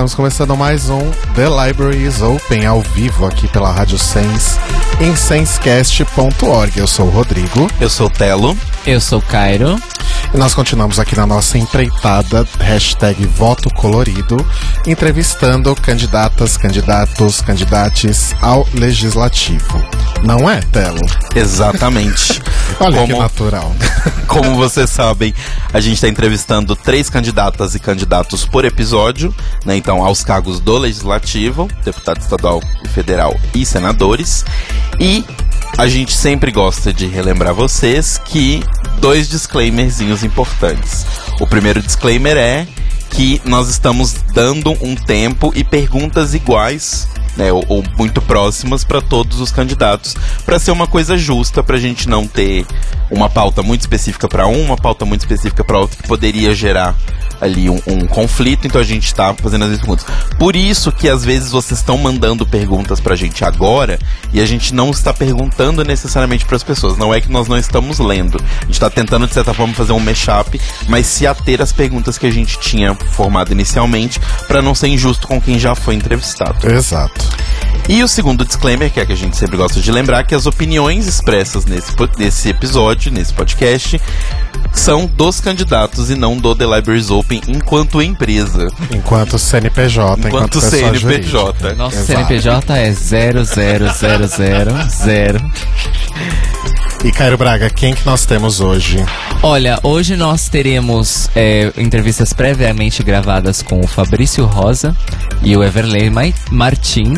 Estamos 0.00 0.14
começando 0.14 0.56
mais 0.56 0.88
um 0.88 1.10
The 1.34 1.46
Library 1.46 2.06
is 2.06 2.22
Open 2.22 2.64
ao 2.64 2.80
vivo 2.80 3.26
aqui 3.26 3.46
pela 3.46 3.70
Rádio 3.70 3.98
Sense 3.98 4.58
em 4.98 5.14
sensecast.org. 5.14 6.78
Eu 6.78 6.86
sou 6.86 7.06
o 7.06 7.10
Rodrigo. 7.10 7.70
Eu 7.78 7.90
sou 7.90 8.06
o 8.06 8.10
Telo. 8.10 8.56
Eu 8.86 8.98
sou 8.98 9.18
o 9.18 9.22
Cairo. 9.22 9.78
E 10.32 10.38
nós 10.38 10.54
continuamos 10.54 10.98
aqui 10.98 11.14
na 11.14 11.26
nossa 11.26 11.58
empreitada, 11.58 12.48
hashtag 12.60 13.26
Voto 13.26 13.68
Colorido, 13.74 14.38
entrevistando 14.86 15.74
candidatas, 15.74 16.56
candidatos, 16.56 17.42
candidates 17.42 18.34
ao 18.40 18.66
Legislativo. 18.72 19.84
Não 20.24 20.48
é, 20.48 20.60
Telo? 20.72 21.04
Exatamente. 21.36 22.40
Olha 22.80 23.04
que 23.06 23.12
natural. 23.12 23.76
Como 24.30 24.54
vocês 24.54 24.88
sabem, 24.88 25.34
a 25.72 25.80
gente 25.80 25.94
está 25.94 26.08
entrevistando 26.08 26.76
três 26.76 27.10
candidatas 27.10 27.74
e 27.74 27.80
candidatos 27.80 28.46
por 28.46 28.64
episódio, 28.64 29.34
né? 29.66 29.76
Então, 29.76 30.04
aos 30.04 30.22
cargos 30.22 30.60
do 30.60 30.78
Legislativo, 30.78 31.68
deputado 31.84 32.20
estadual 32.20 32.62
e 32.84 32.86
federal 32.86 33.36
e 33.52 33.66
senadores. 33.66 34.44
E 35.00 35.24
a 35.76 35.88
gente 35.88 36.16
sempre 36.16 36.52
gosta 36.52 36.92
de 36.92 37.08
relembrar 37.08 37.52
vocês 37.54 38.18
que 38.18 38.62
dois 39.00 39.28
disclaimerzinhos 39.28 40.22
importantes. 40.22 41.04
O 41.40 41.46
primeiro 41.46 41.82
disclaimer 41.82 42.36
é 42.36 42.68
que 43.10 43.42
nós 43.44 43.68
estamos 43.68 44.12
dando 44.32 44.70
um 44.80 44.94
tempo 44.94 45.52
e 45.56 45.64
perguntas 45.64 46.34
iguais 46.34 47.08
né, 47.36 47.52
ou, 47.52 47.64
ou, 47.68 47.84
muito 47.96 48.20
próximas 48.22 48.84
para 48.84 49.00
todos 49.00 49.40
os 49.40 49.50
candidatos, 49.50 50.14
para 50.44 50.58
ser 50.58 50.70
uma 50.70 50.86
coisa 50.86 51.16
justa, 51.16 51.62
para 51.62 51.76
a 51.76 51.80
gente 51.80 52.08
não 52.08 52.26
ter 52.26 52.66
uma 53.10 53.28
pauta 53.28 53.62
muito 53.62 53.80
específica 53.80 54.28
para 54.28 54.46
um, 54.46 54.64
uma 54.64 54.76
pauta 54.76 55.04
muito 55.04 55.20
específica 55.20 55.64
para 55.64 55.78
outro, 55.78 55.96
que 55.96 56.08
poderia 56.08 56.54
gerar 56.54 56.94
ali 57.40 57.70
um, 57.70 57.80
um 57.86 58.06
conflito, 58.06 58.66
então 58.66 58.80
a 58.80 58.84
gente 58.84 59.06
está 59.06 59.34
fazendo 59.34 59.64
as 59.64 59.78
perguntas. 59.78 60.06
Por 60.38 60.54
isso 60.54 60.92
que 60.92 61.08
às 61.08 61.24
vezes 61.24 61.50
vocês 61.50 61.80
estão 61.80 61.96
mandando 61.96 62.46
perguntas 62.46 63.00
pra 63.00 63.16
gente 63.16 63.44
agora 63.44 63.98
e 64.32 64.40
a 64.40 64.46
gente 64.46 64.74
não 64.74 64.90
está 64.90 65.12
perguntando 65.12 65.82
necessariamente 65.82 66.44
para 66.44 66.56
as 66.56 66.62
pessoas. 66.62 66.98
Não 66.98 67.14
é 67.14 67.20
que 67.20 67.30
nós 67.30 67.48
não 67.48 67.56
estamos 67.56 67.98
lendo. 67.98 68.38
A 68.38 68.64
gente 68.64 68.72
está 68.72 68.90
tentando, 68.90 69.26
de 69.26 69.32
certa 69.32 69.54
forma, 69.54 69.72
fazer 69.72 69.92
um 69.92 70.00
mashup, 70.00 70.60
mas 70.88 71.06
se 71.06 71.26
ater 71.26 71.62
às 71.62 71.72
perguntas 71.72 72.18
que 72.18 72.26
a 72.26 72.30
gente 72.30 72.58
tinha 72.58 72.94
formado 72.94 73.52
inicialmente, 73.52 74.20
para 74.46 74.60
não 74.60 74.74
ser 74.74 74.88
injusto 74.88 75.26
com 75.26 75.40
quem 75.40 75.58
já 75.58 75.74
foi 75.74 75.94
entrevistado. 75.94 76.70
Exato. 76.70 77.19
E 77.88 78.02
o 78.04 78.08
segundo 78.08 78.44
disclaimer, 78.44 78.90
que 78.90 79.00
é 79.00 79.06
que 79.06 79.12
a 79.12 79.16
gente 79.16 79.36
sempre 79.36 79.56
gosta 79.56 79.80
de 79.80 79.90
lembrar, 79.90 80.22
que 80.24 80.32
as 80.34 80.46
opiniões 80.46 81.08
expressas 81.08 81.64
nesse, 81.64 81.92
nesse 82.18 82.48
episódio, 82.48 83.10
nesse 83.10 83.32
podcast, 83.32 84.00
são 84.72 85.06
dos 85.06 85.40
candidatos 85.40 86.08
e 86.10 86.14
não 86.14 86.36
do 86.36 86.54
The 86.54 86.66
Libraries 86.66 87.10
Open 87.10 87.40
enquanto 87.48 88.00
empresa. 88.00 88.68
Enquanto 88.94 89.36
CNPJ, 89.38 90.28
enquanto, 90.28 90.28
enquanto 90.28 90.60
CNPJ. 90.60 91.74
Nosso 91.74 91.96
Exato. 91.96 92.12
CNPJ 92.12 92.78
é 92.78 92.92
00000. 92.92 95.50
E 97.02 97.10
Cairo 97.10 97.38
Braga, 97.38 97.70
quem 97.70 97.94
que 97.94 98.04
nós 98.04 98.26
temos 98.26 98.60
hoje? 98.60 99.02
Olha, 99.42 99.78
hoje 99.82 100.16
nós 100.16 100.50
teremos 100.50 101.30
é, 101.34 101.72
entrevistas 101.78 102.34
previamente 102.34 103.02
gravadas 103.02 103.62
com 103.62 103.80
o 103.80 103.86
Fabrício 103.86 104.44
Rosa 104.44 104.94
e 105.42 105.56
o 105.56 105.64
Everley 105.64 106.12
Martins. 106.50 107.09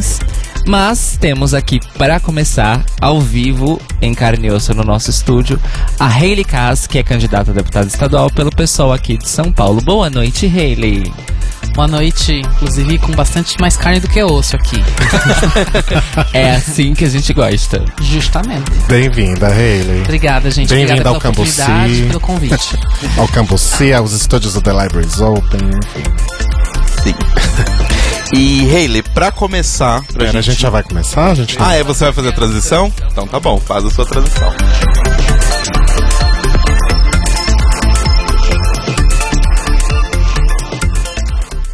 Mas 0.66 1.16
temos 1.20 1.54
aqui, 1.54 1.80
para 1.98 2.20
começar, 2.20 2.84
ao 3.00 3.20
vivo, 3.20 3.80
em 4.00 4.14
carne 4.14 4.48
e 4.48 4.50
osso 4.50 4.72
no 4.74 4.84
nosso 4.84 5.10
estúdio, 5.10 5.60
a 5.98 6.06
Hayley 6.06 6.44
Kass, 6.44 6.86
que 6.86 6.98
é 6.98 7.02
candidata 7.02 7.50
a 7.50 7.54
deputada 7.54 7.86
estadual 7.86 8.30
pelo 8.30 8.50
pessoal 8.50 8.92
aqui 8.92 9.16
de 9.16 9.28
São 9.28 9.52
Paulo. 9.52 9.80
Boa 9.80 10.08
noite, 10.08 10.46
Hayley. 10.46 11.12
Boa 11.74 11.88
noite, 11.88 12.32
inclusive 12.32 12.98
com 12.98 13.12
bastante 13.12 13.58
mais 13.58 13.78
carne 13.78 13.98
do 13.98 14.06
que 14.06 14.22
osso 14.22 14.54
aqui. 14.56 14.76
é 16.34 16.50
assim 16.50 16.92
que 16.92 17.04
a 17.04 17.08
gente 17.08 17.32
gosta. 17.32 17.82
Justamente. 18.00 18.70
Bem-vinda, 18.86 19.48
Hayley. 19.48 20.02
Obrigada, 20.02 20.50
gente. 20.50 20.68
Bem-vinda 20.68 21.08
ao 21.08 21.18
Campus 21.18 21.50
C. 21.50 21.64
pelo 22.08 22.20
convite. 22.20 22.78
ao 23.16 23.26
Campus 23.28 23.62
C, 23.62 23.92
aos 23.94 24.12
estúdios 24.12 24.52
do 24.52 24.60
The 24.60 24.70
Libraries 24.70 25.18
Open, 25.20 25.70
Sim. 27.02 27.14
E 28.34 28.62
Hayley, 28.74 29.02
pra 29.02 29.30
começar. 29.30 30.00
Pra 30.04 30.20
Pera, 30.20 30.26
gente... 30.32 30.38
a 30.38 30.40
gente 30.40 30.62
já 30.62 30.70
vai 30.70 30.82
começar? 30.82 31.32
A 31.32 31.34
gente 31.34 31.54
Ah, 31.60 31.74
é? 31.74 31.84
Você 31.84 32.04
vai 32.04 32.14
fazer 32.14 32.28
a 32.30 32.32
transição? 32.32 32.90
Então 33.10 33.26
tá 33.26 33.38
bom, 33.38 33.60
faz 33.60 33.84
a 33.84 33.90
sua 33.90 34.06
transição. 34.06 34.50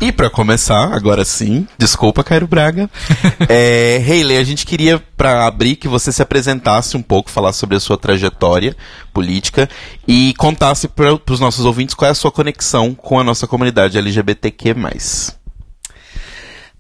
E 0.01 0.13
para 0.13 0.31
começar, 0.31 0.95
agora 0.95 1.25
sim, 1.25 1.67
desculpa, 1.77 2.23
Cairo 2.23 2.47
Braga. 2.47 2.89
é, 3.49 3.97
Hayley, 4.07 4.37
a 4.37 4.45
gente 4.45 4.65
queria, 4.65 5.03
para 5.17 5.45
abrir, 5.45 5.75
que 5.75 5.89
você 5.89 6.13
se 6.13 6.23
apresentasse 6.23 6.97
um 6.97 7.03
pouco, 7.03 7.29
falasse 7.29 7.59
sobre 7.59 7.77
a 7.77 7.81
sua 7.81 7.99
trajetória 7.99 8.77
política 9.13 9.69
e 10.07 10.35
contasse 10.39 10.87
para 10.87 11.19
os 11.29 11.41
nossos 11.41 11.65
ouvintes 11.65 11.97
qual 11.97 12.09
é 12.09 12.13
a 12.13 12.15
sua 12.15 12.31
conexão 12.31 12.95
com 12.95 13.19
a 13.19 13.25
nossa 13.25 13.49
comunidade 13.49 13.99
LGBTQ. 13.99 14.77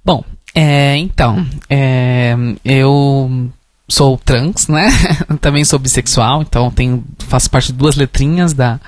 Bom, 0.04 0.22
é, 0.54 0.96
então, 0.96 1.44
é, 1.68 2.36
eu 2.64 3.50
sou 3.88 4.16
trans, 4.16 4.68
né? 4.68 4.88
Também 5.40 5.64
sou 5.64 5.78
bissexual, 5.78 6.42
então 6.42 6.70
tenho, 6.70 7.04
faço 7.18 7.50
parte 7.50 7.72
de 7.72 7.78
duas 7.78 7.96
letrinhas 7.96 8.52
da, 8.52 8.78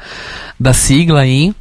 da 0.58 0.72
sigla 0.72 1.20
aí. 1.20 1.52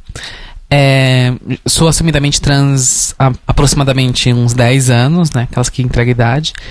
É, 0.72 1.32
sou 1.66 1.88
assumidamente 1.88 2.40
trans 2.40 3.12
há 3.18 3.32
aproximadamente 3.44 4.32
uns 4.32 4.54
10 4.54 4.88
anos, 4.88 5.32
né? 5.32 5.48
Aquelas 5.50 5.68
que 5.68 5.82
entregam 5.82 6.12
idade. 6.12 6.52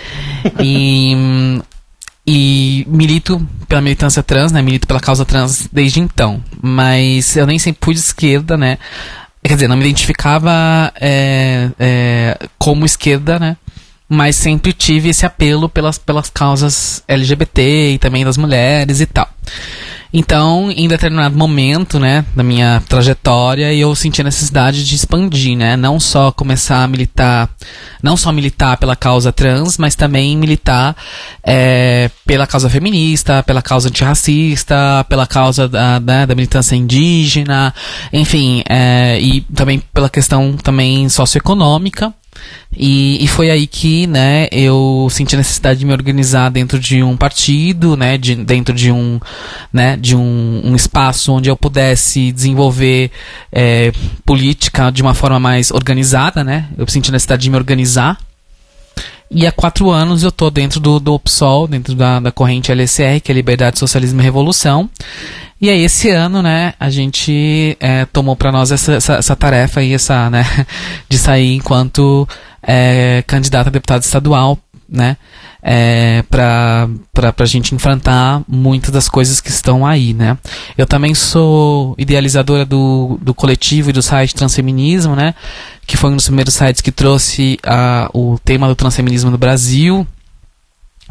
E, 0.62 1.62
e 2.26 2.86
milito 2.88 3.46
pela 3.68 3.82
militância 3.82 4.24
trans, 4.24 4.52
né? 4.52 4.62
Milito 4.62 4.88
pela 4.88 5.00
causa 5.00 5.26
trans 5.26 5.68
desde 5.72 6.00
então. 6.00 6.42
Mas 6.62 7.36
eu 7.36 7.46
nem 7.46 7.60
sempre 7.60 7.80
fui 7.84 7.94
de 7.94 8.00
esquerda, 8.00 8.56
né? 8.56 8.78
Quer 9.44 9.56
dizer, 9.56 9.68
não 9.68 9.76
me 9.76 9.84
identificava 9.84 10.94
é, 11.00 11.70
é, 11.80 12.38
como 12.58 12.86
esquerda, 12.86 13.40
né? 13.40 13.58
Mas 14.08 14.36
sempre 14.36 14.74
tive 14.74 15.10
esse 15.10 15.26
apelo 15.26 15.70
pelas, 15.70 15.98
pelas 15.98 16.30
causas 16.30 17.04
LGBT 17.08 17.94
e 17.94 17.98
também 17.98 18.24
das 18.24 18.38
mulheres 18.38 19.02
e 19.02 19.06
tal. 19.06 19.30
Então, 20.12 20.72
em 20.72 20.88
determinado 20.88 21.38
momento, 21.38 22.00
né, 22.00 22.26
da 22.36 22.42
minha 22.42 22.82
trajetória, 22.90 23.72
eu 23.74 23.94
senti 23.96 24.22
a 24.22 24.24
necessidade 24.24 24.84
de 24.84 24.96
expandir, 24.96 25.56
né, 25.56 25.78
não 25.78 26.00
só 26.00 26.32
começar 26.32 26.84
a 26.84 26.88
militar, 26.88 27.48
não 28.02 28.18
só 28.18 28.32
militar 28.32 28.78
pela 28.78 28.96
causa 28.96 29.32
trans, 29.32 29.78
mas 29.78 29.94
também 29.94 30.36
militar 30.36 30.96
é, 31.44 32.10
pela 32.26 32.48
causa 32.48 32.70
feminista, 32.70 33.44
pela 33.44 33.62
causa 33.62 33.90
antirracista, 33.90 35.06
pela 35.08 35.28
causa 35.28 35.68
da, 35.68 36.00
da, 36.00 36.26
da 36.26 36.36
militância 36.36 36.76
indígena, 36.76 37.74
enfim, 38.12 38.64
é, 38.68 39.20
e 39.22 39.42
também 39.42 39.80
pela 39.94 40.10
questão 40.10 40.58
também 40.58 41.08
socioeconômica. 41.08 42.12
E, 42.76 43.24
e, 43.24 43.28
foi 43.28 43.50
aí 43.50 43.66
que, 43.66 44.06
né, 44.06 44.48
eu 44.52 45.08
senti 45.10 45.36
a 45.36 45.38
necessidade 45.38 45.80
de 45.80 45.86
me 45.86 45.92
organizar 45.92 46.50
dentro 46.50 46.80
de 46.80 47.02
um 47.02 47.18
partido, 47.18 47.98
né, 47.98 48.18
de, 48.18 48.36
dentro 48.36 48.74
de 48.74 48.92
um, 48.92 49.20
né, 49.74 49.98
de 49.98 50.16
um, 50.16 50.62
um 50.64 50.76
espaço 50.76 51.34
onde 51.34 51.50
eu 51.50 51.58
pudesse 51.58 52.32
desenvolver 52.32 53.12
é, 53.52 53.92
política 54.26 54.92
de 54.92 55.02
uma 55.02 55.16
forma 55.16 55.40
mais 55.40 55.72
organizada, 55.72 56.44
né. 56.44 56.68
Eu 56.78 56.88
senti 56.88 57.10
a 57.10 57.14
necessidade 57.14 57.42
de 57.42 57.50
me 57.50 57.58
organizar. 57.58 58.18
E 59.32 59.46
há 59.46 59.52
quatro 59.52 59.92
anos 59.92 60.24
eu 60.24 60.30
estou 60.30 60.50
dentro 60.50 60.80
do, 60.80 61.00
do 61.00 61.20
PSOL, 61.20 61.68
dentro 61.68 61.94
da, 61.94 62.20
da 62.20 62.32
corrente 62.32 62.72
LSR, 62.72 63.20
que 63.22 63.32
é 63.32 63.36
Liberdade, 63.36 63.78
Socialismo 63.78 64.20
e 64.22 64.24
Revolução. 64.24 64.90
E 65.62 65.70
aí 65.70 65.84
esse 65.84 66.10
ano, 66.10 66.42
né, 66.42 66.74
a 66.80 66.90
gente 66.90 67.78
é, 67.80 68.06
tomou 68.06 68.36
para 68.36 68.52
nós 68.52 68.72
essa, 68.72 68.94
essa, 68.94 69.14
essa, 69.16 69.36
tarefa 69.36 69.82
aí, 69.82 69.94
essa, 69.94 70.30
né, 70.30 70.46
de 71.10 71.18
sair 71.18 71.56
enquanto 71.56 72.28
é, 72.64 73.24
candidato 73.28 73.68
a 73.68 73.72
deputado 73.72 74.04
estadual 74.04 74.58
né? 74.90 75.18
É, 75.62 76.24
para 76.30 76.88
a 77.38 77.46
gente 77.46 77.76
enfrentar 77.76 78.42
muitas 78.48 78.92
das 78.92 79.10
coisas 79.10 79.40
que 79.40 79.50
estão 79.50 79.86
aí, 79.86 80.14
né? 80.14 80.38
Eu 80.78 80.88
também 80.88 81.14
sou 81.14 81.94
idealizadora 81.98 82.66
do, 82.66 83.20
do 83.22 83.34
coletivo 83.34 83.90
e 83.90 83.94
do 83.94 84.02
site 84.02 84.34
Transfeminismo, 84.34 85.16
né? 85.16 85.36
Que 85.86 85.98
foi 85.98 86.12
um 86.12 86.16
dos 86.16 86.26
primeiros 86.26 86.54
sites 86.54 86.82
que 86.82 86.92
trouxe 86.92 87.60
a, 87.64 88.10
o 88.14 88.40
tema 88.44 88.68
do 88.68 88.76
transfeminismo 88.76 89.30
no 89.30 89.38
Brasil. 89.38 90.08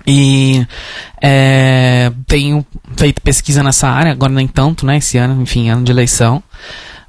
E 0.06 0.66
é, 1.20 2.10
tenho 2.26 2.64
feito 2.96 3.20
pesquisa 3.20 3.62
nessa 3.62 3.88
área, 3.88 4.12
agora 4.12 4.32
nem 4.32 4.46
tanto, 4.46 4.86
né? 4.86 4.96
Esse 4.96 5.18
ano, 5.18 5.42
enfim, 5.42 5.68
ano 5.68 5.84
de 5.84 5.92
eleição. 5.92 6.42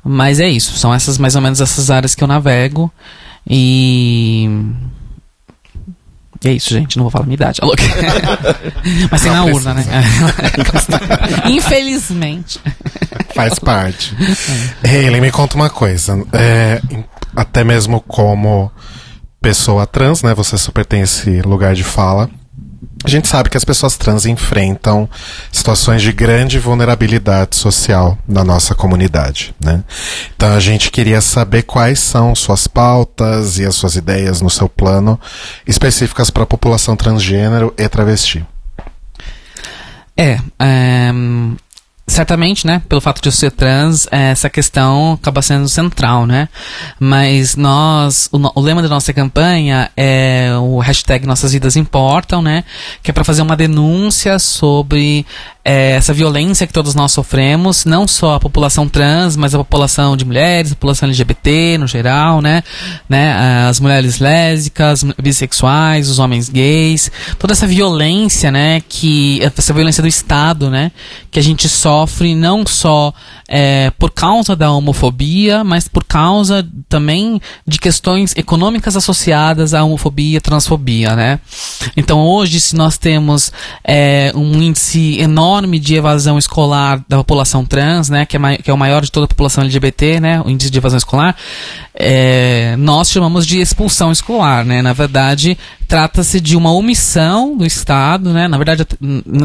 Mas 0.04 0.40
é 0.40 0.50
isso, 0.50 0.78
são 0.78 0.94
essas 0.94 1.18
mais 1.18 1.36
ou 1.36 1.42
menos 1.42 1.62
essas 1.62 1.92
áreas 1.92 2.16
que 2.16 2.24
eu 2.24 2.28
navego. 2.28 2.92
E 3.50 4.50
e 6.44 6.48
é 6.48 6.54
isso, 6.54 6.70
gente. 6.70 6.98
Não 6.98 7.04
vou 7.04 7.12
falar 7.12 7.26
minha 7.26 7.36
idade. 7.36 7.60
Alô. 7.62 7.74
Mas 9.12 9.22
tem 9.22 9.32
na 9.32 9.44
urna, 9.44 9.74
né? 9.74 9.84
Infelizmente. 11.50 12.60
Faz 13.36 13.60
parte. 13.60 14.16
Hayley, 14.84 15.20
me 15.20 15.32
conta 15.32 15.56
uma 15.56 15.70
coisa. 15.70 16.26
É, 16.32 16.82
até 17.36 17.64
mesmo 17.64 18.00
como 18.00 18.72
pessoa 19.42 19.86
trans, 19.86 20.24
né? 20.24 20.34
Você 20.34 20.58
super 20.58 20.86
tem 20.86 21.02
esse 21.02 21.42
lugar 21.42 21.76
de 21.76 21.84
fala. 21.84 22.30
A 23.04 23.08
gente 23.08 23.30
sabe 23.30 23.50
que 23.50 23.56
as 23.56 23.64
pessoas 23.64 23.96
trans 23.96 24.26
enfrentam 24.26 25.10
situações 25.52 26.02
de 26.02 26.12
grande 26.12 26.60
vulnerabilidade 26.60 27.56
social 27.56 28.18
na 28.28 28.44
nossa 28.44 28.76
comunidade, 28.76 29.56
né? 29.64 29.84
Então 30.36 30.54
a 30.54 30.60
gente 30.60 30.92
queria 30.92 31.22
saber 31.22 31.64
quais 31.64 32.00
são 32.00 32.36
suas 32.36 32.68
pautas 32.68 33.58
e 33.58 33.66
as 33.66 33.76
suas 33.76 33.96
ideias 33.96 34.42
no 34.42 34.50
seu 34.50 34.68
plano 34.68 35.20
específicas 35.66 36.30
para 36.30 36.44
a 36.44 36.48
população 36.48 36.96
transgênero 36.98 37.74
e 37.78 37.88
travesti. 37.88 38.46
É, 40.18 40.38
é, 40.60 41.12
certamente, 42.10 42.66
né, 42.66 42.82
pelo 42.90 43.00
fato 43.00 43.22
de 43.22 43.30
eu 43.30 43.32
ser 43.32 43.52
trans, 43.52 44.08
essa 44.12 44.50
questão 44.50 45.14
acaba 45.14 45.42
sendo 45.42 45.70
central, 45.70 46.26
né? 46.26 46.50
Mas 47.00 47.56
nós, 47.56 48.28
o, 48.32 48.60
o, 48.60 48.62
lema 48.62 48.82
da 48.82 48.90
nossa 48.90 49.14
campanha 49.14 49.90
é 49.96 50.52
o 50.60 50.80
hashtag 50.80 51.26
Nossas 51.26 51.54
Vidas 51.54 51.76
Importam, 51.76 52.42
né? 52.42 52.64
Que 53.02 53.12
é 53.12 53.14
para 53.14 53.24
fazer 53.24 53.42
uma 53.42 53.56
denúncia 53.56 54.40
sobre 54.40 55.26
é, 55.70 55.92
essa 55.92 56.12
violência 56.12 56.66
que 56.66 56.74
todos 56.74 56.96
nós 56.96 57.12
sofremos, 57.12 57.86
não 57.86 58.08
só 58.08 58.34
a 58.34 58.40
população 58.40 58.90
trans, 58.90 59.36
mas 59.36 59.54
a 59.54 59.60
população 59.60 60.18
de 60.18 60.26
mulheres, 60.26 60.72
a 60.72 60.76
população 60.76 61.08
LGBT 61.08 61.78
no 61.78 61.86
geral, 61.86 62.42
né? 62.42 62.64
né? 63.08 63.68
As 63.70 63.80
mulheres 63.80 64.18
lésbicas, 64.18 65.04
bissexuais, 65.22 66.10
os 66.10 66.18
homens 66.18 66.50
gays, 66.50 67.12
toda 67.38 67.54
essa 67.54 67.68
violência, 67.68 68.50
né? 68.52 68.82
Que 68.90 69.40
essa 69.44 69.72
violência 69.72 70.02
do 70.02 70.08
Estado, 70.08 70.72
né? 70.72 70.92
Que 71.30 71.38
a 71.38 71.44
gente 71.44 71.70
sofre 71.70 72.34
não 72.34 72.66
só 72.66 73.14
é, 73.48 73.92
por 73.92 74.10
causa 74.10 74.56
da 74.56 74.72
homofobia, 74.72 75.64
mas 75.64 75.88
por 75.88 76.04
causa 76.04 76.68
também 76.88 77.40
de 77.68 77.78
questões 77.78 78.36
econômicas 78.36 78.96
associadas 78.96 79.76
à 79.76 79.84
homofobia, 79.84 80.42
transfobia, 80.42 81.16
né? 81.16 81.40
Então 81.96 82.20
hoje, 82.26 82.60
se 82.60 82.76
nós 82.76 82.98
temos 82.98 83.52
é, 83.84 84.32
um 84.36 84.60
índice 84.64 85.20
enorme 85.20 85.59
enorme 85.60 85.80
de 85.80 85.96
evasão 85.96 86.38
escolar 86.38 87.04
da 87.08 87.18
população 87.18 87.66
trans, 87.66 88.10
né, 88.10 88.26
que 88.26 88.38
é, 88.38 88.58
que 88.58 88.72
é 88.72 88.74
o 88.74 88.78
maior 88.78 89.02
de 89.02 89.12
toda 89.12 89.26
a 89.26 89.28
população 89.28 89.64
LGBT, 89.64 90.20
né, 90.20 90.42
o 90.42 90.50
índice 90.50 90.72
de 90.72 90.78
evasão 90.78 90.98
escolar, 90.98 91.36
é, 91.94 92.76
nós 92.78 93.10
chamamos 93.10 93.46
de 93.46 93.60
expulsão 93.60 94.12
escolar, 94.12 94.66
né, 94.66 94.82
na 94.82 94.94
verdade 94.94 95.58
trata-se 95.88 96.40
de 96.40 96.56
uma 96.56 96.72
omissão 96.72 97.58
do 97.58 97.66
Estado, 97.66 98.32
né, 98.32 98.48
na 98.48 98.58
verdade 98.58 98.86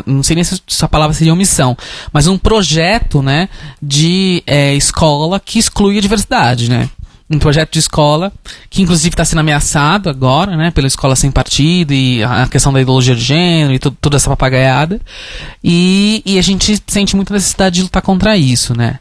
não 0.07 0.23
sei 0.23 0.37
nem 0.37 0.45
se 0.45 0.61
a 0.81 0.89
palavra 0.89 1.15
seria 1.15 1.33
omissão, 1.33 1.77
mas 2.13 2.27
um 2.27 2.39
projeto, 2.39 3.23
né, 3.23 3.49
de 3.83 4.43
é, 4.47 4.75
escola 4.75 5.41
que 5.41 5.59
exclui 5.59 5.99
a 5.99 6.01
diversidade, 6.01 6.71
né, 6.71 6.89
um 7.31 7.39
projeto 7.39 7.73
de 7.73 7.79
escola 7.79 8.31
que 8.69 8.83
inclusive 8.83 9.15
está 9.15 9.25
sendo 9.25 9.39
ameaçado 9.39 10.11
agora, 10.11 10.57
né, 10.57 10.71
pela 10.71 10.87
escola 10.87 11.17
sem 11.17 11.31
partido 11.31 11.93
e 11.95 12.23
a 12.23 12.47
questão 12.47 12.73
da 12.73 12.81
ideologia 12.81 13.15
de 13.15 13.23
gênero 13.23 13.73
e 13.73 13.79
toda 13.79 14.17
essa 14.17 14.29
papagaiada. 14.29 15.01
E, 15.63 16.23
e 16.27 16.39
a 16.39 16.43
gente 16.43 16.79
sente 16.87 17.17
muita 17.17 17.33
necessidade 17.33 17.77
de 17.77 17.83
lutar 17.83 18.03
contra 18.03 18.37
isso, 18.37 18.77
né. 18.77 18.99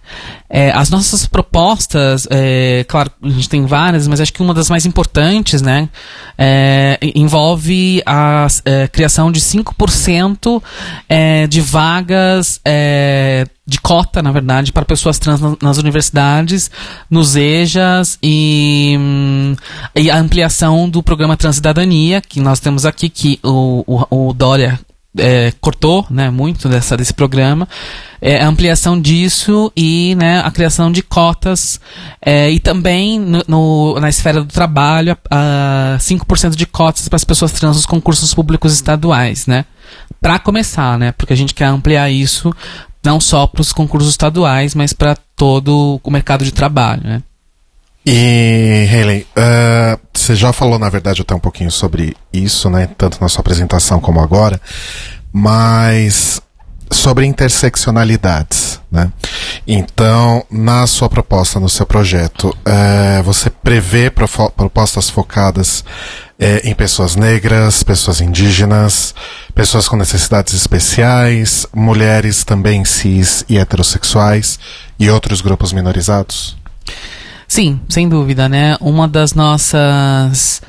É, 0.50 0.72
as 0.72 0.90
nossas 0.90 1.26
propostas, 1.26 2.28
é, 2.30 2.86
claro, 2.88 3.12
a 3.24 3.30
gente 3.30 3.50
tem 3.50 3.66
várias, 3.66 4.08
mas 4.08 4.22
acho 4.22 4.32
que 4.32 4.42
uma 4.42 4.54
das 4.54 4.70
mais 4.70 4.86
importantes, 4.86 5.62
né, 5.62 5.90
é, 6.38 7.00
envolve 7.16 8.02
a 8.06 8.48
é, 8.64 8.88
criação 8.88 9.32
de 9.32 9.42
5% 9.42 10.62
é, 11.10 11.48
de 11.48 11.60
vagas 11.60 12.62
é, 12.64 13.46
de 13.66 13.80
cota, 13.80 14.22
na 14.22 14.32
verdade, 14.32 14.74
para 14.74 14.84
pessoas 14.84 15.18
trans 15.18 15.40
nas 15.62 15.78
universidades, 15.78 16.70
nos 17.10 17.36
EJAs 17.36 18.20
e, 18.22 18.96
hum, 19.00 19.56
e 19.96 20.12
a 20.12 20.18
ampliação 20.18 20.90
do 20.90 21.02
programa 21.02 21.38
Transcidadania, 21.38 22.22
que 22.22 22.42
nós 22.42 22.60
temos 22.60 22.86
aqui, 22.86 23.08
que 23.08 23.40
o, 23.42 23.84
o, 23.88 24.28
o 24.30 24.34
Dória 24.34 24.80
é, 25.18 25.54
cortou 25.62 26.06
né, 26.10 26.30
muito 26.30 26.68
dessa, 26.68 26.98
desse 26.98 27.14
programa, 27.14 27.68
é, 28.20 28.42
a 28.44 28.48
ampliação 28.48 29.00
disso 29.00 29.72
e 29.76 30.16
né, 30.16 30.40
a 30.40 30.50
criação 30.52 30.92
de 30.92 31.02
cotas 31.02 31.80
é, 32.22 32.50
e 32.50 32.60
também 32.60 33.20
no, 33.20 33.44
no, 33.48 34.00
na 34.00 34.10
esfera 34.10 34.42
do 34.42 34.52
trabalho 34.52 35.18
a, 35.30 35.96
a 35.96 35.98
5% 36.00 36.56
de 36.56 36.66
cotas 36.66 37.08
para 37.08 37.16
as 37.16 37.24
pessoas 37.24 37.52
trans 37.52 37.76
nos 37.76 37.86
concursos 37.86 38.34
públicos 38.34 38.74
estaduais, 38.74 39.46
né? 39.46 39.66
Para 40.20 40.40
começar, 40.40 40.98
né? 40.98 41.12
Porque 41.12 41.34
a 41.34 41.36
gente 41.36 41.54
quer 41.54 41.66
ampliar 41.66 42.10
isso 42.10 42.54
não 43.04 43.20
só 43.20 43.46
para 43.46 43.62
os 43.62 43.74
concursos 43.74 44.12
estaduais, 44.12 44.74
mas 44.74 44.94
para 44.94 45.16
todo 45.36 46.00
o 46.04 46.12
mercado 46.12 46.46
de 46.46 46.52
trabalho, 46.52 47.04
né? 47.04 47.24
E, 48.06 48.86
Hayley, 48.92 49.26
uh, 49.38 50.00
você 50.14 50.36
já 50.36 50.52
falou, 50.52 50.78
na 50.78 50.90
verdade, 50.90 51.22
até 51.22 51.34
um 51.34 51.40
pouquinho 51.40 51.72
sobre 51.72 52.16
isso, 52.34 52.70
né? 52.70 52.90
Tanto 52.98 53.20
na 53.22 53.30
sua 53.30 53.40
apresentação 53.40 54.00
como 54.02 54.20
agora, 54.20 54.60
mas 55.32 56.42
sobre 56.94 57.26
interseccionalidades, 57.26 58.80
né? 58.92 59.12
Então, 59.68 60.46
na 60.50 60.86
sua 60.88 61.10
proposta, 61.10 61.60
no 61.60 61.70
seu 61.70 61.86
projeto, 61.86 62.50
uh, 62.50 63.24
você 63.24 63.50
prevê 63.50 64.10
propostas 64.10 65.10
focadas 65.10 65.80
uh, 65.82 66.68
em 66.68 66.74
pessoas 66.74 67.16
negras, 67.16 67.84
pessoas 67.84 68.22
indígenas, 68.22 69.14
pessoas 69.56 69.88
com 69.88 69.96
necessidades 69.96 70.54
especiais, 70.54 71.66
mulheres 71.74 72.44
também 72.44 72.86
cis 72.86 73.44
e 73.50 73.58
heterossexuais 73.58 74.60
e 75.00 75.10
outros 75.10 75.42
grupos 75.42 75.74
minorizados? 75.74 76.56
Sim, 77.48 77.80
sem 77.88 78.10
dúvida, 78.10 78.50
né? 78.50 78.78
Uma 78.80 79.08
das 79.08 79.34
nossas 79.34 80.62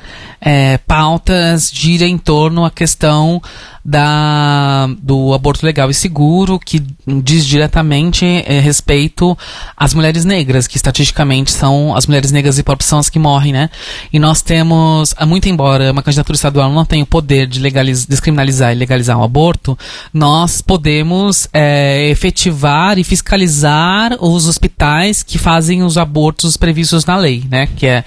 é, 0.45 0.77
pautas 0.77 1.71
gira 1.73 2.05
em 2.05 2.19
torno 2.19 2.63
à 2.63 2.69
questão 2.69 3.41
da, 3.83 4.87
do 5.01 5.33
aborto 5.33 5.65
legal 5.65 5.89
e 5.89 5.93
seguro, 5.93 6.59
que 6.59 6.81
diz 7.07 7.45
diretamente 7.45 8.25
é, 8.25 8.59
respeito 8.59 9.35
às 9.75 9.93
mulheres 9.93 10.23
negras, 10.23 10.67
que 10.67 10.77
estatisticamente 10.77 11.51
são 11.51 11.95
as 11.95 12.05
mulheres 12.05 12.31
negras 12.31 12.59
e 12.59 12.63
próprias 12.63 12.87
são 12.87 12.99
as 12.99 13.09
que 13.09 13.17
morrem, 13.17 13.53
né? 13.53 13.71
E 14.13 14.19
nós 14.19 14.43
temos, 14.43 15.15
muito 15.27 15.49
embora 15.49 15.91
uma 15.91 16.03
candidatura 16.03 16.35
estadual 16.35 16.71
não 16.71 16.85
tenha 16.85 17.03
o 17.03 17.07
poder 17.07 17.47
de 17.47 17.59
descriminalizar 18.07 18.71
e 18.71 18.75
legalizar 18.75 19.17
o 19.17 19.23
aborto, 19.23 19.77
nós 20.13 20.61
podemos 20.61 21.47
é, 21.51 22.07
efetivar 22.09 22.99
e 22.99 23.03
fiscalizar 23.03 24.15
os 24.19 24.47
hospitais 24.47 25.23
que 25.23 25.39
fazem 25.39 25.81
os 25.81 25.97
abortos 25.97 26.55
previstos 26.55 27.05
na 27.05 27.17
lei, 27.17 27.43
né? 27.49 27.67
Que 27.75 27.87
é 27.87 28.03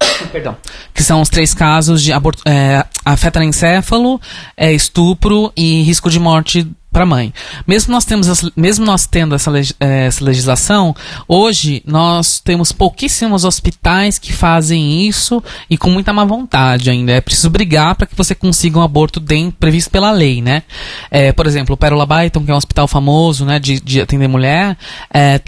Perdão. 0.32 0.56
Que 0.94 1.02
são 1.02 1.20
os 1.20 1.28
três 1.28 1.54
casos 1.54 2.02
de 2.02 2.12
aborto, 2.12 2.42
é, 2.46 2.84
afetanencéfalo, 3.04 4.20
é, 4.56 4.72
estupro 4.72 5.52
e 5.56 5.82
risco 5.82 6.10
de 6.10 6.18
morte 6.18 6.66
para 6.98 7.04
a 7.04 7.06
mãe. 7.06 7.32
Mesmo 7.64 7.92
nós, 7.92 8.04
temos 8.04 8.28
as, 8.28 8.50
mesmo 8.56 8.84
nós 8.84 9.06
tendo 9.06 9.32
essa, 9.32 9.52
eh, 9.56 10.06
essa, 10.06 10.24
legislação, 10.24 10.96
hoje 11.28 11.80
nós 11.86 12.40
temos 12.40 12.72
pouquíssimos 12.72 13.44
hospitais 13.44 14.18
que 14.18 14.32
fazem 14.32 15.06
isso 15.06 15.40
e 15.70 15.78
com 15.78 15.88
muita 15.90 16.12
má 16.12 16.24
vontade 16.24 16.90
ainda. 16.90 17.12
É 17.12 17.20
preciso 17.20 17.50
brigar 17.50 17.94
para 17.94 18.04
que 18.04 18.16
você 18.16 18.34
consiga 18.34 18.80
um 18.80 18.82
aborto 18.82 19.20
dentro, 19.20 19.58
previsto 19.60 19.92
pela 19.92 20.10
lei, 20.10 20.42
né? 20.42 20.64
É, 21.08 21.30
por 21.30 21.46
exemplo, 21.46 21.74
o 21.74 21.76
Pérola 21.76 22.04
Baiton, 22.04 22.44
que 22.44 22.50
é 22.50 22.54
um 22.54 22.56
hospital 22.56 22.88
famoso 22.88 23.44
né, 23.44 23.60
de, 23.60 23.78
de 23.78 24.00
atender 24.00 24.26
mulher, 24.26 24.76
é, 25.14 25.40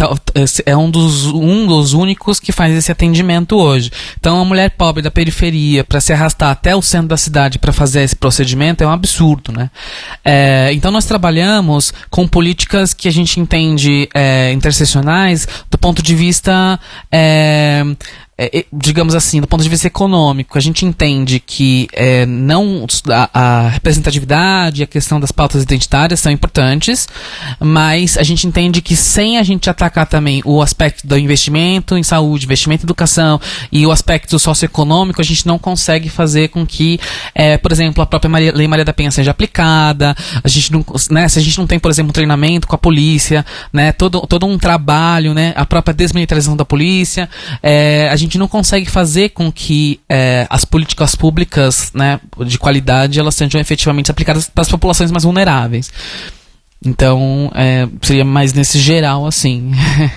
é 0.67 0.77
um, 0.77 0.89
dos, 0.89 1.27
um 1.27 1.67
dos 1.67 1.95
únicos 1.95 2.39
que 2.39 2.53
faz 2.53 2.73
esse 2.73 2.93
atendimento 2.93 3.57
hoje. 3.57 3.91
Então, 4.21 4.41
a 4.41 4.45
mulher 4.45 4.71
pobre 4.71 5.03
da 5.03 5.11
periferia, 5.11 5.83
para 5.83 6.01
se 6.01 6.13
arrastar 6.13 6.51
até 6.51 6.77
o 6.77 6.83
centro 6.83 7.09
da 7.09 7.17
cidade 7.17 7.59
para 7.59 7.73
fazer 7.73 8.03
esse 8.03 8.15
procedimento, 8.15 8.85
é 8.85 8.87
um 8.87 8.93
absurdo, 8.93 9.51
né? 9.51 9.69
É, 10.25 10.73
então, 10.73 10.93
nós 10.93 11.05
trabalhamos 11.05 11.40
trabalhamos 11.41 11.93
com 12.11 12.29
políticas 12.29 12.93
que 12.93 13.09
a 13.09 13.11
gente 13.11 13.41
entende 13.41 14.09
é, 14.15 14.53
interseccionais 14.53 15.49
do 15.71 15.79
ponto 15.79 16.03
de 16.03 16.15
vista 16.15 16.79
é, 17.11 17.83
é, 18.41 18.65
digamos 18.73 19.15
assim, 19.15 19.39
do 19.39 19.47
ponto 19.47 19.63
de 19.63 19.69
vista 19.69 19.87
econômico, 19.87 20.57
a 20.57 20.61
gente 20.61 20.87
entende 20.87 21.39
que 21.39 21.87
é, 21.93 22.25
não 22.25 22.87
a, 23.09 23.31
a 23.33 23.69
representatividade 23.69 24.81
e 24.81 24.85
a 24.85 24.87
questão 24.87 25.21
das 25.21 25.31
pautas 25.31 25.63
identitárias 25.63 26.21
são 26.21 26.33
importantes, 26.33 27.07
mas 27.59 28.17
a 28.17 28.23
gente 28.23 28.47
entende 28.47 28.81
que 28.81 28.97
sem 28.97 29.37
a 29.37 29.43
gente 29.43 29.69
atacar 29.69 30.07
também 30.07 30.41
o 30.47 30.63
aspecto 30.63 31.07
do 31.07 31.19
investimento 31.19 31.99
em 31.99 32.03
saúde, 32.03 32.47
investimento 32.47 32.83
em 32.83 32.87
educação 32.87 33.39
e 33.71 33.87
o 33.87 33.91
aspecto 33.91 34.39
socioeconômico, 34.39 35.21
a 35.21 35.25
gente 35.25 35.47
não 35.47 35.59
consegue 35.59 36.09
fazer 36.09 36.49
com 36.49 36.65
que, 36.65 36.99
é, 37.35 37.59
por 37.59 37.71
exemplo, 37.71 38.03
a 38.03 38.07
própria 38.07 38.31
Maria, 38.31 38.53
Lei 38.55 38.67
Maria 38.67 38.87
da 38.87 38.93
Penha 38.95 39.11
seja 39.11 39.33
aplicada, 39.33 40.17
a 40.43 40.49
gente 40.49 40.73
não, 40.73 40.83
né, 41.11 41.29
se 41.29 41.39
a 41.39 41.43
gente 41.43 41.59
não 41.59 41.67
tem, 41.67 41.79
por 41.79 41.91
exemplo, 41.91 42.09
um 42.09 42.15
treinamento 42.15 42.67
com 42.67 42.75
a 42.75 42.79
polícia, 42.79 43.45
né, 43.71 43.93
todo, 43.93 44.23
todo 44.27 44.47
um 44.47 44.57
trabalho, 44.57 45.35
né, 45.35 45.53
a 45.57 45.67
própria 45.67 45.93
desmilitarização 45.93 46.57
da 46.57 46.65
polícia, 46.65 47.29
é, 47.63 48.09
a 48.11 48.17
gente 48.17 48.30
não 48.39 48.49
consegue 48.49 48.91
fazer 48.91 49.31
com 49.31 49.51
que 49.51 50.01
é, 50.09 50.47
as 50.51 50.65
políticas 50.65 51.15
públicas, 51.15 51.91
né, 51.95 52.21
de 52.47 52.59
qualidade, 52.59 53.19
elas 53.19 53.35
sejam 53.35 53.61
efetivamente 53.61 54.11
aplicadas 54.11 54.49
para 54.49 54.63
as 54.63 54.69
populações 54.69 55.11
mais 55.11 55.25
vulneráveis. 55.25 55.93
Então, 56.85 57.51
é, 57.55 57.87
seria 58.03 58.25
mais 58.25 58.53
nesse 58.53 58.79
geral, 58.79 59.27
assim. 59.27 59.73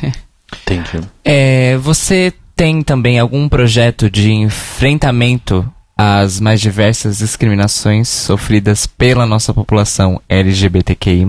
Entendi. 0.64 1.06
É, 1.24 1.78
você 1.78 2.34
tem 2.56 2.82
também 2.82 3.20
algum 3.20 3.50
projeto 3.50 4.10
de 4.10 4.32
enfrentamento 4.32 5.70
às 5.98 6.40
mais 6.40 6.60
diversas 6.60 7.20
discriminações 7.20 8.08
sofridas 8.10 8.88
pela 8.88 9.26
nossa 9.26 9.54
população 9.54 10.22
LGBTQI+. 10.28 11.26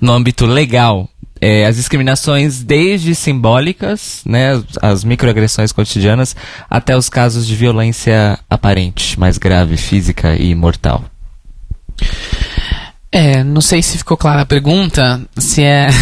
No 0.00 0.12
âmbito 0.12 0.46
legal, 0.46 1.08
é, 1.40 1.66
as 1.66 1.76
discriminações 1.76 2.62
desde 2.62 3.14
simbólicas, 3.14 4.22
né, 4.24 4.62
as 4.82 5.04
microagressões 5.04 5.72
cotidianas, 5.72 6.34
até 6.68 6.96
os 6.96 7.08
casos 7.08 7.46
de 7.46 7.54
violência 7.54 8.38
aparente, 8.48 9.18
mais 9.18 9.38
grave, 9.38 9.76
física 9.76 10.36
e 10.36 10.54
mortal. 10.54 11.04
É, 13.10 13.42
não 13.42 13.60
sei 13.60 13.82
se 13.82 13.96
ficou 13.96 14.16
clara 14.16 14.42
a 14.42 14.46
pergunta, 14.46 15.22
se 15.38 15.62
é. 15.62 15.88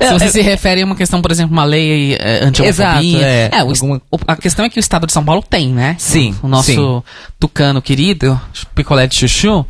se 0.00 0.12
você 0.12 0.28
se 0.28 0.40
refere 0.40 0.82
a 0.82 0.84
uma 0.84 0.96
questão, 0.96 1.22
por 1.22 1.30
exemplo, 1.30 1.52
uma 1.52 1.64
lei 1.64 2.14
é, 2.14 2.44
anti-homofobia. 2.44 3.24
É. 3.24 3.50
é 3.52 3.62
o, 3.62 3.68
Alguma... 3.68 4.02
a 4.26 4.36
questão 4.36 4.64
é 4.64 4.68
que 4.68 4.78
o 4.78 4.80
Estado 4.80 5.06
de 5.06 5.12
São 5.12 5.24
Paulo 5.24 5.42
tem, 5.48 5.72
né? 5.72 5.94
Sim. 5.98 6.34
O 6.42 6.48
nosso 6.48 6.72
sim. 6.72 7.02
tucano 7.38 7.80
querido, 7.80 8.40
picolé 8.74 9.06
de 9.06 9.14
chuchu, 9.14 9.64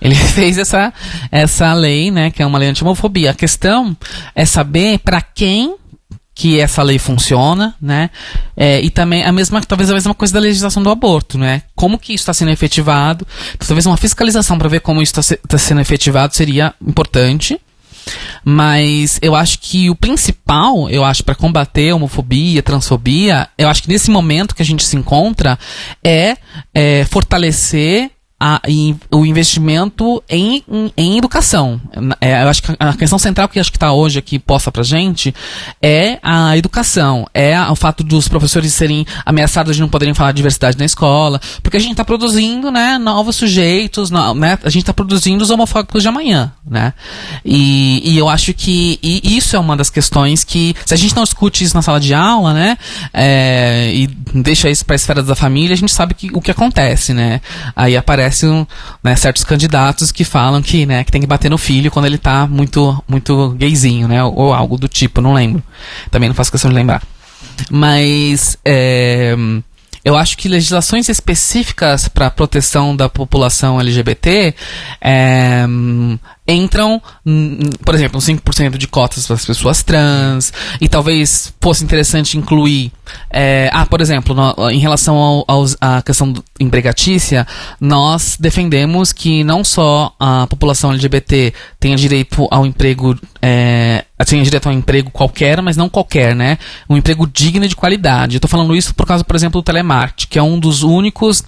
ele 0.00 0.16
fez 0.34 0.58
essa, 0.58 0.92
essa 1.30 1.72
lei, 1.74 2.10
né? 2.10 2.30
Que 2.32 2.42
é 2.42 2.46
uma 2.46 2.58
lei 2.58 2.68
anti-homofobia. 2.68 3.30
A 3.30 3.34
questão 3.34 3.96
é 4.34 4.44
saber 4.44 4.98
para 4.98 5.22
quem 5.22 5.76
que 6.36 6.60
essa 6.60 6.82
lei 6.82 6.98
funciona, 6.98 7.74
né? 7.80 8.10
É, 8.54 8.78
e 8.82 8.90
também 8.90 9.24
a 9.24 9.32
mesma, 9.32 9.58
talvez 9.62 9.90
a 9.90 9.94
mesma 9.94 10.12
coisa 10.12 10.34
da 10.34 10.38
legislação 10.38 10.82
do 10.82 10.90
aborto, 10.90 11.38
né? 11.38 11.62
Como 11.74 11.98
que 11.98 12.12
isso 12.12 12.22
está 12.22 12.34
sendo 12.34 12.50
efetivado? 12.50 13.26
Então, 13.54 13.66
talvez 13.66 13.86
uma 13.86 13.96
fiscalização 13.96 14.58
para 14.58 14.68
ver 14.68 14.80
como 14.80 15.00
isso 15.00 15.18
está 15.18 15.22
se, 15.22 15.36
tá 15.36 15.56
sendo 15.56 15.80
efetivado 15.80 16.36
seria 16.36 16.74
importante. 16.86 17.58
Mas 18.44 19.18
eu 19.22 19.34
acho 19.34 19.58
que 19.60 19.88
o 19.88 19.96
principal, 19.96 20.90
eu 20.90 21.02
acho, 21.02 21.24
para 21.24 21.34
combater 21.34 21.90
a 21.90 21.96
homofobia, 21.96 22.62
transfobia, 22.62 23.48
eu 23.56 23.66
acho 23.66 23.82
que 23.82 23.88
nesse 23.88 24.10
momento 24.10 24.54
que 24.54 24.62
a 24.62 24.64
gente 24.64 24.84
se 24.84 24.94
encontra 24.94 25.58
é, 26.04 26.36
é 26.74 27.06
fortalecer 27.06 28.10
a, 28.38 28.60
o 29.10 29.24
investimento 29.24 30.22
em, 30.28 30.62
em, 30.70 30.92
em 30.96 31.18
educação. 31.18 31.80
É, 32.20 32.42
eu 32.42 32.48
acho 32.48 32.62
que 32.62 32.76
a 32.78 32.92
questão 32.92 33.18
central 33.18 33.48
que 33.48 33.58
acho 33.58 33.70
que 33.70 33.78
está 33.78 33.92
hoje 33.92 34.18
aqui 34.18 34.38
posta 34.38 34.70
pra 34.70 34.82
gente 34.82 35.34
é 35.80 36.18
a 36.22 36.56
educação, 36.56 37.26
é 37.32 37.58
o 37.70 37.74
fato 37.74 38.04
dos 38.04 38.28
professores 38.28 38.74
serem 38.74 39.06
ameaçados 39.24 39.74
de 39.74 39.80
não 39.80 39.88
poderem 39.88 40.12
falar 40.12 40.32
diversidade 40.32 40.76
na 40.76 40.84
escola, 40.84 41.40
porque 41.62 41.78
a 41.78 41.80
gente 41.80 41.92
está 41.92 42.04
produzindo, 42.04 42.70
né, 42.70 42.98
novos 42.98 43.36
sujeitos, 43.36 44.10
no, 44.10 44.34
né, 44.34 44.58
a 44.62 44.68
gente 44.68 44.82
está 44.82 44.92
produzindo 44.92 45.42
os 45.42 45.50
homofóbicos 45.50 46.02
de 46.02 46.08
amanhã, 46.08 46.52
né, 46.68 46.92
e, 47.44 48.02
e 48.04 48.18
eu 48.18 48.28
acho 48.28 48.52
que 48.52 48.98
isso 49.02 49.56
é 49.56 49.58
uma 49.58 49.76
das 49.76 49.88
questões 49.88 50.44
que, 50.44 50.74
se 50.84 50.92
a 50.92 50.96
gente 50.96 51.16
não 51.16 51.22
discute 51.24 51.64
isso 51.64 51.74
na 51.74 51.82
sala 51.82 51.98
de 51.98 52.12
aula, 52.12 52.52
né, 52.52 52.76
é, 53.14 53.90
e 53.94 54.06
deixa 54.34 54.68
isso 54.68 54.84
para 54.84 54.94
a 54.94 54.96
esfera 54.96 55.22
da 55.22 55.34
família, 55.34 55.72
a 55.72 55.78
gente 55.78 55.92
sabe 55.92 56.12
que, 56.12 56.30
o 56.34 56.40
que 56.40 56.50
acontece, 56.50 57.14
né, 57.14 57.40
aí 57.74 57.96
aparece 57.96 58.25
aparecem 58.26 58.66
né, 59.02 59.16
certos 59.16 59.44
candidatos 59.44 60.10
que 60.10 60.24
falam 60.24 60.60
que, 60.60 60.84
né, 60.84 61.04
que 61.04 61.12
tem 61.12 61.20
que 61.20 61.26
bater 61.26 61.50
no 61.50 61.58
filho 61.58 61.90
quando 61.90 62.06
ele 62.06 62.18
tá 62.18 62.46
muito, 62.46 63.02
muito 63.08 63.50
gayzinho, 63.50 64.08
né? 64.08 64.22
Ou, 64.22 64.52
algo 64.52 64.76
do 64.76 64.88
tipo, 64.88 65.20
não 65.20 65.32
lembro. 65.32 65.62
Também 66.10 66.28
não 66.28 66.34
faço 66.34 66.50
questão 66.50 66.70
de 66.70 66.76
lembrar. 66.76 67.02
Mas 67.70 68.58
é, 68.64 69.34
eu 70.04 70.16
acho 70.16 70.36
que 70.36 70.48
legislações 70.48 71.08
específicas 71.08 72.08
para 72.08 72.30
proteção 72.30 72.94
da 72.94 73.08
população 73.08 73.80
LGBT 73.80 74.54
é, 75.00 75.64
entram, 76.46 77.02
por 77.84 77.94
exemplo, 77.94 78.20
5% 78.20 78.76
de 78.76 78.86
cotas 78.86 79.26
para 79.26 79.34
as 79.34 79.44
pessoas 79.44 79.82
trans, 79.82 80.52
e 80.80 80.88
talvez 80.88 81.52
fosse 81.60 81.82
interessante 81.82 82.38
incluir. 82.38 82.92
É, 83.30 83.68
ah, 83.72 83.86
por 83.86 84.00
exemplo, 84.00 84.34
no, 84.34 84.70
em 84.70 84.78
relação 84.78 85.44
à 85.80 86.02
questão 86.02 86.32
empregatícia, 86.58 87.46
nós 87.80 88.36
defendemos 88.38 89.12
que 89.12 89.44
não 89.44 89.62
só 89.64 90.14
a 90.18 90.46
população 90.46 90.92
LGBT 90.92 91.52
tenha 91.78 91.96
direito 91.96 92.46
ao 92.50 92.66
emprego, 92.66 93.18
é, 93.40 94.04
tenha 94.26 94.42
direito 94.42 94.68
ao 94.68 94.72
emprego 94.72 95.10
qualquer, 95.10 95.60
mas 95.62 95.76
não 95.76 95.88
qualquer, 95.88 96.34
né? 96.34 96.58
Um 96.88 96.96
emprego 96.96 97.26
digno 97.26 97.66
de 97.66 97.76
qualidade. 97.76 98.38
Eu 98.42 98.48
falando 98.48 98.74
isso 98.74 98.94
por 98.94 99.06
causa, 99.06 99.24
por 99.24 99.36
exemplo, 99.36 99.60
do 99.60 99.64
telemarketing, 99.64 100.26
que 100.28 100.38
é 100.38 100.42
um 100.42 100.58
dos 100.58 100.82
únicos, 100.82 101.42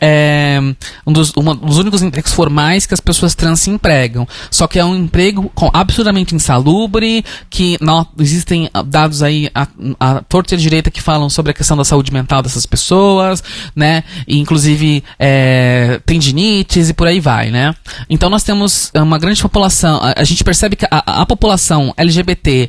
é, 0.00 0.58
um, 1.06 1.12
dos, 1.12 1.32
uma, 1.36 1.54
dos 1.54 1.78
únicos 1.78 2.02
empregos 2.02 2.32
formais 2.32 2.86
que 2.86 2.94
as 2.94 3.00
pessoas 3.00 3.34
trans 3.34 3.60
se 3.60 3.70
empregam. 3.70 4.26
Só 4.50 4.66
que 4.66 4.78
é 4.78 4.84
um 4.84 4.96
emprego 4.96 5.50
com, 5.54 5.70
absolutamente 5.72 6.34
insalubre, 6.34 7.24
que 7.48 7.78
não, 7.80 8.06
existem 8.18 8.68
dados 8.86 9.22
aí 9.22 9.48
a, 9.54 9.66
a 9.98 10.20
torta 10.22 10.56
direito 10.56 10.83
90 10.84 10.90
que 10.90 11.00
falam 11.00 11.30
sobre 11.30 11.50
a 11.50 11.54
questão 11.54 11.76
da 11.76 11.84
saúde 11.84 12.12
mental 12.12 12.42
dessas 12.42 12.66
pessoas, 12.66 13.42
né? 13.74 14.04
E, 14.26 14.38
inclusive 14.38 15.02
é, 15.18 16.00
tendinites 16.04 16.90
e 16.90 16.94
por 16.94 17.06
aí 17.06 17.20
vai, 17.20 17.50
né? 17.50 17.74
Então 18.08 18.28
nós 18.28 18.42
temos 18.42 18.90
uma 18.94 19.18
grande 19.18 19.40
população. 19.42 20.00
A, 20.02 20.20
a 20.20 20.24
gente 20.24 20.44
percebe 20.44 20.76
que 20.76 20.86
a, 20.90 21.22
a 21.22 21.26
população 21.26 21.92
LGBT 21.96 22.68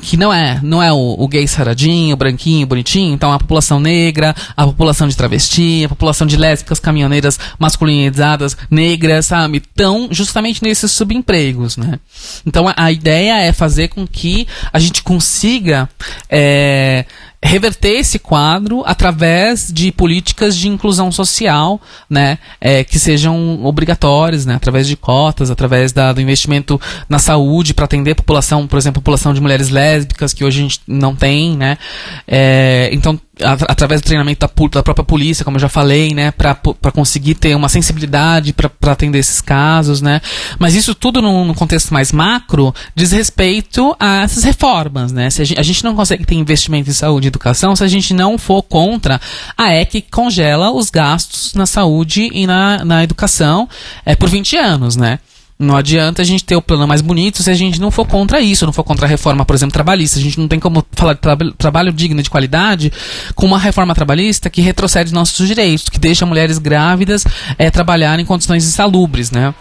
que 0.00 0.16
não 0.16 0.32
é, 0.32 0.60
não 0.62 0.80
é 0.80 0.92
o, 0.92 1.16
o, 1.18 1.26
gay 1.26 1.46
saradinho, 1.48 2.16
branquinho, 2.16 2.64
bonitinho, 2.66 3.12
então 3.12 3.32
a 3.32 3.38
população 3.38 3.80
negra, 3.80 4.32
a 4.56 4.64
população 4.64 5.08
de 5.08 5.16
travesti, 5.16 5.82
a 5.84 5.88
população 5.88 6.24
de 6.24 6.36
lésbicas, 6.36 6.78
caminhoneiras 6.78 7.36
masculinizadas, 7.58 8.56
negras, 8.70 9.26
sabe? 9.26 9.58
Estão 9.58 10.08
justamente 10.12 10.62
nesses 10.62 10.92
subempregos, 10.92 11.76
né? 11.76 11.98
Então 12.46 12.68
a, 12.68 12.74
a, 12.76 12.92
ideia 12.92 13.40
é 13.40 13.52
fazer 13.52 13.88
com 13.88 14.06
que 14.06 14.46
a 14.72 14.78
gente 14.78 15.02
consiga 15.02 15.88
é, 16.30 17.04
reverter 17.42 17.98
esse 18.00 18.18
quadro 18.18 18.82
através 18.84 19.72
de 19.72 19.92
políticas 19.92 20.56
de 20.56 20.68
inclusão 20.68 21.12
social, 21.12 21.80
né, 22.10 22.38
é, 22.60 22.82
que 22.82 22.98
sejam 22.98 23.64
obrigatórias, 23.64 24.44
né, 24.44 24.54
através 24.54 24.88
de 24.88 24.96
cotas, 24.96 25.50
através 25.50 25.92
da, 25.92 26.12
do 26.12 26.20
investimento 26.20 26.80
na 27.08 27.18
saúde 27.18 27.72
para 27.74 27.84
atender 27.84 28.12
a 28.12 28.16
população, 28.16 28.66
por 28.66 28.76
exemplo, 28.76 28.98
a 28.98 29.02
população 29.02 29.32
de 29.32 29.40
mulheres 29.40 29.68
lésbicas 29.68 30.32
que 30.32 30.44
hoje 30.44 30.58
a 30.58 30.62
gente 30.62 30.80
não 30.86 31.14
tem, 31.14 31.56
né, 31.56 31.78
é, 32.26 32.90
então 32.92 33.18
através 33.42 34.00
do 34.00 34.04
treinamento 34.04 34.40
da, 34.40 34.68
da, 34.70 34.82
própria 34.82 35.04
polícia, 35.04 35.44
como 35.44 35.56
eu 35.56 35.60
já 35.60 35.68
falei, 35.68 36.14
né, 36.14 36.30
para 36.30 36.54
conseguir 36.92 37.34
ter 37.34 37.54
uma 37.54 37.68
sensibilidade 37.68 38.52
para 38.52 38.92
atender 38.92 39.18
esses 39.18 39.40
casos, 39.40 40.00
né, 40.00 40.20
mas 40.58 40.74
isso 40.74 40.94
tudo 40.94 41.20
no, 41.20 41.54
contexto 41.54 41.92
mais 41.92 42.12
macro 42.12 42.74
diz 42.94 43.12
respeito 43.12 43.96
a 43.98 44.22
essas 44.22 44.44
reformas, 44.44 45.12
né, 45.12 45.30
se 45.30 45.42
a 45.42 45.44
gente, 45.44 45.60
a 45.60 45.62
gente 45.62 45.84
não 45.84 45.94
consegue 45.94 46.24
ter 46.24 46.34
investimento 46.34 46.90
em 46.90 46.92
saúde 46.92 47.26
e 47.26 47.28
educação 47.28 47.74
se 47.74 47.84
a 47.84 47.88
gente 47.88 48.12
não 48.14 48.38
for 48.38 48.62
contra 48.62 49.20
a 49.56 49.74
EC 49.74 49.88
que 49.88 50.02
congela 50.02 50.70
os 50.70 50.90
gastos 50.90 51.54
na 51.54 51.66
saúde 51.66 52.28
e 52.32 52.46
na, 52.46 52.84
na 52.84 53.02
educação 53.02 53.68
é, 54.04 54.14
por 54.14 54.28
20 54.28 54.56
anos, 54.56 54.96
né, 54.96 55.18
não 55.58 55.76
adianta 55.76 56.22
a 56.22 56.24
gente 56.24 56.44
ter 56.44 56.54
o 56.54 56.62
plano 56.62 56.86
mais 56.86 57.00
bonito 57.00 57.42
se 57.42 57.50
a 57.50 57.54
gente 57.54 57.80
não 57.80 57.90
for 57.90 58.06
contra 58.06 58.40
isso, 58.40 58.64
não 58.64 58.72
for 58.72 58.84
contra 58.84 59.06
a 59.06 59.08
reforma, 59.08 59.44
por 59.44 59.56
exemplo, 59.56 59.72
trabalhista. 59.72 60.18
A 60.18 60.22
gente 60.22 60.38
não 60.38 60.46
tem 60.46 60.60
como 60.60 60.86
falar 60.92 61.14
de 61.14 61.20
tra 61.20 61.36
trabalho 61.56 61.92
digno 61.92 62.22
de 62.22 62.30
qualidade 62.30 62.92
com 63.34 63.44
uma 63.44 63.58
reforma 63.58 63.92
trabalhista 63.92 64.48
que 64.48 64.60
retrocede 64.60 65.12
nossos 65.12 65.48
direitos, 65.48 65.88
que 65.88 65.98
deixa 65.98 66.24
mulheres 66.24 66.58
grávidas 66.58 67.24
é, 67.58 67.70
trabalhar 67.70 68.20
em 68.20 68.24
condições 68.24 68.64
insalubres, 68.64 69.32
né? 69.32 69.52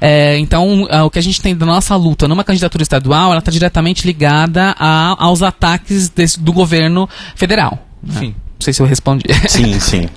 É, 0.00 0.38
então, 0.38 0.86
o 1.04 1.10
que 1.10 1.18
a 1.18 1.22
gente 1.22 1.40
tem 1.40 1.56
da 1.56 1.64
nossa 1.64 1.96
luta 1.96 2.28
numa 2.28 2.44
candidatura 2.44 2.82
estadual, 2.82 3.30
ela 3.30 3.38
está 3.38 3.50
diretamente 3.50 4.06
ligada 4.06 4.74
a, 4.78 5.16
aos 5.18 5.42
ataques 5.42 6.10
desse, 6.10 6.38
do 6.38 6.52
governo 6.52 7.08
federal. 7.34 7.86
Né? 8.02 8.20
Não 8.20 8.34
sei 8.60 8.74
se 8.74 8.82
eu 8.82 8.86
respondi. 8.86 9.24
Sim, 9.48 9.78
sim. 9.80 10.08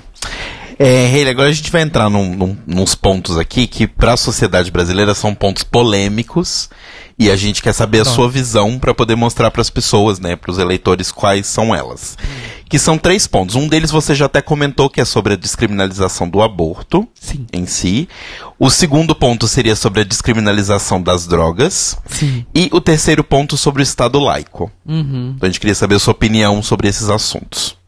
É, 0.83 1.15
Heile, 1.15 1.29
agora 1.29 1.50
a 1.50 1.51
gente 1.51 1.71
vai 1.71 1.83
entrar 1.83 2.09
num, 2.09 2.33
num, 2.35 2.57
nos 2.65 2.95
pontos 2.95 3.38
aqui 3.38 3.67
que 3.67 3.85
para 3.85 4.13
a 4.13 4.17
sociedade 4.17 4.71
brasileira 4.71 5.13
são 5.13 5.35
pontos 5.35 5.61
polêmicos 5.63 6.71
e 7.19 7.29
a 7.29 7.35
gente 7.35 7.61
quer 7.61 7.71
saber 7.71 8.00
a 8.00 8.05
sua 8.05 8.27
visão 8.27 8.79
para 8.79 8.91
poder 8.91 9.15
mostrar 9.15 9.51
para 9.51 9.61
as 9.61 9.69
pessoas, 9.69 10.19
né, 10.19 10.35
para 10.35 10.50
os 10.50 10.57
eleitores 10.57 11.11
quais 11.11 11.45
são 11.45 11.75
elas. 11.75 12.17
que 12.67 12.79
são 12.79 12.97
três 12.97 13.27
pontos. 13.27 13.53
Um 13.53 13.67
deles 13.67 13.91
você 13.91 14.15
já 14.15 14.25
até 14.25 14.41
comentou, 14.41 14.89
que 14.89 15.00
é 15.00 15.05
sobre 15.05 15.33
a 15.33 15.35
descriminalização 15.35 16.27
do 16.27 16.41
aborto 16.41 17.07
Sim. 17.13 17.45
em 17.53 17.67
si. 17.67 18.09
O 18.57 18.71
segundo 18.71 19.13
ponto 19.13 19.47
seria 19.47 19.75
sobre 19.75 20.01
a 20.01 20.05
descriminalização 20.05 21.00
das 21.00 21.27
drogas. 21.27 21.95
Sim. 22.07 22.43
E 22.55 22.69
o 22.71 22.81
terceiro 22.81 23.23
ponto 23.23 23.55
sobre 23.55 23.81
o 23.81 23.83
Estado 23.83 24.17
laico. 24.19 24.71
Uhum. 24.83 25.33
Então 25.35 25.47
a 25.47 25.51
gente 25.51 25.59
queria 25.59 25.75
saber 25.75 25.95
a 25.95 26.00
sua 26.00 26.13
opinião 26.13 26.63
sobre 26.63 26.88
esses 26.88 27.07
assuntos. 27.07 27.80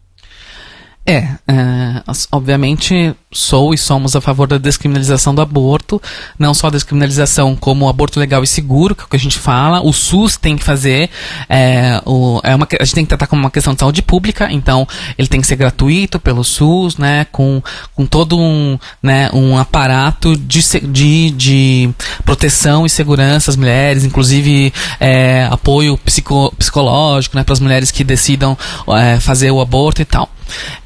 É, 1.06 1.28
é, 1.50 2.02
obviamente 2.32 3.14
sou 3.30 3.74
e 3.74 3.78
somos 3.78 4.16
a 4.16 4.22
favor 4.22 4.48
da 4.48 4.58
descriminalização 4.58 5.36
do 5.36 5.42
aborto, 5.42 6.02
não 6.40 6.54
só 6.54 6.68
a 6.68 6.70
descriminalização 6.70 7.58
como 7.58 7.86
o 7.86 7.90
aborto 7.90 8.22
legal 8.22 8.42
e 8.42 8.48
seguro, 8.48 8.96
que 8.96 9.02
é 9.02 9.06
o 9.06 9.10
que 9.10 9.18
a 9.18 9.20
gente 9.20 9.38
fala, 9.38 9.82
o 9.82 9.92
SUS 9.92 10.38
tem 10.38 10.56
que 10.56 10.64
fazer, 10.64 11.10
é, 11.50 12.02
o, 12.06 12.40
é 12.42 12.56
uma, 12.56 12.66
a 12.80 12.86
gente 12.86 12.96
tem 12.96 13.04
que 13.04 13.10
tratar 13.10 13.28
como 13.28 13.42
uma 13.42 13.52
questão 13.52 13.74
de 13.74 13.82
saúde 13.82 14.02
pública, 14.02 14.48
então 14.50 14.88
ele 15.18 15.28
tem 15.28 15.42
que 15.42 15.48
ser 15.48 15.58
gratuito 15.58 16.22
pelo 16.22 16.42
SUS, 16.42 16.98
né, 16.98 17.26
com, 17.34 17.62
com 17.94 18.06
todo 18.06 18.40
um, 18.40 18.80
né, 19.02 19.30
um 19.34 19.58
aparato 19.58 20.38
de, 20.38 20.62
de, 20.88 21.32
de 21.32 21.90
proteção 22.24 22.86
e 22.86 22.90
segurança 22.90 23.52
às 23.52 23.58
mulheres, 23.58 24.06
inclusive 24.06 24.72
é, 25.02 25.50
apoio 25.52 25.98
psico, 25.98 26.54
psicológico, 26.58 27.36
né, 27.36 27.44
para 27.44 27.54
as 27.54 27.60
mulheres 27.60 27.92
que 27.92 28.06
decidam 28.06 28.58
é, 28.88 29.20
fazer 29.20 29.52
o 29.52 29.60
aborto 29.60 30.02
e 30.02 30.06
tal. 30.06 30.30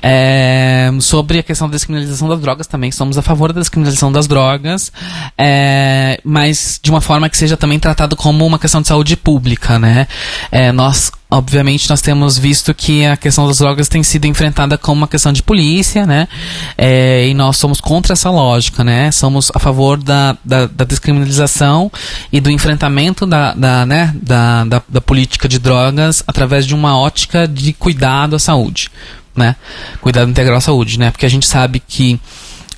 É, 0.01 0.89
sobre 0.99 1.39
a 1.39 1.43
questão 1.43 1.67
da 1.67 1.73
descriminalização 1.73 2.27
das 2.27 2.39
drogas, 2.39 2.67
também 2.67 2.91
somos 2.91 3.17
a 3.17 3.21
favor 3.21 3.51
da 3.53 3.59
descriminalização 3.59 4.11
das 4.11 4.27
drogas, 4.27 4.91
é, 5.37 6.19
mas 6.23 6.79
de 6.81 6.89
uma 6.89 7.01
forma 7.01 7.29
que 7.29 7.37
seja 7.37 7.57
também 7.57 7.79
tratado 7.79 8.15
como 8.15 8.45
uma 8.45 8.59
questão 8.59 8.81
de 8.81 8.87
saúde 8.87 9.15
pública, 9.15 9.79
né? 9.79 10.07
É, 10.51 10.71
nós, 10.71 11.11
obviamente, 11.29 11.89
nós 11.89 12.01
temos 12.01 12.37
visto 12.37 12.73
que 12.73 13.05
a 13.05 13.17
questão 13.17 13.47
das 13.47 13.57
drogas 13.57 13.87
tem 13.87 14.03
sido 14.03 14.25
enfrentada 14.25 14.77
como 14.77 15.01
uma 15.01 15.07
questão 15.07 15.33
de 15.33 15.43
polícia, 15.43 16.05
né? 16.05 16.27
É, 16.77 17.27
e 17.27 17.33
nós 17.33 17.57
somos 17.57 17.81
contra 17.81 18.13
essa 18.13 18.29
lógica, 18.29 18.83
né? 18.83 19.11
Somos 19.11 19.51
a 19.53 19.59
favor 19.59 19.97
da, 19.97 20.37
da, 20.43 20.67
da 20.67 20.85
descriminalização 20.85 21.91
e 22.31 22.39
do 22.39 22.49
enfrentamento 22.51 23.25
da, 23.25 23.53
da, 23.53 23.85
né, 23.85 24.13
da, 24.21 24.63
da, 24.63 24.81
da 24.87 25.01
política 25.01 25.47
de 25.47 25.59
drogas 25.59 26.23
através 26.27 26.65
de 26.65 26.73
uma 26.73 26.97
ótica 26.97 27.47
de 27.47 27.73
cuidado 27.73 28.35
à 28.35 28.39
saúde 28.39 28.89
né? 29.37 29.55
Cuidado 30.01 30.29
integral 30.29 30.57
à 30.57 30.61
saúde, 30.61 30.99
né? 30.99 31.11
Porque 31.11 31.25
a 31.25 31.29
gente 31.29 31.45
sabe 31.45 31.79
que 31.79 32.19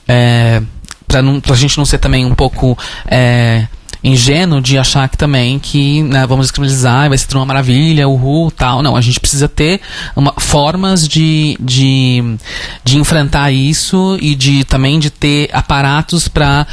é, 0.07 0.61
para 1.07 1.21
pra 1.41 1.55
gente 1.55 1.77
não 1.77 1.85
ser 1.85 1.97
também 1.97 2.25
um 2.25 2.35
pouco 2.35 2.77
é, 3.07 3.67
ingênuo 4.03 4.61
de 4.61 4.77
achar 4.77 5.09
que 5.09 5.17
também 5.17 5.59
que 5.59 6.01
né, 6.03 6.25
vamos 6.25 6.47
descriminalizar 6.47 7.05
e 7.05 7.09
vai 7.09 7.17
ser 7.17 7.27
tudo 7.27 7.39
uma 7.39 7.45
maravilha, 7.45 8.07
uhul, 8.07 8.51
tal. 8.51 8.81
Não, 8.81 8.95
a 8.95 9.01
gente 9.01 9.19
precisa 9.19 9.47
ter 9.47 9.81
uma, 10.15 10.33
formas 10.37 11.07
de, 11.07 11.57
de, 11.59 12.37
de 12.83 12.97
enfrentar 12.97 13.51
isso 13.51 14.17
e 14.21 14.35
de 14.35 14.63
também 14.63 14.99
de 14.99 15.09
ter 15.09 15.49
aparatos 15.53 16.27
para 16.27 16.65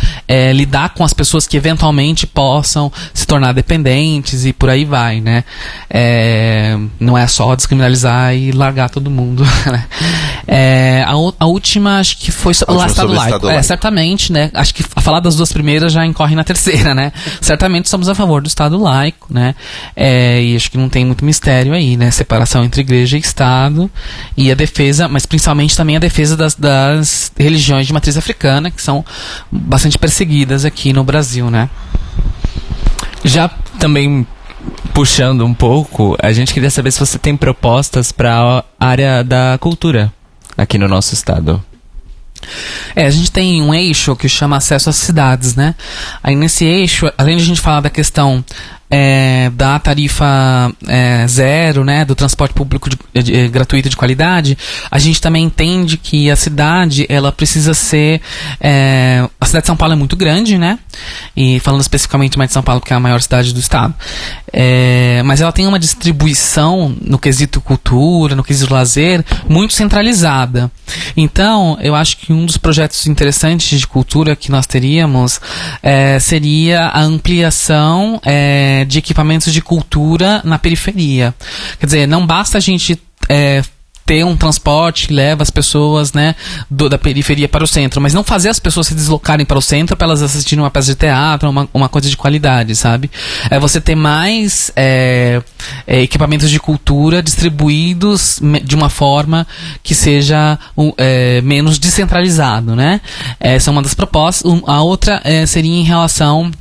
lidar 0.54 0.90
com 0.90 1.04
as 1.04 1.12
pessoas 1.12 1.46
que 1.46 1.56
eventualmente 1.56 2.26
possam 2.26 2.92
se 3.12 3.26
tornar 3.26 3.52
dependentes 3.52 4.44
e 4.44 4.52
por 4.52 4.70
aí 4.70 4.84
vai, 4.84 5.20
né? 5.20 5.44
É, 5.90 6.78
não 7.00 7.16
é 7.16 7.26
só 7.26 7.54
descriminalizar 7.54 8.34
e 8.34 8.52
largar 8.52 8.90
todo 8.90 9.10
mundo. 9.10 9.44
né? 9.70 9.84
É, 10.46 11.04
a, 11.06 11.12
a 11.12 11.46
última 11.46 11.98
acho 11.98 12.18
que 12.18 12.30
foi 12.30 12.52
o 12.68 12.86
Estado 12.86 13.12
laico. 13.12 13.48
É, 13.48 13.62
certamente, 13.62 14.32
né? 14.32 14.50
Acho 14.54 14.74
que 14.74 14.84
a 14.94 15.00
falar 15.00 15.20
das 15.20 15.36
duas 15.36 15.52
primeiras 15.52 15.92
já 15.92 16.04
incorre 16.04 16.34
na 16.34 16.44
terceira, 16.44 16.94
né? 16.94 17.12
Certamente 17.40 17.88
somos 17.88 18.08
a 18.08 18.14
favor 18.14 18.42
do 18.42 18.48
Estado 18.48 18.78
laico, 18.78 19.32
né? 19.32 19.54
É, 19.94 20.42
e 20.42 20.56
acho 20.56 20.70
que 20.70 20.78
não 20.78 20.88
tem 20.88 21.04
muito 21.04 21.24
mistério 21.24 21.72
aí, 21.72 21.96
né? 21.96 22.10
Separação 22.10 22.64
entre 22.64 22.80
igreja 22.80 23.16
e 23.16 23.20
Estado 23.20 23.90
e 24.36 24.50
a 24.50 24.54
defesa, 24.54 25.08
mas 25.08 25.26
principalmente 25.26 25.76
também 25.76 25.96
a 25.96 26.00
defesa 26.00 26.36
das, 26.36 26.54
das 26.54 27.32
religiões 27.36 27.86
de 27.86 27.92
matriz 27.92 28.16
africana, 28.16 28.70
que 28.70 28.82
são 28.82 29.04
bastante 29.50 29.98
perseguidas 29.98 30.64
aqui 30.64 30.92
no 30.92 31.04
Brasil, 31.04 31.50
né? 31.50 31.68
Já 33.24 33.48
também 33.78 34.26
puxando 34.92 35.44
um 35.44 35.54
pouco, 35.54 36.16
a 36.22 36.32
gente 36.32 36.52
queria 36.54 36.70
saber 36.70 36.90
se 36.90 36.98
você 36.98 37.18
tem 37.18 37.36
propostas 37.36 38.12
para 38.12 38.64
a 38.80 38.86
área 38.86 39.22
da 39.22 39.58
cultura 39.60 40.12
aqui 40.56 40.78
no 40.78 40.88
nosso 40.88 41.14
estado. 41.14 41.62
É, 42.94 43.06
a 43.06 43.10
gente 43.10 43.30
tem 43.30 43.62
um 43.62 43.74
eixo 43.74 44.14
que 44.16 44.28
chama 44.28 44.56
acesso 44.56 44.90
às 44.90 44.96
cidades, 44.96 45.54
né? 45.54 45.74
Aí 46.22 46.34
nesse 46.34 46.64
eixo, 46.64 47.10
além 47.16 47.36
de 47.36 47.42
a 47.42 47.46
gente 47.46 47.60
falar 47.60 47.80
da 47.80 47.90
questão 47.90 48.44
é, 48.90 49.50
da 49.54 49.78
tarifa 49.78 50.72
é, 50.86 51.26
zero, 51.28 51.84
né, 51.84 52.04
do 52.04 52.14
transporte 52.14 52.54
público 52.54 52.88
de- 52.88 53.22
de- 53.22 53.34
eh, 53.34 53.48
gratuito 53.48 53.88
de 53.88 53.96
qualidade, 53.96 54.56
a 54.90 54.98
gente 54.98 55.20
também 55.20 55.44
entende 55.44 55.96
que 55.96 56.30
a 56.30 56.36
cidade 56.36 57.04
ela 57.08 57.32
precisa 57.32 57.74
ser 57.74 58.20
é, 58.60 59.26
a 59.40 59.46
cidade 59.46 59.62
de 59.62 59.66
São 59.66 59.76
Paulo 59.76 59.92
é 59.94 59.96
muito 59.96 60.16
grande, 60.16 60.56
né? 60.58 60.78
E 61.36 61.58
falando 61.60 61.80
especificamente 61.80 62.38
mais 62.38 62.48
de 62.50 62.54
São 62.54 62.62
Paulo, 62.62 62.80
que 62.80 62.92
é 62.92 62.96
a 62.96 63.00
maior 63.00 63.20
cidade 63.20 63.52
do 63.52 63.60
estado, 63.60 63.94
é, 64.52 65.22
mas 65.24 65.40
ela 65.40 65.52
tem 65.52 65.66
uma 65.66 65.78
distribuição 65.78 66.94
no 67.00 67.18
quesito 67.18 67.60
cultura, 67.60 68.34
no 68.34 68.42
quesito 68.44 68.72
lazer, 68.72 69.24
muito 69.48 69.74
centralizada. 69.74 70.70
Então, 71.16 71.76
eu 71.80 71.94
acho 71.94 72.16
que 72.18 72.32
um 72.32 72.46
dos 72.46 72.56
projetos 72.56 73.06
interessantes 73.06 73.78
de 73.78 73.86
cultura 73.86 74.34
que 74.36 74.50
nós 74.50 74.66
teríamos 74.66 75.40
é, 75.82 76.18
seria 76.18 76.86
a 76.86 77.00
ampliação 77.02 78.20
é, 78.24 78.75
de 78.84 78.98
equipamentos 78.98 79.52
de 79.52 79.60
cultura 79.62 80.40
na 80.44 80.58
periferia. 80.58 81.34
Quer 81.78 81.86
dizer, 81.86 82.06
não 82.06 82.26
basta 82.26 82.58
a 82.58 82.60
gente 82.60 83.00
é, 83.28 83.62
ter 84.04 84.24
um 84.24 84.36
transporte 84.36 85.08
que 85.08 85.12
leva 85.12 85.42
as 85.42 85.50
pessoas 85.50 86.12
né, 86.12 86.36
do- 86.70 86.88
da 86.88 86.96
periferia 86.96 87.48
para 87.48 87.64
o 87.64 87.66
centro, 87.66 88.00
mas 88.00 88.14
não 88.14 88.22
fazer 88.22 88.48
as 88.48 88.60
pessoas 88.60 88.86
se 88.86 88.94
deslocarem 88.94 89.44
para 89.44 89.58
o 89.58 89.60
centro 89.60 89.96
para 89.96 90.06
elas 90.06 90.22
assistirem 90.22 90.62
uma 90.62 90.70
peça 90.70 90.92
de 90.92 90.94
teatro, 90.94 91.50
uma, 91.50 91.68
uma 91.74 91.88
coisa 91.88 92.08
de 92.08 92.16
qualidade, 92.16 92.76
sabe? 92.76 93.10
É 93.50 93.58
você 93.58 93.80
ter 93.80 93.96
mais 93.96 94.70
é, 94.76 95.42
é, 95.88 96.00
equipamentos 96.02 96.48
de 96.48 96.60
cultura 96.60 97.20
distribuídos 97.20 98.40
de 98.62 98.76
uma 98.76 98.88
forma 98.88 99.44
que 99.82 99.92
seja 99.92 100.56
um, 100.78 100.92
é, 100.96 101.40
menos 101.40 101.76
descentralizado, 101.76 102.76
né? 102.76 103.00
Essa 103.40 103.70
é 103.70 103.72
uma 103.72 103.82
das 103.82 103.94
propostas. 103.94 104.48
A 104.68 104.82
outra 104.82 105.20
é, 105.24 105.44
seria 105.46 105.74
em 105.74 105.82
relação 105.82 106.52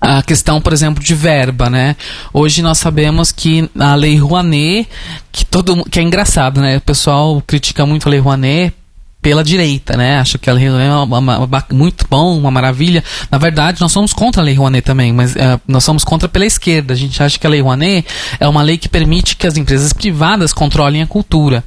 a 0.00 0.22
questão, 0.22 0.60
por 0.60 0.72
exemplo, 0.72 1.02
de 1.02 1.14
verba, 1.14 1.68
né? 1.68 1.96
Hoje 2.32 2.62
nós 2.62 2.78
sabemos 2.78 3.32
que 3.32 3.68
a 3.78 3.94
Lei 3.94 4.16
Rouanet, 4.16 4.88
que 5.32 5.44
todo 5.44 5.84
que 5.90 5.98
é 5.98 6.02
engraçado, 6.02 6.60
né? 6.60 6.76
O 6.76 6.80
pessoal 6.80 7.42
critica 7.46 7.84
muito 7.84 8.06
a 8.06 8.10
Lei 8.10 8.20
Rouanet 8.20 8.72
pela 9.20 9.42
direita, 9.42 9.96
né? 9.96 10.18
Acha 10.20 10.38
que 10.38 10.48
a 10.48 10.52
Lei 10.52 10.68
Rouanet 10.68 10.88
é 10.88 10.94
uma, 10.94 11.18
uma- 11.18 11.38
uma- 11.40 11.64
muito 11.72 12.06
bom, 12.08 12.38
uma 12.38 12.50
maravilha. 12.52 13.02
Na 13.28 13.36
verdade, 13.38 13.80
nós 13.80 13.90
somos 13.90 14.12
contra 14.12 14.40
a 14.40 14.44
Lei 14.44 14.54
Rouanet 14.54 14.84
também, 14.84 15.12
mas 15.12 15.34
eh, 15.34 15.58
nós 15.66 15.82
somos 15.82 16.04
contra 16.04 16.28
pela 16.28 16.46
esquerda. 16.46 16.94
A 16.94 16.96
gente 16.96 17.20
acha 17.20 17.36
que 17.36 17.46
a 17.46 17.50
Lei 17.50 17.60
Rouanet 17.60 18.06
é 18.38 18.46
uma 18.46 18.62
lei 18.62 18.78
que 18.78 18.88
permite 18.88 19.34
que 19.34 19.48
as 19.48 19.56
empresas 19.56 19.92
privadas 19.92 20.52
controlem 20.52 21.02
a 21.02 21.06
cultura. 21.08 21.64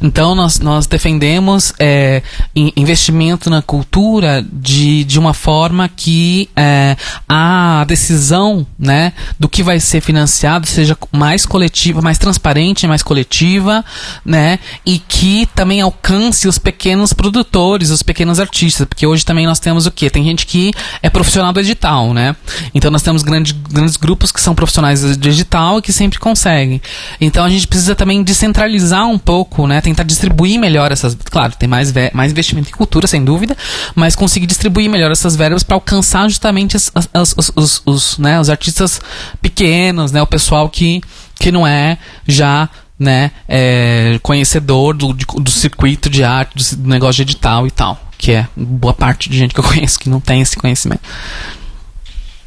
Então 0.00 0.34
nós, 0.34 0.58
nós 0.58 0.86
defendemos 0.86 1.72
é, 1.78 2.22
in- 2.54 2.72
investimento 2.76 3.48
na 3.48 3.62
cultura 3.62 4.44
de, 4.52 5.04
de 5.04 5.18
uma 5.18 5.34
forma 5.34 5.88
que 5.88 6.48
é, 6.56 6.96
a 7.28 7.84
decisão 7.86 8.66
né, 8.78 9.12
do 9.38 9.48
que 9.48 9.62
vai 9.62 9.78
ser 9.80 10.00
financiado 10.00 10.66
seja 10.66 10.96
mais 11.10 11.46
coletiva, 11.46 12.00
mais 12.00 12.18
transparente, 12.18 12.86
mais 12.86 13.02
coletiva, 13.02 13.84
né, 14.24 14.58
e 14.84 14.98
que 14.98 15.46
também 15.54 15.80
alcance 15.80 16.46
os 16.48 16.58
pequenos 16.58 17.12
produtores, 17.12 17.90
os 17.90 18.02
pequenos 18.02 18.40
artistas, 18.40 18.86
porque 18.86 19.06
hoje 19.06 19.24
também 19.24 19.46
nós 19.46 19.58
temos 19.58 19.86
o 19.86 19.90
quê? 19.90 20.10
Tem 20.10 20.24
gente 20.24 20.46
que 20.46 20.72
é 21.02 21.10
profissional 21.10 21.52
do 21.52 21.60
edital, 21.60 22.12
né? 22.12 22.34
Então 22.74 22.90
nós 22.90 23.02
temos 23.02 23.22
grandes, 23.22 23.52
grandes 23.52 23.96
grupos 23.96 24.30
que 24.32 24.40
são 24.40 24.54
profissionais 24.54 25.02
do 25.02 25.16
digital 25.16 25.78
e 25.78 25.82
que 25.82 25.92
sempre 25.92 26.18
conseguem. 26.18 26.80
Então 27.20 27.44
a 27.44 27.50
gente 27.50 27.66
precisa 27.66 27.94
também 27.94 28.22
descentralizar 28.22 29.06
um 29.06 29.18
pouco, 29.18 29.41
né? 29.66 29.80
Tentar 29.80 30.02
distribuir 30.04 30.58
melhor 30.58 30.90
essas. 30.92 31.14
Claro, 31.30 31.54
tem 31.58 31.68
mais, 31.68 31.92
mais 32.12 32.32
investimento 32.32 32.68
em 32.68 32.72
cultura, 32.72 33.06
sem 33.06 33.24
dúvida, 33.24 33.56
mas 33.94 34.14
conseguir 34.16 34.46
distribuir 34.46 34.88
melhor 34.90 35.10
essas 35.10 35.36
verbas 35.36 35.62
para 35.62 35.76
alcançar 35.76 36.28
justamente 36.28 36.76
as- 36.76 36.90
as- 37.12 37.34
os, 37.36 37.52
os, 37.56 37.82
os, 37.86 38.18
né, 38.18 38.40
os 38.40 38.48
artistas 38.50 39.00
pequenos, 39.40 40.12
né? 40.12 40.20
O 40.22 40.26
pessoal 40.26 40.68
que, 40.68 41.00
que 41.38 41.50
não 41.52 41.66
é 41.66 41.98
já 42.26 42.68
né, 42.98 43.32
é, 43.48 44.18
conhecedor 44.22 44.94
do, 44.94 45.12
do 45.12 45.50
circuito 45.50 46.08
de 46.08 46.22
arte, 46.22 46.54
do, 46.56 46.62
ci- 46.62 46.76
do 46.76 46.88
negócio 46.88 47.16
de 47.24 47.32
edital 47.32 47.66
e 47.66 47.70
tal. 47.70 48.00
Que 48.16 48.32
é 48.32 48.46
boa 48.56 48.94
parte 48.94 49.28
de 49.28 49.36
gente 49.36 49.52
que 49.52 49.58
eu 49.58 49.64
conheço 49.68 49.98
que 49.98 50.08
não 50.08 50.20
tem 50.20 50.40
esse 50.40 50.56
conhecimento. 50.56 51.00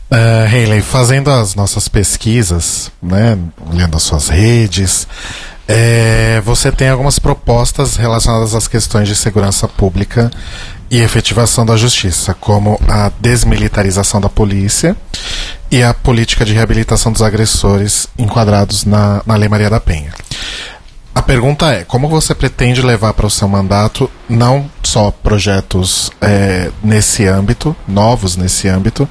É, 0.10 0.48
Hayley, 0.50 0.82
fazendo 0.82 1.30
as 1.32 1.56
nossas 1.56 1.88
pesquisas, 1.88 2.92
né, 3.02 3.38
olhando 3.72 3.98
as 3.98 4.04
suas 4.04 4.30
redes, 4.30 5.08
é, 5.68 6.42
você 6.46 6.72
tem 6.72 6.90
algumas 6.90 7.18
propostas 7.18 7.96
relacionadas 7.96 8.54
às 8.54 8.68
questões 8.68 9.08
de 9.08 9.16
segurança 9.16 9.68
pública 9.68 10.32
e 10.90 11.00
efetivação 11.00 11.66
da 11.66 11.76
justiça, 11.76 12.34
como 12.34 12.80
a 12.88 13.12
desmilitarização 13.20 14.22
da 14.22 14.30
polícia 14.30 14.96
e 15.72 15.82
a 15.82 15.94
política 15.94 16.46
de 16.46 16.54
reabilitação 16.54 17.12
dos 17.12 17.22
agressores 17.22 18.08
enquadrados 18.18 18.86
na, 18.86 19.22
na 19.26 19.36
Lei 19.36 19.50
Maria 19.50 19.70
da 19.70 19.80
Penha. 19.80 20.14
A 21.16 21.22
pergunta 21.22 21.72
é: 21.72 21.86
como 21.86 22.10
você 22.10 22.36
pretende 22.36 22.82
levar 22.82 23.14
para 23.14 23.26
o 23.26 23.32
seu 23.32 23.48
mandato 23.48 24.12
não 24.28 24.70
só 24.84 25.12
projetos 25.12 26.12
é, 26.22 26.70
nesse 26.84 27.26
âmbito, 27.26 27.74
novos 27.88 28.36
nesse 28.36 28.68
âmbito, 28.68 29.08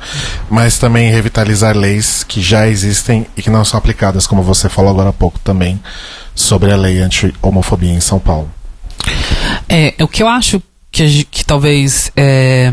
mas 0.51 0.79
também 0.79 1.11
revitalizar 1.11 1.75
leis 1.77 2.23
que 2.23 2.43
já 2.43 2.69
existem 2.69 3.27
e 3.35 3.43
que 3.43 3.49
não 3.49 3.64
são 3.64 3.79
aplicadas, 3.79 4.27
como 4.27 4.43
você 4.43 4.69
falou 4.69 4.90
agora 4.90 5.09
há 5.09 5.12
pouco 5.14 5.38
também, 5.38 5.81
sobre 6.35 6.73
a 6.73 6.77
lei 6.77 7.01
anti-homofobia 7.01 7.92
em 7.92 8.01
São 8.01 8.18
Paulo? 8.18 8.51
É, 9.68 9.94
o 10.01 10.09
que 10.09 10.23
eu 10.23 10.29
acho 10.29 10.62
que, 10.90 11.25
que 11.25 11.44
talvez 11.44 12.11
é, 12.16 12.73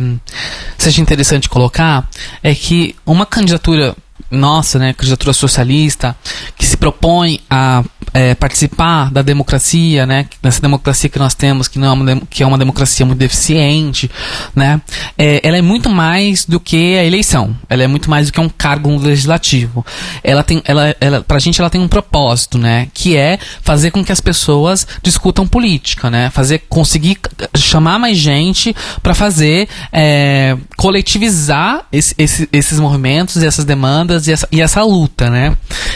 seja 0.78 1.02
interessante 1.02 1.50
colocar 1.50 2.08
é 2.44 2.54
que 2.54 2.96
uma 3.06 3.26
candidatura 3.26 3.96
nossa, 4.30 4.80
né, 4.80 4.94
candidatura 4.94 5.34
socialista, 5.34 6.16
que 6.58 6.66
se 6.66 6.78
propõe 6.78 7.42
a 7.50 7.84
é, 8.14 8.36
participar 8.36 9.12
da 9.12 9.22
democracia, 9.22 10.06
né, 10.06 10.26
nessa 10.44 10.62
democracia 10.62 11.10
que 11.10 11.20
nós 11.20 11.34
temos, 11.34 11.68
que, 11.68 11.80
não 11.80 11.88
é, 11.88 11.92
uma, 11.92 12.22
que 12.30 12.44
é 12.44 12.46
uma 12.46 12.58
democracia 12.58 13.06
muito 13.06 13.20
deficiente, 13.20 14.10
né, 14.56 14.82
é, 15.18 15.40
ela 15.44 15.58
é 15.58 15.62
muito 15.62 15.90
mais 15.90 16.46
do 16.46 16.60
que 16.60 16.98
a 16.98 17.06
eleição, 17.06 17.56
ela 17.70 17.84
é 17.84 17.88
muito 17.88 18.10
mais 18.10 18.28
do 18.28 18.34
que 18.34 18.40
um 18.40 18.50
cargo 18.50 18.96
legislativo. 18.98 19.86
Ela 20.24 20.44
tem, 20.44 20.62
ela, 20.66 20.96
ela, 21.00 21.22
pra 21.22 21.40
gente 21.40 21.60
ela 21.62 21.70
tem 21.70 21.80
um 21.80 21.88
propósito, 21.88 22.58
né, 22.58 22.88
que 22.94 23.16
é 23.16 23.40
fazer 23.62 23.92
com 23.92 24.04
que 24.04 24.12
as 24.12 24.22
pessoas 24.22 24.86
discutam 25.02 25.48
política, 25.48 26.10
né, 26.10 26.30
fazer, 26.30 26.64
conseguir 26.68 27.18
chamar 27.56 27.98
mais 27.98 28.18
gente 28.18 28.76
para 29.02 29.14
fazer, 29.14 29.68
é, 29.92 30.58
coletivizar 30.76 31.86
esse, 31.92 32.14
esse, 32.18 32.50
esses 32.52 32.80
movimentos 32.80 33.42
essas 33.42 33.66
demandas 33.66 34.28
e 34.28 34.32
essa, 34.32 34.48
e 34.52 34.62
essa 34.62 34.84
luta, 34.84 35.30
né. 35.30 35.56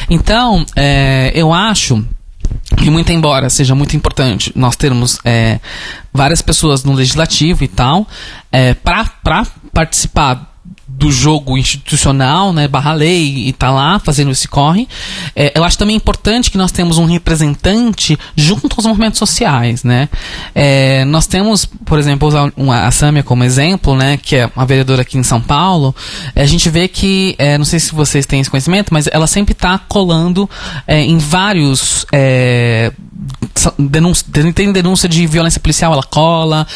Então, 0.09 0.65
é, 0.75 1.31
eu 1.35 1.53
acho 1.53 1.94
e 2.81 2.89
muito 2.89 3.11
embora 3.11 3.49
seja 3.49 3.73
muito 3.75 3.95
importante 3.95 4.51
nós 4.55 4.75
termos 4.75 5.19
é, 5.23 5.59
várias 6.13 6.41
pessoas 6.41 6.83
no 6.83 6.93
legislativo 6.93 7.63
e 7.63 7.67
tal, 7.67 8.07
é, 8.51 8.73
para 8.73 9.45
participar 9.73 10.54
do 10.97 11.11
jogo 11.11 11.57
institucional, 11.57 12.53
né, 12.53 12.67
barra 12.67 12.93
lei, 12.93 13.47
e 13.47 13.53
tá 13.53 13.69
lá 13.69 13.99
fazendo 13.99 14.31
esse 14.31 14.47
corre. 14.47 14.87
É, 15.35 15.51
eu 15.53 15.63
acho 15.63 15.77
também 15.77 15.95
importante 15.95 16.49
que 16.49 16.57
nós 16.57 16.71
temos 16.71 16.97
um 16.97 17.05
representante 17.05 18.17
junto 18.35 18.75
aos 18.77 18.85
movimentos 18.85 19.19
sociais, 19.19 19.83
né. 19.83 20.07
É, 20.53 21.03
nós 21.05 21.27
temos, 21.27 21.65
por 21.65 21.99
exemplo, 21.99 22.27
usar 22.27 22.51
a 22.85 22.91
Sâmia 22.91 23.23
como 23.23 23.43
exemplo, 23.43 23.95
né, 23.95 24.17
que 24.17 24.37
é 24.37 24.49
uma 24.55 24.65
vereadora 24.65 25.01
aqui 25.01 25.17
em 25.17 25.23
São 25.23 25.41
Paulo, 25.41 25.93
é, 26.33 26.41
a 26.41 26.45
gente 26.45 26.69
vê 26.69 26.87
que, 26.87 27.35
é, 27.37 27.57
não 27.57 27.65
sei 27.65 27.79
se 27.79 27.93
vocês 27.93 28.25
têm 28.25 28.39
esse 28.39 28.49
conhecimento, 28.49 28.93
mas 28.93 29.07
ela 29.11 29.27
sempre 29.27 29.51
está 29.51 29.77
colando 29.77 30.49
é, 30.87 31.01
em 31.01 31.17
vários 31.17 32.05
é, 32.13 32.93
denúncia, 33.77 34.25
tem 34.53 34.71
denúncia 34.71 35.09
de 35.09 35.27
violência 35.27 35.59
policial, 35.59 35.93
ela 35.93 36.03
cola. 36.03 36.67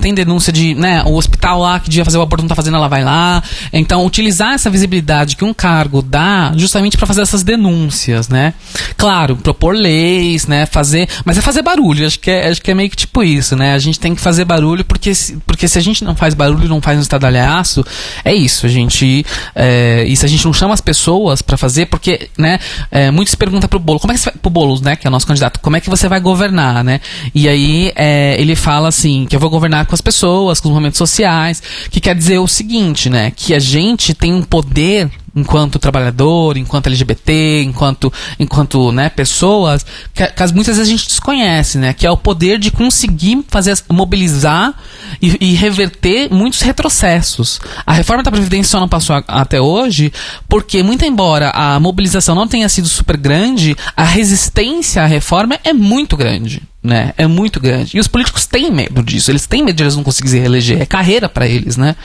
Tem 0.00 0.12
denúncia 0.12 0.52
de, 0.52 0.74
né, 0.74 1.02
o 1.06 1.14
hospital 1.14 1.60
lá 1.60 1.80
que 1.80 1.88
devia 1.88 2.04
fazer 2.04 2.18
o 2.18 2.22
aborto 2.22 2.42
não 2.42 2.48
tá 2.48 2.54
fazendo, 2.54 2.76
ela 2.76 2.88
vai 2.88 3.02
lá. 3.02 3.23
Então, 3.72 4.04
utilizar 4.04 4.54
essa 4.54 4.70
visibilidade 4.70 5.36
que 5.36 5.44
um 5.44 5.54
cargo 5.54 6.02
dá 6.02 6.52
justamente 6.56 6.96
para 6.96 7.06
fazer 7.06 7.22
essas 7.22 7.42
denúncias, 7.42 8.28
né? 8.28 8.54
Claro, 8.96 9.36
propor 9.36 9.74
leis, 9.74 10.46
né, 10.46 10.66
fazer, 10.66 11.08
mas 11.24 11.38
é 11.38 11.40
fazer 11.40 11.62
barulho, 11.62 12.06
acho 12.06 12.18
que 12.18 12.30
é, 12.30 12.48
acho 12.48 12.60
que 12.62 12.70
é 12.70 12.74
meio 12.74 12.90
que 12.90 12.96
tipo 12.96 13.22
isso, 13.22 13.56
né? 13.56 13.74
A 13.74 13.78
gente 13.78 13.98
tem 13.98 14.14
que 14.14 14.20
fazer 14.20 14.44
barulho 14.44 14.84
porque 14.84 15.12
porque 15.46 15.68
se 15.68 15.78
a 15.78 15.80
gente 15.80 16.04
não 16.04 16.14
faz 16.14 16.34
barulho, 16.34 16.68
não 16.68 16.80
faz 16.80 16.98
um 16.98 17.02
estadalhaço, 17.02 17.84
é 18.24 18.34
isso, 18.34 18.66
a 18.66 18.68
gente 18.68 19.24
é, 19.54 20.04
e 20.06 20.16
se 20.16 20.24
a 20.24 20.28
gente 20.28 20.44
não 20.44 20.52
chama 20.52 20.74
as 20.74 20.80
pessoas 20.80 21.42
para 21.42 21.56
fazer, 21.56 21.86
porque, 21.86 22.28
né, 22.36 22.58
é, 22.90 23.10
muitos 23.10 23.34
perguntam 23.34 23.68
pro 23.68 23.78
Bolo, 23.78 24.00
como 24.00 24.12
é 24.12 24.16
que 24.16 24.20
você, 24.20 24.30
pro 24.30 24.50
Boulos, 24.50 24.80
né, 24.80 24.96
que 24.96 25.06
é 25.06 25.08
o 25.08 25.10
nosso 25.10 25.26
candidato, 25.26 25.60
como 25.60 25.76
é 25.76 25.80
que 25.80 25.90
você 25.90 26.08
vai 26.08 26.20
governar, 26.20 26.82
né? 26.84 27.00
E 27.34 27.48
aí 27.48 27.92
é, 27.94 28.36
ele 28.38 28.56
fala 28.56 28.88
assim, 28.88 29.26
que 29.26 29.36
eu 29.36 29.40
vou 29.40 29.50
governar 29.50 29.86
com 29.86 29.94
as 29.94 30.00
pessoas, 30.00 30.60
com 30.60 30.68
os 30.68 30.72
movimentos 30.72 30.98
sociais, 30.98 31.62
que 31.90 32.00
quer 32.00 32.14
dizer 32.14 32.38
o 32.38 32.48
seguinte, 32.48 33.08
né? 33.14 33.30
Que 33.34 33.54
a 33.54 33.60
gente 33.60 34.12
tem 34.12 34.34
um 34.34 34.42
poder 34.42 35.08
enquanto 35.36 35.78
trabalhador, 35.78 36.56
enquanto 36.56 36.88
LGBT, 36.88 37.62
enquanto, 37.62 38.12
enquanto 38.38 38.92
né, 38.92 39.08
pessoas, 39.08 39.84
que, 40.12 40.24
que, 40.26 40.52
muitas 40.52 40.76
vezes 40.76 40.80
a 40.80 40.90
gente 40.96 41.06
desconhece, 41.06 41.78
né? 41.78 41.92
Que 41.92 42.06
é 42.06 42.10
o 42.10 42.16
poder 42.16 42.58
de 42.58 42.72
conseguir 42.72 43.44
fazer, 43.48 43.76
mobilizar 43.88 44.74
e, 45.22 45.36
e 45.40 45.54
reverter 45.54 46.28
muitos 46.32 46.60
retrocessos. 46.60 47.60
A 47.86 47.92
reforma 47.92 48.22
da 48.22 48.32
Previdência 48.32 48.72
só 48.72 48.80
não 48.80 48.88
passou 48.88 49.14
a, 49.14 49.24
até 49.28 49.60
hoje 49.60 50.12
porque, 50.48 50.82
muito 50.82 51.04
embora 51.04 51.50
a 51.50 51.78
mobilização 51.78 52.34
não 52.34 52.48
tenha 52.48 52.68
sido 52.68 52.88
super 52.88 53.16
grande, 53.16 53.76
a 53.96 54.04
resistência 54.04 55.02
à 55.02 55.06
reforma 55.06 55.56
é 55.62 55.72
muito 55.72 56.16
grande 56.16 56.62
né? 56.84 57.14
É 57.16 57.26
muito 57.26 57.58
grande. 57.58 57.96
E 57.96 58.00
os 58.00 58.06
políticos 58.06 58.44
têm 58.44 58.70
medo 58.70 59.02
disso. 59.02 59.30
Eles 59.30 59.46
têm 59.46 59.64
medo 59.64 59.76
de 59.76 59.82
eles 59.82 59.96
não 59.96 60.04
conseguirem 60.04 60.32
se 60.32 60.38
reeleger. 60.38 60.82
É 60.82 60.86
carreira 60.86 61.30
para 61.30 61.48
eles, 61.48 61.78
né? 61.78 61.96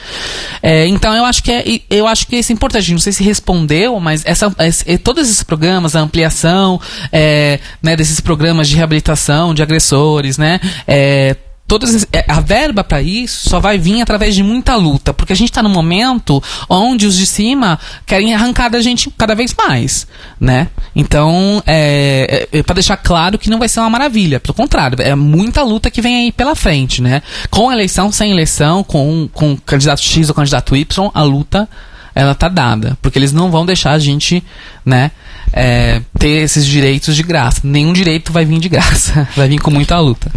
É, 0.63 0.87
então 0.87 1.13
eu 1.13 1.25
acho 1.25 1.43
que 1.43 1.51
é, 1.51 1.63
eu 1.89 2.07
acho 2.07 2.25
que 2.25 2.37
isso 2.37 2.53
é 2.53 2.55
importante. 2.55 2.93
Não 2.93 2.99
sei 2.99 3.11
se 3.11 3.21
respondeu, 3.21 3.99
mas 3.99 4.23
essa, 4.25 4.55
esse, 4.59 4.97
todos 4.99 5.29
esses 5.29 5.43
programas, 5.43 5.97
a 5.97 5.99
ampliação 5.99 6.79
é, 7.11 7.59
né, 7.83 7.97
desses 7.97 8.21
programas 8.21 8.69
de 8.69 8.77
reabilitação 8.77 9.53
de 9.53 9.61
agressores, 9.61 10.37
né? 10.37 10.61
É, 10.87 11.35
todas 11.69 12.07
é, 12.11 12.25
a 12.27 12.41
verba 12.41 12.83
para 12.83 12.99
isso 12.99 13.47
só 13.47 13.59
vai 13.59 13.77
vir 13.77 14.01
através 14.01 14.33
de 14.33 14.41
muita 14.41 14.75
luta, 14.75 15.13
porque 15.13 15.31
a 15.31 15.35
gente 15.35 15.49
está 15.49 15.61
num 15.61 15.69
momento 15.69 16.43
onde 16.67 17.05
os 17.05 17.15
de 17.15 17.27
cima 17.27 17.79
querem 18.07 18.33
arrancar 18.33 18.69
da 18.69 18.81
gente 18.81 19.13
cada 19.15 19.35
vez 19.35 19.53
mais, 19.53 20.07
né? 20.39 20.67
Então, 20.95 21.61
é, 21.67 22.47
é, 22.51 22.57
é 22.57 22.63
para 22.63 22.73
deixar 22.73 22.97
claro 22.97 23.37
que 23.37 23.51
não 23.51 23.59
vai 23.59 23.69
ser 23.69 23.81
uma 23.81 23.89
maravilha, 23.89 24.39
pelo 24.39 24.55
contrário, 24.55 24.99
é 24.99 25.13
muita 25.13 25.61
luta 25.61 25.91
que 25.91 26.01
vem 26.01 26.23
aí 26.23 26.31
pela 26.31 26.55
frente, 26.55 27.03
né? 27.03 27.21
Com 27.51 27.71
eleição, 27.71 28.11
sem 28.11 28.31
eleição, 28.31 28.83
com, 28.83 29.29
com 29.31 29.55
candidato 29.55 30.01
X 30.01 30.27
ou 30.27 30.33
candidato 30.33 30.75
Y, 30.75 31.11
a 31.13 31.21
luta 31.21 31.69
ela 32.15 32.33
tá 32.33 32.49
dada, 32.49 32.97
porque 32.99 33.19
eles 33.19 33.31
não 33.31 33.51
vão 33.51 33.63
deixar 33.63 33.91
a 33.91 33.99
gente, 33.99 34.43
né? 34.83 35.11
É, 35.53 36.01
ter 36.17 36.41
esses 36.43 36.65
direitos 36.65 37.15
de 37.15 37.21
graça. 37.21 37.61
Nenhum 37.63 37.93
direito 37.93 38.33
vai 38.33 38.43
vir 38.43 38.59
de 38.59 38.69
graça, 38.69 39.27
vai 39.37 39.47
vir 39.47 39.59
com 39.59 39.69
muita 39.69 39.99
luta. 39.99 40.31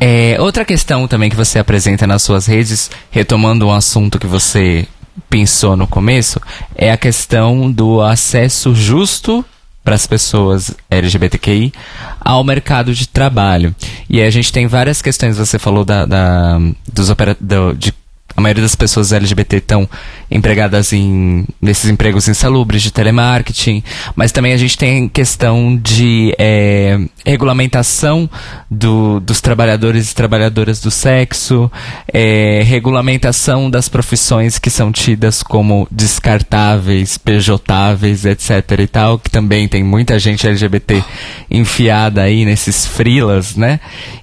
É, 0.00 0.36
outra 0.40 0.64
questão 0.64 1.08
também 1.08 1.28
que 1.28 1.36
você 1.36 1.58
apresenta 1.58 2.06
nas 2.06 2.22
suas 2.22 2.46
redes, 2.46 2.90
retomando 3.10 3.66
um 3.66 3.72
assunto 3.72 4.18
que 4.18 4.26
você 4.26 4.86
pensou 5.28 5.76
no 5.76 5.86
começo, 5.86 6.40
é 6.74 6.92
a 6.92 6.96
questão 6.96 7.70
do 7.70 8.00
acesso 8.00 8.74
justo 8.74 9.44
para 9.84 9.94
as 9.94 10.06
pessoas 10.06 10.74
LGBTQI 10.90 11.72
ao 12.20 12.44
mercado 12.44 12.94
de 12.94 13.08
trabalho. 13.08 13.74
E 14.08 14.20
a 14.20 14.30
gente 14.30 14.52
tem 14.52 14.66
várias 14.66 15.00
questões, 15.00 15.38
você 15.38 15.58
falou 15.58 15.84
da, 15.84 16.04
da 16.04 16.58
dos 16.92 17.10
opera, 17.10 17.36
do, 17.40 17.72
de 17.72 17.92
a 18.38 18.40
maioria 18.40 18.62
das 18.62 18.76
pessoas 18.76 19.12
LGBT 19.12 19.56
estão 19.56 19.88
empregadas 20.30 20.92
em 20.92 21.44
nesses 21.60 21.90
empregos 21.90 22.28
insalubres 22.28 22.82
de 22.84 22.92
telemarketing, 22.92 23.82
mas 24.14 24.30
também 24.30 24.52
a 24.52 24.56
gente 24.56 24.78
tem 24.78 25.08
questão 25.08 25.76
de 25.76 26.32
é, 26.38 27.00
regulamentação 27.26 28.30
do, 28.70 29.18
dos 29.18 29.40
trabalhadores 29.40 30.12
e 30.12 30.14
trabalhadoras 30.14 30.80
do 30.80 30.88
sexo, 30.88 31.68
é, 32.12 32.62
regulamentação 32.64 33.68
das 33.68 33.88
profissões 33.88 34.56
que 34.56 34.70
são 34.70 34.92
tidas 34.92 35.42
como 35.42 35.88
descartáveis, 35.90 37.18
pejotáveis, 37.18 38.24
etc 38.24 38.70
e 38.78 38.86
tal, 38.86 39.18
que 39.18 39.30
também 39.30 39.66
tem 39.66 39.82
muita 39.82 40.16
gente 40.16 40.46
LGBT 40.46 41.02
enfiada 41.50 42.22
aí 42.22 42.44
nesses 42.44 42.86
frilas, 42.86 43.56
né? 43.56 43.80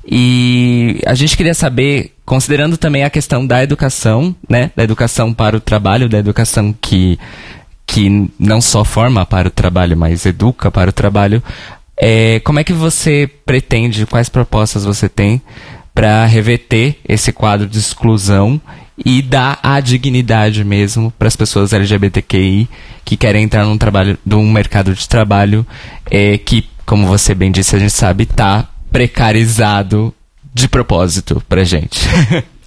E 0.07 1.01
a 1.05 1.13
gente 1.15 1.35
queria 1.35 1.53
saber 1.53 2.14
considerando 2.25 2.77
também 2.77 3.03
a 3.03 3.09
questão 3.09 3.45
da 3.45 3.63
educação, 3.63 4.35
né, 4.49 4.71
da 4.75 4.83
educação 4.83 5.33
para 5.33 5.55
o 5.55 5.59
trabalho, 5.59 6.09
da 6.09 6.17
educação 6.17 6.73
que 6.81 7.19
que 7.87 8.31
não 8.39 8.59
só 8.59 8.83
forma 8.83 9.25
para 9.27 9.47
o 9.47 9.51
trabalho, 9.51 9.95
mas 9.95 10.25
educa 10.25 10.71
para 10.71 10.89
o 10.89 10.93
trabalho. 10.93 11.41
É, 11.95 12.39
como 12.39 12.59
é 12.59 12.63
que 12.63 12.73
você 12.73 13.29
pretende, 13.45 14.07
quais 14.07 14.27
propostas 14.27 14.83
você 14.83 15.07
tem 15.07 15.39
para 15.93 16.25
reverter 16.25 16.97
esse 17.07 17.31
quadro 17.31 17.67
de 17.67 17.77
exclusão 17.77 18.59
e 18.97 19.21
dar 19.21 19.59
a 19.61 19.79
dignidade 19.79 20.63
mesmo 20.63 21.11
para 21.11 21.27
as 21.27 21.35
pessoas 21.35 21.73
LGBTQI 21.73 22.67
que 23.05 23.15
querem 23.15 23.43
entrar 23.43 23.65
num 23.65 23.77
trabalho, 23.77 24.17
num 24.25 24.51
mercado 24.51 24.93
de 24.93 25.07
trabalho 25.07 25.65
é, 26.09 26.37
que, 26.37 26.67
como 26.85 27.05
você 27.07 27.35
bem 27.35 27.51
disse, 27.51 27.75
a 27.75 27.79
gente 27.79 27.93
sabe, 27.93 28.23
está 28.23 28.67
precarizado 28.91 30.13
de 30.55 30.69
propósito 30.69 31.43
pra 31.49 31.65
gente. 31.65 31.99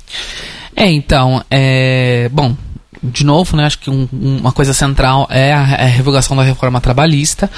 é, 0.76 0.90
então, 0.90 1.42
é. 1.50 2.28
Bom, 2.30 2.54
de 3.02 3.24
novo, 3.24 3.56
né, 3.56 3.64
acho 3.64 3.78
que 3.78 3.88
um, 3.88 4.06
uma 4.12 4.52
coisa 4.52 4.74
central 4.74 5.26
é 5.30 5.52
a, 5.52 5.76
é 5.78 5.84
a, 5.84 5.88
revogação 5.88 6.36
da 6.36 6.42
reforma 6.42 6.80
trabalhista, 6.80 7.50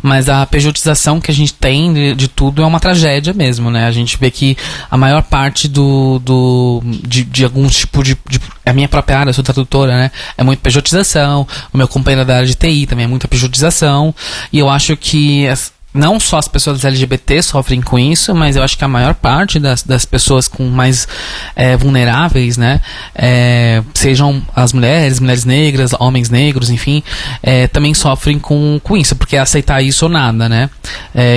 mas 0.00 0.28
a 0.28 0.46
pejotização 0.46 1.20
que 1.20 1.30
a 1.30 1.34
gente 1.34 1.52
tem 1.52 1.92
de, 1.92 2.14
de, 2.14 2.28
tudo 2.28 2.62
é 2.62 2.66
uma 2.66 2.80
tragédia 2.80 3.34
mesmo, 3.34 3.70
né? 3.70 3.86
A 3.86 3.90
gente 3.90 4.16
vê 4.16 4.30
que 4.30 4.56
a 4.90 4.96
maior 4.96 5.22
parte 5.22 5.68
do, 5.68 6.18
do 6.20 6.80
de, 6.84 7.24
de 7.24 7.44
algum 7.44 7.66
tipo 7.68 8.02
de, 8.02 8.16
de, 8.28 8.40
a 8.64 8.72
minha 8.72 8.88
própria 8.88 9.18
área, 9.18 9.32
sou 9.32 9.44
tradutora, 9.44 9.92
né? 9.96 10.10
É 10.38 10.42
muito 10.42 10.60
pejotização. 10.60 11.46
O 11.72 11.76
meu 11.76 11.88
companheiro 11.88 12.26
da 12.26 12.36
área 12.36 12.46
de 12.46 12.54
TI 12.54 12.86
também 12.86 13.04
é 13.04 13.08
muita 13.08 13.28
pejotização. 13.28 14.14
E 14.50 14.58
eu 14.58 14.70
acho 14.70 14.96
que 14.96 15.46
não 15.94 16.18
só 16.18 16.38
as 16.38 16.48
pessoas 16.48 16.84
LGBT 16.84 17.40
sofrem 17.40 17.80
com 17.80 17.96
isso, 17.96 18.34
mas 18.34 18.56
eu 18.56 18.64
acho 18.64 18.76
que 18.76 18.84
a 18.84 18.88
maior 18.88 19.14
parte 19.14 19.60
das, 19.60 19.84
das 19.84 20.04
pessoas 20.04 20.48
com 20.48 20.64
mais 20.64 21.06
é, 21.54 21.76
vulneráveis, 21.76 22.56
né, 22.56 22.80
é, 23.14 23.80
sejam 23.94 24.42
as 24.56 24.72
mulheres, 24.72 25.20
mulheres 25.20 25.44
negras, 25.44 25.92
homens 26.00 26.28
negros, 26.28 26.68
enfim, 26.68 27.00
é, 27.40 27.68
também 27.68 27.94
sofrem 27.94 28.40
com, 28.40 28.80
com 28.82 28.96
isso, 28.96 29.14
porque 29.14 29.36
é 29.36 29.38
aceitar 29.38 29.80
isso 29.82 30.06
ou 30.06 30.10
nada, 30.10 30.48
né. 30.48 30.68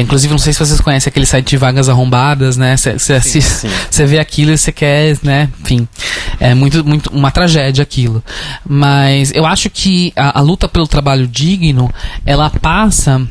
Inclusive, 0.02 0.32
não 0.32 0.40
sei 0.40 0.54
se 0.54 0.60
vocês 0.60 0.82
conhecem 0.82 1.10
aquele 1.12 1.26
site 1.26 1.50
de 1.50 1.58
vagas 1.58 1.88
arrombadas, 1.88 2.58
né, 2.58 2.76
você 2.76 4.06
vê 4.08 4.18
aquilo 4.18 4.52
e 4.52 4.58
você 4.58 4.72
quer, 4.72 5.18
né, 5.22 5.50
enfim, 5.62 5.88
é 6.40 6.56
muito, 6.56 6.84
muito 6.84 7.12
uma 7.12 7.30
tragédia 7.30 7.84
aquilo. 7.84 8.24
Mas 8.68 9.32
eu 9.36 9.46
acho 9.46 9.70
que 9.70 10.12
a, 10.16 10.40
a 10.40 10.42
luta 10.42 10.68
pelo 10.68 10.88
trabalho 10.88 11.28
digno, 11.28 11.94
ela 12.26 12.50
passa 12.50 13.28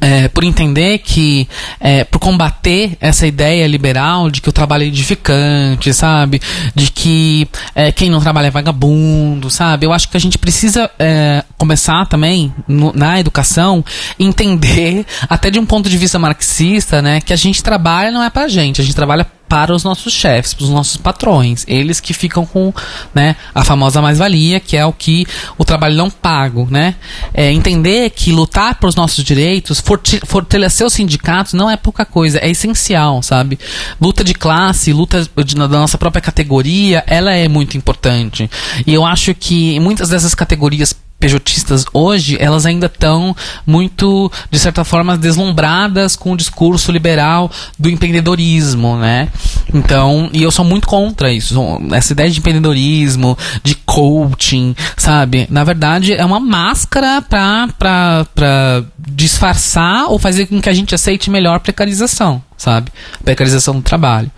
é, 0.00 0.28
por 0.28 0.44
entender 0.44 0.98
que, 0.98 1.48
é, 1.78 2.04
por 2.04 2.18
combater 2.18 2.96
essa 3.00 3.26
ideia 3.26 3.66
liberal 3.66 4.30
de 4.30 4.40
que 4.40 4.48
o 4.48 4.52
trabalho 4.52 4.84
é 4.84 4.86
edificante, 4.86 5.92
sabe? 5.92 6.40
De 6.74 6.90
que 6.90 7.48
é, 7.74 7.92
quem 7.92 8.10
não 8.10 8.20
trabalha 8.20 8.46
é 8.46 8.50
vagabundo, 8.50 9.50
sabe? 9.50 9.86
Eu 9.86 9.92
acho 9.92 10.08
que 10.08 10.16
a 10.16 10.20
gente 10.20 10.38
precisa 10.38 10.90
é, 10.98 11.44
começar 11.58 12.06
também, 12.06 12.52
no, 12.66 12.92
na 12.94 13.20
educação, 13.20 13.84
entender, 14.18 15.06
até 15.28 15.50
de 15.50 15.58
um 15.58 15.66
ponto 15.66 15.88
de 15.88 15.98
vista 15.98 16.18
marxista, 16.18 17.02
né? 17.02 17.20
Que 17.20 17.32
a 17.32 17.36
gente 17.36 17.62
trabalha 17.62 18.10
não 18.10 18.22
é 18.22 18.30
pra 18.30 18.48
gente, 18.48 18.80
a 18.80 18.84
gente 18.84 18.96
trabalha 18.96 19.26
para 19.50 19.74
os 19.74 19.82
nossos 19.82 20.12
chefes, 20.12 20.54
para 20.54 20.62
os 20.62 20.70
nossos 20.70 20.96
patrões. 20.96 21.64
Eles 21.66 21.98
que 21.98 22.14
ficam 22.14 22.46
com 22.46 22.72
né, 23.12 23.34
a 23.52 23.64
famosa 23.64 24.00
mais-valia, 24.00 24.60
que 24.60 24.76
é 24.76 24.86
o 24.86 24.92
que 24.92 25.26
o 25.58 25.64
trabalho 25.64 25.96
não 25.96 26.08
pago. 26.08 26.68
Né? 26.70 26.94
É, 27.34 27.50
entender 27.50 28.10
que 28.10 28.30
lutar 28.30 28.76
pelos 28.76 28.94
nossos 28.94 29.24
direitos, 29.24 29.82
fortalecer 30.24 30.86
os 30.86 30.92
sindicatos 30.92 31.52
não 31.52 31.68
é 31.68 31.76
pouca 31.76 32.04
coisa, 32.04 32.38
é 32.38 32.48
essencial, 32.48 33.24
sabe? 33.24 33.58
Luta 34.00 34.22
de 34.22 34.34
classe, 34.34 34.92
luta 34.92 35.28
de, 35.44 35.56
da 35.56 35.66
nossa 35.66 35.98
própria 35.98 36.22
categoria, 36.22 37.02
ela 37.08 37.34
é 37.34 37.48
muito 37.48 37.76
importante. 37.76 38.48
E 38.86 38.94
eu 38.94 39.04
acho 39.04 39.34
que 39.34 39.80
muitas 39.80 40.10
dessas 40.10 40.32
categorias 40.32 40.94
pejotistas 41.20 41.84
hoje, 41.92 42.38
elas 42.40 42.64
ainda 42.64 42.86
estão 42.86 43.36
muito, 43.66 44.32
de 44.50 44.58
certa 44.58 44.82
forma, 44.82 45.18
deslumbradas 45.18 46.16
com 46.16 46.32
o 46.32 46.36
discurso 46.36 46.90
liberal 46.90 47.50
do 47.78 47.90
empreendedorismo, 47.90 48.96
né? 48.96 49.28
Então, 49.72 50.30
e 50.32 50.42
eu 50.42 50.50
sou 50.50 50.64
muito 50.64 50.88
contra 50.88 51.30
isso. 51.30 51.54
Essa 51.92 52.14
ideia 52.14 52.30
de 52.30 52.38
empreendedorismo, 52.38 53.36
de 53.62 53.74
coaching, 53.90 54.76
sabe? 54.96 55.48
Na 55.50 55.64
verdade, 55.64 56.14
é 56.14 56.24
uma 56.24 56.38
máscara 56.38 57.20
pra, 57.20 57.68
pra, 57.76 58.24
pra 58.32 58.84
disfarçar 58.96 60.06
ou 60.08 60.16
fazer 60.16 60.46
com 60.46 60.62
que 60.62 60.68
a 60.68 60.72
gente 60.72 60.94
aceite 60.94 61.28
melhor 61.28 61.56
a 61.56 61.60
precarização 61.60 62.40
sabe? 62.60 62.92
Precarização 63.24 63.74
do 63.74 63.80
trabalho. 63.80 64.30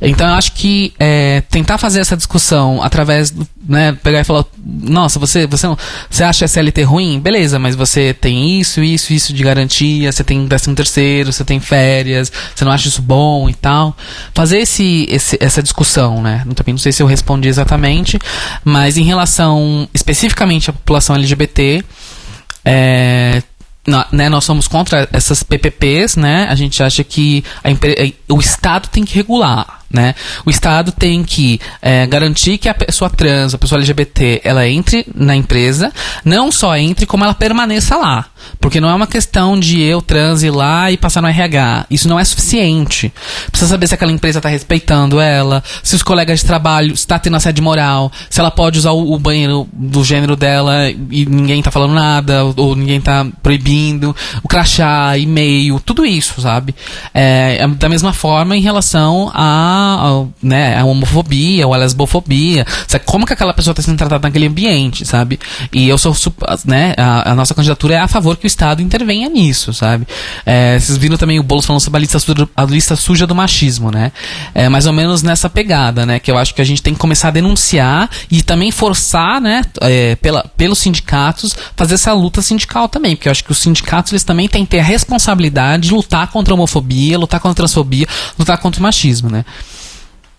Então 0.00 0.28
eu 0.28 0.34
acho 0.34 0.52
que 0.52 0.94
é, 1.00 1.42
tentar 1.50 1.78
fazer 1.78 1.98
essa 1.98 2.16
discussão 2.16 2.80
através 2.80 3.32
do, 3.32 3.46
né, 3.68 3.92
pegar 4.04 4.20
e 4.20 4.24
falar, 4.24 4.44
nossa, 4.64 5.18
você, 5.18 5.48
você, 5.48 5.66
você 6.08 6.22
acha 6.22 6.44
a 6.44 6.48
CLT 6.48 6.84
ruim? 6.84 7.18
Beleza, 7.18 7.58
mas 7.58 7.74
você 7.74 8.14
tem 8.14 8.60
isso, 8.60 8.84
isso, 8.84 9.12
isso 9.12 9.32
de 9.32 9.42
garantia, 9.42 10.12
você 10.12 10.22
tem 10.22 10.46
décimo 10.46 10.76
terceiro, 10.76 11.32
você 11.32 11.44
tem 11.44 11.58
férias, 11.58 12.30
você 12.54 12.64
não 12.64 12.70
acha 12.70 12.86
isso 12.86 13.02
bom 13.02 13.50
e 13.50 13.54
tal. 13.54 13.96
Fazer 14.32 14.58
esse, 14.58 15.04
esse, 15.10 15.36
essa 15.40 15.60
discussão, 15.60 16.22
né? 16.22 16.46
Também 16.54 16.72
não 16.72 16.78
sei 16.78 16.92
se 16.92 17.02
eu 17.02 17.06
respondi 17.06 17.48
exatamente, 17.48 18.16
mas 18.64 18.85
em 18.96 19.02
relação 19.04 19.88
especificamente 19.92 20.70
à 20.70 20.72
população 20.72 21.16
LGBT, 21.16 21.84
é, 22.64 23.42
né, 24.12 24.28
nós 24.28 24.44
somos 24.44 24.66
contra 24.66 25.08
essas 25.12 25.42
PPPs, 25.42 26.16
né? 26.16 26.46
A 26.48 26.54
gente 26.54 26.82
acha 26.82 27.04
que 27.04 27.44
a, 27.62 28.32
o 28.32 28.40
Estado 28.40 28.88
tem 28.88 29.04
que 29.04 29.14
regular 29.14 29.84
né? 29.92 30.14
O 30.44 30.50
Estado 30.50 30.92
tem 30.92 31.22
que 31.22 31.60
é, 31.80 32.06
garantir 32.06 32.58
que 32.58 32.68
a 32.68 32.74
pessoa 32.74 33.08
trans, 33.08 33.54
a 33.54 33.58
pessoa 33.58 33.78
LGBT, 33.78 34.40
ela 34.44 34.68
entre 34.68 35.06
na 35.14 35.36
empresa, 35.36 35.92
não 36.24 36.50
só 36.50 36.76
entre, 36.76 37.06
como 37.06 37.24
ela 37.24 37.34
permaneça 37.34 37.96
lá. 37.96 38.26
Porque 38.60 38.80
não 38.80 38.88
é 38.88 38.94
uma 38.94 39.06
questão 39.06 39.58
de 39.58 39.80
eu 39.80 40.00
trans 40.00 40.42
ir 40.42 40.50
lá 40.50 40.90
e 40.90 40.96
passar 40.96 41.20
no 41.20 41.28
RH. 41.28 41.86
Isso 41.90 42.08
não 42.08 42.18
é 42.18 42.24
suficiente. 42.24 43.12
Precisa 43.50 43.70
saber 43.70 43.86
se 43.86 43.94
aquela 43.94 44.12
empresa 44.12 44.38
está 44.38 44.48
respeitando 44.48 45.20
ela, 45.20 45.62
se 45.82 45.96
os 45.96 46.02
colegas 46.02 46.40
de 46.40 46.46
trabalho 46.46 46.92
está 46.92 47.18
tendo 47.18 47.36
assédio 47.36 47.62
moral, 47.62 48.10
se 48.30 48.40
ela 48.40 48.50
pode 48.50 48.78
usar 48.78 48.92
o, 48.92 49.12
o 49.12 49.18
banheiro 49.18 49.68
do 49.72 50.04
gênero 50.04 50.36
dela 50.36 50.90
e 51.10 51.26
ninguém 51.26 51.58
está 51.58 51.70
falando 51.70 51.94
nada, 51.94 52.44
ou, 52.44 52.54
ou 52.56 52.76
ninguém 52.76 52.98
está 52.98 53.26
proibindo, 53.42 54.14
o 54.42 54.48
crachá, 54.48 55.16
e-mail, 55.18 55.80
tudo 55.80 56.04
isso, 56.04 56.40
sabe? 56.40 56.74
É, 57.12 57.58
é 57.60 57.68
da 57.68 57.88
mesma 57.88 58.12
forma 58.12 58.56
em 58.56 58.60
relação 58.60 59.30
a 59.34 59.75
a, 59.76 60.24
né, 60.42 60.78
a 60.78 60.84
homofobia 60.84 61.66
ou 61.66 61.74
a 61.74 61.76
lesbofobia. 61.76 62.66
Sabe? 62.86 63.04
Como 63.04 63.26
que 63.26 63.32
aquela 63.32 63.52
pessoa 63.52 63.72
está 63.72 63.82
sendo 63.82 63.98
tratada 63.98 64.26
naquele 64.26 64.46
ambiente, 64.46 65.04
sabe? 65.04 65.38
E 65.72 65.88
eu 65.88 65.98
sou, 65.98 66.14
né, 66.64 66.94
a, 66.96 67.32
a, 67.32 67.34
nossa 67.34 67.54
candidatura 67.54 67.94
é 67.94 67.98
a 67.98 68.08
favor 68.08 68.36
que 68.36 68.46
o 68.46 68.48
Estado 68.48 68.82
intervenha 68.82 69.28
nisso, 69.28 69.72
sabe? 69.72 70.06
É, 70.44 70.78
vocês 70.78 70.96
viram 70.98 71.16
também 71.16 71.38
o 71.38 71.42
Boulos 71.42 71.66
falando 71.66 71.80
sobre 71.80 71.98
a 71.98 72.00
lista, 72.00 72.18
suja, 72.18 72.48
a 72.56 72.64
lista 72.64 72.96
suja 72.96 73.26
do 73.26 73.34
machismo, 73.34 73.90
né? 73.90 74.12
É 74.54 74.68
mais 74.68 74.86
ou 74.86 74.92
menos 74.92 75.22
nessa 75.22 75.48
pegada, 75.48 76.06
né? 76.06 76.18
Que 76.18 76.30
eu 76.30 76.38
acho 76.38 76.54
que 76.54 76.62
a 76.62 76.64
gente 76.64 76.82
tem 76.82 76.94
que 76.94 77.00
começar 77.00 77.28
a 77.28 77.30
denunciar 77.30 78.08
e 78.30 78.42
também 78.42 78.70
forçar, 78.70 79.40
né, 79.40 79.62
é, 79.80 80.16
pela, 80.16 80.44
pelos 80.56 80.78
sindicatos, 80.78 81.56
fazer 81.76 81.94
essa 81.94 82.12
luta 82.12 82.40
sindical 82.42 82.88
também, 82.88 83.16
porque 83.16 83.28
eu 83.28 83.32
acho 83.32 83.44
que 83.44 83.52
os 83.52 83.58
sindicatos 83.58 84.12
eles 84.12 84.24
também 84.24 84.48
têm 84.48 84.64
que 84.64 84.70
ter 84.72 84.80
a 84.80 84.84
responsabilidade 84.84 85.88
de 85.88 85.94
lutar 85.94 86.28
contra 86.28 86.52
a 86.52 86.56
homofobia, 86.56 87.18
lutar 87.18 87.40
contra 87.40 87.52
a 87.52 87.66
transfobia, 87.66 88.06
lutar 88.38 88.58
contra 88.58 88.80
o 88.80 88.82
machismo, 88.82 89.28
né? 89.28 89.44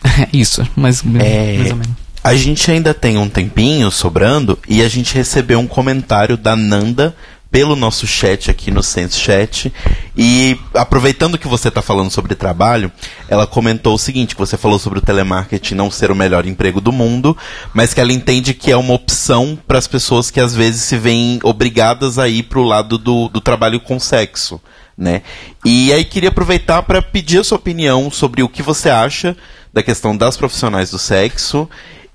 Isso, 0.34 0.68
mas 0.76 1.04
é, 1.20 1.58
mais 1.58 1.72
ou 1.72 1.78
menos. 1.78 2.08
A 2.24 2.36
gente 2.36 2.70
ainda 2.70 2.94
tem 2.94 3.18
um 3.18 3.30
tempinho 3.30 3.90
sobrando 3.90 4.60
e 4.68 4.82
a 4.82 4.90
gente 4.90 5.16
recebeu 5.16 5.60
um 5.60 5.68
comentário 5.68 6.36
da 6.36 6.56
Nanda 6.56 7.16
pelo 7.50 7.76
nosso 7.76 8.06
chat 8.06 8.52
aqui 8.52 8.72
no 8.72 8.84
Sense 8.84 9.18
Chat. 9.18 9.74
E 10.16 10.60
aproveitando 10.74 11.38
que 11.38 11.48
você 11.48 11.70
está 11.70 11.82
falando 11.82 12.12
sobre 12.12 12.36
trabalho, 12.36 12.92
ela 13.30 13.48
comentou 13.48 13.96
o 13.96 14.00
seguinte: 14.00 14.36
que 14.36 14.42
você 14.42 14.58
falou 14.58 14.80
sobre 14.80 15.00
o 15.00 15.02
telemarketing 15.02 15.76
não 15.76 15.90
ser 15.90 16.12
o 16.12 16.16
melhor 16.16 16.46
emprego 16.46 16.82
do 16.82 16.92
mundo, 16.92 17.38
mas 17.74 17.94
que 17.94 18.02
ela 18.02 18.14
entende 18.14 18.54
que 18.54 18.72
é 18.72 18.78
uma 18.78 18.94
opção 18.94 19.58
para 19.68 19.78
as 19.78 19.88
pessoas 19.88 20.30
que 20.30 20.40
às 20.40 20.54
vezes 20.56 20.82
se 20.82 20.98
veem 20.98 21.40
obrigadas 21.44 22.20
a 22.20 22.28
ir 22.28 22.44
para 22.44 22.60
o 22.60 22.64
lado 22.64 22.98
do, 22.98 23.30
do 23.30 23.42
trabalho 23.42 23.80
com 23.80 24.00
sexo. 24.00 24.60
Né? 24.98 25.22
E 25.64 25.94
aí 25.94 26.04
queria 26.04 26.30
aproveitar 26.30 26.82
para 26.84 27.02
pedir 27.02 27.40
a 27.40 27.44
sua 27.44 27.58
opinião 27.58 28.10
sobre 28.10 28.42
o 28.42 28.50
que 28.50 28.64
você 28.64 28.90
acha 28.90 29.38
da 29.72 29.84
questão 29.84 30.18
das 30.18 30.36
profissionais 30.36 30.90
do 30.90 30.98
sexo 30.98 31.70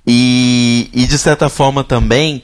e, 0.05 0.91
e 0.93 1.07
de 1.07 1.17
certa 1.17 1.49
forma 1.49 1.85
também 1.85 2.43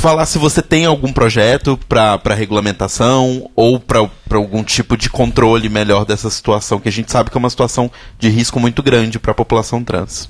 falar 0.00 0.24
se 0.24 0.38
você 0.38 0.62
tem 0.62 0.86
algum 0.86 1.12
projeto 1.12 1.78
para 1.86 2.34
regulamentação 2.34 3.50
ou 3.54 3.78
para 3.78 4.08
algum 4.32 4.64
tipo 4.64 4.96
de 4.96 5.10
controle 5.10 5.68
melhor 5.68 6.06
dessa 6.06 6.30
situação, 6.30 6.80
que 6.80 6.88
a 6.88 6.92
gente 6.92 7.12
sabe 7.12 7.30
que 7.30 7.36
é 7.36 7.38
uma 7.38 7.50
situação 7.50 7.90
de 8.18 8.30
risco 8.30 8.58
muito 8.58 8.82
grande 8.82 9.18
para 9.18 9.32
a 9.32 9.34
população 9.34 9.84
trans. 9.84 10.28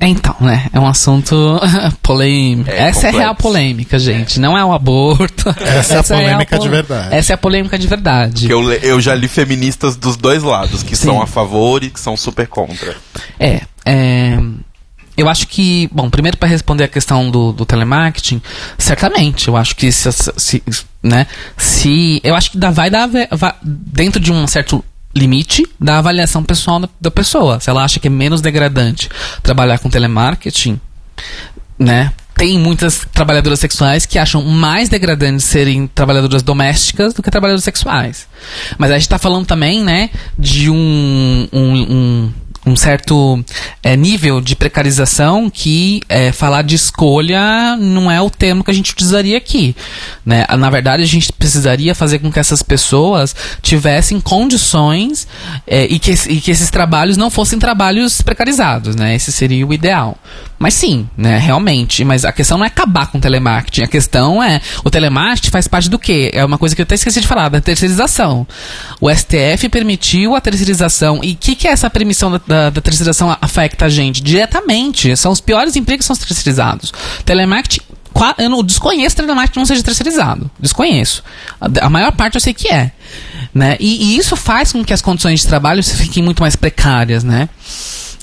Então, 0.00 0.34
né? 0.40 0.66
É 0.72 0.80
um 0.80 0.86
assunto 0.86 1.60
polêmico. 2.02 2.70
É 2.70 2.88
Essa 2.88 2.92
complexo. 2.92 3.06
é 3.06 3.08
a 3.08 3.12
real 3.12 3.34
polêmica, 3.34 3.98
gente. 3.98 4.38
É. 4.38 4.42
Não 4.42 4.56
é 4.56 4.64
o 4.64 4.72
aborto. 4.72 5.48
Essa, 5.60 5.94
Essa 5.94 5.94
é 5.94 5.98
a 5.98 6.02
polêmica 6.02 6.54
é 6.54 6.58
a 6.58 6.60
de 6.60 6.68
verdade. 6.68 7.14
Essa 7.14 7.32
é 7.32 7.34
a 7.34 7.38
polêmica 7.38 7.78
de 7.78 7.86
verdade. 7.86 8.50
Eu, 8.50 8.72
eu 8.72 9.00
já 9.00 9.14
li 9.14 9.28
feministas 9.28 9.96
dos 9.96 10.16
dois 10.16 10.42
lados, 10.42 10.82
que 10.82 10.96
Sim. 10.96 11.06
são 11.06 11.22
a 11.22 11.26
favor 11.26 11.84
e 11.84 11.90
que 11.90 12.00
são 12.00 12.16
super 12.16 12.46
contra. 12.46 12.96
É. 13.38 13.62
é 13.84 14.38
eu 15.16 15.28
acho 15.28 15.48
que, 15.48 15.88
bom, 15.92 16.08
primeiro 16.08 16.38
para 16.38 16.48
responder 16.48 16.84
a 16.84 16.88
questão 16.88 17.30
do, 17.30 17.52
do, 17.52 17.66
telemarketing, 17.66 18.40
certamente, 18.78 19.48
eu 19.48 19.56
acho 19.56 19.76
que 19.76 19.92
se, 19.92 20.08
se, 20.36 20.62
né, 21.02 21.26
se 21.58 22.22
eu 22.24 22.34
acho 22.34 22.52
que 22.52 22.56
dá, 22.56 22.70
vai 22.70 22.88
dar 22.88 23.06
vai, 23.06 23.54
dentro 23.62 24.18
de 24.18 24.32
um 24.32 24.46
certo 24.46 24.82
limite 25.20 25.66
da 25.78 25.98
avaliação 25.98 26.42
pessoal 26.42 26.80
da, 27.00 27.10
pessoa. 27.10 27.60
Se 27.60 27.68
ela 27.68 27.84
acha 27.84 28.00
que 28.00 28.08
é 28.08 28.10
menos 28.10 28.40
degradante 28.40 29.08
trabalhar 29.42 29.78
com 29.78 29.90
telemarketing, 29.90 30.80
né? 31.78 32.12
Tem 32.34 32.58
muitas 32.58 33.06
trabalhadoras 33.12 33.58
sexuais 33.60 34.06
que 34.06 34.18
acham 34.18 34.42
mais 34.42 34.88
degradante 34.88 35.42
serem 35.42 35.86
trabalhadoras 35.86 36.42
domésticas 36.42 37.12
do 37.12 37.22
que 37.22 37.30
trabalhadoras 37.30 37.64
sexuais. 37.64 38.26
Mas 38.78 38.90
a 38.90 38.94
gente 38.94 39.02
está 39.02 39.18
falando 39.18 39.44
também, 39.44 39.84
né, 39.84 40.08
de 40.38 40.70
um, 40.70 41.48
um, 41.52 41.74
um 41.82 42.32
um 42.70 42.76
certo 42.76 43.44
é, 43.82 43.96
nível 43.96 44.40
de 44.40 44.54
precarização 44.54 45.50
que 45.50 46.00
é, 46.08 46.32
falar 46.32 46.62
de 46.62 46.74
escolha 46.74 47.76
não 47.76 48.10
é 48.10 48.20
o 48.20 48.30
termo 48.30 48.62
que 48.62 48.70
a 48.70 48.74
gente 48.74 48.92
utilizaria 48.92 49.36
aqui. 49.36 49.74
Né? 50.24 50.46
Na 50.58 50.70
verdade, 50.70 51.02
a 51.02 51.06
gente 51.06 51.32
precisaria 51.32 51.94
fazer 51.94 52.18
com 52.20 52.30
que 52.30 52.38
essas 52.38 52.62
pessoas 52.62 53.34
tivessem 53.60 54.20
condições 54.20 55.26
é, 55.66 55.84
e, 55.84 55.98
que, 55.98 56.12
e 56.28 56.40
que 56.40 56.50
esses 56.50 56.70
trabalhos 56.70 57.16
não 57.16 57.30
fossem 57.30 57.58
trabalhos 57.58 58.22
precarizados. 58.22 58.94
Né? 58.94 59.14
Esse 59.14 59.32
seria 59.32 59.66
o 59.66 59.72
ideal. 59.74 60.16
Mas 60.60 60.74
sim, 60.74 61.08
né, 61.16 61.38
realmente. 61.38 62.04
Mas 62.04 62.22
a 62.26 62.32
questão 62.32 62.58
não 62.58 62.66
é 62.66 62.68
acabar 62.68 63.06
com 63.06 63.16
o 63.16 63.20
telemarketing. 63.20 63.82
A 63.82 63.88
questão 63.88 64.42
é, 64.42 64.60
o 64.84 64.90
telemarketing 64.90 65.50
faz 65.50 65.66
parte 65.66 65.88
do 65.88 65.98
quê? 65.98 66.30
É 66.34 66.44
uma 66.44 66.58
coisa 66.58 66.76
que 66.76 66.82
eu 66.82 66.84
até 66.84 66.94
esqueci 66.96 67.18
de 67.18 67.26
falar, 67.26 67.48
da 67.48 67.62
terceirização. 67.62 68.46
O 69.00 69.10
STF 69.10 69.70
permitiu 69.70 70.36
a 70.36 70.40
terceirização. 70.40 71.20
E 71.22 71.32
o 71.32 71.36
que, 71.36 71.56
que 71.56 71.66
é 71.66 71.70
essa 71.70 71.88
permissão 71.88 72.30
da, 72.30 72.40
da, 72.46 72.59
da 72.68 72.80
terceirização 72.80 73.34
afeta 73.40 73.86
a 73.86 73.88
gente? 73.88 74.22
Diretamente. 74.22 75.16
São 75.16 75.32
os 75.32 75.40
piores 75.40 75.76
empregos 75.76 76.04
que 76.04 76.06
são 76.06 76.14
os 76.14 76.20
terceirizados. 76.20 76.92
Telemarketing 77.24 77.80
eu 78.38 78.50
não 78.50 78.62
desconheço 78.62 79.16
telemarketing 79.16 79.60
não 79.60 79.66
seja 79.66 79.82
terceirizado. 79.82 80.50
Desconheço. 80.58 81.22
A, 81.60 81.86
a, 81.86 81.88
maior 81.88 82.12
parte 82.12 82.34
eu 82.34 82.40
sei 82.40 82.52
que 82.52 82.68
é. 82.68 82.92
Né? 83.54 83.76
E, 83.80 84.14
e, 84.14 84.18
isso 84.18 84.36
faz 84.36 84.72
com 84.72 84.84
que 84.84 84.92
as 84.92 85.00
condições 85.00 85.40
de 85.40 85.46
trabalho 85.46 85.82
fiquem 85.82 86.22
muito 86.22 86.40
mais 86.40 86.54
precárias, 86.54 87.24
né? 87.24 87.48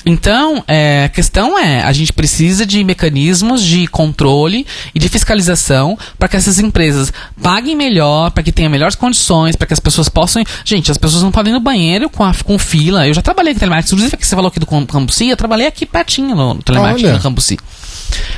Então, 0.09 0.63
é, 0.69 1.03
a 1.03 1.09
questão 1.09 1.59
é, 1.59 1.81
a 1.81 1.91
gente 1.91 2.13
precisa 2.13 2.65
de 2.65 2.81
mecanismos 2.81 3.61
de 3.61 3.85
controle 3.87 4.65
e 4.95 4.99
de 4.99 5.09
fiscalização 5.09 5.97
para 6.17 6.29
que 6.29 6.37
essas 6.37 6.59
empresas 6.59 7.11
paguem 7.43 7.75
melhor, 7.75 8.31
para 8.31 8.41
que 8.41 8.53
tenham 8.53 8.71
melhores 8.71 8.95
condições, 8.95 9.57
para 9.57 9.67
que 9.67 9.73
as 9.73 9.81
pessoas 9.81 10.07
possam. 10.07 10.41
Gente, 10.63 10.89
as 10.89 10.97
pessoas 10.97 11.23
não 11.23 11.31
podem 11.31 11.51
ir 11.51 11.55
no 11.55 11.59
banheiro 11.59 12.09
com, 12.09 12.23
a, 12.23 12.33
com 12.33 12.57
fila. 12.57 13.05
Eu 13.05 13.13
já 13.13 13.21
trabalhei 13.21 13.53
com 13.53 13.59
telemarketing, 13.59 13.95
inclusive 13.95 14.15
que 14.15 14.25
você 14.25 14.33
falou 14.33 14.47
aqui 14.47 14.61
do 14.61 14.65
Cambuci, 14.65 15.27
eu 15.27 15.35
trabalhei 15.35 15.67
aqui 15.67 15.85
pertinho 15.85 16.33
no 16.35 16.55
telemarketing 16.63 17.11
no 17.11 17.19
Cambuci. 17.19 17.57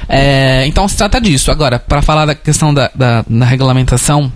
É, 0.08 0.66
então 0.66 0.88
se 0.88 0.98
trata 0.98 1.22
disso. 1.22 1.52
Agora, 1.52 1.78
para 1.78 2.02
falar 2.02 2.26
da 2.26 2.34
questão 2.34 2.74
da, 2.74 2.90
da, 2.96 3.24
da 3.30 3.46
regulamentação 3.46 4.32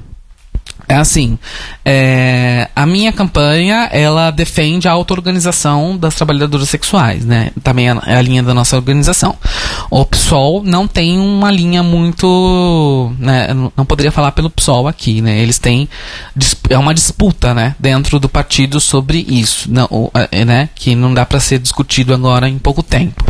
é 0.87 0.95
assim, 0.95 1.37
é, 1.85 2.69
a 2.75 2.85
minha 2.85 3.11
campanha, 3.11 3.89
ela 3.91 4.31
defende 4.31 4.87
a 4.87 4.91
auto-organização 4.91 5.97
das 5.97 6.15
trabalhadoras 6.15 6.69
sexuais, 6.69 7.25
né? 7.25 7.51
Também 7.63 7.89
é, 7.89 7.97
é 8.07 8.15
a 8.15 8.21
linha 8.21 8.43
da 8.43 8.53
nossa 8.53 8.75
organização. 8.75 9.35
O 9.89 10.05
PSOL 10.05 10.63
não 10.63 10.87
tem 10.87 11.19
uma 11.19 11.51
linha 11.51 11.81
muito, 11.81 13.13
né? 13.17 13.47
Não 13.75 13.85
poderia 13.85 14.11
falar 14.11 14.31
pelo 14.33 14.49
PSOL 14.49 14.87
aqui, 14.87 15.21
né? 15.21 15.39
Eles 15.39 15.57
têm, 15.57 15.87
é 16.69 16.77
uma 16.77 16.93
disputa, 16.93 17.53
né? 17.53 17.75
Dentro 17.79 18.19
do 18.19 18.27
partido 18.27 18.79
sobre 18.79 19.25
isso, 19.27 19.71
não, 19.71 20.11
é, 20.31 20.45
né? 20.45 20.69
Que 20.75 20.95
não 20.95 21.13
dá 21.13 21.25
para 21.25 21.39
ser 21.39 21.59
discutido 21.59 22.13
agora 22.13 22.49
em 22.49 22.57
pouco 22.57 22.83
tempo. 22.83 23.23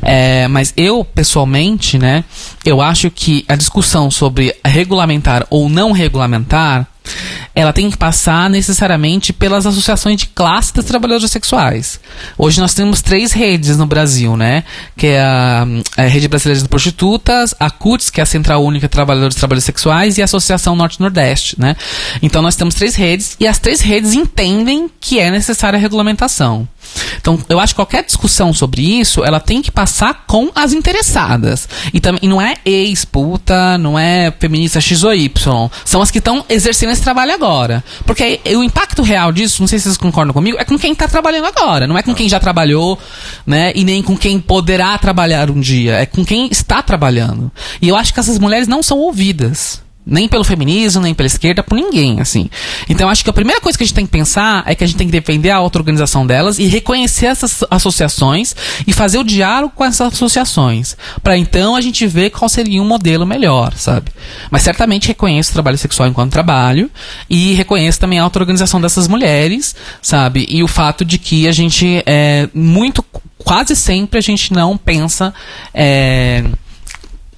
É, 0.00 0.48
mas 0.48 0.72
eu, 0.76 1.04
pessoalmente, 1.04 1.98
né? 1.98 2.24
Eu 2.64 2.80
acho 2.80 3.10
que 3.10 3.44
a 3.48 3.56
discussão 3.56 4.10
sobre 4.10 4.54
regulamentar 4.64 5.46
ou 5.50 5.68
não 5.68 5.92
regulamentar 5.92 6.86
ela 7.54 7.72
tem 7.72 7.90
que 7.90 7.96
passar 7.96 8.48
necessariamente 8.48 9.32
pelas 9.32 9.66
associações 9.66 10.16
de 10.16 10.26
classe 10.26 10.74
das 10.74 10.84
trabalhadoras 10.84 11.30
sexuais. 11.30 12.00
Hoje 12.38 12.60
nós 12.60 12.72
temos 12.72 13.02
três 13.02 13.32
redes 13.32 13.76
no 13.76 13.86
Brasil, 13.86 14.36
né? 14.36 14.64
Que 14.96 15.08
é 15.08 15.20
a, 15.20 15.66
a 15.96 16.02
Rede 16.02 16.28
Brasileira 16.28 16.62
de 16.62 16.68
Prostitutas, 16.68 17.54
a 17.60 17.70
CUTS, 17.70 18.10
que 18.10 18.20
é 18.20 18.22
a 18.22 18.26
Central 18.26 18.64
Única 18.64 18.86
de 18.86 18.92
Trabalhadores 18.92 19.34
e 19.34 19.38
Trabalhadores 19.38 19.64
Sexuais, 19.64 20.16
e 20.16 20.22
a 20.22 20.24
Associação 20.24 20.74
Norte-Nordeste, 20.74 21.60
né? 21.60 21.76
Então 22.22 22.40
nós 22.40 22.56
temos 22.56 22.74
três 22.74 22.94
redes 22.94 23.36
e 23.38 23.46
as 23.46 23.58
três 23.58 23.80
redes 23.80 24.14
entendem 24.14 24.88
que 25.00 25.18
é 25.18 25.30
necessária 25.30 25.76
a 25.76 25.80
regulamentação. 25.80 26.66
Então, 27.20 27.38
eu 27.48 27.58
acho 27.58 27.74
que 27.74 27.76
qualquer 27.76 28.04
discussão 28.04 28.52
sobre 28.52 28.82
isso, 28.82 29.24
ela 29.24 29.40
tem 29.40 29.62
que 29.62 29.70
passar 29.70 30.24
com 30.26 30.50
as 30.54 30.72
interessadas. 30.72 31.68
E, 31.92 32.00
e 32.20 32.28
não 32.28 32.40
é 32.40 32.56
ex-puta, 32.64 33.78
não 33.78 33.98
é 33.98 34.32
feminista 34.38 34.80
X 34.80 35.04
ou 35.04 35.14
Y. 35.14 35.68
São 35.84 36.02
as 36.02 36.10
que 36.10 36.18
estão 36.18 36.44
exercendo 36.48 36.90
esse 36.90 37.02
trabalho 37.02 37.32
agora. 37.32 37.84
Porque 38.04 38.40
o 38.56 38.62
impacto 38.62 39.02
real 39.02 39.32
disso, 39.32 39.62
não 39.62 39.68
sei 39.68 39.78
se 39.78 39.84
vocês 39.84 39.96
concordam 39.96 40.32
comigo, 40.32 40.58
é 40.58 40.64
com 40.64 40.78
quem 40.78 40.92
está 40.92 41.08
trabalhando 41.08 41.46
agora. 41.46 41.86
Não 41.86 41.96
é 41.96 42.02
com 42.02 42.14
quem 42.14 42.28
já 42.28 42.40
trabalhou, 42.40 42.98
né? 43.46 43.72
E 43.74 43.84
nem 43.84 44.02
com 44.02 44.16
quem 44.16 44.40
poderá 44.40 44.96
trabalhar 44.98 45.50
um 45.50 45.60
dia. 45.60 45.94
É 45.96 46.06
com 46.06 46.24
quem 46.24 46.48
está 46.50 46.82
trabalhando. 46.82 47.50
E 47.80 47.88
eu 47.88 47.96
acho 47.96 48.12
que 48.12 48.20
essas 48.20 48.38
mulheres 48.38 48.68
não 48.68 48.82
são 48.82 48.98
ouvidas. 48.98 49.80
Nem 50.04 50.28
pelo 50.28 50.42
feminismo, 50.42 51.02
nem 51.02 51.14
pela 51.14 51.26
esquerda, 51.26 51.62
por 51.62 51.76
ninguém, 51.76 52.20
assim. 52.20 52.50
Então, 52.88 53.08
acho 53.08 53.22
que 53.22 53.30
a 53.30 53.32
primeira 53.32 53.60
coisa 53.60 53.78
que 53.78 53.84
a 53.84 53.86
gente 53.86 53.94
tem 53.94 54.06
que 54.06 54.12
pensar 54.12 54.64
é 54.66 54.74
que 54.74 54.82
a 54.82 54.86
gente 54.86 54.96
tem 54.96 55.06
que 55.06 55.12
defender 55.12 55.50
a 55.50 55.56
auto-organização 55.56 56.26
delas 56.26 56.58
e 56.58 56.66
reconhecer 56.66 57.26
essas 57.26 57.64
associações 57.70 58.54
e 58.86 58.92
fazer 58.92 59.18
o 59.18 59.24
diálogo 59.24 59.72
com 59.76 59.84
essas 59.84 60.12
associações. 60.12 60.96
para 61.22 61.36
então 61.36 61.76
a 61.76 61.80
gente 61.80 62.06
ver 62.06 62.30
qual 62.30 62.48
seria 62.48 62.82
um 62.82 62.84
modelo 62.84 63.26
melhor, 63.26 63.74
sabe? 63.76 64.10
Mas 64.50 64.62
certamente 64.62 65.08
reconheço 65.08 65.50
o 65.50 65.54
trabalho 65.54 65.78
sexual 65.78 66.08
enquanto 66.08 66.32
trabalho 66.32 66.90
e 67.28 67.52
reconheço 67.54 68.00
também 68.00 68.18
a 68.18 68.24
auto-organização 68.24 68.80
dessas 68.80 69.06
mulheres, 69.06 69.74
sabe? 70.00 70.46
E 70.48 70.62
o 70.62 70.68
fato 70.68 71.04
de 71.04 71.18
que 71.18 71.46
a 71.46 71.52
gente, 71.52 72.02
é, 72.06 72.48
muito, 72.52 73.04
quase 73.38 73.76
sempre 73.76 74.18
a 74.18 74.22
gente 74.22 74.52
não 74.52 74.76
pensa. 74.76 75.32
É, 75.72 76.44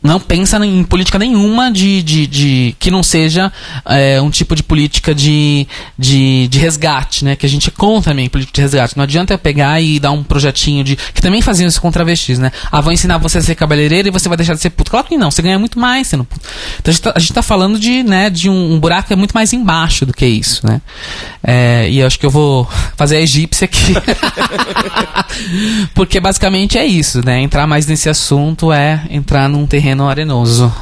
não 0.05 0.21
pensa 0.21 0.65
em 0.65 0.85
política 0.85 1.19
nenhuma 1.19 1.73
de, 1.73 2.03
de, 2.03 2.27
de 2.27 2.77
que 2.79 2.91
não 2.91 3.03
seja 3.03 3.51
é, 3.87 4.21
um 4.21 4.29
tipo 4.29 4.55
de 4.55 4.63
política 4.63 5.15
de, 5.15 5.67
de, 5.99 6.47
de, 6.49 6.59
resgate, 6.59 7.25
né? 7.25 7.35
Que 7.35 7.47
a 7.47 7.49
gente 7.49 7.71
é 7.71 7.73
contra 7.73 8.13
também 8.13 8.29
política 8.29 8.57
de 8.57 8.61
resgate. 8.61 8.99
Não 8.99 9.05
adianta 9.05 9.33
eu 9.33 9.39
pegar 9.39 9.81
e 9.81 9.99
dar 9.99 10.11
um 10.11 10.23
projetinho 10.23 10.85
de. 10.85 10.95
Que 10.95 11.23
também 11.23 11.41
faziam 11.41 11.67
isso 11.67 11.81
com 11.81 11.91
travestis, 11.91 12.39
né? 12.39 12.53
Ah, 12.71 12.83
vou 12.83 12.93
ensinar 12.93 13.17
você 13.17 13.39
a 13.39 13.43
ser 13.43 13.55
cabeleireiro 13.55 14.09
e 14.09 14.11
você 14.11 14.29
vai 14.29 14.37
deixar 14.37 14.53
de 14.53 14.61
ser 14.61 14.69
puto. 14.71 14.91
Claro 14.91 15.07
que 15.07 15.17
não, 15.17 15.31
você 15.31 15.41
ganha 15.41 15.59
muito 15.59 15.79
mais 15.79 16.07
sendo 16.07 16.23
puto. 16.23 16.47
Então 16.79 16.91
a 16.91 16.93
gente 16.93 17.03
tá, 17.03 17.13
a 17.17 17.19
gente 17.19 17.33
tá 17.33 17.43
falando 17.43 17.79
de, 17.79 18.03
né, 18.03 18.29
de 18.29 18.51
um, 18.51 18.75
um, 18.75 18.79
buraco 18.79 19.09
que 19.09 19.15
é 19.15 19.17
muito 19.17 19.33
mais 19.33 19.55
embaixo 19.55 20.05
do 20.05 20.13
que 20.13 20.27
isso, 20.27 20.67
né? 20.67 20.83
É, 21.43 21.89
e 21.89 22.01
eu 22.01 22.07
acho 22.07 22.19
que 22.19 22.27
eu 22.27 22.31
vou 22.31 22.69
fazer 22.95 23.17
a 23.17 23.21
egípcia 23.21 23.65
aqui. 23.65 23.95
Porque 25.95 26.21
basicamente 26.21 26.77
é 26.77 26.85
isso, 26.85 27.25
né? 27.25 27.41
Entrar 27.41 27.67
mais 27.67 27.87
nesse 27.87 28.11
assunto 28.11 28.71
é 28.71 29.03
entrar 29.09 29.49
num 29.49 29.67
terreno 29.67 29.94
terreno 29.95 30.09
arenoso. 30.09 30.73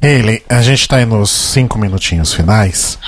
Ele, 0.00 0.42
a 0.48 0.62
gente 0.62 0.80
está 0.80 0.96
aí 0.96 1.04
nos 1.04 1.30
cinco 1.30 1.78
minutinhos 1.78 2.32
finais. 2.32 2.98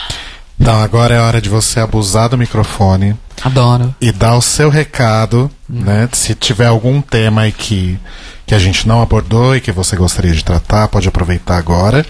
Então 0.60 0.78
agora 0.82 1.14
é 1.14 1.20
hora 1.20 1.40
de 1.40 1.48
você 1.48 1.80
abusar 1.80 2.28
do 2.28 2.36
microfone. 2.36 3.16
Adoro. 3.42 3.94
E 4.00 4.12
dar 4.12 4.36
o 4.36 4.42
seu 4.42 4.68
recado, 4.68 5.50
hum. 5.70 5.80
né? 5.82 6.08
Se 6.12 6.34
tiver 6.34 6.66
algum 6.66 7.00
tema 7.00 7.42
aí 7.42 7.52
que, 7.52 7.98
que 8.44 8.54
a 8.54 8.58
gente 8.58 8.86
não 8.86 9.00
abordou 9.00 9.56
e 9.56 9.60
que 9.60 9.72
você 9.72 9.96
gostaria 9.96 10.32
de 10.32 10.44
tratar, 10.44 10.88
pode 10.88 11.08
aproveitar 11.08 11.56
agora. 11.56 12.04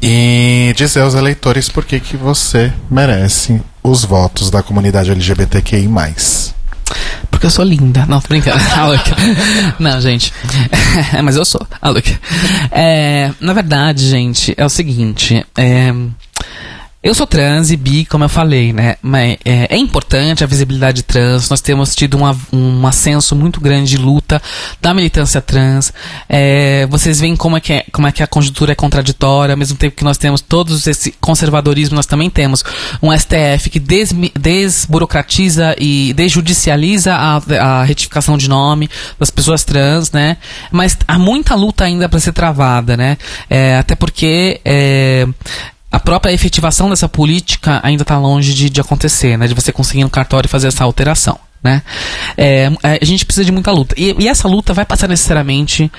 E 0.00 0.72
dizer 0.76 1.00
aos 1.00 1.14
eleitores 1.14 1.68
por 1.68 1.84
que, 1.84 2.00
que 2.00 2.16
você 2.16 2.72
merece 2.90 3.60
os 3.82 4.04
votos 4.04 4.50
da 4.50 4.62
comunidade 4.62 5.10
LGBTQI. 5.10 5.88
Porque 7.30 7.46
eu 7.46 7.50
sou 7.50 7.64
linda. 7.64 8.06
Não, 8.06 8.20
tô 8.20 8.28
brincando. 8.28 8.58
Não, 9.78 10.00
gente. 10.00 10.32
Mas 11.22 11.36
eu 11.36 11.44
sou. 11.44 11.66
A 11.80 11.90
É, 12.70 13.30
na 13.40 13.52
verdade, 13.52 14.08
gente, 14.08 14.54
é 14.56 14.64
o 14.64 14.68
seguinte. 14.68 15.44
É, 15.56 15.92
eu 17.04 17.12
sou 17.12 17.26
trans 17.26 17.70
e 17.70 17.76
bi, 17.76 18.06
como 18.06 18.24
eu 18.24 18.30
falei, 18.30 18.72
né? 18.72 18.96
Mas 19.02 19.36
é, 19.44 19.66
é 19.68 19.76
importante 19.76 20.42
a 20.42 20.46
visibilidade 20.46 21.02
trans. 21.02 21.50
Nós 21.50 21.60
temos 21.60 21.94
tido 21.94 22.16
uma, 22.16 22.34
um 22.50 22.86
ascenso 22.86 23.36
muito 23.36 23.60
grande 23.60 23.90
de 23.90 23.98
luta 23.98 24.40
da 24.80 24.94
militância 24.94 25.42
trans. 25.42 25.92
É, 26.26 26.86
vocês 26.86 27.20
veem 27.20 27.36
como 27.36 27.58
é, 27.58 27.60
que 27.60 27.74
é, 27.74 27.84
como 27.92 28.06
é 28.06 28.12
que 28.12 28.22
a 28.22 28.26
conjuntura 28.26 28.72
é 28.72 28.74
contraditória, 28.74 29.52
ao 29.52 29.58
mesmo 29.58 29.76
tempo 29.76 29.94
que 29.94 30.02
nós 30.02 30.16
temos 30.16 30.40
todos 30.40 30.86
esse 30.86 31.12
conservadorismo, 31.20 31.94
nós 31.94 32.06
também 32.06 32.30
temos 32.30 32.64
um 33.02 33.12
STF 33.12 33.68
que 33.68 33.78
des, 33.78 34.10
desburocratiza 34.34 35.76
e 35.78 36.14
desjudicializa 36.14 37.14
a, 37.14 37.36
a 37.60 37.84
retificação 37.84 38.38
de 38.38 38.48
nome 38.48 38.88
das 39.20 39.30
pessoas 39.30 39.62
trans, 39.62 40.10
né? 40.10 40.38
Mas 40.72 40.96
há 41.06 41.18
muita 41.18 41.54
luta 41.54 41.84
ainda 41.84 42.08
para 42.08 42.18
ser 42.18 42.32
travada, 42.32 42.96
né? 42.96 43.18
É, 43.50 43.76
até 43.76 43.94
porque 43.94 44.58
é, 44.64 45.28
a 45.94 46.00
própria 46.00 46.32
efetivação 46.32 46.90
dessa 46.90 47.08
política 47.08 47.78
ainda 47.84 48.02
está 48.02 48.18
longe 48.18 48.52
de, 48.52 48.68
de 48.68 48.80
acontecer, 48.80 49.36
né? 49.38 49.46
De 49.46 49.54
você 49.54 49.70
conseguir 49.70 50.02
no 50.02 50.10
cartório 50.10 50.48
fazer 50.48 50.66
essa 50.66 50.82
alteração. 50.82 51.38
Né? 51.62 51.82
É, 52.36 52.68
é, 52.82 52.98
a 53.00 53.04
gente 53.04 53.24
precisa 53.24 53.44
de 53.44 53.52
muita 53.52 53.70
luta. 53.70 53.94
E, 53.96 54.12
e 54.18 54.28
essa 54.28 54.48
luta 54.48 54.74
vai 54.74 54.84
passar 54.84 55.06
necessariamente 55.06 55.90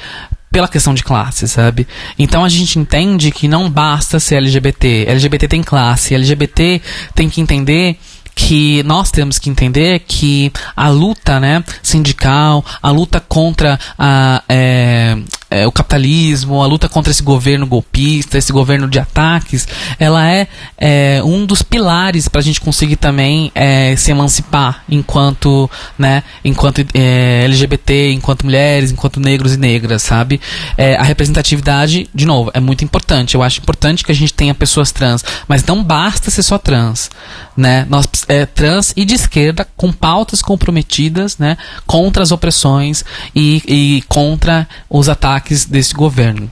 pela 0.52 0.68
questão 0.68 0.94
de 0.94 1.02
classe, 1.02 1.48
sabe? 1.48 1.88
Então 2.20 2.44
a 2.44 2.50
gente 2.50 2.78
entende 2.78 3.32
que 3.32 3.48
não 3.48 3.70
basta 3.70 4.20
ser 4.20 4.36
LGBT. 4.36 5.06
LGBT 5.08 5.48
tem 5.48 5.64
classe. 5.64 6.14
LGBT 6.14 6.82
tem 7.16 7.30
que 7.30 7.40
entender 7.40 7.98
que 8.36 8.84
nós 8.84 9.10
temos 9.10 9.40
que 9.40 9.50
entender 9.50 10.00
que 10.00 10.52
a 10.76 10.90
luta 10.90 11.40
né, 11.40 11.64
sindical, 11.82 12.66
a 12.84 12.92
luta 12.92 13.22
contra 13.22 13.80
a, 13.98 14.44
é, 14.50 15.18
é, 15.56 15.68
o 15.68 15.72
capitalismo, 15.72 16.62
a 16.62 16.68
luta 16.68 16.89
contra 16.89 17.12
esse 17.12 17.24
governo 17.24 17.66
golpista, 17.66 18.38
esse 18.38 18.51
governo 18.51 18.89
de 18.89 18.99
ataques, 18.99 19.68
ela 19.97 20.28
é, 20.30 20.47
é 20.78 21.22
um 21.24 21.45
dos 21.45 21.62
pilares 21.62 22.28
para 22.28 22.41
a 22.41 22.43
gente 22.43 22.60
conseguir 22.60 22.97
também 22.97 23.51
é, 23.56 23.95
se 23.95 24.12
emancipar 24.12 24.84
enquanto, 24.89 25.70
né, 25.97 26.24
enquanto 26.43 26.86
é, 26.93 27.43
LGBT, 27.45 28.12
enquanto 28.12 28.43
mulheres, 28.43 28.91
enquanto 28.91 29.20
negros 29.20 29.53
e 29.53 29.58
negras, 29.58 30.01
sabe? 30.01 30.41
É, 30.78 30.95
a 30.95 31.03
representatividade, 31.03 32.10
de 32.14 32.26
novo, 32.26 32.51
é 32.53 32.60
muito 32.60 32.84
importante. 32.84 33.36
Eu 33.36 33.43
acho 33.43 33.62
importante 33.62 34.03
que 34.03 34.12
a 34.12 34.16
gente 34.16 34.34
tenha 34.34 34.53
pessoas 34.53 34.91
trans, 34.91 35.24
mas 35.47 35.64
não 35.64 35.84
basta 35.84 36.30
ser 36.30 36.43
só 36.43 36.58
trans, 36.58 37.10
né? 37.56 37.86
Nós 37.89 38.08
é, 38.28 38.45
trans 38.45 38.93
e 38.95 39.06
de 39.06 39.16
esquerda 39.16 39.68
com 39.78 39.91
pautas 39.91 40.41
comprometidas, 40.41 41.38
né, 41.38 41.58
contra 41.86 42.24
as 42.24 42.32
opressões 42.32 43.03
e, 43.36 43.62
e 43.68 44.03
contra 44.08 44.68
os 44.89 45.10
ataques 45.10 45.45
desse 45.68 45.93
governo. 45.93 46.50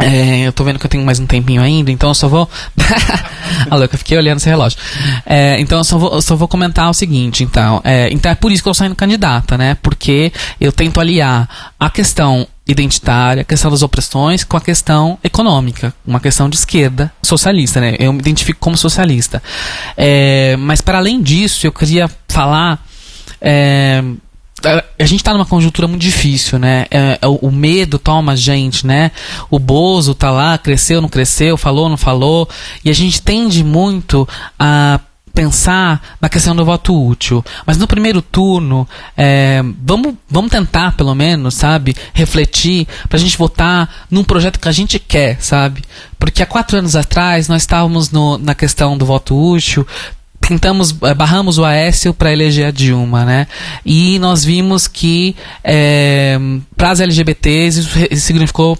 É, 0.00 0.46
eu 0.46 0.52
tô 0.52 0.62
vendo 0.62 0.78
que 0.78 0.86
eu 0.86 0.90
tenho 0.90 1.04
mais 1.04 1.18
um 1.18 1.26
tempinho 1.26 1.60
ainda, 1.60 1.90
então 1.90 2.10
eu 2.10 2.14
só 2.14 2.28
vou. 2.28 2.48
a 3.68 3.74
louca, 3.74 3.98
fiquei 3.98 4.16
olhando 4.16 4.38
esse 4.38 4.48
relógio. 4.48 4.78
É, 5.26 5.60
então 5.60 5.78
eu 5.78 5.84
só 5.84 5.98
vou, 5.98 6.14
eu 6.14 6.22
só 6.22 6.36
vou 6.36 6.46
comentar 6.46 6.88
o 6.88 6.94
seguinte, 6.94 7.42
então. 7.42 7.80
É, 7.84 8.08
então 8.12 8.30
é 8.30 8.34
por 8.34 8.52
isso 8.52 8.62
que 8.62 8.68
eu 8.68 8.74
saindo 8.74 8.94
candidata, 8.94 9.58
né? 9.58 9.76
Porque 9.82 10.32
eu 10.60 10.70
tento 10.70 11.00
aliar 11.00 11.72
a 11.78 11.90
questão 11.90 12.46
identitária, 12.66 13.40
a 13.40 13.44
questão 13.44 13.70
das 13.70 13.82
opressões 13.82 14.44
com 14.44 14.56
a 14.56 14.60
questão 14.60 15.18
econômica, 15.24 15.92
uma 16.06 16.20
questão 16.20 16.48
de 16.48 16.56
esquerda 16.56 17.10
socialista, 17.22 17.80
né? 17.80 17.96
Eu 17.98 18.12
me 18.12 18.20
identifico 18.20 18.60
como 18.60 18.76
socialista. 18.76 19.42
É, 19.96 20.56
mas 20.58 20.80
para 20.80 20.98
além 20.98 21.20
disso, 21.20 21.66
eu 21.66 21.72
queria 21.72 22.08
falar 22.28 22.78
é, 23.40 24.02
a 24.64 25.04
gente 25.04 25.20
está 25.20 25.32
numa 25.32 25.46
conjuntura 25.46 25.86
muito 25.86 26.02
difícil, 26.02 26.58
né? 26.58 26.86
É, 26.90 27.18
é, 27.22 27.26
o, 27.26 27.36
o, 27.36 27.52
medo 27.52 27.98
toma 27.98 28.32
a 28.32 28.36
gente, 28.36 28.86
né? 28.86 29.12
O 29.50 29.58
Bozo 29.58 30.14
tá 30.14 30.30
lá, 30.30 30.58
cresceu, 30.58 31.00
não 31.00 31.08
cresceu, 31.08 31.56
falou, 31.56 31.88
não 31.88 31.96
falou. 31.96 32.48
E 32.84 32.90
a 32.90 32.94
gente 32.94 33.22
tende 33.22 33.62
muito 33.62 34.28
a 34.58 35.00
pensar 35.38 36.16
na 36.20 36.28
questão 36.28 36.56
do 36.56 36.64
voto 36.64 36.92
útil. 37.06 37.44
Mas 37.64 37.78
no 37.78 37.86
primeiro 37.86 38.20
turno, 38.20 38.88
é, 39.16 39.62
vamos, 39.84 40.14
vamos 40.28 40.50
tentar, 40.50 40.96
pelo 40.96 41.14
menos, 41.14 41.54
sabe, 41.54 41.94
refletir 42.12 42.88
para 43.08 43.16
a 43.16 43.20
gente 43.20 43.38
votar 43.38 44.06
num 44.10 44.24
projeto 44.24 44.58
que 44.58 44.68
a 44.68 44.72
gente 44.72 44.98
quer, 44.98 45.40
sabe? 45.40 45.84
Porque 46.18 46.42
há 46.42 46.46
quatro 46.46 46.78
anos 46.78 46.96
atrás 46.96 47.46
nós 47.46 47.62
estávamos 47.62 48.10
no, 48.10 48.36
na 48.36 48.52
questão 48.52 48.98
do 48.98 49.06
voto 49.06 49.40
útil, 49.40 49.86
tentamos, 50.40 50.94
eh, 51.02 51.14
barramos 51.14 51.58
o 51.58 51.64
Aécio 51.64 52.14
para 52.14 52.32
eleger 52.32 52.66
a 52.66 52.70
Dilma, 52.70 53.24
né? 53.24 53.46
E 53.84 54.18
nós 54.18 54.44
vimos 54.44 54.86
que 54.86 55.36
é, 55.62 56.38
para 56.76 56.90
as 56.90 57.00
LGBTs 57.00 57.80
isso 58.10 58.26
significou 58.26 58.78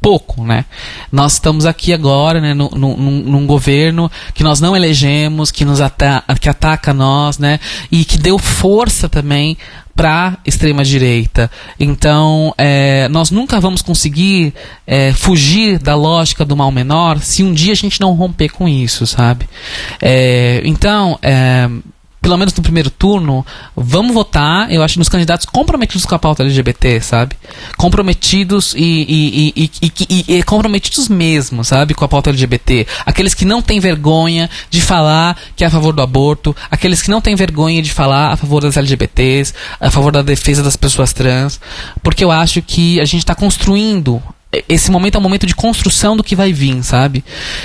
pouco, 0.00 0.44
né? 0.44 0.64
Nós 1.10 1.34
estamos 1.34 1.66
aqui 1.66 1.92
agora, 1.92 2.40
né, 2.40 2.54
num, 2.54 2.68
num, 2.70 2.96
num, 2.96 3.46
governo 3.46 4.10
que 4.34 4.42
nós 4.42 4.60
não 4.60 4.76
elegemos, 4.76 5.50
que 5.50 5.64
nos 5.64 5.80
ata 5.80 6.22
que 6.40 6.48
ataca 6.48 6.92
nós, 6.92 7.38
né? 7.38 7.58
E 7.90 8.04
que 8.04 8.18
deu 8.18 8.38
força 8.38 9.08
também 9.08 9.56
para 9.98 10.38
extrema 10.46 10.84
direita. 10.84 11.50
Então, 11.78 12.54
é, 12.56 13.08
nós 13.08 13.32
nunca 13.32 13.58
vamos 13.58 13.82
conseguir 13.82 14.54
é, 14.86 15.12
fugir 15.12 15.76
da 15.80 15.96
lógica 15.96 16.44
do 16.44 16.56
mal 16.56 16.70
menor 16.70 17.18
se 17.18 17.42
um 17.42 17.52
dia 17.52 17.72
a 17.72 17.74
gente 17.74 18.00
não 18.00 18.12
romper 18.12 18.48
com 18.50 18.68
isso, 18.68 19.08
sabe? 19.08 19.48
É, 20.00 20.62
então, 20.64 21.18
é, 21.20 21.68
pelo 22.20 22.36
menos 22.36 22.54
no 22.54 22.62
primeiro 22.62 22.90
turno, 22.90 23.44
vamos 23.76 24.12
votar, 24.12 24.70
eu 24.72 24.82
acho, 24.82 24.98
nos 24.98 25.08
candidatos 25.08 25.46
comprometidos 25.46 26.04
com 26.04 26.14
a 26.14 26.18
pauta 26.18 26.42
LGBT, 26.42 27.00
sabe? 27.00 27.36
Comprometidos 27.76 28.74
e, 28.76 29.52
e, 29.56 29.70
e, 29.82 30.38
e, 30.38 30.42
comprometidos 30.42 31.08
mesmo, 31.08 31.64
sabe? 31.64 31.94
Com 31.94 32.04
a 32.04 32.08
pauta 32.08 32.30
LGBT. 32.30 32.86
Aqueles 33.06 33.34
que 33.34 33.44
não 33.44 33.62
têm 33.62 33.80
vergonha 33.80 34.50
de 34.68 34.80
falar 34.80 35.36
que 35.54 35.64
é 35.64 35.66
a 35.66 35.70
favor 35.70 35.92
do 35.92 36.02
aborto, 36.02 36.54
aqueles 36.70 37.00
que 37.02 37.10
não 37.10 37.20
têm 37.20 37.34
vergonha 37.34 37.80
de 37.80 37.92
falar 37.92 38.32
a 38.32 38.36
favor 38.36 38.62
das 38.62 38.76
LGBTs, 38.76 39.54
a 39.80 39.90
favor 39.90 40.12
da 40.12 40.22
defesa 40.22 40.62
das 40.62 40.76
pessoas 40.76 41.12
trans, 41.12 41.60
porque 42.02 42.24
eu 42.24 42.30
acho 42.30 42.60
que 42.62 43.00
a 43.00 43.04
gente 43.04 43.20
está 43.20 43.34
construindo 43.34 44.22
esse 44.68 44.90
momento 44.90 45.16
é 45.16 45.18
um 45.18 45.22
momento 45.22 45.46
de 45.46 45.54
construção 45.54 46.16
do 46.16 46.24
que 46.24 46.36
vai 46.36 46.52
vir, 46.52 46.82
sabe? 46.82 47.24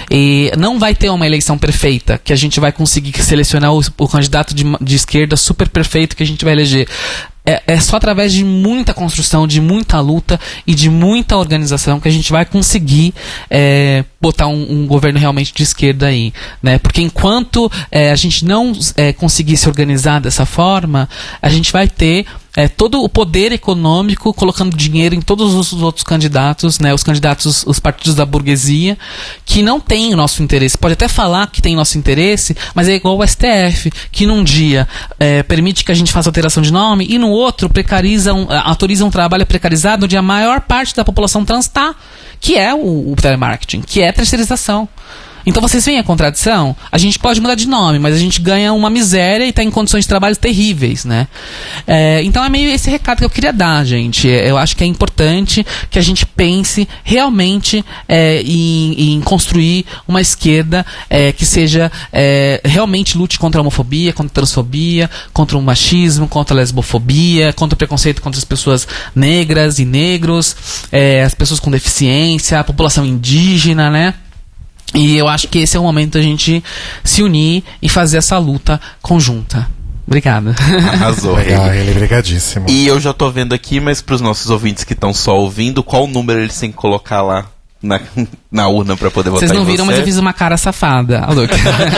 E 0.09 0.51
não 0.57 0.79
vai 0.79 0.95
ter 0.95 1.09
uma 1.09 1.25
eleição 1.25 1.57
perfeita, 1.57 2.19
que 2.23 2.33
a 2.33 2.35
gente 2.35 2.59
vai 2.59 2.71
conseguir 2.71 3.13
selecionar 3.21 3.73
o, 3.73 3.81
o 3.97 4.07
candidato 4.07 4.53
de, 4.53 4.63
de 4.81 4.95
esquerda 4.95 5.35
super 5.35 5.69
perfeito 5.69 6.15
que 6.15 6.23
a 6.23 6.27
gente 6.27 6.43
vai 6.43 6.53
eleger. 6.53 6.87
É, 7.45 7.61
é, 7.67 7.79
só 7.79 7.97
através 7.97 8.31
de 8.31 8.43
muita 8.43 8.93
construção, 8.93 9.45
de 9.45 9.59
muita 9.59 9.99
luta 9.99 10.39
e 10.65 10.73
de 10.73 10.89
muita 10.89 11.35
organização 11.35 11.99
que 11.99 12.07
a 12.07 12.11
gente 12.11 12.31
vai 12.31 12.45
conseguir 12.45 13.13
é, 13.49 14.05
botar 14.21 14.47
um, 14.47 14.83
um, 14.83 14.87
governo 14.87 15.19
realmente 15.19 15.53
de 15.53 15.61
esquerda 15.61 16.07
aí, 16.07 16.33
né? 16.61 16.79
Porque 16.79 17.01
enquanto 17.01 17.69
é, 17.91 18.11
a 18.11 18.15
gente 18.15 18.45
não 18.45 18.71
é, 18.95 19.11
conseguir 19.11 19.57
se 19.57 19.67
organizar 19.67 20.21
dessa 20.21 20.45
forma, 20.45 21.09
a 21.41 21.49
gente 21.49 21.69
vai 21.73 21.85
ter 21.85 22.25
é, 22.55 22.67
todo 22.67 23.01
o 23.03 23.09
poder 23.09 23.51
econômico 23.51 24.33
colocando 24.33 24.77
dinheiro 24.77 25.15
em 25.15 25.21
todos 25.21 25.53
os 25.53 25.73
outros 25.73 26.03
candidatos, 26.03 26.79
né, 26.79 26.93
os 26.93 27.03
candidatos, 27.03 27.63
os 27.65 27.79
partidos 27.79 28.15
da 28.15 28.25
burguesia, 28.25 28.97
que 29.45 29.63
não 29.63 29.79
têm 29.79 30.13
o 30.13 30.17
nosso 30.17 30.43
interesse. 30.43 30.77
Pode 30.77 30.93
até 30.93 31.07
falar 31.07 31.47
que 31.47 31.61
tem 31.61 31.75
nosso 31.75 31.97
interesse, 31.97 32.55
mas 32.75 32.87
é 32.87 32.93
igual 32.95 33.17
o 33.17 33.27
STF, 33.27 33.91
que 34.11 34.25
num 34.25 34.43
dia 34.43 34.87
é, 35.19 35.41
permite 35.43 35.83
que 35.83 35.91
a 35.91 35.95
gente 35.95 36.11
faça 36.11 36.29
alteração 36.29 36.61
de 36.61 36.71
nome 36.71 37.07
e 37.09 37.17
no 37.17 37.29
outro 37.29 37.69
precariza 37.69 38.33
um, 38.33 38.47
autoriza 38.63 39.03
um 39.03 39.09
trabalho 39.09 39.45
precarizado 39.45 40.05
onde 40.05 40.15
a 40.15 40.21
maior 40.21 40.61
parte 40.61 40.95
da 40.95 41.03
população 41.03 41.43
trans 41.43 41.65
está, 41.65 41.95
que 42.39 42.57
é 42.57 42.73
o, 42.73 43.11
o 43.11 43.15
telemarketing, 43.15 43.81
que 43.81 44.01
é 44.01 44.11
terceirização. 44.11 44.87
Então 45.45 45.61
vocês 45.61 45.85
veem 45.85 45.99
a 45.99 46.03
contradição? 46.03 46.75
A 46.91 46.97
gente 46.97 47.19
pode 47.19 47.41
mudar 47.41 47.55
de 47.55 47.67
nome, 47.67 47.99
mas 47.99 48.15
a 48.15 48.17
gente 48.17 48.41
ganha 48.41 48.73
uma 48.73 48.89
miséria 48.89 49.45
e 49.45 49.49
está 49.49 49.63
em 49.63 49.69
condições 49.69 50.05
de 50.05 50.07
trabalho 50.07 50.35
terríveis, 50.35 51.05
né? 51.05 51.27
É, 51.85 52.21
então 52.23 52.43
é 52.43 52.49
meio 52.49 52.69
esse 52.69 52.89
recado 52.89 53.19
que 53.19 53.25
eu 53.25 53.29
queria 53.29 53.53
dar, 53.53 53.85
gente. 53.85 54.29
É, 54.29 54.49
eu 54.49 54.57
acho 54.57 54.75
que 54.75 54.83
é 54.83 54.87
importante 54.87 55.65
que 55.89 55.99
a 55.99 56.01
gente 56.01 56.25
pense 56.25 56.87
realmente 57.03 57.83
é, 58.07 58.41
em, 58.41 59.13
em, 59.13 59.21
construir 59.21 59.85
uma 60.07 60.21
esquerda 60.21 60.85
é, 61.09 61.31
que 61.31 61.45
seja 61.45 61.91
é, 62.11 62.61
realmente 62.63 63.17
lute 63.17 63.37
contra 63.37 63.59
a 63.59 63.61
homofobia, 63.61 64.13
contra 64.13 64.31
a 64.31 64.35
transfobia, 64.35 65.09
contra 65.31 65.57
o 65.57 65.61
machismo, 65.61 66.27
contra 66.27 66.55
a 66.55 66.57
lesbofobia, 66.57 67.53
contra 67.53 67.75
o 67.75 67.77
preconceito 67.77 68.21
contra 68.21 68.39
as 68.39 68.45
pessoas 68.45 68.87
negras 69.15 69.79
e 69.79 69.85
negros, 69.85 70.55
é, 70.91 71.23
as 71.23 71.33
pessoas 71.33 71.59
com 71.59 71.69
deficiência, 71.69 72.59
a 72.59 72.63
população 72.63 73.05
indígena, 73.05 73.89
né? 73.89 74.13
E 74.93 75.17
eu 75.17 75.27
acho 75.27 75.47
que 75.47 75.59
esse 75.59 75.75
é 75.75 75.79
o 75.79 75.83
momento 75.83 76.13
da 76.13 76.21
gente 76.21 76.63
se 77.03 77.23
unir 77.23 77.63
e 77.81 77.89
fazer 77.89 78.17
essa 78.17 78.37
luta 78.37 78.79
conjunta. 79.01 79.67
Obrigado. 80.05 80.53
Arrasou. 80.91 81.35
Legal, 81.35 81.73
ele 81.73 81.93
brigadíssimo. 81.93 82.69
E 82.69 82.85
eu 82.85 82.99
já 82.99 83.13
tô 83.13 83.31
vendo 83.31 83.53
aqui, 83.53 83.79
mas 83.79 84.01
para 84.01 84.15
os 84.15 84.21
nossos 84.21 84.49
ouvintes 84.49 84.83
que 84.83 84.93
estão 84.93 85.13
só 85.13 85.37
ouvindo, 85.37 85.83
qual 85.83 86.07
número 86.07 86.41
eles 86.41 86.59
têm 86.59 86.71
que 86.71 86.77
colocar 86.77 87.21
lá 87.21 87.45
na, 87.83 87.99
na 88.49 88.67
urna 88.69 88.95
para 88.95 89.11
poder 89.11 89.29
votar 89.29 89.47
Vocês 89.47 89.51
não 89.57 89.65
viram, 89.65 89.83
você? 89.85 89.91
mas 89.91 89.99
eu 89.99 90.05
fiz 90.05 90.17
uma 90.17 90.31
cara 90.31 90.55
safada. 90.55 91.27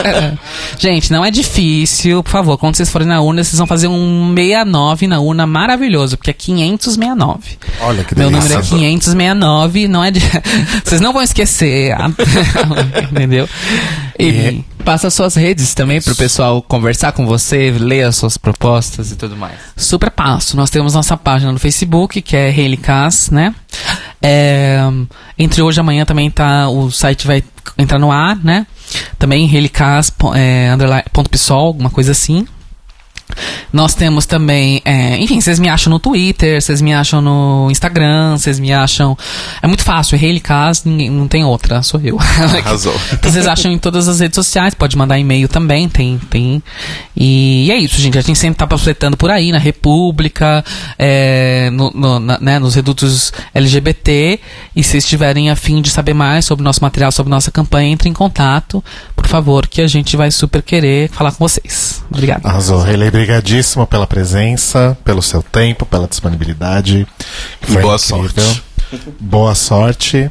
Gente, 0.79 1.11
não 1.11 1.23
é 1.23 1.29
difícil. 1.29 2.23
Por 2.23 2.31
favor, 2.31 2.57
quando 2.57 2.75
vocês 2.75 2.89
forem 2.89 3.07
na 3.07 3.21
urna, 3.21 3.43
vocês 3.43 3.57
vão 3.57 3.67
fazer 3.67 3.87
um 3.87 4.33
69 4.35 5.07
na 5.07 5.19
urna 5.19 5.45
maravilhoso, 5.45 6.17
porque 6.17 6.31
é 6.31 6.33
569. 6.33 7.57
Olha 7.81 8.03
que 8.03 8.17
Meu 8.17 8.29
delícia. 8.29 8.49
número 8.57 8.67
é 8.67 8.69
569, 8.69 9.87
não 9.87 10.03
é 10.03 10.11
de... 10.11 10.19
Vocês 10.83 10.99
não 10.99 11.13
vão 11.13 11.21
esquecer. 11.21 11.95
Entendeu? 13.11 13.47
E 14.19 14.63
passa 14.85 15.09
suas 15.09 15.35
redes 15.35 15.73
também 15.73 15.99
pro 15.99 16.15
pessoal 16.15 16.61
conversar 16.61 17.11
com 17.11 17.25
você, 17.25 17.71
ler 17.71 18.03
as 18.03 18.15
suas 18.15 18.37
propostas 18.37 19.11
e 19.11 19.15
tudo 19.15 19.35
mais. 19.35 19.55
Super 19.75 20.11
passo. 20.11 20.55
Nós 20.55 20.69
temos 20.69 20.93
nossa 20.93 21.17
página 21.17 21.51
no 21.51 21.57
Facebook, 21.57 22.21
que 22.21 22.37
é 22.37 22.49
Heilicas, 22.49 23.31
né? 23.31 23.53
É, 24.21 24.79
entre 25.37 25.61
hoje 25.61 25.79
e 25.79 25.81
amanhã 25.81 26.05
também 26.05 26.29
tá. 26.29 26.69
O 26.69 26.91
site 26.91 27.25
vai 27.25 27.43
entrar 27.77 27.97
no 27.97 28.11
ar, 28.11 28.37
né? 28.37 28.67
Também 29.17 29.53
helicas.psol, 29.53 30.35
é, 30.35 30.69
alguma 31.49 31.89
coisa 31.89 32.11
assim. 32.11 32.47
Nós 33.73 33.93
temos 33.93 34.25
também, 34.25 34.81
é, 34.85 35.17
enfim, 35.17 35.41
vocês 35.41 35.59
me 35.59 35.67
acham 35.67 35.91
no 35.91 35.99
Twitter, 35.99 36.61
vocês 36.61 36.81
me 36.81 36.93
acham 36.93 37.21
no 37.21 37.67
Instagram, 37.69 38.37
vocês 38.37 38.59
me 38.59 38.71
acham. 38.71 39.17
É 39.61 39.67
muito 39.67 39.83
fácil, 39.83 40.17
Hayley 40.17 40.39
Cas, 40.39 40.83
ninguém, 40.85 41.09
não 41.09 41.27
tem 41.27 41.43
outra, 41.43 41.81
sou 41.81 41.99
eu. 42.01 42.17
Arrasou. 42.65 42.95
então 43.11 43.31
vocês 43.31 43.45
acham 43.47 43.71
em 43.71 43.77
todas 43.77 44.07
as 44.07 44.19
redes 44.19 44.35
sociais, 44.35 44.73
pode 44.73 44.97
mandar 44.97 45.19
e-mail 45.19 45.47
também, 45.47 45.89
tem, 45.89 46.17
tem. 46.29 46.63
E, 47.15 47.65
e 47.67 47.71
é 47.71 47.77
isso, 47.77 47.99
gente. 47.99 48.17
A 48.17 48.21
gente 48.21 48.39
sempre 48.39 48.57
tá 48.57 48.67
panfletando 48.67 49.17
por 49.17 49.29
aí, 49.29 49.51
na 49.51 49.57
República, 49.57 50.63
é, 50.97 51.69
no, 51.71 51.91
no, 51.91 52.19
na, 52.19 52.39
né, 52.39 52.59
nos 52.59 52.75
redutos 52.75 53.33
LGBT. 53.53 54.39
E 54.75 54.83
se 54.83 54.97
estiverem 54.97 55.49
afim 55.49 55.81
de 55.81 55.89
saber 55.89 56.13
mais 56.13 56.45
sobre 56.45 56.61
o 56.61 56.65
nosso 56.65 56.81
material, 56.81 57.11
sobre 57.11 57.29
nossa 57.29 57.51
campanha, 57.51 57.91
entre 57.91 58.07
em 58.07 58.13
contato, 58.13 58.83
por 59.25 59.29
favor, 59.29 59.67
que 59.67 59.81
a 59.81 59.87
gente 59.87 60.15
vai 60.15 60.29
super 60.29 60.61
querer 60.61 61.09
falar 61.09 61.31
com 61.31 61.47
vocês. 61.47 62.03
Obrigado. 62.11 62.45
Arrasou, 62.45 62.83
Hayley, 62.83 63.09
brigadíssimo 63.09 63.87
pela 63.87 64.05
presença, 64.05 64.95
pelo 65.03 65.21
seu 65.21 65.41
tempo, 65.41 65.83
pela 65.83 66.07
disponibilidade. 66.07 67.07
Foi 67.59 67.81
boa 67.81 67.95
incrível. 67.95 68.33
sorte. 68.43 68.63
Boa 69.19 69.55
sorte. 69.55 70.29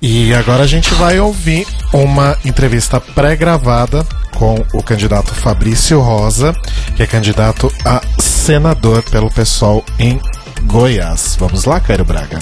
E 0.00 0.34
agora 0.34 0.62
a 0.62 0.66
gente 0.66 0.92
vai 0.94 1.20
ouvir 1.20 1.66
uma 1.90 2.36
entrevista 2.44 3.00
pré-gravada 3.00 4.04
com 4.36 4.62
o 4.74 4.82
candidato 4.82 5.34
Fabrício 5.34 5.98
Rosa, 6.00 6.52
que 6.94 7.02
é 7.02 7.06
candidato 7.06 7.72
a 7.82 8.02
senador 8.20 9.02
pelo 9.04 9.30
PSOL 9.30 9.82
em 9.98 10.20
Goiás. 10.64 11.36
Vamos 11.40 11.64
lá, 11.64 11.80
Cairo 11.80 12.04
Braga? 12.04 12.38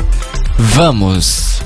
Vamos! 0.59 1.63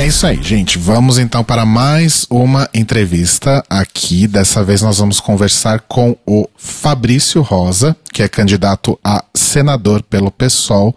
É 0.00 0.06
isso 0.06 0.26
aí, 0.26 0.42
gente. 0.42 0.78
Vamos 0.78 1.18
então 1.18 1.44
para 1.44 1.66
mais 1.66 2.26
uma 2.30 2.66
entrevista 2.72 3.62
aqui. 3.68 4.26
Dessa 4.26 4.64
vez 4.64 4.80
nós 4.80 4.98
vamos 4.98 5.20
conversar 5.20 5.80
com 5.82 6.16
o 6.26 6.48
Fabrício 6.56 7.42
Rosa, 7.42 7.94
que 8.10 8.22
é 8.22 8.28
candidato 8.28 8.98
a 9.04 9.22
senador 9.34 10.02
pelo 10.02 10.30
PSOL 10.30 10.96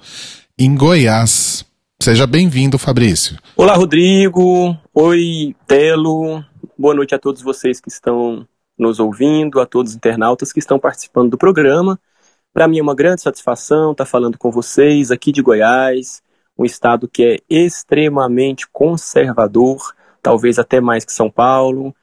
em 0.58 0.74
Goiás. 0.74 1.66
Seja 2.02 2.26
bem-vindo, 2.26 2.80
Fabrício. 2.80 3.38
Olá, 3.58 3.76
Rodrigo. 3.76 4.74
Oi, 4.94 5.54
Telo. 5.68 6.42
Boa 6.80 6.96
noite 6.96 7.14
a 7.14 7.20
todos 7.20 7.42
vocês 7.42 7.82
que 7.82 7.90
estão 7.90 8.48
nos 8.80 9.02
ouvindo, 9.02 9.60
a 9.60 9.66
todos 9.66 9.92
os 9.92 9.98
internautas 9.98 10.54
que 10.54 10.60
estão 10.60 10.80
participando 10.80 11.32
do 11.32 11.38
programa. 11.38 12.00
Para 12.54 12.70
mim 12.70 12.80
é 12.80 12.82
uma 12.82 12.96
grande 12.96 13.22
satisfação 13.22 13.92
estar 13.92 14.06
falando 14.06 14.38
com 14.38 14.50
vocês 14.50 15.12
aqui 15.12 15.34
de 15.34 15.42
Goiás, 15.42 16.23
um 16.58 16.66
estado 16.66 17.08
que 17.08 17.24
é 17.24 17.38
extremamente 17.50 18.68
conservador, 18.72 19.94
talvez 20.22 20.60
até 20.60 20.80
mais 20.80 21.04
que 21.04 21.12
São 21.12 21.30
Paulo, 21.30 21.94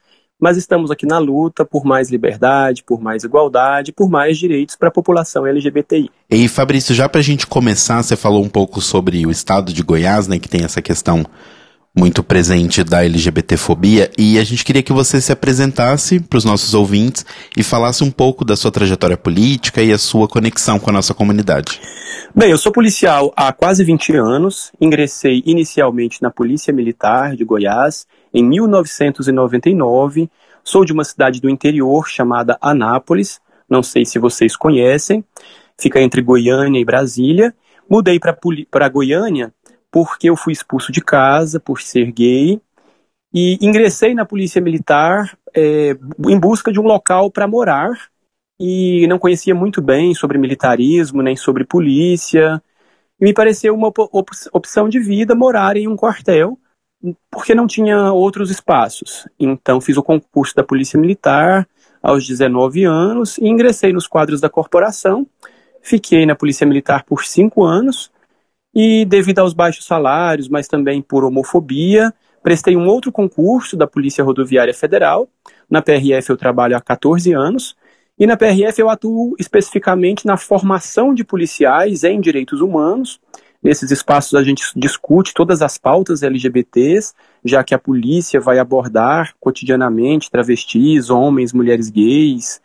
mas 0.40 0.57
estamos 0.57 0.90
aqui 0.90 1.07
na 1.07 1.18
luta 1.18 1.64
por 1.64 1.84
mais 1.84 2.11
liberdade, 2.11 2.82
por 2.82 3.01
mais 3.01 3.24
igualdade, 3.24 3.92
por 3.92 4.09
mais 4.09 4.38
direitos 4.38 4.74
para 4.74 4.88
a 4.88 4.92
população 4.92 5.46
LGBTI. 5.46 6.11
E 6.30 6.48
Fabrício, 6.48 6.94
já 6.94 7.09
para 7.09 7.20
a 7.20 7.24
gente 7.24 7.46
começar, 7.46 8.03
você 8.03 8.16
falou 8.16 8.42
um 8.42 8.48
pouco 8.48 8.80
sobre 8.80 9.26
o 9.26 9.30
estado 9.30 9.72
de 9.72 9.82
Goiás, 9.82 10.26
né, 10.26 10.38
que 10.38 10.48
tem 10.48 10.64
essa 10.64 10.80
questão 10.80 11.24
muito 11.97 12.22
presente 12.22 12.84
da 12.84 13.05
LGBTfobia 13.05 14.11
e 14.16 14.38
a 14.38 14.45
gente 14.45 14.64
queria 14.64 14.82
que 14.82 14.93
você 14.93 15.20
se 15.20 15.32
apresentasse 15.32 16.20
para 16.20 16.36
os 16.38 16.45
nossos 16.45 16.72
ouvintes 16.72 17.26
e 17.57 17.62
falasse 17.62 18.05
um 18.05 18.11
pouco 18.11 18.45
da 18.45 18.57
sua 18.57 18.70
trajetória 18.70 19.16
política 19.16 19.82
e 19.82 19.93
a 19.93 19.99
sua 19.99 20.28
conexão 20.28 20.78
com 20.78 20.88
a 20.91 20.93
nossa 20.93 21.12
comunidade. 21.12 21.80
Bem, 22.34 22.51
eu 22.51 22.59
sou 22.59 22.70
policial 22.70 23.32
há 23.36 23.53
quase 23.53 23.82
20 23.82 24.16
anos, 24.16 24.70
ingressei 24.80 25.43
inicialmente 25.45 26.22
na 26.22 26.30
Polícia 26.30 26.72
Militar 26.72 27.34
de 27.34 27.45
Goiás 27.45 28.07
em 28.32 28.45
1999, 28.45 30.30
sou 30.62 30.84
de 30.84 30.93
uma 30.93 31.03
cidade 31.03 31.41
do 31.41 31.51
interior 31.51 32.09
chamada 32.09 32.57
Anápolis, 32.61 33.41
não 33.68 33.82
sei 33.82 34.05
se 34.05 34.18
vocês 34.18 34.57
conhecem, 34.57 35.24
fica 35.76 36.01
entre 36.01 36.22
Goiânia 36.22 36.80
e 36.80 36.84
Brasília, 36.84 37.53
mudei 37.88 38.20
para 38.20 38.88
Goiânia 38.88 39.53
porque 39.91 40.30
eu 40.30 40.36
fui 40.36 40.53
expulso 40.53 40.93
de 40.93 41.01
casa 41.01 41.59
por 41.59 41.80
ser 41.80 42.11
gay 42.12 42.61
e 43.32 43.59
ingressei 43.61 44.14
na 44.14 44.24
polícia 44.24 44.61
militar 44.61 45.36
é, 45.55 45.97
em 46.28 46.38
busca 46.38 46.72
de 46.72 46.80
um 46.80 46.84
local 46.84 47.30
para 47.30 47.47
morar 47.47 47.91
e 48.59 49.07
não 49.09 49.18
conhecia 49.18 49.55
muito 49.55 49.80
bem 49.80 50.14
sobre 50.14 50.38
militarismo 50.38 51.22
nem 51.22 51.36
sobre 51.36 51.64
polícia. 51.64 52.62
E 53.20 53.24
me 53.24 53.32
pareceu 53.32 53.74
uma 53.74 53.88
op 53.88 54.30
opção 54.53 54.88
de 54.88 54.99
vida 54.99 55.34
morar 55.34 55.76
em 55.76 55.88
um 55.88 55.97
quartel 55.97 56.59
porque 57.30 57.55
não 57.55 57.66
tinha 57.66 58.12
outros 58.12 58.51
espaços. 58.51 59.26
Então 59.38 59.80
fiz 59.80 59.97
o 59.97 60.03
concurso 60.03 60.55
da 60.55 60.62
polícia 60.62 60.99
militar 60.99 61.66
aos 62.03 62.26
19 62.26 62.84
anos 62.84 63.38
e 63.38 63.47
ingressei 63.47 63.93
nos 63.93 64.07
quadros 64.07 64.41
da 64.41 64.51
corporação. 64.51 65.26
Fiquei 65.82 66.26
na 66.26 66.34
polícia 66.34 66.66
militar 66.66 67.05
por 67.05 67.24
cinco 67.24 67.64
anos 67.64 68.11
e 68.75 69.05
devido 69.05 69.41
aos 69.41 69.53
baixos 69.53 69.85
salários, 69.85 70.49
mas 70.49 70.68
também 70.68 71.03
por 71.03 71.25
homofobia, 71.25 72.12
prestei 72.43 72.77
um 72.77 72.87
outro 72.87 73.11
concurso 73.11 73.77
da 73.77 73.87
Polícia 73.87 74.25
Rodoviária 74.25 74.75
Federal. 74.75 75.29
Na 75.68 75.83
PRF 75.83 76.31
eu 76.31 76.37
trabalho 76.37 76.77
há 76.77 76.81
14 76.81 77.33
anos 77.33 77.77
e 78.18 78.27
na 78.27 78.37
PRF 78.37 78.81
eu 78.81 78.91
atuo 78.91 79.35
especificamente 79.39 80.27
na 80.27 80.37
formação 80.37 81.14
de 81.14 81.25
policiais 81.25 82.05
em 82.05 82.21
direitos 82.21 82.61
humanos. 82.61 83.21
Nesses 83.62 83.91
espaços 83.91 84.35
a 84.35 84.43
gente 84.43 84.62
discute 84.75 85.35
todas 85.35 85.61
as 85.61 85.77
pautas 85.77 86.23
LGBTs, 86.23 87.12
já 87.45 87.62
que 87.62 87.75
a 87.75 87.79
polícia 87.79 88.41
vai 88.41 88.59
abordar 88.59 89.35
cotidianamente 89.39 90.31
travestis, 90.31 91.11
homens, 91.11 91.53
mulheres 91.53 91.91
gays, 91.91 92.61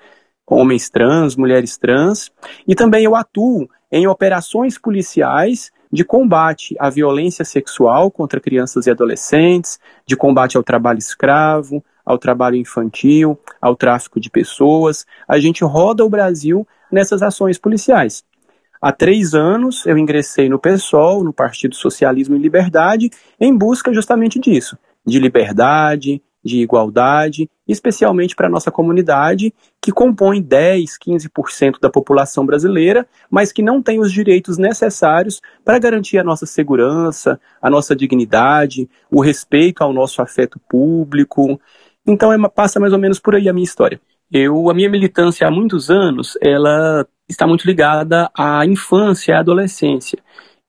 homens 0.48 0.90
trans, 0.90 1.36
mulheres 1.36 1.78
trans, 1.78 2.32
e 2.68 2.76
também 2.76 3.04
eu 3.04 3.16
atuo 3.16 3.68
em 3.92 4.08
operações 4.08 4.78
policiais 4.78 5.72
de 5.96 6.04
combate 6.04 6.76
à 6.80 6.90
violência 6.90 7.44
sexual 7.44 8.12
contra 8.12 8.40
crianças 8.40 8.86
e 8.86 8.92
adolescentes, 8.92 9.80
de 10.06 10.16
combate 10.16 10.58
ao 10.58 10.64
trabalho 10.64 11.00
escravo, 11.00 11.84
ao 12.06 12.20
trabalho 12.20 12.58
infantil, 12.58 13.40
ao 13.60 13.76
tráfico 13.76 14.20
de 14.20 14.30
pessoas. 14.30 15.06
A 15.28 15.40
gente 15.40 15.64
roda 15.64 16.06
o 16.06 16.10
Brasil 16.10 16.68
nessas 16.92 17.24
ações 17.24 17.58
policiais. 17.58 18.24
Há 18.82 18.92
três 18.92 19.34
anos 19.34 19.86
eu 19.86 19.98
ingressei 19.98 20.48
no 20.50 20.60
PSOL, 20.60 21.24
no 21.24 21.34
Partido 21.34 21.74
Socialismo 21.74 22.36
e 22.36 22.40
Liberdade, 22.40 23.10
em 23.40 23.58
busca 23.58 23.92
justamente 23.92 24.40
disso, 24.40 24.78
de 25.04 25.18
liberdade, 25.18 26.22
de 26.44 26.60
igualdade, 26.60 27.50
especialmente 27.68 28.36
para 28.36 28.48
a 28.48 28.50
nossa 28.50 28.72
comunidade, 28.72 29.54
que 29.82 29.92
compõe 29.92 30.42
10, 30.42 30.98
15% 30.98 31.80
da 31.80 31.90
população 31.90 32.46
brasileira, 32.46 33.08
mas 33.30 33.52
que 33.52 33.62
não 33.62 33.82
tem 33.82 34.00
os 34.00 34.12
direitos 34.12 34.58
necessários 34.58 35.42
para 35.64 35.80
garantir 35.80 36.18
a 36.18 36.24
nossa 36.24 36.46
segurança, 36.46 37.40
a 37.62 37.70
nossa 37.70 37.96
dignidade, 37.96 38.90
o 39.12 39.22
respeito 39.22 39.84
ao 39.84 39.94
nosso 39.94 40.22
afeto 40.22 40.60
público. 40.70 41.60
Então 42.06 42.32
é, 42.32 42.50
passa 42.50 42.80
mais 42.80 42.94
ou 42.94 43.00
menos 43.00 43.20
por 43.20 43.36
aí 43.36 43.50
a 43.50 43.54
minha 43.54 43.64
história. 43.64 44.00
Eu, 44.32 44.70
a 44.70 44.74
minha 44.74 44.90
militância 44.90 45.48
há 45.48 45.52
muitos 45.52 45.90
anos, 45.90 46.38
ela 46.42 47.06
está 47.28 47.48
muito 47.48 47.66
ligada 47.66 48.30
à 48.38 48.66
infância 48.66 49.32
e 49.32 49.36
à 49.36 49.40
adolescência. 49.40 50.20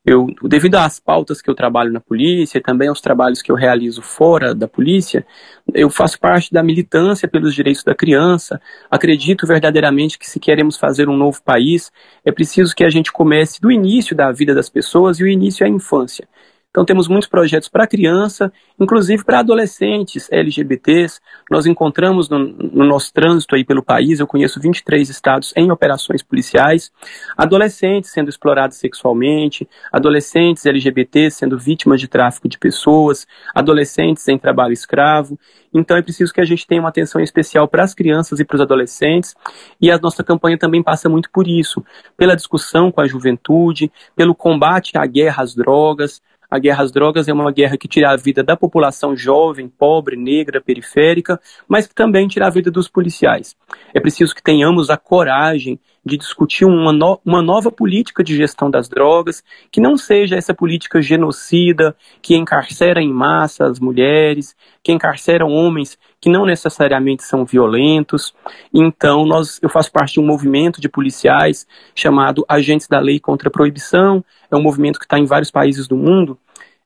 Eu, 0.08 0.28
devido 0.44 0.76
às 0.76 1.00
pautas 1.00 1.42
que 1.42 1.50
eu 1.50 1.54
trabalho 1.54 1.92
na 1.92 1.98
polícia 1.98 2.58
e 2.58 2.60
também 2.60 2.88
aos 2.88 3.00
trabalhos 3.00 3.42
que 3.42 3.50
eu 3.50 3.56
realizo 3.56 4.00
fora 4.00 4.54
da 4.54 4.68
polícia, 4.68 5.26
eu 5.74 5.90
faço 5.90 6.20
parte 6.20 6.52
da 6.52 6.62
militância 6.62 7.26
pelos 7.26 7.52
direitos 7.52 7.82
da 7.82 7.92
criança. 7.92 8.60
Acredito 8.88 9.48
verdadeiramente 9.48 10.16
que 10.16 10.30
se 10.30 10.38
queremos 10.38 10.76
fazer 10.76 11.08
um 11.08 11.16
novo 11.16 11.42
país, 11.42 11.90
é 12.24 12.30
preciso 12.30 12.72
que 12.72 12.84
a 12.84 12.88
gente 12.88 13.10
comece 13.10 13.60
do 13.60 13.68
início 13.68 14.14
da 14.14 14.30
vida 14.30 14.54
das 14.54 14.70
pessoas 14.70 15.18
e 15.18 15.24
o 15.24 15.28
início 15.28 15.64
é 15.64 15.66
a 15.66 15.70
infância. 15.70 16.28
Então 16.76 16.84
temos 16.84 17.08
muitos 17.08 17.26
projetos 17.26 17.70
para 17.70 17.86
criança, 17.86 18.52
inclusive 18.78 19.24
para 19.24 19.38
adolescentes 19.38 20.28
LGBTs. 20.30 21.20
Nós 21.50 21.64
encontramos 21.64 22.28
no, 22.28 22.38
no, 22.38 22.84
nosso 22.84 23.10
trânsito 23.14 23.54
aí 23.54 23.64
pelo 23.64 23.82
país, 23.82 24.20
eu 24.20 24.26
conheço 24.26 24.60
23 24.60 25.08
estados 25.08 25.54
em 25.56 25.72
operações 25.72 26.22
policiais, 26.22 26.92
adolescentes 27.34 28.10
sendo 28.10 28.28
explorados 28.28 28.76
sexualmente, 28.76 29.66
adolescentes 29.90 30.66
LGBTs 30.66 31.38
sendo 31.38 31.58
vítimas 31.58 31.98
de 31.98 32.08
tráfico 32.08 32.46
de 32.46 32.58
pessoas, 32.58 33.26
adolescentes 33.54 34.28
em 34.28 34.36
trabalho 34.36 34.74
escravo. 34.74 35.38
Então 35.72 35.96
é 35.96 36.02
preciso 36.02 36.30
que 36.30 36.42
a 36.42 36.44
gente 36.44 36.66
tenha 36.66 36.82
uma 36.82 36.90
atenção 36.90 37.22
especial 37.22 37.66
para 37.66 37.84
as 37.84 37.94
crianças 37.94 38.38
e 38.38 38.44
para 38.44 38.56
os 38.56 38.60
adolescentes, 38.60 39.34
e 39.80 39.90
a 39.90 39.96
nossa 39.96 40.22
campanha 40.22 40.58
também 40.58 40.82
passa 40.82 41.08
muito 41.08 41.30
por 41.30 41.48
isso, 41.48 41.82
pela 42.18 42.36
discussão 42.36 42.92
com 42.92 43.00
a 43.00 43.06
juventude, 43.06 43.90
pelo 44.14 44.34
combate 44.34 44.98
à 44.98 45.06
guerra 45.06 45.42
às 45.42 45.54
drogas, 45.54 46.20
a 46.50 46.58
guerra 46.58 46.84
às 46.84 46.92
drogas 46.92 47.28
é 47.28 47.32
uma 47.32 47.52
guerra 47.52 47.76
que 47.76 47.88
tira 47.88 48.10
a 48.10 48.16
vida 48.16 48.42
da 48.42 48.56
população 48.56 49.16
jovem, 49.16 49.68
pobre, 49.68 50.16
negra, 50.16 50.60
periférica, 50.60 51.40
mas 51.68 51.86
que 51.86 51.94
também 51.94 52.28
tira 52.28 52.46
a 52.46 52.50
vida 52.50 52.70
dos 52.70 52.88
policiais. 52.88 53.56
É 53.94 54.00
preciso 54.00 54.34
que 54.34 54.42
tenhamos 54.42 54.90
a 54.90 54.96
coragem 54.96 55.78
de 56.06 56.16
discutir 56.16 56.64
uma, 56.64 56.92
no, 56.92 57.20
uma 57.24 57.42
nova 57.42 57.72
política 57.72 58.22
de 58.22 58.36
gestão 58.36 58.70
das 58.70 58.88
drogas, 58.88 59.42
que 59.72 59.80
não 59.80 59.96
seja 59.96 60.36
essa 60.36 60.54
política 60.54 61.02
genocida, 61.02 61.96
que 62.22 62.36
encarcera 62.36 63.02
em 63.02 63.12
massa 63.12 63.66
as 63.66 63.80
mulheres, 63.80 64.54
que 64.84 64.92
encarcera 64.92 65.44
homens 65.44 65.98
que 66.20 66.30
não 66.30 66.46
necessariamente 66.46 67.24
são 67.24 67.44
violentos. 67.44 68.32
Então, 68.72 69.26
nós, 69.26 69.58
eu 69.60 69.68
faço 69.68 69.90
parte 69.90 70.14
de 70.14 70.20
um 70.20 70.26
movimento 70.26 70.80
de 70.80 70.88
policiais 70.88 71.66
chamado 71.92 72.44
Agentes 72.48 72.86
da 72.86 73.00
Lei 73.00 73.18
contra 73.18 73.48
a 73.48 73.52
Proibição. 73.52 74.24
É 74.48 74.56
um 74.56 74.62
movimento 74.62 75.00
que 75.00 75.06
está 75.06 75.18
em 75.18 75.26
vários 75.26 75.50
países 75.50 75.88
do 75.88 75.96
mundo 75.96 76.38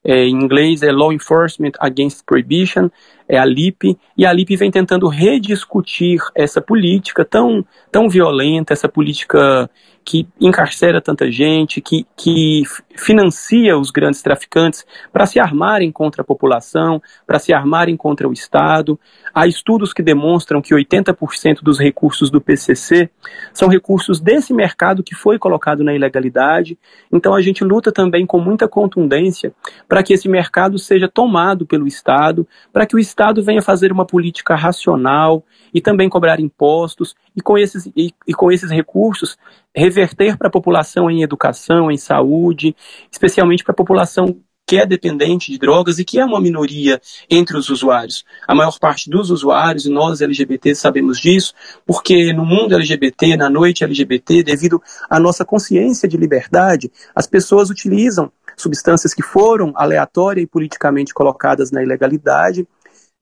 é, 0.05 0.25
em 0.25 0.35
inglês 0.35 0.83
é 0.83 0.91
Law 0.91 1.13
Enforcement 1.13 1.73
Against 1.79 2.25
Prohibition, 2.25 2.89
é 3.29 3.39
a 3.39 3.45
LIP, 3.45 3.97
e 4.17 4.27
a 4.27 4.33
LIP 4.33 4.57
vem 4.57 4.71
tentando 4.71 5.07
rediscutir 5.09 6.21
essa 6.35 6.61
política 6.61 7.25
tão, 7.25 7.65
tão 7.93 8.09
violenta, 8.09 8.73
essa 8.73 8.89
política 8.89 9.71
que 10.05 10.27
encarcera 10.41 11.01
tanta 11.01 11.31
gente, 11.31 11.81
que, 11.81 12.07
que 12.17 12.63
financia 12.97 13.79
os 13.79 13.91
grandes 13.91 14.23
traficantes 14.23 14.85
para 15.13 15.27
se 15.27 15.39
armarem 15.39 15.93
contra 15.93 16.23
a 16.23 16.25
população, 16.25 17.01
para 17.27 17.39
se 17.39 17.53
armarem 17.53 17.97
contra 17.97 18.29
o 18.29 18.33
Estado. 18.33 18.99
Há 19.35 19.47
estudos 19.47 19.93
que 19.93 20.03
demonstram 20.03 20.61
que 20.61 20.75
80% 20.75 21.63
dos 21.63 21.79
recursos 21.79 22.31
do 22.31 22.41
PCC 22.41 23.11
são 23.53 23.69
recursos 23.69 24.21
desse 24.21 24.53
mercado 24.53 25.03
que 25.03 25.15
foi 25.15 25.39
colocado 25.39 25.85
na 25.85 25.95
ilegalidade. 25.95 26.79
Então 27.13 27.35
a 27.35 27.41
gente 27.41 27.63
luta 27.63 27.93
também 27.93 28.27
com 28.27 28.41
muita 28.41 28.67
contundência 28.67 29.53
para 29.89 30.03
que 30.03 30.13
esse 30.13 30.29
mercado 30.29 30.79
seja 30.79 31.09
tomado 31.09 31.67
pelo 31.67 31.87
Estado, 31.87 32.47
para 32.73 32.87
que 32.87 32.97
o 32.97 32.99
Estado 32.99 33.43
venha 33.43 33.63
fazer 33.63 33.93
uma 33.93 34.07
política 34.07 34.55
racional 34.55 35.45
e 35.73 35.81
também 35.81 36.09
cobrar 36.09 36.41
impostos 36.41 37.15
e 37.37 37.41
com 37.41 37.57
esses, 37.57 37.87
e, 37.97 38.13
e 38.27 38.35
com 38.35 38.51
esses 38.51 38.71
recursos 38.71 39.37
reverter 39.75 40.37
para 40.37 40.49
a 40.49 40.51
população 40.51 41.11
em 41.11 41.23
educação, 41.23 41.91
em 41.91 41.97
saúde, 41.97 42.75
especialmente 43.11 43.63
para 43.63 43.73
a 43.73 43.77
população 43.77 44.37
que 44.71 44.79
é 44.79 44.87
dependente 44.87 45.51
de 45.51 45.59
drogas 45.59 45.99
e 45.99 46.05
que 46.05 46.21
é 46.21 46.25
uma 46.25 46.41
minoria 46.41 47.01
entre 47.29 47.57
os 47.57 47.69
usuários. 47.71 48.25
A 48.47 48.55
maior 48.55 48.79
parte 48.79 49.11
dos 49.11 49.29
usuários, 49.29 49.85
e 49.85 49.91
nós 49.91 50.21
LGBT 50.21 50.77
sabemos 50.77 51.19
disso, 51.19 51.53
porque 51.85 52.33
no 52.33 52.47
mundo 52.47 52.77
LGBT, 52.77 53.37
na 53.37 53.51
noite 53.51 53.83
LGBT, 53.83 54.45
devido 54.45 54.81
à 55.11 55.19
nossa 55.19 55.45
consciência 55.45 56.09
de 56.09 56.17
liberdade, 56.17 56.89
as 57.17 57.27
pessoas 57.27 57.69
utilizam 57.69 58.31
substâncias 58.57 59.13
que 59.13 59.25
foram 59.25 59.73
aleatória 59.75 60.41
e 60.41 60.47
politicamente 60.47 61.13
colocadas 61.13 61.73
na 61.73 61.83
ilegalidade 61.83 62.65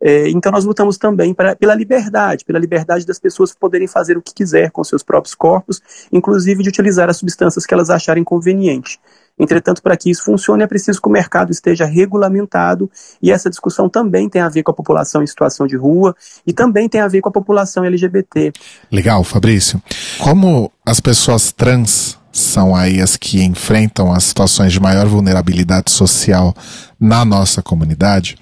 é, 0.00 0.28
então 0.28 0.52
nós 0.52 0.64
lutamos 0.64 0.96
também 0.96 1.34
pra, 1.34 1.56
pela 1.56 1.74
liberdade, 1.74 2.44
pela 2.44 2.58
liberdade 2.58 3.04
das 3.04 3.18
pessoas 3.18 3.52
poderem 3.52 3.88
fazer 3.88 4.16
o 4.16 4.22
que 4.22 4.32
quiser 4.32 4.70
com 4.70 4.84
seus 4.84 5.02
próprios 5.02 5.34
corpos, 5.34 5.82
inclusive 6.12 6.62
de 6.62 6.68
utilizar 6.68 7.08
as 7.08 7.16
substâncias 7.16 7.66
que 7.66 7.74
elas 7.74 7.90
acharem 7.90 8.22
conveniente. 8.22 9.00
Entretanto, 9.38 9.82
para 9.82 9.96
que 9.96 10.10
isso 10.10 10.24
funcione, 10.24 10.62
é 10.62 10.66
preciso 10.66 11.00
que 11.00 11.08
o 11.08 11.12
mercado 11.12 11.50
esteja 11.50 11.84
regulamentado 11.84 12.90
e 13.22 13.30
essa 13.30 13.48
discussão 13.48 13.88
também 13.88 14.28
tem 14.28 14.42
a 14.42 14.48
ver 14.48 14.62
com 14.62 14.70
a 14.70 14.74
população 14.74 15.22
em 15.22 15.26
situação 15.26 15.66
de 15.66 15.76
rua 15.76 16.14
e 16.46 16.52
também 16.52 16.88
tem 16.88 17.00
a 17.00 17.08
ver 17.08 17.20
com 17.20 17.28
a 17.28 17.32
população 17.32 17.84
LGBT. 17.84 18.52
Legal, 18.90 19.22
Fabrício. 19.22 19.80
Como 20.18 20.72
as 20.84 21.00
pessoas 21.00 21.52
trans 21.52 22.18
são 22.32 22.74
aí 22.74 23.00
as 23.00 23.16
que 23.16 23.42
enfrentam 23.42 24.12
as 24.12 24.24
situações 24.24 24.72
de 24.72 24.80
maior 24.80 25.06
vulnerabilidade 25.06 25.90
social 25.90 26.54
na 26.98 27.24
nossa 27.24 27.62
comunidade, 27.62 28.36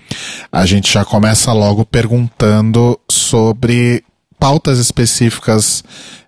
a 0.50 0.66
gente 0.66 0.92
já 0.92 1.04
começa 1.04 1.52
logo 1.52 1.84
perguntando 1.84 2.98
sobre 3.10 4.04
pautas 4.38 4.78
específicas 4.78 5.82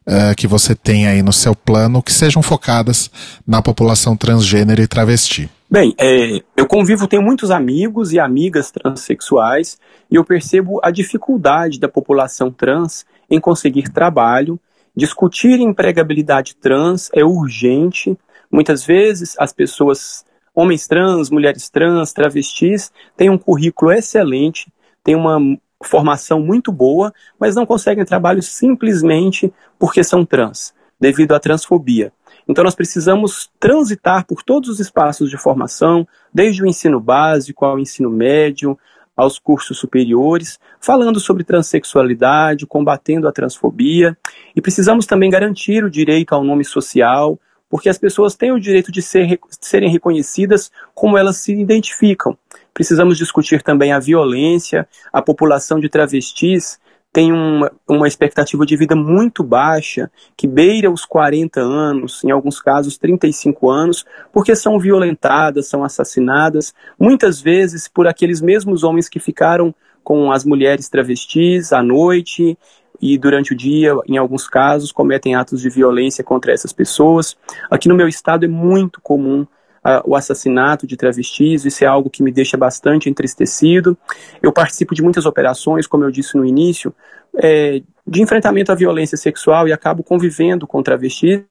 uh, 0.09 0.35
que 0.35 0.47
você 0.47 0.75
tem 0.75 1.07
aí 1.07 1.23
no 1.23 1.33
seu 1.33 1.55
plano 1.55 2.03
que 2.03 2.13
sejam 2.13 2.43
focadas 2.43 3.11
na 3.47 3.61
população 3.61 4.17
transgênero 4.17 4.81
e 4.81 4.87
travesti. 4.87 5.51
Bem, 5.71 5.95
é, 6.01 6.41
eu 6.57 6.67
convivo, 6.67 7.07
tenho 7.07 7.23
muitos 7.23 7.51
amigos 7.51 8.13
e 8.15 8.19
amigas 8.19 8.71
transexuais 8.71 9.79
e 10.11 10.17
eu 10.17 10.25
percebo 10.25 10.81
a 10.83 10.91
dificuldade 10.91 11.79
da 11.79 11.89
população 11.89 12.51
trans 12.51 13.05
em 13.31 13.39
conseguir 13.39 13.91
trabalho. 13.91 14.59
Discutir 14.97 15.61
empregabilidade 15.61 16.57
trans 16.57 17.11
é 17.15 17.23
urgente. 17.23 18.17
Muitas 18.51 18.83
vezes 18.83 19.37
as 19.39 19.53
pessoas, 19.53 20.25
homens 20.55 20.89
trans, 20.89 21.29
mulheres 21.29 21.69
trans, 21.69 22.15
travestis, 22.15 22.91
têm 23.15 23.29
um 23.29 23.37
currículo 23.37 23.93
excelente, 23.93 24.73
têm 25.05 25.15
uma 25.15 25.39
formação 25.83 26.41
muito 26.41 26.73
boa, 26.73 27.13
mas 27.39 27.55
não 27.55 27.67
conseguem 27.67 28.05
trabalho 28.05 28.43
simplesmente 28.43 29.53
porque 29.79 30.03
são 30.03 30.25
trans, 30.25 30.75
devido 31.01 31.33
à 31.33 31.41
transfobia. 31.41 32.13
Então 32.49 32.65
nós 32.65 32.75
precisamos 32.75 33.51
transitar 33.61 34.27
por 34.27 34.43
todos 34.43 34.69
os 34.69 34.81
espaços 34.81 35.31
de 35.31 35.37
formação, 35.37 36.07
desde 36.33 36.63
o 36.63 36.67
ensino 36.67 36.99
básico 36.99 37.65
ao 37.65 37.79
ensino 37.79 38.11
médio, 38.11 38.79
aos 39.15 39.39
cursos 39.39 39.77
superiores, 39.77 40.59
falando 40.81 41.19
sobre 41.19 41.43
transexualidade, 41.43 42.67
combatendo 42.67 43.27
a 43.27 43.33
transfobia, 43.33 44.17
e 44.55 44.63
precisamos 44.63 45.07
também 45.07 45.29
garantir 45.29 45.85
o 45.85 45.91
direito 45.91 46.35
ao 46.35 46.45
nome 46.45 46.65
social, 46.65 47.39
porque 47.69 47.89
as 47.89 47.99
pessoas 47.99 48.35
têm 48.35 48.53
o 48.53 48.61
direito 48.61 48.91
de, 48.91 49.03
ser, 49.03 49.27
de 49.27 49.39
serem 49.61 49.91
reconhecidas 49.91 50.71
como 50.95 51.19
elas 51.19 51.37
se 51.37 51.53
identificam. 51.53 52.39
Precisamos 52.79 53.19
discutir 53.19 53.61
também 53.61 53.91
a 53.91 53.99
violência, 53.99 54.87
a 55.13 55.21
população 55.21 55.81
de 55.81 55.89
travestis 55.89 56.79
tem 57.13 57.33
uma, 57.33 57.73
uma 57.89 58.07
expectativa 58.07 58.65
de 58.65 58.77
vida 58.77 58.95
muito 58.95 59.43
baixa, 59.43 60.09
que 60.37 60.47
beira 60.47 60.89
os 60.89 61.05
40 61.05 61.59
anos, 61.59 62.23
em 62.23 62.31
alguns 62.31 62.61
casos 62.61 62.97
35 62.97 63.69
anos, 63.69 64.07
porque 64.33 64.55
são 64.55 64.79
violentadas, 64.79 65.67
são 65.67 65.83
assassinadas, 65.83 66.73
muitas 66.97 67.41
vezes 67.41 67.89
por 67.89 68.07
aqueles 68.07 68.41
mesmos 68.41 68.85
homens 68.85 69.09
que 69.09 69.19
ficaram 69.19 69.75
com 70.05 70.31
as 70.31 70.45
mulheres 70.45 70.89
travestis 70.89 71.73
à 71.73 71.83
noite 71.83 72.57
e 73.03 73.19
durante 73.19 73.55
o 73.55 73.57
dia, 73.57 73.93
em 74.07 74.19
alguns 74.19 74.47
casos, 74.47 74.93
cometem 74.93 75.35
atos 75.35 75.61
de 75.61 75.69
violência 75.69 76.23
contra 76.23 76.53
essas 76.53 76.73
pessoas. 76.73 77.37
Aqui 77.69 77.89
no 77.89 77.97
meu 77.97 78.07
estado 78.07 78.45
é 78.45 78.49
muito 78.49 79.01
comum 79.01 79.45
uh, 79.89 80.03
o 80.05 80.15
assassinato 80.15 80.87
de 80.87 80.97
travestis, 80.97 81.65
isso 81.65 81.83
é 81.83 81.87
algo 81.87 82.11
que 82.11 82.23
me 82.23 82.31
deixa 82.31 82.57
bastante 82.57 83.09
entristecido. 83.09 83.97
Eu 84.43 84.53
participo 84.53 84.95
de 84.95 85.03
muitas 85.03 85.25
operações, 85.25 85.87
como 85.87 86.05
eu 86.05 86.11
disse 86.11 86.37
no 86.37 86.45
início, 86.45 86.95
é, 87.37 87.83
de 88.07 88.23
enfrentamento 88.23 88.71
à 88.71 88.75
violência 88.75 89.17
sexual 89.17 89.67
e 89.67 89.73
acabo 89.73 90.03
convivendo 90.03 90.67
com 90.67 90.83
travestis. 90.83 91.45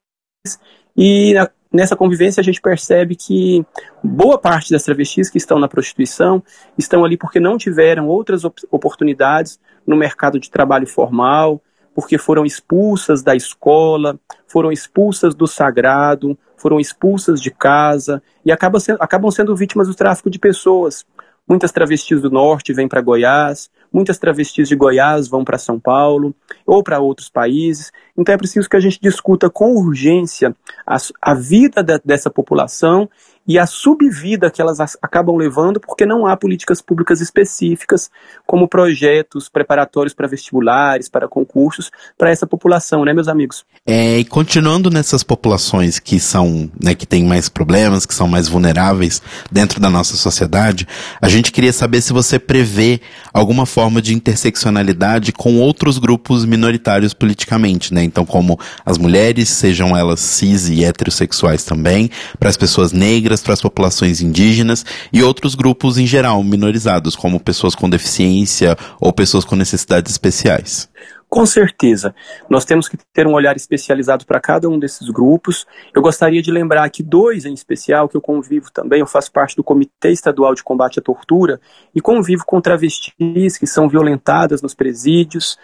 E 0.96 1.34
na, 1.34 1.50
nessa 1.72 1.96
convivência 1.96 2.40
a 2.40 2.44
gente 2.44 2.60
percebe 2.60 3.16
que 3.16 3.64
boa 4.02 4.38
parte 4.38 4.70
das 4.70 4.82
travestis 4.82 5.28
que 5.28 5.38
estão 5.38 5.58
na 5.58 5.68
prostituição 5.68 6.42
estão 6.76 7.04
ali 7.04 7.16
porque 7.16 7.40
não 7.40 7.58
tiveram 7.58 8.08
outras 8.08 8.44
op 8.44 8.60
oportunidades 8.70 9.58
no 9.86 9.96
mercado 9.96 10.38
de 10.38 10.50
trabalho 10.50 10.86
formal, 10.86 11.60
porque 11.94 12.18
foram 12.18 12.44
expulsas 12.44 13.22
da 13.22 13.34
escola, 13.34 14.18
foram 14.46 14.70
expulsas 14.70 15.34
do 15.34 15.46
sagrado, 15.46 16.38
foram 16.58 16.78
expulsas 16.78 17.40
de 17.40 17.50
casa 17.50 18.22
e 18.44 18.52
acabam 18.52 18.80
sendo, 18.80 18.98
acabam 19.00 19.30
sendo 19.30 19.56
vítimas 19.56 19.88
do 19.88 19.94
tráfico 19.94 20.28
de 20.28 20.38
pessoas. 20.38 21.06
Muitas 21.48 21.72
travestis 21.72 22.20
do 22.20 22.30
norte 22.30 22.74
vêm 22.74 22.86
para 22.86 23.00
Goiás, 23.00 23.70
muitas 23.90 24.18
travestis 24.18 24.68
de 24.68 24.76
Goiás 24.76 25.28
vão 25.28 25.44
para 25.44 25.56
São 25.56 25.80
Paulo 25.80 26.34
ou 26.66 26.82
para 26.82 27.00
outros 27.00 27.30
países. 27.30 27.90
Então 28.16 28.34
é 28.34 28.38
preciso 28.38 28.68
que 28.68 28.76
a 28.76 28.80
gente 28.80 29.00
discuta 29.00 29.48
com 29.48 29.74
urgência 29.74 30.54
a, 30.86 30.98
a 31.22 31.34
vida 31.34 31.82
de, 31.82 31.98
dessa 32.04 32.28
população 32.28 33.08
e 33.48 33.58
a 33.58 33.66
subvida 33.66 34.50
que 34.50 34.60
elas 34.60 34.78
acabam 35.00 35.34
levando 35.34 35.80
porque 35.80 36.04
não 36.04 36.26
há 36.26 36.36
políticas 36.36 36.82
públicas 36.82 37.22
específicas, 37.22 38.10
como 38.46 38.68
projetos 38.68 39.48
preparatórios 39.48 40.12
para 40.12 40.28
vestibulares, 40.28 41.08
para 41.08 41.26
concursos, 41.26 41.90
para 42.18 42.30
essa 42.30 42.46
população, 42.46 43.06
né, 43.06 43.14
meus 43.14 43.26
amigos? 43.26 43.64
É, 43.86 44.18
e 44.18 44.24
continuando 44.24 44.90
nessas 44.90 45.22
populações 45.22 45.98
que 45.98 46.20
são, 46.20 46.70
né, 46.78 46.94
que 46.94 47.06
têm 47.06 47.24
mais 47.24 47.48
problemas, 47.48 48.04
que 48.04 48.14
são 48.14 48.28
mais 48.28 48.48
vulneráveis 48.48 49.22
dentro 49.50 49.80
da 49.80 49.88
nossa 49.88 50.14
sociedade, 50.14 50.86
a 51.20 51.28
gente 51.28 51.50
queria 51.50 51.72
saber 51.72 52.02
se 52.02 52.12
você 52.12 52.38
prevê 52.38 53.00
alguma 53.32 53.64
forma 53.64 54.02
de 54.02 54.14
interseccionalidade 54.14 55.32
com 55.32 55.58
outros 55.58 55.98
grupos 55.98 56.44
minoritários 56.44 57.14
politicamente, 57.14 57.94
né? 57.94 58.04
Então, 58.04 58.26
como 58.26 58.58
as 58.84 58.98
mulheres, 58.98 59.48
sejam 59.48 59.96
elas 59.96 60.20
cis 60.20 60.68
e 60.68 60.84
heterossexuais 60.84 61.64
também, 61.64 62.10
para 62.38 62.50
as 62.50 62.56
pessoas 62.56 62.92
negras, 62.92 63.37
para 63.42 63.54
as 63.54 63.60
populações 63.60 64.20
indígenas 64.20 64.84
e 65.12 65.22
outros 65.22 65.54
grupos 65.54 65.98
em 65.98 66.06
geral 66.06 66.42
minorizados, 66.42 67.16
como 67.16 67.40
pessoas 67.40 67.74
com 67.74 67.88
deficiência 67.88 68.76
ou 69.00 69.12
pessoas 69.12 69.44
com 69.44 69.56
necessidades 69.56 70.12
especiais. 70.12 70.88
Com 71.28 71.44
certeza. 71.44 72.14
Nós 72.48 72.64
temos 72.64 72.88
que 72.88 72.96
ter 73.12 73.26
um 73.26 73.34
olhar 73.34 73.54
especializado 73.54 74.24
para 74.24 74.40
cada 74.40 74.68
um 74.68 74.78
desses 74.78 75.10
grupos. 75.10 75.66
Eu 75.94 76.00
gostaria 76.00 76.40
de 76.40 76.50
lembrar 76.50 76.84
aqui 76.84 77.02
dois 77.02 77.44
em 77.44 77.52
especial 77.52 78.08
que 78.08 78.16
eu 78.16 78.20
convivo 78.20 78.70
também. 78.72 79.00
Eu 79.00 79.06
faço 79.06 79.30
parte 79.30 79.54
do 79.54 79.62
Comitê 79.62 80.10
Estadual 80.10 80.54
de 80.54 80.62
Combate 80.62 81.00
à 81.00 81.02
Tortura 81.02 81.60
e 81.94 82.00
convivo 82.00 82.44
com 82.46 82.60
travestis 82.62 83.58
que 83.58 83.66
são 83.66 83.88
violentadas 83.88 84.62
nos 84.62 84.74
presídios 84.74 85.58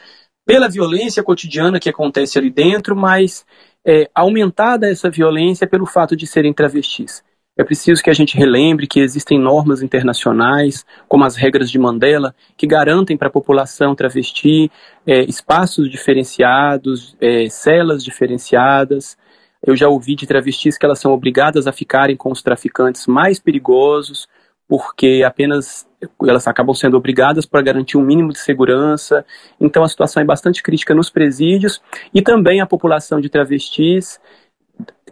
pela 0.46 0.68
violência 0.68 1.22
cotidiana 1.22 1.80
que 1.80 1.88
acontece 1.88 2.38
ali 2.38 2.50
dentro, 2.50 2.94
mas 2.94 3.46
é, 3.86 4.10
aumentada 4.14 4.86
essa 4.86 5.08
violência 5.08 5.66
pelo 5.66 5.86
fato 5.86 6.14
de 6.14 6.26
serem 6.26 6.52
travestis. 6.52 7.22
É 7.56 7.62
preciso 7.62 8.02
que 8.02 8.10
a 8.10 8.14
gente 8.14 8.36
relembre 8.36 8.84
que 8.84 8.98
existem 8.98 9.38
normas 9.38 9.80
internacionais, 9.80 10.84
como 11.06 11.24
as 11.24 11.36
regras 11.36 11.70
de 11.70 11.78
Mandela, 11.78 12.34
que 12.56 12.66
garantem 12.66 13.16
para 13.16 13.28
a 13.28 13.30
população 13.30 13.94
travesti 13.94 14.70
é, 15.06 15.22
espaços 15.22 15.88
diferenciados, 15.88 17.16
é, 17.20 17.48
celas 17.48 18.02
diferenciadas. 18.02 19.16
Eu 19.64 19.76
já 19.76 19.88
ouvi 19.88 20.16
de 20.16 20.26
travestis 20.26 20.76
que 20.76 20.84
elas 20.84 20.98
são 20.98 21.12
obrigadas 21.12 21.68
a 21.68 21.72
ficarem 21.72 22.16
com 22.16 22.32
os 22.32 22.42
traficantes 22.42 23.06
mais 23.06 23.38
perigosos, 23.38 24.26
porque 24.66 25.22
apenas 25.24 25.86
elas 26.26 26.48
acabam 26.48 26.74
sendo 26.74 26.96
obrigadas 26.96 27.46
para 27.46 27.62
garantir 27.62 27.96
um 27.96 28.04
mínimo 28.04 28.32
de 28.32 28.38
segurança. 28.38 29.24
Então 29.60 29.84
a 29.84 29.88
situação 29.88 30.20
é 30.20 30.26
bastante 30.26 30.60
crítica 30.60 30.92
nos 30.92 31.08
presídios 31.08 31.80
e 32.12 32.20
também 32.20 32.60
a 32.60 32.66
população 32.66 33.20
de 33.20 33.28
travestis 33.28 34.18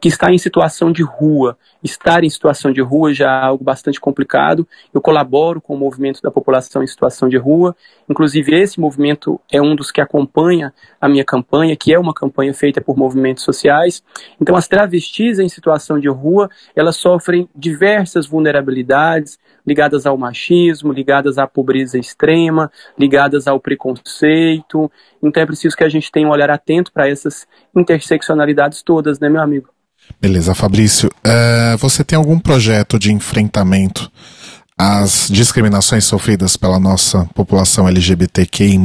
que 0.02 0.08
está 0.08 0.32
em 0.32 0.36
situação 0.36 0.90
de 0.90 1.04
rua. 1.04 1.56
Estar 1.80 2.24
em 2.24 2.28
situação 2.28 2.72
de 2.72 2.80
rua 2.80 3.14
já 3.14 3.30
é 3.30 3.44
algo 3.44 3.62
bastante 3.62 4.00
complicado. 4.00 4.66
Eu 4.92 5.00
colaboro 5.00 5.60
com 5.60 5.76
o 5.76 5.78
movimento 5.78 6.20
da 6.20 6.28
população 6.28 6.82
em 6.82 6.88
situação 6.88 7.28
de 7.28 7.36
rua. 7.36 7.76
Inclusive, 8.10 8.52
esse 8.52 8.80
movimento 8.80 9.40
é 9.48 9.62
um 9.62 9.76
dos 9.76 9.92
que 9.92 10.00
acompanha 10.00 10.74
a 11.00 11.08
minha 11.08 11.24
campanha, 11.24 11.76
que 11.76 11.94
é 11.94 11.98
uma 12.00 12.12
campanha 12.12 12.52
feita 12.52 12.80
por 12.80 12.96
movimentos 12.96 13.44
sociais. 13.44 14.02
Então, 14.40 14.56
as 14.56 14.66
travestis 14.66 15.38
em 15.38 15.48
situação 15.48 16.00
de 16.00 16.08
rua, 16.08 16.50
elas 16.74 16.96
sofrem 16.96 17.48
diversas 17.54 18.26
vulnerabilidades 18.26 19.38
ligadas 19.64 20.04
ao 20.04 20.18
machismo, 20.18 20.92
ligadas 20.92 21.38
à 21.38 21.46
pobreza 21.46 21.96
extrema, 21.96 22.72
ligadas 22.98 23.46
ao 23.46 23.60
preconceito. 23.60 24.90
Então, 25.22 25.40
é 25.40 25.46
preciso 25.46 25.76
que 25.76 25.84
a 25.84 25.88
gente 25.88 26.10
tenha 26.10 26.26
um 26.26 26.32
olhar 26.32 26.50
atento 26.50 26.90
para 26.90 27.08
essas 27.08 27.46
interseccionalidades 27.76 28.82
todas, 28.82 29.20
né, 29.20 29.28
meu 29.28 29.40
amigo? 29.40 29.71
Beleza, 30.20 30.54
Fabrício. 30.54 31.08
Uh, 31.26 31.76
você 31.78 32.04
tem 32.04 32.16
algum 32.16 32.38
projeto 32.38 32.98
de 32.98 33.12
enfrentamento 33.12 34.10
às 34.78 35.28
discriminações 35.30 36.04
sofridas 36.04 36.56
pela 36.56 36.78
nossa 36.78 37.24
população 37.34 37.88
LGBTQI, 37.88 38.78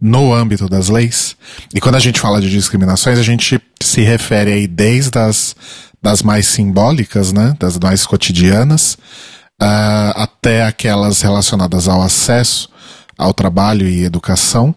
no 0.00 0.34
âmbito 0.34 0.68
das 0.68 0.88
leis? 0.88 1.36
E 1.74 1.80
quando 1.80 1.96
a 1.96 2.00
gente 2.00 2.20
fala 2.20 2.40
de 2.40 2.50
discriminações, 2.50 3.18
a 3.18 3.22
gente 3.22 3.60
se 3.82 4.02
refere 4.02 4.52
aí 4.52 4.66
desde 4.66 5.18
as 5.18 5.54
das 6.02 6.22
mais 6.22 6.46
simbólicas, 6.46 7.32
né, 7.32 7.56
das 7.58 7.78
mais 7.78 8.06
cotidianas, 8.06 8.96
uh, 9.60 10.12
até 10.14 10.64
aquelas 10.64 11.20
relacionadas 11.20 11.88
ao 11.88 12.00
acesso 12.00 12.68
ao 13.18 13.32
trabalho 13.32 13.88
e 13.88 14.04
educação, 14.04 14.74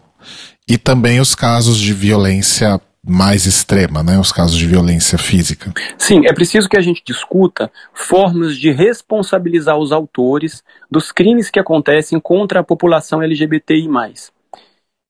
e 0.68 0.78
também 0.78 1.20
os 1.20 1.34
casos 1.34 1.78
de 1.78 1.92
violência 1.92 2.80
mais 3.06 3.46
extrema, 3.46 4.02
né, 4.02 4.18
os 4.18 4.30
casos 4.30 4.56
de 4.56 4.66
violência 4.66 5.16
física. 5.16 5.72
Sim, 5.96 6.26
é 6.26 6.32
preciso 6.32 6.68
que 6.68 6.76
a 6.76 6.82
gente 6.82 7.02
discuta 7.04 7.70
formas 7.94 8.56
de 8.56 8.70
responsabilizar 8.70 9.78
os 9.78 9.90
autores 9.90 10.62
dos 10.90 11.10
crimes 11.10 11.50
que 11.50 11.58
acontecem 11.58 12.20
contra 12.20 12.60
a 12.60 12.64
população 12.64 13.22
LGBTI+. 13.22 13.88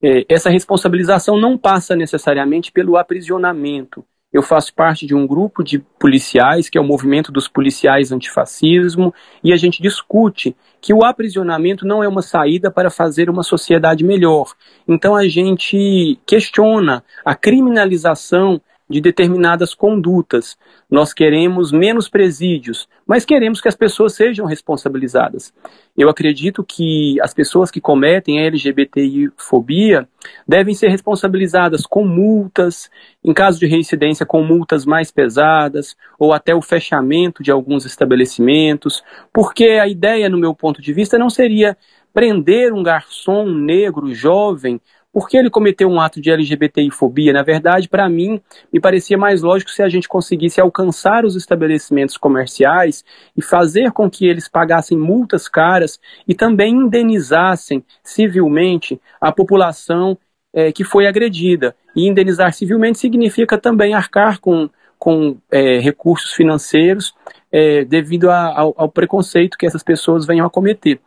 É, 0.03 0.25
essa 0.29 0.49
responsabilização 0.49 1.39
não 1.39 1.59
passa 1.59 1.95
necessariamente 1.97 2.73
pelo 2.73 2.97
aprisionamento, 2.97 4.05
eu 4.33 4.43
faço 4.43 4.73
parte 4.73 5.07
de 5.07 5.15
um 5.15 5.27
grupo 5.27 5.63
de 5.63 5.81
policiais, 5.99 6.69
que 6.69 6.79
é 6.79 6.81
o 6.81 6.85
Movimento 6.85 7.33
dos 7.33 7.49
Policiais 7.49 8.13
Antifascismo, 8.13 9.13
e 9.43 9.53
a 9.53 9.57
gente 9.57 9.83
discute 9.83 10.57
que 10.81 10.95
o 10.95 11.05
aprisionamento 11.05 11.87
não 11.87 12.03
é 12.03 12.09
uma 12.09 12.23
saída 12.23 12.71
para 12.71 12.91
fazer 12.91 13.29
uma 13.29 13.43
sociedade 13.43 14.05
melhor. 14.05 14.53
Então 14.89 15.15
a 15.15 15.29
gente 15.29 16.19
questiona 16.27 17.05
a 17.25 17.35
criminalização 17.35 18.61
de 18.91 19.01
determinadas 19.01 19.73
condutas. 19.73 20.59
Nós 20.91 21.15
queremos 21.15 21.71
menos 21.71 22.09
presídios, 22.09 22.89
mas 23.07 23.25
queremos 23.25 23.61
que 23.61 23.69
as 23.69 23.77
pessoas 23.77 24.15
sejam 24.15 24.45
responsabilizadas. 24.47 25.55
Eu 25.97 26.11
acredito 26.11 26.65
que 26.65 27.21
as 27.23 27.33
pessoas 27.33 27.71
que 27.71 27.81
cometem 27.81 28.41
a 28.41 28.47
LGBTI-fobia 28.47 30.09
devem 30.47 30.75
ser 30.75 30.89
responsabilizadas 30.89 31.87
com 31.87 32.05
multas, 32.05 32.91
em 33.25 33.33
caso 33.33 33.61
de 33.61 33.67
reincidência, 33.67 34.27
com 34.27 34.43
multas 34.43 34.85
mais 34.85 35.13
pesadas, 35.13 35.97
ou 36.19 36.33
até 36.33 36.53
o 36.53 36.61
fechamento 36.61 37.45
de 37.45 37.53
alguns 37.53 37.87
estabelecimentos, 37.87 39.05
porque 39.33 39.79
a 39.81 39.87
ideia, 39.87 40.29
no 40.29 40.37
meu 40.37 40.53
ponto 40.53 40.83
de 40.83 40.93
vista, 40.93 41.17
não 41.17 41.31
seria 41.31 41.77
prender 42.13 42.73
um 42.73 42.83
garçom 42.83 43.47
negro 43.47 44.13
jovem 44.13 44.81
porque 45.13 45.37
ele 45.37 45.51
cometeu 45.51 45.89
um 45.89 46.01
ato 46.01 46.21
de 46.21 46.31
LGBTI-fobia? 46.31 47.33
Na 47.33 47.43
verdade, 47.43 47.89
para 47.89 48.09
mim, 48.09 48.41
me 48.73 48.81
parecia 48.81 49.19
mais 49.19 49.43
lógico 49.43 49.71
se 49.71 49.83
a 49.83 49.89
gente 49.89 50.09
conseguisse 50.09 50.61
alcançar 50.61 51.25
os 51.25 51.37
estabelecimentos 51.37 52.17
comerciais 52.17 53.05
e 53.37 53.43
fazer 53.43 53.93
com 53.93 54.09
que 54.09 54.27
eles 54.27 54.49
pagassem 54.49 54.97
multas 54.97 55.49
caras 55.49 55.99
e 56.27 56.35
também 56.35 56.75
indenizassem 56.75 57.85
civilmente 58.03 59.01
a 59.21 59.33
população 59.33 60.17
é, 60.53 60.73
que 60.73 60.85
foi 60.85 61.07
agredida. 61.07 61.75
E 61.97 62.07
indenizar 62.07 62.53
civilmente 62.53 62.99
significa 62.99 63.59
também 63.59 63.95
arcar 63.95 64.41
com, 64.41 64.71
com 64.99 65.39
é, 65.51 65.79
recursos 65.79 66.33
financeiros 66.33 67.15
é, 67.53 67.85
devido 67.85 68.31
a, 68.31 68.59
ao, 68.59 68.75
ao 68.77 68.89
preconceito 68.89 69.59
que 69.59 69.67
essas 69.67 69.83
pessoas 69.83 70.27
venham 70.27 70.47
a 70.47 70.51
cometer. 70.51 71.01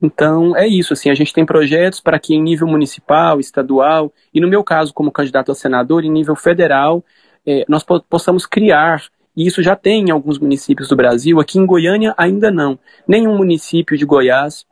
Então, 0.00 0.56
é 0.56 0.66
isso, 0.66 0.92
assim, 0.92 1.10
a 1.10 1.14
gente 1.14 1.32
tem 1.32 1.44
projetos 1.44 2.00
para 2.00 2.18
que 2.18 2.34
em 2.34 2.42
nível 2.42 2.68
municipal, 2.68 3.40
estadual, 3.40 4.12
e 4.32 4.40
no 4.40 4.48
meu 4.48 4.62
caso, 4.62 4.94
como 4.94 5.10
candidato 5.10 5.50
a 5.50 5.54
senador, 5.54 6.04
em 6.04 6.10
nível 6.10 6.36
federal, 6.36 7.04
é, 7.44 7.64
nós 7.68 7.82
po 7.82 8.00
possamos 8.02 8.46
criar, 8.46 9.02
e 9.36 9.46
isso 9.46 9.60
já 9.62 9.74
tem 9.74 10.04
em 10.04 10.10
alguns 10.10 10.38
municípios 10.38 10.88
do 10.88 10.96
Brasil, 10.96 11.40
aqui 11.40 11.58
em 11.58 11.66
Goiânia 11.66 12.14
ainda 12.16 12.50
não. 12.50 12.78
Nenhum 13.08 13.36
município 13.36 13.96
de 13.96 14.04
Goiás 14.04 14.64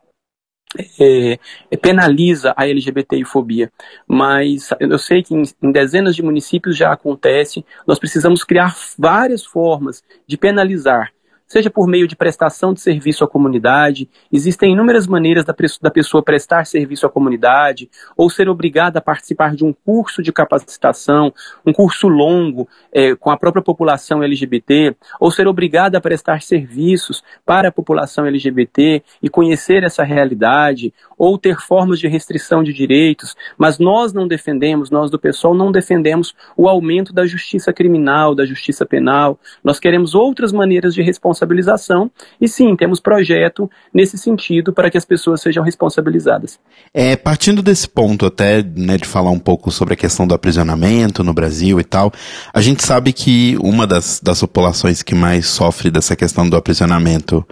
é, 0.99 1.39
é, 1.71 1.77
penaliza 1.77 2.53
a 2.55 2.67
LGBTI-fobia, 2.67 3.71
mas 4.07 4.69
eu 4.79 4.97
sei 4.97 5.23
que 5.23 5.33
em, 5.33 5.43
em, 5.61 5.71
dezenas 5.71 6.15
de 6.15 6.21
municípios 6.21 6.77
já 6.77 6.91
acontece, 6.91 7.65
nós 7.85 7.99
precisamos 7.99 8.43
criar 8.43 8.75
várias 8.97 9.45
formas 9.45 10.03
de 10.25 10.37
penalizar 10.37 11.11
seja 11.47 11.69
por 11.69 11.87
meio 11.87 12.07
de 12.07 12.15
prestação 12.15 12.73
de 12.73 12.81
serviço 12.81 13.23
à 13.23 13.27
comunidade. 13.27 14.09
Existem 14.31 14.73
inúmeras 14.73 15.07
maneiras 15.07 15.45
da, 15.45 15.55
da 15.81 15.89
pessoa 15.89 16.23
prestar 16.23 16.65
serviço 16.65 17.05
à 17.05 17.09
comunidade, 17.09 17.89
ou 18.15 18.29
ser 18.29 18.49
obrigada 18.49 18.99
a 18.99 19.01
participar 19.01 19.55
de 19.55 19.63
um 19.63 19.73
curso 19.73 20.21
de 20.21 20.31
capacitação, 20.31 21.33
um 21.65 21.71
curso 21.71 22.07
longo 22.07 22.67
é, 22.91 23.15
com 23.15 23.31
a 23.31 23.37
própria 23.37 23.63
população 23.63 24.21
LGBT, 24.21 24.95
ou 25.19 25.31
ser 25.31 25.47
obrigada 25.47 25.97
a 25.97 26.01
prestar 26.01 26.41
serviços 26.41 27.23
para 27.45 27.69
a 27.69 27.71
população 27.71 28.25
LGBT 28.25 29.01
e 29.21 29.29
conhecer 29.29 29.83
essa 29.83 30.03
realidade, 30.03 30.93
ou 31.17 31.37
ter 31.37 31.57
formas 31.59 31.99
de 31.99 32.07
restrição 32.07 32.63
de 32.63 32.73
direitos, 32.73 33.35
mas 33.57 33.79
nós 33.79 34.13
não 34.13 34.27
defendemos, 34.27 34.91
nós 34.91 35.09
do 35.09 35.17
pessoal 35.17 35.53
não 35.53 35.71
defendemos 35.71 36.35
o 36.55 36.67
aumento 36.67 37.13
da 37.13 37.25
justiça 37.25 37.73
criminal, 37.73 38.35
da 38.35 38.45
justiça 38.45 38.85
penal. 38.85 39.39
Nós 39.63 39.79
queremos 39.79 40.13
outras 40.13 40.51
maneiras 40.51 40.93
de 40.93 41.01
responsabilização 41.37 42.09
e 42.41 42.47
sim, 42.47 42.75
temos 42.75 42.99
projeto 42.99 43.69
nesse 43.93 44.17
sentido 44.17 44.73
para 44.73 44.89
que 44.89 44.97
as 44.97 45.05
pessoas 45.05 45.41
sejam 45.41 45.63
responsabilizadas. 45.63 46.59
É, 46.93 47.15
partindo 47.15 47.61
desse 47.61 47.87
ponto 47.87 48.25
até, 48.25 48.63
né, 48.63 48.97
de 48.97 49.05
falar 49.05 49.31
um 49.31 49.39
pouco 49.39 49.71
sobre 49.71 49.93
a 49.93 49.97
questão 49.97 50.25
do 50.25 50.33
aprisionamento 50.33 51.23
no 51.23 51.33
Brasil 51.33 51.79
e 51.79 51.83
tal, 51.83 52.11
a 52.53 52.61
gente 52.61 52.83
sabe 52.83 53.13
que 53.13 53.57
uma 53.59 53.85
das, 53.85 54.19
das 54.19 54.41
populações 54.41 55.03
que 55.03 55.13
mais 55.13 55.47
sofre 55.47 55.91
dessa 55.91 56.15
questão 56.15 56.49
do 56.49 56.57
aprisionamento 56.57 57.45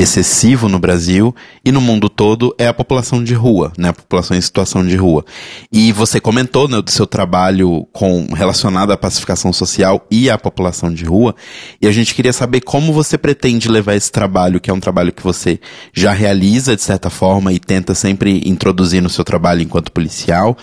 excessivo 0.00 0.66
no 0.66 0.78
Brasil 0.78 1.34
e 1.62 1.70
no 1.70 1.80
mundo 1.80 2.08
todo 2.08 2.54
é 2.58 2.66
a 2.66 2.72
população 2.72 3.22
de 3.22 3.34
rua, 3.34 3.70
né? 3.76 3.90
A 3.90 3.92
população 3.92 4.34
em 4.36 4.40
situação 4.40 4.86
de 4.86 4.96
rua. 4.96 5.24
E 5.70 5.92
você 5.92 6.18
comentou 6.18 6.66
né, 6.66 6.80
do 6.80 6.90
seu 6.90 7.06
trabalho 7.06 7.86
com 7.92 8.26
relacionado 8.32 8.92
à 8.92 8.96
pacificação 8.96 9.52
social 9.52 10.06
e 10.10 10.30
à 10.30 10.38
população 10.38 10.92
de 10.92 11.04
rua, 11.04 11.34
e 11.80 11.86
a 11.86 11.92
gente 11.92 12.14
queria 12.14 12.32
saber 12.32 12.62
como 12.62 12.92
você 12.92 13.18
pretende 13.18 13.68
levar 13.68 13.94
esse 13.94 14.10
trabalho, 14.10 14.60
que 14.60 14.70
é 14.70 14.74
um 14.74 14.80
trabalho 14.80 15.12
que 15.12 15.22
você 15.22 15.60
já 15.92 16.12
realiza 16.12 16.74
de 16.74 16.82
certa 16.82 17.10
forma 17.10 17.52
e 17.52 17.58
tenta 17.58 17.94
sempre 17.94 18.42
introduzir 18.46 19.02
no 19.02 19.10
seu 19.10 19.24
trabalho 19.24 19.60
enquanto 19.60 19.92
policial, 19.92 20.56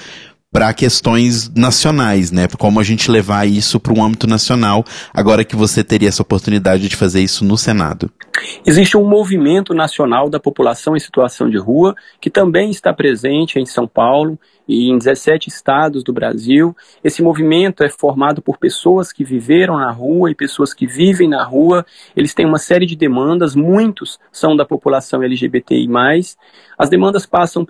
para 0.51 0.73
questões 0.73 1.53
nacionais, 1.53 2.31
né? 2.31 2.47
Como 2.57 2.79
a 2.79 2.83
gente 2.83 3.11
levar 3.11 3.47
isso 3.47 3.79
para 3.79 3.93
um 3.93 4.03
âmbito 4.03 4.25
nacional, 4.25 4.83
agora 5.13 5.43
que 5.43 5.55
você 5.55 5.83
teria 5.83 6.09
essa 6.09 6.21
oportunidade 6.21 6.87
de 6.87 6.95
fazer 6.95 7.21
isso 7.21 7.43
no 7.43 7.57
Senado. 7.57 8.09
Existe 8.65 8.95
um 8.95 9.07
movimento 9.07 9.73
nacional 9.73 10.29
da 10.29 10.39
população 10.39 10.95
em 10.95 10.99
situação 10.99 11.49
de 11.49 11.57
rua 11.57 11.95
que 12.21 12.29
também 12.29 12.69
está 12.69 12.93
presente 12.93 13.59
em 13.59 13.65
São 13.65 13.87
Paulo 13.87 14.39
e 14.67 14.89
em 14.89 14.97
17 14.97 15.47
estados 15.47 16.03
do 16.03 16.13
Brasil. 16.13 16.75
Esse 17.03 17.21
movimento 17.21 17.83
é 17.83 17.89
formado 17.89 18.41
por 18.41 18.57
pessoas 18.57 19.11
que 19.11 19.23
viveram 19.23 19.77
na 19.77 19.91
rua 19.91 20.29
e 20.29 20.35
pessoas 20.35 20.73
que 20.73 20.85
vivem 20.85 21.27
na 21.27 21.43
rua. 21.43 21.85
Eles 22.15 22.33
têm 22.33 22.45
uma 22.45 22.57
série 22.57 22.85
de 22.85 22.95
demandas, 22.95 23.55
muitos 23.55 24.19
são 24.31 24.55
da 24.55 24.65
população 24.65 25.23
LGBTI. 25.23 25.87
As 26.77 26.89
demandas 26.89 27.25
passam 27.25 27.65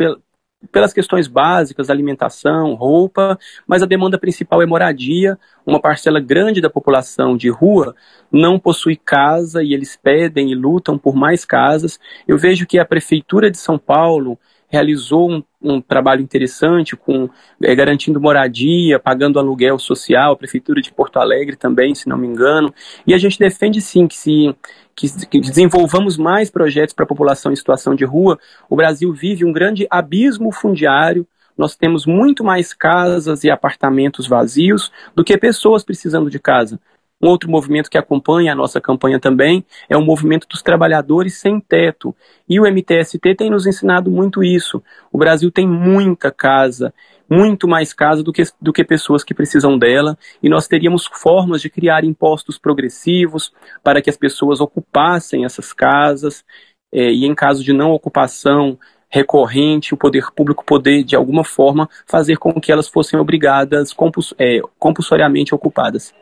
pelas 0.72 0.94
questões 0.94 1.28
básicas, 1.28 1.90
alimentação, 1.90 2.74
roupa, 2.74 3.38
mas 3.66 3.82
a 3.82 3.86
demanda 3.86 4.18
principal 4.18 4.62
é 4.62 4.66
moradia. 4.66 5.38
Uma 5.66 5.80
parcela 5.80 6.20
grande 6.20 6.62
da 6.62 6.70
população 6.70 7.36
de 7.36 7.50
rua 7.50 7.96
não 8.32 8.60
possui 8.60 8.96
casa 8.96 9.64
e 9.64 9.74
eles 9.74 9.98
pedem 10.02 10.52
e 10.52 10.56
lutam 10.56 10.98
por 10.98 11.16
mais 11.16 11.46
casas. 11.46 12.00
Eu 12.28 12.38
vejo 12.38 12.66
que 12.66 12.80
a 12.80 12.86
Prefeitura 12.86 13.50
de 13.50 13.58
São 13.58 13.78
Paulo 13.78 14.38
realizou 14.68 15.32
um, 15.32 15.44
um 15.62 15.82
trabalho 15.82 16.22
interessante 16.22 16.96
com 16.96 17.30
é, 17.64 17.74
garantindo 17.74 18.20
moradia, 18.20 19.00
pagando 19.00 19.40
aluguel 19.40 19.80
social, 19.80 20.34
a 20.34 20.38
Prefeitura 20.38 20.82
de 20.82 20.92
Porto 20.92 21.18
Alegre 21.18 21.56
também, 21.56 21.96
se 21.96 22.10
não 22.10 22.18
me 22.18 22.28
engano. 22.28 22.74
E 23.06 23.14
a 23.14 23.18
gente 23.18 23.40
defende 23.40 23.82
sim 23.82 24.08
que 24.08 24.16
se 24.16 24.56
que, 24.96 25.28
que 25.28 25.40
desenvolvamos 25.40 26.18
mais 26.18 26.50
projetos 26.50 26.94
para 26.94 27.06
a 27.06 27.08
população 27.08 27.52
em 27.52 27.56
situação 27.56 27.94
de 27.94 28.04
rua. 28.04 28.40
O 28.68 28.76
Brasil 28.76 29.14
vive 29.14 29.46
um 29.46 29.54
grande 29.54 29.86
abismo 29.92 30.52
fundiário. 30.52 31.26
Nós 31.56 31.76
temos 31.76 32.06
muito 32.06 32.44
mais 32.44 32.74
casas 32.74 33.44
e 33.44 33.50
apartamentos 33.52 34.28
vazios 34.28 34.92
do 35.16 35.24
que 35.24 35.38
pessoas 35.38 35.84
precisando 35.84 36.32
de 36.32 36.40
casa. 36.40 36.80
Um 37.22 37.30
outro 37.30 37.50
movimento 37.50 37.90
que 37.90 37.98
acompanha 37.98 38.52
a 38.52 38.56
nossa 38.56 38.80
campanha 38.80 39.20
também 39.20 39.66
é 39.90 39.98
o 39.98 40.02
movimento 40.02 40.48
dos 40.48 40.62
trabalhadores 40.62 41.40
sem 41.40 41.60
teto. 41.60 42.16
E 42.48 42.60
o 42.60 42.66
MTST 42.66 43.36
tem 43.36 43.50
nos 43.50 43.66
ensinado 43.66 44.12
muito 44.12 44.44
isso. 44.44 44.84
O 45.12 45.18
Brasil 45.18 45.52
tem 45.52 45.68
muita 45.68 46.32
casa, 46.32 46.94
muito 47.30 47.68
mais 47.68 47.92
casa 47.92 48.24
do 48.24 48.32
que, 48.32 48.44
do 48.62 48.72
que 48.72 48.84
pessoas 48.84 49.24
que 49.24 49.34
precisam 49.34 49.78
dela, 49.78 50.18
e 50.42 50.48
nós 50.48 50.68
teríamos 50.68 51.08
formas 51.12 51.62
de 51.62 51.70
criar 51.70 52.04
impostos 52.04 52.58
progressivos 52.58 53.52
para 53.84 54.02
que 54.02 54.10
as 54.10 54.18
pessoas 54.18 54.62
ocupassem 54.62 55.44
essas 55.44 55.74
casas, 55.74 56.46
é, 56.94 57.12
e 57.12 57.26
em 57.26 57.34
caso 57.36 57.64
de 57.64 57.74
não 57.74 57.92
ocupação, 57.92 58.78
recorrente, 59.10 59.94
o 59.94 59.98
poder 59.98 60.32
público 60.36 60.64
poder, 60.66 61.04
de 61.04 61.16
alguma 61.16 61.44
forma, 61.44 61.90
fazer 62.06 62.38
com 62.38 62.54
que 62.60 62.72
elas 62.72 62.88
fossem 62.88 63.20
obrigadas 63.20 63.96
é, 64.38 64.60
compulsoriamente 64.78 65.56
ocupadas. 65.56 66.14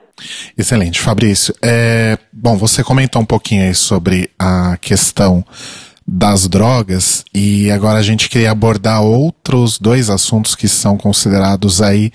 Excelente, 0.58 1.00
Fabrício. 1.00 1.54
É, 1.62 2.18
bom, 2.32 2.58
você 2.58 2.84
comentou 2.84 3.22
um 3.22 3.26
pouquinho 3.26 3.64
aí 3.64 3.76
sobre 3.76 4.30
a 4.40 4.78
questão 4.78 5.46
das 6.08 6.48
drogas 6.48 7.26
e 7.34 7.70
agora 7.72 7.98
a 7.98 8.04
gente 8.04 8.30
queria 8.30 8.52
abordar 8.52 9.02
outros 9.02 9.80
dois 9.80 10.10
assuntos 10.10 10.56
que 10.56 10.68
são 10.68 10.98
considerados 10.98 11.82
aí 11.82 12.12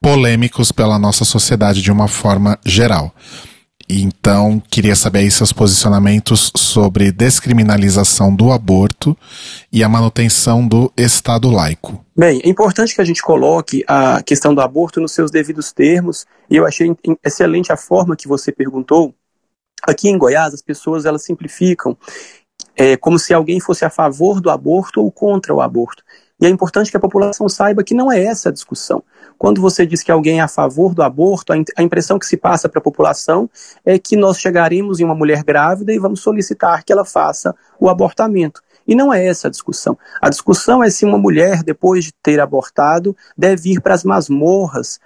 polêmicos 0.00 0.72
pela 0.72 0.98
nossa 0.98 1.24
sociedade 1.24 1.82
de 1.82 1.92
uma 1.92 2.08
forma 2.08 2.58
geral. 2.64 3.14
Então, 3.88 4.62
queria 4.70 4.94
saber 4.94 5.20
aí 5.20 5.30
seus 5.30 5.50
posicionamentos 5.50 6.52
sobre 6.54 7.10
descriminalização 7.10 8.34
do 8.34 8.52
aborto 8.52 9.16
e 9.72 9.82
a 9.82 9.88
manutenção 9.88 10.66
do 10.66 10.92
Estado 10.94 11.50
laico. 11.50 12.04
Bem, 12.14 12.40
é 12.44 12.48
importante 12.48 12.94
que 12.94 13.00
a 13.00 13.04
gente 13.04 13.22
coloque 13.22 13.82
a 13.88 14.22
questão 14.22 14.54
do 14.54 14.60
aborto 14.60 15.00
nos 15.00 15.12
seus 15.12 15.30
devidos 15.30 15.72
termos, 15.72 16.26
e 16.50 16.56
eu 16.56 16.66
achei 16.66 16.94
excelente 17.24 17.72
a 17.72 17.76
forma 17.78 18.14
que 18.14 18.28
você 18.28 18.52
perguntou. 18.52 19.14
Aqui 19.82 20.08
em 20.08 20.18
Goiás, 20.18 20.52
as 20.52 20.60
pessoas 20.60 21.06
elas 21.06 21.22
simplificam 21.22 21.96
é, 22.76 22.96
como 22.96 23.18
se 23.18 23.32
alguém 23.32 23.58
fosse 23.58 23.84
a 23.84 23.90
favor 23.90 24.40
do 24.40 24.50
aborto 24.50 25.00
ou 25.00 25.10
contra 25.10 25.54
o 25.54 25.62
aborto. 25.62 26.02
E 26.40 26.46
é 26.46 26.48
importante 26.48 26.90
que 26.90 26.96
a 26.96 27.00
população 27.00 27.48
saiba 27.48 27.82
que 27.82 27.94
não 27.94 28.12
é 28.12 28.22
essa 28.22 28.50
a 28.50 28.52
discussão. 28.52 29.02
Quando 29.38 29.60
você 29.60 29.86
diz 29.86 30.02
que 30.02 30.10
alguém 30.10 30.40
é 30.40 30.42
a 30.42 30.48
favor 30.48 30.94
do 30.94 31.02
aborto, 31.02 31.52
a 31.52 31.82
impressão 31.82 32.18
que 32.18 32.26
se 32.26 32.36
passa 32.36 32.68
para 32.68 32.80
a 32.80 32.82
população 32.82 33.48
é 33.84 33.98
que 33.98 34.16
nós 34.16 34.40
chegaremos 34.40 34.98
em 34.98 35.04
uma 35.04 35.14
mulher 35.14 35.44
grávida 35.44 35.92
e 35.92 35.98
vamos 35.98 36.20
solicitar 36.20 36.84
que 36.84 36.92
ela 36.92 37.04
faça 37.04 37.54
o 37.78 37.88
abortamento. 37.88 38.60
E 38.86 38.94
não 38.94 39.12
é 39.12 39.24
essa 39.24 39.46
a 39.48 39.50
discussão. 39.50 39.96
A 40.20 40.28
discussão 40.28 40.82
é 40.82 40.90
se 40.90 41.04
uma 41.04 41.18
mulher, 41.18 41.62
depois 41.62 42.06
de 42.06 42.12
ter 42.22 42.40
abortado, 42.40 43.16
deve 43.36 43.72
ir 43.72 43.80
para 43.80 43.94
as 43.94 44.02
masmorras, 44.02 44.98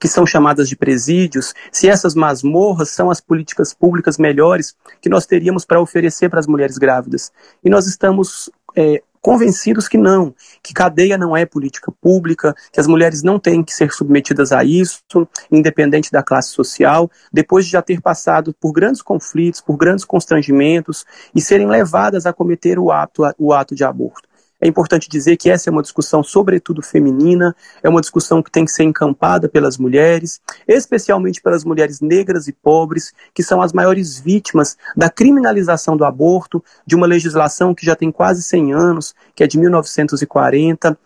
que 0.00 0.08
são 0.08 0.26
chamadas 0.26 0.68
de 0.68 0.76
presídios, 0.76 1.54
se 1.70 1.88
essas 1.88 2.14
masmorras 2.14 2.90
são 2.90 3.10
as 3.10 3.20
políticas 3.20 3.74
públicas 3.74 4.18
melhores 4.18 4.74
que 5.00 5.08
nós 5.08 5.26
teríamos 5.26 5.64
para 5.64 5.80
oferecer 5.80 6.28
para 6.28 6.40
as 6.40 6.46
mulheres 6.46 6.78
grávidas. 6.78 7.30
E 7.62 7.68
nós 7.70 7.86
estamos 7.86 8.50
é, 8.76 9.02
convencidos 9.20 9.88
que 9.88 9.98
não, 9.98 10.34
que 10.62 10.72
cadeia 10.72 11.18
não 11.18 11.36
é 11.36 11.44
política 11.44 11.92
pública, 12.00 12.54
que 12.72 12.80
as 12.80 12.86
mulheres 12.86 13.22
não 13.22 13.38
têm 13.38 13.62
que 13.62 13.72
ser 13.72 13.92
submetidas 13.92 14.52
a 14.52 14.64
isso, 14.64 15.02
independente 15.50 16.10
da 16.10 16.22
classe 16.22 16.50
social, 16.50 17.10
depois 17.32 17.64
de 17.64 17.72
já 17.72 17.82
ter 17.82 18.00
passado 18.00 18.54
por 18.60 18.72
grandes 18.72 19.02
conflitos, 19.02 19.60
por 19.60 19.76
grandes 19.76 20.04
constrangimentos 20.04 21.04
e 21.34 21.40
serem 21.40 21.66
levadas 21.66 22.26
a 22.26 22.32
cometer 22.32 22.78
o 22.78 22.90
ato, 22.90 23.22
o 23.38 23.52
ato 23.52 23.74
de 23.74 23.84
aborto. 23.84 24.27
É 24.60 24.66
importante 24.66 25.08
dizer 25.08 25.36
que 25.36 25.48
essa 25.48 25.70
é 25.70 25.72
uma 25.72 25.82
discussão, 25.82 26.22
sobretudo 26.22 26.82
feminina, 26.82 27.54
é 27.80 27.88
uma 27.88 28.00
discussão 28.00 28.42
que 28.42 28.50
tem 28.50 28.64
que 28.64 28.72
ser 28.72 28.82
encampada 28.82 29.48
pelas 29.48 29.78
mulheres, 29.78 30.40
especialmente 30.66 31.40
pelas 31.40 31.64
mulheres 31.64 32.00
negras 32.00 32.48
e 32.48 32.52
pobres, 32.52 33.12
que 33.32 33.42
são 33.42 33.62
as 33.62 33.72
maiores 33.72 34.18
vítimas 34.18 34.76
da 34.96 35.08
criminalização 35.08 35.96
do 35.96 36.04
aborto, 36.04 36.62
de 36.84 36.96
uma 36.96 37.06
legislação 37.06 37.72
que 37.72 37.86
já 37.86 37.94
tem 37.94 38.10
quase 38.10 38.42
100 38.42 38.74
anos, 38.74 39.14
que 39.32 39.44
é 39.44 39.46
de 39.46 39.58
1940. 39.58 40.98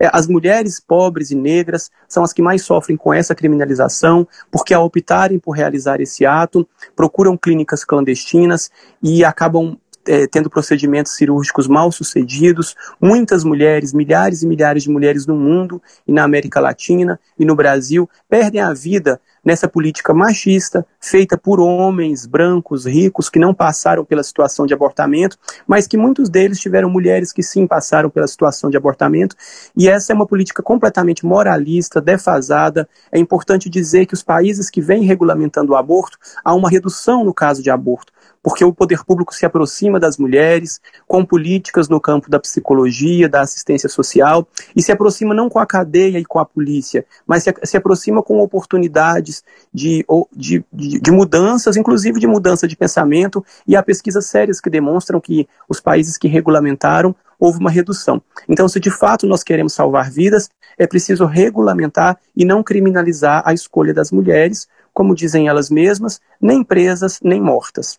É, 0.00 0.10
as 0.12 0.26
mulheres 0.26 0.80
pobres 0.80 1.30
e 1.30 1.36
negras 1.36 1.88
são 2.08 2.24
as 2.24 2.32
que 2.32 2.42
mais 2.42 2.62
sofrem 2.62 2.96
com 2.96 3.14
essa 3.14 3.36
criminalização, 3.36 4.26
porque 4.50 4.74
ao 4.74 4.84
optarem 4.84 5.38
por 5.38 5.52
realizar 5.52 6.00
esse 6.00 6.26
ato, 6.26 6.68
procuram 6.96 7.36
clínicas 7.36 7.84
clandestinas 7.84 8.68
e 9.00 9.24
acabam 9.24 9.78
é, 10.06 10.26
tendo 10.26 10.50
procedimentos 10.50 11.14
cirúrgicos 11.14 11.66
mal 11.66 11.90
sucedidos, 11.92 12.74
muitas 13.00 13.44
mulheres, 13.44 13.92
milhares 13.92 14.42
e 14.42 14.46
milhares 14.46 14.82
de 14.82 14.90
mulheres 14.90 15.26
no 15.26 15.36
mundo 15.36 15.80
e 16.06 16.12
na 16.12 16.24
América 16.24 16.60
Latina 16.60 17.18
e 17.38 17.44
no 17.44 17.54
Brasil 17.54 18.08
perdem 18.28 18.60
a 18.60 18.72
vida 18.72 19.20
nessa 19.44 19.68
política 19.68 20.14
machista 20.14 20.86
feita 21.00 21.36
por 21.36 21.58
homens 21.58 22.26
brancos, 22.26 22.86
ricos, 22.86 23.28
que 23.28 23.38
não 23.38 23.52
passaram 23.52 24.04
pela 24.04 24.22
situação 24.22 24.66
de 24.66 24.74
abortamento, 24.74 25.36
mas 25.66 25.86
que 25.86 25.96
muitos 25.96 26.28
deles 26.28 26.60
tiveram 26.60 26.88
mulheres 26.88 27.32
que 27.32 27.42
sim 27.42 27.66
passaram 27.66 28.08
pela 28.08 28.26
situação 28.26 28.70
de 28.70 28.76
abortamento. 28.76 29.34
E 29.76 29.88
essa 29.88 30.12
é 30.12 30.14
uma 30.14 30.26
política 30.26 30.62
completamente 30.62 31.26
moralista, 31.26 32.00
defasada. 32.00 32.88
É 33.10 33.18
importante 33.18 33.68
dizer 33.68 34.06
que 34.06 34.14
os 34.14 34.22
países 34.22 34.70
que 34.70 34.80
vêm 34.80 35.02
regulamentando 35.02 35.72
o 35.72 35.76
aborto, 35.76 36.18
há 36.44 36.54
uma 36.54 36.70
redução 36.70 37.24
no 37.24 37.34
caso 37.34 37.62
de 37.62 37.70
aborto 37.70 38.12
porque 38.42 38.64
o 38.64 38.72
poder 38.72 39.04
público 39.04 39.34
se 39.34 39.46
aproxima 39.46 40.00
das 40.00 40.18
mulheres 40.18 40.80
com 41.06 41.24
políticas 41.24 41.88
no 41.88 42.00
campo 42.00 42.28
da 42.28 42.40
psicologia, 42.40 43.28
da 43.28 43.42
assistência 43.42 43.88
social, 43.88 44.46
e 44.74 44.82
se 44.82 44.90
aproxima 44.90 45.34
não 45.34 45.48
com 45.48 45.58
a 45.58 45.66
cadeia 45.66 46.18
e 46.18 46.24
com 46.24 46.38
a 46.38 46.44
polícia, 46.44 47.06
mas 47.26 47.44
se, 47.44 47.54
se 47.62 47.76
aproxima 47.76 48.22
com 48.22 48.40
oportunidades 48.40 49.44
de, 49.72 50.04
de, 50.34 50.64
de, 50.72 51.00
de 51.00 51.10
mudanças, 51.10 51.76
inclusive 51.76 52.18
de 52.18 52.26
mudança 52.26 52.66
de 52.66 52.76
pensamento, 52.76 53.44
e 53.66 53.76
há 53.76 53.82
pesquisas 53.82 54.26
sérias 54.26 54.60
que 54.60 54.68
demonstram 54.68 55.20
que 55.20 55.48
os 55.68 55.80
países 55.80 56.16
que 56.18 56.28
regulamentaram 56.28 57.14
houve 57.38 57.58
uma 57.58 57.70
redução. 57.70 58.22
Então, 58.48 58.68
se 58.68 58.78
de 58.78 58.90
fato 58.90 59.26
nós 59.26 59.42
queremos 59.42 59.72
salvar 59.72 60.10
vidas, 60.10 60.48
é 60.78 60.86
preciso 60.86 61.26
regulamentar 61.26 62.18
e 62.36 62.44
não 62.44 62.62
criminalizar 62.62 63.42
a 63.44 63.52
escolha 63.52 63.92
das 63.92 64.10
mulheres, 64.10 64.68
como 64.92 65.14
dizem 65.14 65.48
elas 65.48 65.70
mesmas, 65.70 66.20
nem 66.40 66.62
presas 66.62 67.18
nem 67.22 67.40
mortas. 67.40 67.98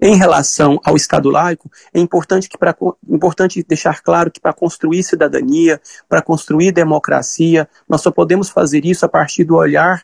Em 0.00 0.16
relação 0.16 0.80
ao 0.84 0.96
Estado 0.96 1.30
laico, 1.30 1.70
é 1.94 2.00
importante, 2.00 2.48
que 2.48 2.58
pra, 2.58 2.74
importante 3.08 3.64
deixar 3.66 4.02
claro 4.02 4.30
que 4.30 4.40
para 4.40 4.52
construir 4.52 5.02
cidadania, 5.04 5.80
para 6.08 6.20
construir 6.20 6.72
democracia, 6.72 7.68
nós 7.88 8.00
só 8.00 8.10
podemos 8.10 8.48
fazer 8.48 8.84
isso 8.84 9.06
a 9.06 9.08
partir 9.08 9.44
do 9.44 9.54
olhar 9.54 10.02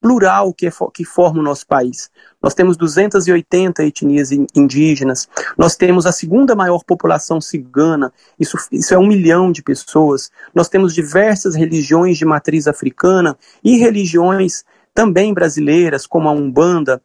plural 0.00 0.54
que, 0.54 0.66
é, 0.66 0.70
que 0.94 1.04
forma 1.04 1.40
o 1.40 1.42
nosso 1.42 1.66
país. 1.66 2.10
Nós 2.42 2.54
temos 2.54 2.76
280 2.76 3.84
etnias 3.84 4.30
indígenas, 4.32 5.28
nós 5.58 5.76
temos 5.76 6.06
a 6.06 6.12
segunda 6.12 6.54
maior 6.54 6.82
população 6.84 7.40
cigana, 7.40 8.12
isso, 8.38 8.56
isso 8.72 8.94
é 8.94 8.98
um 8.98 9.06
milhão 9.06 9.52
de 9.52 9.62
pessoas, 9.62 10.30
nós 10.54 10.68
temos 10.68 10.94
diversas 10.94 11.54
religiões 11.54 12.16
de 12.16 12.24
matriz 12.24 12.66
africana 12.66 13.36
e 13.62 13.76
religiões 13.76 14.64
também 14.94 15.32
brasileiras, 15.32 16.06
como 16.06 16.28
a 16.28 16.32
Umbanda, 16.32 17.00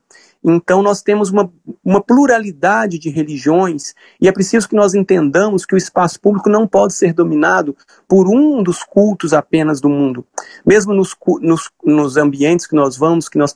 então, 0.48 0.84
nós 0.84 1.02
temos 1.02 1.32
uma, 1.32 1.52
uma 1.84 2.00
pluralidade 2.00 3.00
de 3.00 3.10
religiões 3.10 3.96
e 4.22 4.28
é 4.28 4.32
preciso 4.32 4.70
que 4.70 4.76
nós 4.76 4.94
entendamos 4.94 5.66
que 5.66 5.74
o 5.74 5.78
espaço 5.78 6.20
público 6.20 6.50
não 6.50 6.68
pode 6.68 6.94
ser 6.94 7.14
dominado 7.14 7.76
por 8.08 8.28
um 8.28 8.62
dos 8.62 8.84
cultos 8.84 9.34
apenas 9.34 9.82
do 9.82 9.90
mundo. 9.90 10.24
Mesmo 10.64 10.94
nos, 10.94 11.16
nos, 11.42 11.72
nos 11.84 12.16
ambientes 12.16 12.68
que 12.68 12.76
nós 12.76 12.96
vamos, 12.96 13.28
que 13.28 13.40
nós 13.40 13.56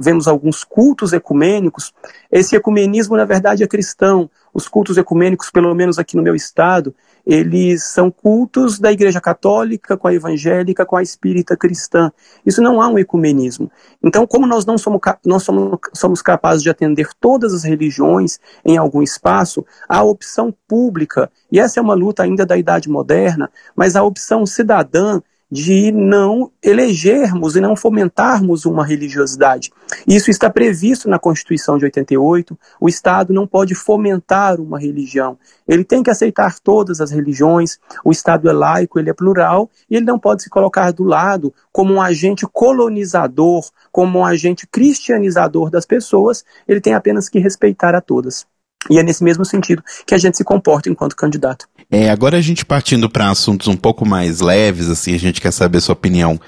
vemos 0.00 0.26
alguns 0.26 0.64
cultos 0.64 1.12
ecumênicos, 1.12 1.94
esse 2.30 2.56
ecumenismo, 2.56 3.16
na 3.16 3.24
verdade, 3.24 3.62
é 3.62 3.66
cristão. 3.68 4.28
Os 4.56 4.66
cultos 4.66 4.96
ecumênicos, 4.96 5.50
pelo 5.50 5.74
menos 5.74 5.98
aqui 5.98 6.16
no 6.16 6.22
meu 6.22 6.34
estado, 6.34 6.94
eles 7.26 7.84
são 7.84 8.10
cultos 8.10 8.78
da 8.78 8.90
Igreja 8.90 9.20
Católica 9.20 9.98
com 9.98 10.08
a 10.08 10.14
evangélica, 10.14 10.86
com 10.86 10.96
a 10.96 11.02
espírita 11.02 11.54
cristã. 11.54 12.10
Isso 12.46 12.62
não 12.62 12.80
há 12.80 12.88
um 12.88 12.98
ecumenismo. 12.98 13.70
Então, 14.02 14.26
como 14.26 14.46
nós 14.46 14.64
não 14.64 14.78
somos, 14.78 14.98
nós 15.26 15.42
somos, 15.42 15.78
somos 15.92 16.22
capazes 16.22 16.62
de 16.62 16.70
atender 16.70 17.10
todas 17.20 17.52
as 17.52 17.64
religiões 17.64 18.40
em 18.64 18.78
algum 18.78 19.02
espaço, 19.02 19.62
a 19.86 20.02
opção 20.02 20.54
pública, 20.66 21.30
e 21.52 21.60
essa 21.60 21.78
é 21.78 21.82
uma 21.82 21.92
luta 21.92 22.22
ainda 22.22 22.46
da 22.46 22.56
Idade 22.56 22.88
Moderna, 22.88 23.50
mas 23.76 23.94
a 23.94 24.02
opção 24.02 24.46
cidadã 24.46 25.20
de 25.50 25.92
não 25.92 26.50
elegermos 26.62 27.54
e 27.54 27.60
não 27.60 27.76
fomentarmos 27.76 28.66
uma 28.66 28.84
religiosidade. 28.84 29.72
Isso 30.06 30.30
está 30.30 30.50
previsto 30.50 31.08
na 31.08 31.18
Constituição 31.18 31.78
de 31.78 31.84
88. 31.84 32.58
O 32.80 32.88
Estado 32.88 33.32
não 33.32 33.46
pode 33.46 33.74
fomentar 33.74 34.60
uma 34.60 34.78
religião. 34.78 35.38
Ele 35.66 35.84
tem 35.84 36.02
que 36.02 36.10
aceitar 36.10 36.58
todas 36.58 37.00
as 37.00 37.10
religiões. 37.10 37.78
O 38.04 38.10
Estado 38.10 38.48
é 38.48 38.52
laico, 38.52 38.98
ele 38.98 39.10
é 39.10 39.14
plural 39.14 39.70
e 39.88 39.96
ele 39.96 40.06
não 40.06 40.18
pode 40.18 40.42
se 40.42 40.50
colocar 40.50 40.92
do 40.92 41.04
lado 41.04 41.54
como 41.72 41.94
um 41.94 42.02
agente 42.02 42.46
colonizador, 42.52 43.70
como 43.92 44.18
um 44.18 44.24
agente 44.24 44.66
cristianizador 44.66 45.70
das 45.70 45.86
pessoas. 45.86 46.44
Ele 46.66 46.80
tem 46.80 46.94
apenas 46.94 47.28
que 47.28 47.38
respeitar 47.38 47.94
a 47.94 48.00
todas. 48.00 48.46
E 48.90 48.98
é 48.98 49.02
nesse 49.02 49.22
mesmo 49.22 49.44
sentido 49.44 49.82
que 50.06 50.14
a 50.14 50.18
gente 50.18 50.36
se 50.36 50.44
comporta 50.44 50.88
enquanto 50.88 51.16
candidato. 51.16 51.68
É, 51.90 52.10
agora 52.10 52.36
a 52.36 52.40
gente 52.40 52.64
partindo 52.64 53.08
para 53.08 53.30
assuntos 53.30 53.68
um 53.68 53.76
pouco 53.76 54.06
mais 54.06 54.40
leves, 54.40 54.88
assim, 54.88 55.14
a 55.14 55.18
gente 55.18 55.40
quer 55.40 55.52
saber 55.52 55.80
sua 55.80 55.92
opinião 55.92 56.40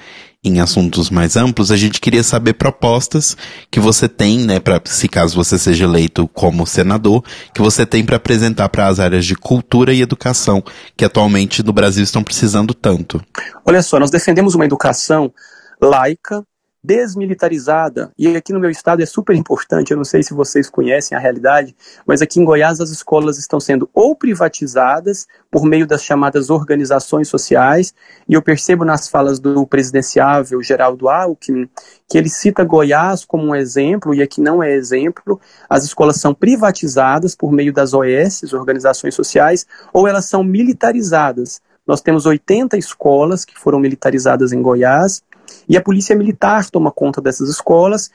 em 0.43 0.59
assuntos 0.59 1.09
mais 1.09 1.35
amplos, 1.35 1.69
a 1.69 1.75
gente 1.75 1.99
queria 1.99 2.23
saber 2.23 2.53
propostas 2.53 3.35
que 3.69 3.79
você 3.79 4.07
tem, 4.07 4.39
né, 4.39 4.59
para 4.59 4.81
se 4.85 5.07
caso 5.09 5.35
você 5.35 5.57
seja 5.57 5.83
eleito 5.83 6.27
como 6.29 6.65
senador, 6.65 7.23
que 7.53 7.61
você 7.61 7.85
tem 7.85 8.05
para 8.05 8.15
apresentar 8.15 8.69
para 8.69 8.87
as 8.87 8.99
áreas 8.99 9.25
de 9.25 9.35
cultura 9.35 9.93
e 9.93 10.01
educação, 10.01 10.63
que 10.95 11.03
atualmente 11.03 11.61
no 11.61 11.73
Brasil 11.73 12.03
estão 12.03 12.23
precisando 12.23 12.73
tanto. 12.73 13.21
Olha 13.65 13.81
só, 13.81 13.99
nós 13.99 14.11
defendemos 14.11 14.55
uma 14.55 14.65
educação 14.65 15.31
laica, 15.81 16.43
desmilitarizada, 16.81 18.11
e 18.17 18.35
aqui 18.35 18.53
no 18.53 18.59
meu 18.59 18.69
estado 18.69 19.03
é 19.03 19.05
super 19.05 19.35
importante, 19.35 19.91
eu 19.91 19.97
não 19.97 20.05
sei 20.05 20.23
se 20.23 20.33
vocês 20.33 20.69
conhecem 20.69 21.17
a 21.17 21.19
realidade, 21.19 21.75
mas 22.05 22.21
aqui 22.21 22.39
em 22.39 22.45
Goiás 22.45 22.79
as 22.79 22.89
escolas 22.89 23.37
estão 23.37 23.59
sendo 23.59 23.89
ou 23.93 24.15
privatizadas 24.15 25.27
por 25.51 25.65
meio 25.65 25.85
das 25.85 26.03
chamadas 26.03 26.49
organizações 26.49 27.27
sociais, 27.27 27.93
e 28.27 28.33
eu 28.33 28.41
percebo 28.41 28.85
nas 28.85 29.09
falas 29.09 29.39
do 29.39 29.67
presidenciável 29.67 30.63
Geraldo 30.63 31.09
Alckmin 31.09 31.69
que 32.07 32.17
ele 32.17 32.29
cita 32.29 32.63
Goiás 32.63 33.23
como 33.25 33.43
um 33.43 33.55
exemplo, 33.55 34.15
e 34.15 34.21
aqui 34.21 34.41
não 34.41 34.63
é 34.63 34.71
exemplo, 34.71 35.39
as 35.69 35.83
escolas 35.83 36.15
são 36.15 36.33
privatizadas 36.33 37.35
por 37.35 37.51
meio 37.51 37.71
das 37.71 37.93
OS, 37.93 38.51
organizações 38.53 39.13
sociais, 39.13 39.67
ou 39.93 40.07
elas 40.07 40.25
são 40.25 40.43
militarizadas. 40.43 41.61
Nós 41.85 42.01
temos 42.01 42.25
80 42.25 42.77
escolas 42.77 43.43
que 43.43 43.57
foram 43.57 43.79
militarizadas 43.79 44.53
em 44.53 44.61
Goiás, 44.61 45.23
e 45.67 45.77
a 45.77 45.81
polícia 45.81 46.15
militar 46.15 46.69
toma 46.69 46.91
conta 46.91 47.21
dessas 47.21 47.49
escolas 47.49 48.09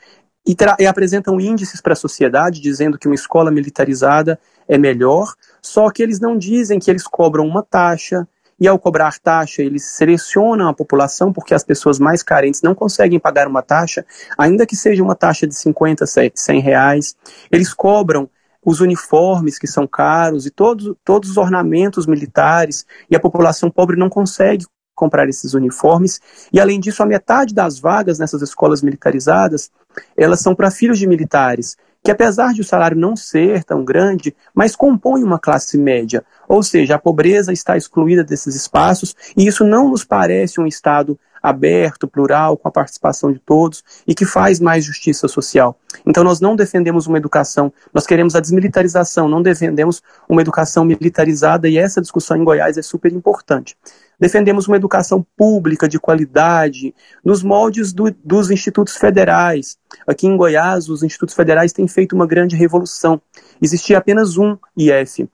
e, 0.45 0.55
e 0.79 0.85
apresentam 0.85 1.39
índices 1.39 1.81
para 1.81 1.93
a 1.93 1.95
sociedade 1.95 2.61
dizendo 2.61 2.97
que 2.97 3.07
uma 3.07 3.15
escola 3.15 3.51
militarizada 3.51 4.39
é 4.67 4.77
melhor, 4.77 5.33
só 5.61 5.89
que 5.89 6.01
eles 6.01 6.19
não 6.19 6.37
dizem 6.37 6.79
que 6.79 6.89
eles 6.89 7.03
cobram 7.03 7.45
uma 7.45 7.63
taxa, 7.63 8.27
e 8.59 8.67
ao 8.67 8.79
cobrar 8.79 9.19
taxa, 9.19 9.61
eles 9.61 9.83
selecionam 9.83 10.69
a 10.69 10.73
população 10.73 11.33
porque 11.33 11.53
as 11.53 11.63
pessoas 11.63 11.99
mais 11.99 12.23
carentes 12.23 12.61
não 12.61 12.73
conseguem 12.73 13.19
pagar 13.19 13.47
uma 13.47 13.61
taxa, 13.61 14.05
ainda 14.37 14.65
que 14.65 14.75
seja 14.75 15.03
uma 15.03 15.15
taxa 15.15 15.45
de 15.45 15.53
50, 15.53 16.05
100 16.33 16.61
reais. 16.61 17.15
Eles 17.51 17.73
cobram 17.73 18.29
os 18.63 18.79
uniformes 18.79 19.59
que 19.59 19.67
são 19.67 19.85
caros 19.85 20.45
e 20.45 20.49
todos, 20.49 20.95
todos 21.03 21.29
os 21.31 21.37
ornamentos 21.37 22.07
militares, 22.07 22.85
e 23.09 23.15
a 23.15 23.19
população 23.19 23.69
pobre 23.69 23.97
não 23.97 24.09
consegue 24.09 24.65
comprar 24.95 25.27
esses 25.29 25.53
uniformes. 25.53 26.19
E 26.51 26.59
além 26.59 26.79
disso, 26.79 27.03
a 27.03 27.05
metade 27.05 27.53
das 27.53 27.77
vagas 27.79 28.17
nessas 28.17 28.41
escolas 28.41 28.81
militarizadas, 28.81 29.69
elas 30.17 30.39
são 30.39 30.55
para 30.55 30.71
filhos 30.71 30.97
de 30.97 31.07
militares, 31.07 31.77
que 32.03 32.11
apesar 32.11 32.53
de 32.53 32.61
o 32.61 32.65
salário 32.65 32.97
não 32.97 33.15
ser 33.15 33.63
tão 33.63 33.83
grande, 33.83 34.35
mas 34.53 34.75
compõem 34.75 35.23
uma 35.23 35.39
classe 35.39 35.77
média. 35.77 36.23
Ou 36.47 36.61
seja, 36.61 36.95
a 36.95 36.99
pobreza 36.99 37.51
está 37.51 37.75
excluída 37.75 38.23
desses 38.23 38.55
espaços, 38.55 39.15
e 39.35 39.47
isso 39.47 39.65
não 39.65 39.89
nos 39.89 40.03
parece 40.03 40.61
um 40.61 40.67
Estado 40.67 41.19
aberto, 41.45 42.07
plural, 42.07 42.57
com 42.57 42.67
a 42.67 42.71
participação 42.71 43.31
de 43.31 43.39
todos 43.39 43.83
e 44.07 44.15
que 44.15 44.25
faz 44.25 44.59
mais 44.59 44.83
justiça 44.83 45.27
social. 45.27 45.77
Então 46.05 46.23
nós 46.23 46.39
não 46.39 46.55
defendemos 46.55 47.05
uma 47.05 47.17
educação, 47.17 47.71
nós 47.93 48.07
queremos 48.07 48.35
a 48.35 48.39
desmilitarização, 48.39 49.27
não 49.27 49.41
defendemos 49.41 50.01
uma 50.27 50.41
educação 50.41 50.83
militarizada 50.83 51.69
e 51.69 51.77
essa 51.77 52.01
discussão 52.01 52.37
em 52.37 52.43
Goiás 52.43 52.77
é 52.77 52.81
super 52.81 53.13
importante. 53.13 53.77
Defendemos 54.19 54.67
uma 54.67 54.77
educação 54.77 55.25
pública 55.35 55.87
de 55.87 55.99
qualidade, 55.99 56.93
nos 57.23 57.43
moldes 57.43 57.93
do, 57.93 58.13
dos 58.23 58.49
institutos 58.49 58.95
federais. 58.95 59.77
Aqui 60.07 60.27
em 60.27 60.37
Goiás, 60.37 60.89
os 60.89 61.03
institutos 61.03 61.35
federais 61.35 61.73
têm 61.73 61.87
feito 61.87 62.15
uma 62.15 62.27
grande 62.27 62.55
revolução. 62.55 63.21
Existia 63.61 63.97
apenas 63.97 64.37
um 64.37 64.57
IF. 64.77 65.27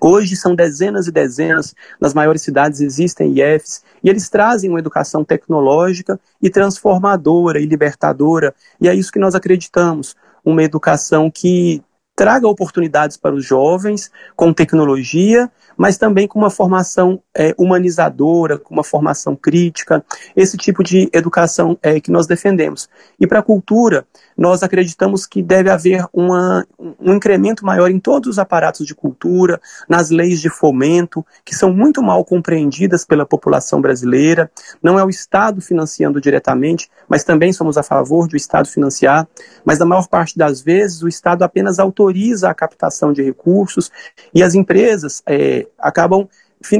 Hoje 0.00 0.36
são 0.36 0.54
dezenas 0.54 1.06
e 1.06 1.12
dezenas, 1.12 1.74
nas 2.00 2.12
maiores 2.12 2.42
cidades 2.42 2.80
existem 2.80 3.34
IFs, 3.38 3.82
e 4.02 4.10
eles 4.10 4.28
trazem 4.28 4.68
uma 4.68 4.78
educação 4.78 5.24
tecnológica 5.24 6.20
e 6.42 6.50
transformadora 6.50 7.60
e 7.60 7.66
libertadora, 7.66 8.54
e 8.80 8.88
é 8.88 8.94
isso 8.94 9.10
que 9.10 9.18
nós 9.18 9.34
acreditamos, 9.34 10.14
uma 10.44 10.62
educação 10.62 11.30
que 11.30 11.82
traga 12.16 12.48
oportunidades 12.48 13.18
para 13.18 13.34
os 13.34 13.44
jovens 13.44 14.10
com 14.34 14.52
tecnologia, 14.52 15.50
mas 15.76 15.98
também 15.98 16.26
com 16.26 16.38
uma 16.38 16.48
formação 16.48 17.20
é, 17.36 17.54
humanizadora, 17.58 18.58
com 18.58 18.72
uma 18.72 18.82
formação 18.82 19.36
crítica, 19.36 20.02
esse 20.34 20.56
tipo 20.56 20.82
de 20.82 21.10
educação 21.12 21.78
é, 21.82 22.00
que 22.00 22.10
nós 22.10 22.26
defendemos. 22.26 22.88
E 23.20 23.26
para 23.26 23.40
a 23.40 23.42
cultura, 23.42 24.06
nós 24.34 24.62
acreditamos 24.62 25.26
que 25.26 25.42
deve 25.42 25.68
haver 25.68 26.06
uma, 26.12 26.66
um 26.98 27.14
incremento 27.14 27.64
maior 27.64 27.90
em 27.90 27.98
todos 27.98 28.30
os 28.30 28.38
aparatos 28.38 28.86
de 28.86 28.94
cultura, 28.94 29.60
nas 29.86 30.08
leis 30.08 30.40
de 30.40 30.48
fomento, 30.48 31.24
que 31.44 31.54
são 31.54 31.72
muito 31.72 32.02
mal 32.02 32.24
compreendidas 32.24 33.04
pela 33.04 33.26
população 33.26 33.80
brasileira. 33.80 34.50
Não 34.82 34.98
é 34.98 35.04
o 35.04 35.10
Estado 35.10 35.60
financiando 35.60 36.20
diretamente, 36.20 36.90
mas 37.06 37.22
também 37.22 37.52
somos 37.52 37.76
a 37.76 37.82
favor 37.82 38.26
do 38.26 38.36
Estado 38.36 38.68
financiar, 38.68 39.28
mas 39.64 39.78
na 39.78 39.84
maior 39.84 40.08
parte 40.08 40.38
das 40.38 40.62
vezes 40.62 41.02
o 41.02 41.08
Estado 41.08 41.42
apenas 41.42 41.78
autoriza 41.78 42.05
a 42.44 42.54
captação 42.54 43.12
de 43.12 43.22
recursos 43.22 43.90
e 44.34 44.42
as 44.42 44.54
empresas 44.54 45.22
é, 45.26 45.66
acabam 45.78 46.28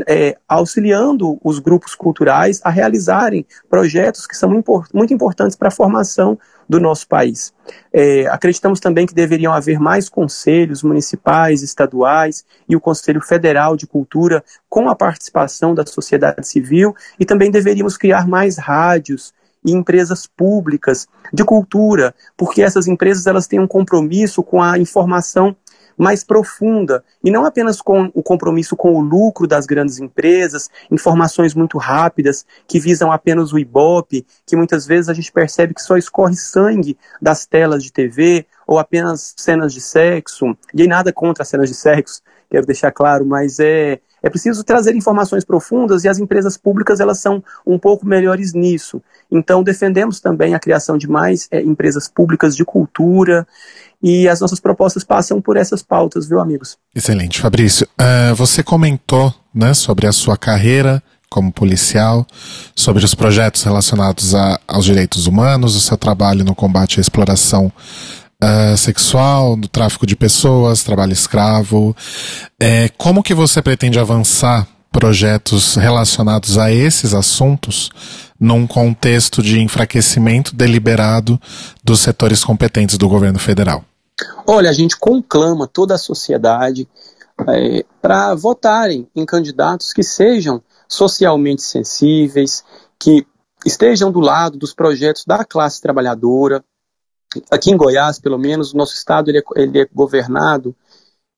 é, 0.09 0.37
auxiliando 0.49 1.39
os 1.45 1.59
grupos 1.59 1.95
culturais 1.95 2.61
a 2.65 2.71
realizarem 2.71 3.47
projetos 3.69 4.27
que 4.27 4.37
são 4.37 4.51
muito 4.51 5.13
importantes 5.13 5.57
para 5.57 5.69
a 5.69 5.73
formação 5.73 6.39
do 6.69 6.81
nosso 6.81 7.07
país. 7.07 7.53
É, 7.93 8.27
acreditamos 8.27 8.81
também 8.81 9.07
que 9.07 9.15
deveriam 9.15 9.53
haver 9.53 9.79
mais 9.79 10.09
conselhos 10.09 10.83
municipais, 10.83 11.63
estaduais 11.63 12.45
e 12.69 12.75
o 12.75 12.81
Conselho 12.81 13.21
Federal 13.21 13.77
de 13.77 13.87
Cultura 13.87 14.43
com 14.69 14.89
a 14.89 14.97
participação 14.97 15.75
da 15.75 15.87
sociedade 15.87 16.47
civil 16.47 16.95
e 17.21 17.25
também 17.25 17.51
deveríamos 17.51 17.97
criar 17.97 18.27
mais 18.27 18.59
rádios 18.59 19.33
e 19.67 19.73
empresas 19.73 20.27
públicas 20.27 21.09
de 21.33 21.45
cultura, 21.45 22.15
porque 22.37 22.63
essas 22.63 22.87
empresas 22.87 23.27
elas 23.27 23.49
têm 23.49 23.59
um 23.59 23.67
compromisso 23.67 24.43
com 24.43 24.63
a 24.63 24.79
informação 24.79 25.57
mais 25.97 26.23
profunda 26.23 27.03
e 27.25 27.31
não 27.31 27.45
apenas 27.45 27.81
com 27.81 28.11
o 28.15 28.23
compromisso 28.23 28.77
com 28.77 28.95
o 28.95 29.01
lucro 29.01 29.47
das 29.47 29.67
grandes 29.67 29.99
empresas, 29.99 30.71
informações 30.91 31.55
muito 31.55 31.79
rápidas 31.79 32.45
que 32.67 32.79
visam 32.79 33.11
apenas 33.11 33.53
o 33.53 33.59
ibope, 33.59 34.27
que 34.47 34.57
muitas 34.57 34.87
vezes 34.87 35.09
a 35.09 35.15
gente 35.15 35.33
percebe 35.33 35.75
que 35.75 35.83
só 35.83 35.97
escorre 35.97 36.37
sangue 36.37 36.99
das 37.21 37.47
telas 37.47 37.83
de 37.83 37.93
TV 37.93 38.47
ou 38.67 38.79
apenas 38.79 39.35
cenas 39.37 39.73
de 39.73 39.81
sexo. 39.81 40.57
E 40.75 40.87
nada 40.87 41.13
contra 41.13 41.43
as 41.43 41.49
cenas 41.49 41.69
de 41.69 41.75
sexo, 41.75 42.21
quero 42.51 42.67
deixar 42.67 42.93
claro, 42.93 43.25
mas 43.25 43.59
é 43.59 44.01
é 44.27 44.31
preciso 44.31 44.65
trazer 44.65 44.95
informações 44.97 45.45
profundas 45.45 46.05
e 46.05 46.09
as 46.09 46.19
empresas 46.19 46.57
públicas 46.57 47.01
elas 47.01 47.19
são 47.19 47.43
um 47.67 47.79
pouco 47.79 48.07
melhores 48.07 48.53
nisso. 48.53 49.01
Então 49.31 49.63
defendemos 49.63 50.21
também 50.21 50.55
a 50.55 50.59
criação 50.59 50.99
de 50.99 51.09
mais 51.09 51.47
é, 51.51 51.63
empresas 51.63 52.09
públicas 52.09 52.57
de 52.57 52.65
cultura 52.65 53.47
e 54.03 54.29
as 54.29 54.41
nossas 54.41 54.61
propostas 54.61 55.05
passam 55.05 55.41
por 55.41 55.57
essas 55.57 55.83
pautas, 55.83 56.29
viu, 56.29 56.41
amigos? 56.41 56.77
Excelente, 56.95 57.41
Fabrício. 57.41 57.87
Uh, 58.01 58.35
você 58.35 58.63
comentou 58.63 59.33
né, 59.55 59.73
sobre 59.75 60.07
a 60.07 60.13
sua 60.13 60.37
carreira 60.37 61.03
como 61.29 61.53
policial, 61.53 62.27
sobre 62.75 63.05
os 63.05 63.15
projetos 63.15 63.63
relacionados 63.63 64.35
a, 64.35 64.61
aos 64.67 64.85
direitos 64.85 65.27
humanos, 65.27 65.75
o 65.75 65.81
seu 65.81 65.97
trabalho 65.97 66.45
no 66.45 66.55
combate 66.55 66.99
à 66.99 67.01
exploração 67.01 67.73
uh, 68.43 68.77
sexual, 68.77 69.57
do 69.57 69.69
tráfico 69.69 70.07
de 70.07 70.17
pessoas, 70.17 70.83
trabalho 70.83 71.13
escravo. 71.13 71.97
É, 72.61 72.89
como 72.97 73.23
que 73.23 73.35
você 73.35 73.63
pretende 73.63 73.99
avançar 73.99 74.67
projetos 74.91 75.75
relacionados 75.75 76.57
a 76.57 76.73
esses 76.73 77.13
assuntos 77.13 77.91
num 78.39 78.67
contexto 78.67 79.43
de 79.43 79.61
enfraquecimento 79.61 80.55
deliberado 80.55 81.41
dos 81.83 82.01
setores 82.01 82.45
competentes 82.45 82.97
do 82.97 83.09
governo 83.09 83.39
federal? 83.39 83.85
Olha, 84.47 84.71
a 84.71 84.73
gente 84.73 84.97
conclama 84.97 85.67
toda 85.67 85.95
a 85.95 85.99
sociedade 85.99 86.89
é, 87.49 87.85
para 88.01 88.35
votarem 88.35 89.07
em 89.15 89.27
candidatos 89.27 89.93
que 89.93 90.03
sejam 90.03 90.63
socialmente 90.89 91.63
sensíveis, 91.63 92.65
que 92.99 93.27
estejam 93.65 94.11
do 94.11 94.21
lado 94.21 94.57
dos 94.57 94.73
projetos 94.73 95.25
da 95.27 95.45
classe 95.45 95.81
trabalhadora, 95.81 96.65
aqui 97.51 97.71
em 97.71 97.77
Goiás, 97.77 98.19
pelo 98.19 98.39
menos, 98.39 98.73
o 98.73 98.77
nosso 98.77 98.95
estado 98.95 99.31
ele 99.31 99.39
é, 99.39 99.43
ele 99.57 99.81
é 99.81 99.89
governado 99.93 100.75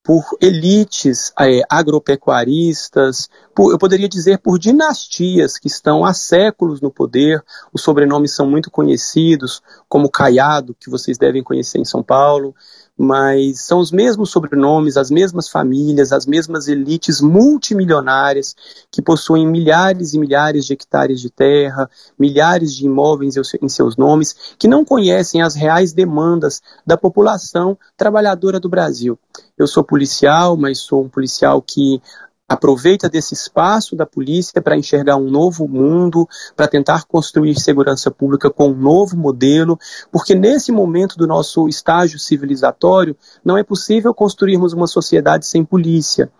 por 0.08 0.24
elites 0.40 1.34
é, 1.38 1.60
agropecuaristas, 1.68 3.28
por, 3.54 3.72
eu 3.72 3.78
poderia 3.78 4.08
dizer 4.08 4.38
por 4.38 4.58
dinastias 4.58 5.58
que 5.58 5.66
estão 5.66 6.02
há 6.02 6.14
séculos 6.14 6.80
no 6.80 6.90
poder. 6.90 7.44
Os 7.74 7.82
sobrenomes 7.82 8.34
são 8.34 8.48
muito 8.48 8.70
conhecidos, 8.70 9.62
como 9.86 10.10
Caiado, 10.10 10.74
que 10.80 10.88
vocês 10.88 11.18
devem 11.18 11.42
conhecer 11.42 11.78
em 11.78 11.84
São 11.84 12.02
Paulo, 12.02 12.54
mas 12.98 13.60
são 13.60 13.78
os 13.78 13.92
mesmos 13.92 14.30
sobrenomes, 14.30 14.96
as 14.96 15.08
mesmas 15.08 15.48
famílias, 15.48 16.12
as 16.12 16.26
mesmas 16.26 16.66
elites 16.66 17.20
multimilionárias 17.20 18.56
que 18.90 19.00
possuem 19.00 19.46
milhares 19.46 20.14
e 20.14 20.18
milhares 20.18 20.66
de 20.66 20.72
hectares 20.72 21.20
de 21.20 21.30
terra, 21.30 21.88
milhares 22.18 22.74
de 22.74 22.84
imóveis 22.86 23.36
em 23.62 23.68
seus 23.68 23.96
nomes, 23.96 24.34
que 24.58 24.66
não 24.66 24.84
conhecem 24.84 25.40
as 25.40 25.54
reais 25.54 25.92
demandas 25.92 26.60
da 26.84 26.96
população 26.96 27.78
trabalhadora 27.96 28.58
do 28.58 28.68
Brasil. 28.68 29.16
Eu 29.56 29.68
sou 29.68 29.84
policial, 29.84 30.56
mas 30.56 30.78
sou 30.78 31.04
um 31.04 31.08
policial 31.08 31.62
que 31.62 32.02
aproveita 32.48 33.08
desse 33.08 33.34
espaço 33.34 33.94
da 33.94 34.06
polícia 34.06 34.62
para 34.62 34.76
enxergar 34.76 35.16
um 35.16 35.30
novo 35.30 35.68
mundo, 35.68 36.26
para 36.56 36.66
tentar 36.66 37.04
construir 37.04 37.60
segurança 37.60 38.10
pública 38.10 38.48
com 38.48 38.70
um 38.70 38.74
novo 38.74 39.16
modelo, 39.16 39.78
porque 40.10 40.34
nesse 40.34 40.72
momento 40.72 41.18
do 41.18 41.26
nosso 41.26 41.68
estágio 41.68 42.18
civilizatório 42.18 43.14
não 43.44 43.58
é 43.58 43.62
possível 43.62 44.14
construirmos 44.14 44.72
uma 44.72 44.86
sociedade 44.86 45.46
sem 45.46 45.64
polícia. 45.64 46.30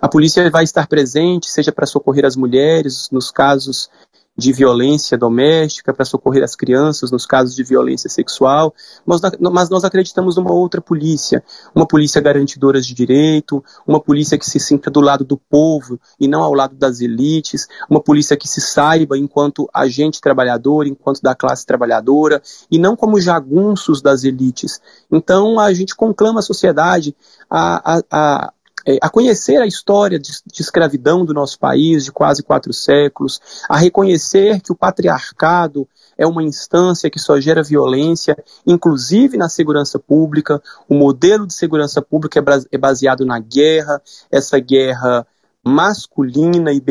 A 0.00 0.08
polícia 0.08 0.48
vai 0.50 0.64
estar 0.64 0.86
presente, 0.86 1.50
seja 1.50 1.72
para 1.72 1.86
socorrer 1.86 2.24
as 2.24 2.36
mulheres 2.36 3.08
nos 3.10 3.30
casos 3.30 3.90
de 4.38 4.52
violência 4.52 5.18
doméstica, 5.18 5.92
para 5.92 6.04
socorrer 6.04 6.44
as 6.44 6.54
crianças 6.54 7.10
nos 7.10 7.26
casos 7.26 7.56
de 7.56 7.64
violência 7.64 8.08
sexual, 8.08 8.72
mas, 9.04 9.20
mas 9.40 9.68
nós 9.68 9.82
acreditamos 9.82 10.36
numa 10.36 10.52
outra 10.52 10.80
polícia, 10.80 11.42
uma 11.74 11.84
polícia 11.84 12.20
garantidora 12.20 12.80
de 12.80 12.94
direito, 12.94 13.64
uma 13.84 13.98
polícia 13.98 14.38
que 14.38 14.48
se 14.48 14.60
sinta 14.60 14.92
do 14.92 15.00
lado 15.00 15.24
do 15.24 15.36
povo 15.36 15.98
e 16.20 16.28
não 16.28 16.40
ao 16.40 16.54
lado 16.54 16.76
das 16.76 17.00
elites, 17.00 17.66
uma 17.90 18.00
polícia 18.00 18.36
que 18.36 18.46
se 18.46 18.60
saiba 18.60 19.18
enquanto 19.18 19.68
agente 19.74 20.20
trabalhador, 20.20 20.86
enquanto 20.86 21.20
da 21.20 21.34
classe 21.34 21.66
trabalhadora, 21.66 22.40
e 22.70 22.78
não 22.78 22.94
como 22.94 23.20
jagunços 23.20 24.00
das 24.00 24.22
elites. 24.22 24.80
Então 25.10 25.58
a 25.58 25.72
gente 25.72 25.96
conclama 25.96 26.38
a 26.38 26.44
sociedade 26.44 27.12
a, 27.50 27.96
a, 27.96 28.02
a 28.10 28.52
é, 28.88 28.96
a 29.02 29.10
conhecer 29.10 29.60
a 29.60 29.66
história 29.66 30.18
de, 30.18 30.32
de, 30.46 30.62
escravidão 30.62 31.22
do 31.22 31.34
nosso 31.34 31.58
país 31.58 32.06
de 32.06 32.10
quase 32.10 32.42
quatro 32.42 32.72
séculos, 32.72 33.38
a 33.68 33.76
reconhecer 33.76 34.62
que 34.62 34.72
o 34.72 34.74
patriarcado 34.74 35.86
é 36.16 36.26
uma 36.26 36.42
instância 36.42 37.10
que 37.10 37.18
só 37.18 37.38
gera 37.38 37.62
violência, 37.62 38.34
inclusive 38.66 39.36
na 39.36 39.50
segurança 39.50 39.98
pública. 39.98 40.62
O 40.88 40.94
modelo 40.94 41.46
de 41.46 41.52
segurança 41.52 42.00
pública 42.00 42.40
é, 42.40 42.42
é 42.72 42.78
baseado 42.78 43.26
na 43.26 43.38
guerra, 43.38 44.00
essa 44.30 44.58
guerra 44.58 45.26
masculina 45.62 46.72
e 46.72 46.82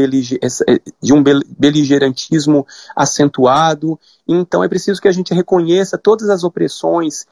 é, 0.68 0.80
de 1.02 1.14
um 1.14 1.24
beligerantismo 1.24 2.68
acentuado. 2.96 4.00
Então 4.28 4.64
é 4.64 4.70
preciso 4.70 5.02
que 5.02 5.08
a 5.08 5.12
gente 5.12 5.34
reconheça 5.34 5.98
todas 5.98 6.30
as 6.30 6.44
opressões 6.44 7.26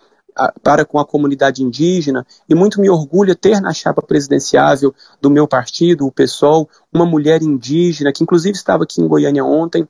para 0.62 0.86
com 0.86 1.00
a 1.00 1.06
comunidade 1.06 1.64
indígena 1.64 2.26
e 2.48 2.54
muito 2.54 2.82
me 2.82 2.90
orgulha 2.90 3.36
ter 3.36 3.62
na 3.62 3.74
chapa 3.74 4.02
presidenciável 4.02 4.94
do 5.22 5.30
meu 5.30 5.48
partido, 5.48 6.06
o 6.06 6.12
PSOL, 6.12 6.70
uma 6.94 7.06
mulher 7.06 7.42
indígena 7.42 8.12
que 8.12 8.24
inclusive 8.24 8.58
estava 8.58 8.84
aqui 8.84 9.02
em 9.02 9.08
Goiânia 9.08 9.44
ontem, 9.44 9.88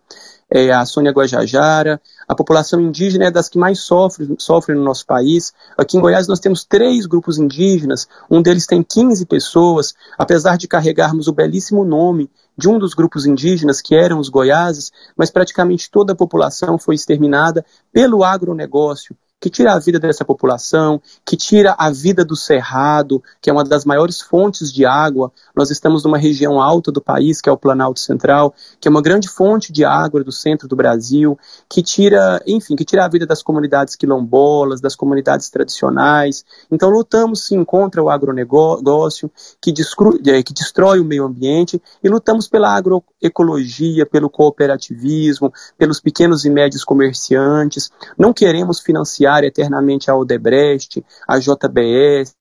é, 0.49 0.71
a 0.71 0.85
Sônia 0.85 1.11
Guajajara. 1.11 1.99
A 2.27 2.35
população 2.35 2.79
indígena 2.79 3.25
é 3.25 3.31
das 3.31 3.49
que 3.49 3.57
mais 3.57 3.79
sofre, 3.79 4.35
sofre 4.37 4.75
no 4.75 4.83
nosso 4.83 5.05
país. 5.05 5.53
Aqui 5.77 5.97
em 5.97 6.01
Goiás 6.01 6.27
nós 6.27 6.39
temos 6.39 6.63
três 6.63 7.05
grupos 7.05 7.37
indígenas, 7.37 8.07
um 8.29 8.41
deles 8.41 8.65
tem 8.65 8.83
15 8.83 9.25
pessoas, 9.25 9.93
apesar 10.17 10.57
de 10.57 10.67
carregarmos 10.67 11.27
o 11.27 11.33
belíssimo 11.33 11.83
nome 11.83 12.29
de 12.57 12.69
um 12.69 12.79
dos 12.79 12.93
grupos 12.93 13.25
indígenas, 13.25 13.81
que 13.81 13.95
eram 13.95 14.19
os 14.19 14.29
goiáses, 14.29 14.91
mas 15.15 15.29
praticamente 15.29 15.91
toda 15.91 16.13
a 16.13 16.15
população 16.15 16.77
foi 16.77 16.95
exterminada 16.95 17.65
pelo 17.91 18.23
agronegócio, 18.23 19.15
que 19.39 19.49
tira 19.49 19.73
a 19.73 19.79
vida 19.79 19.99
dessa 19.99 20.25
população, 20.25 21.01
que 21.25 21.37
tira 21.37 21.75
a 21.77 21.91
vida 21.91 22.23
do 22.25 22.35
cerrado, 22.35 23.21
que 23.41 23.49
é 23.49 23.53
uma 23.53 23.63
das 23.63 23.85
maiores 23.85 24.21
fontes 24.21 24.71
de 24.71 24.85
água. 24.85 25.31
Nós 25.55 25.69
estamos 25.69 26.03
numa 26.03 26.17
região 26.17 26.59
alta 26.61 26.91
do 26.91 27.01
país, 27.01 27.41
que 27.41 27.49
é 27.49 27.51
o 27.51 27.57
Planalto 27.57 27.99
Central, 27.99 28.55
que 28.79 28.87
é 28.87 28.91
uma 28.91 29.01
grande 29.01 29.27
fonte 29.27 29.71
de 29.71 29.83
água 29.83 30.23
do 30.23 30.31
centro 30.31 30.67
do 30.67 30.75
Brasil, 30.75 31.37
que 31.69 31.83
tira, 31.83 32.41
enfim, 32.47 32.75
que 32.75 32.85
tira 32.85 33.05
a 33.05 33.09
vida 33.09 33.25
das 33.25 33.43
comunidades 33.43 33.95
quilombolas, 33.95 34.81
das 34.81 34.95
comunidades 34.95 35.49
tradicionais. 35.49 36.43
Então 36.71 36.89
lutamos 36.89 37.45
sim 37.45 37.63
contra 37.63 38.01
o 38.01 38.09
agronegócio, 38.09 39.29
que, 39.61 39.73
é, 40.27 40.43
que 40.43 40.53
destrói 40.53 40.99
o 40.99 41.05
meio 41.05 41.25
ambiente, 41.25 41.81
e 42.03 42.09
lutamos 42.09 42.47
pela 42.47 42.75
agroecologia, 42.75 44.05
pelo 44.05 44.29
cooperativismo, 44.29 45.53
pelos 45.77 45.99
pequenos 45.99 46.45
e 46.45 46.49
médios 46.49 46.83
comerciantes. 46.83 47.91
Não 48.17 48.33
queremos 48.33 48.79
financiar 48.79 49.24
eternamente 49.43 50.09
a 50.09 50.15
Odebrecht, 50.15 51.03
a 51.27 51.39
JBS, 51.39 52.35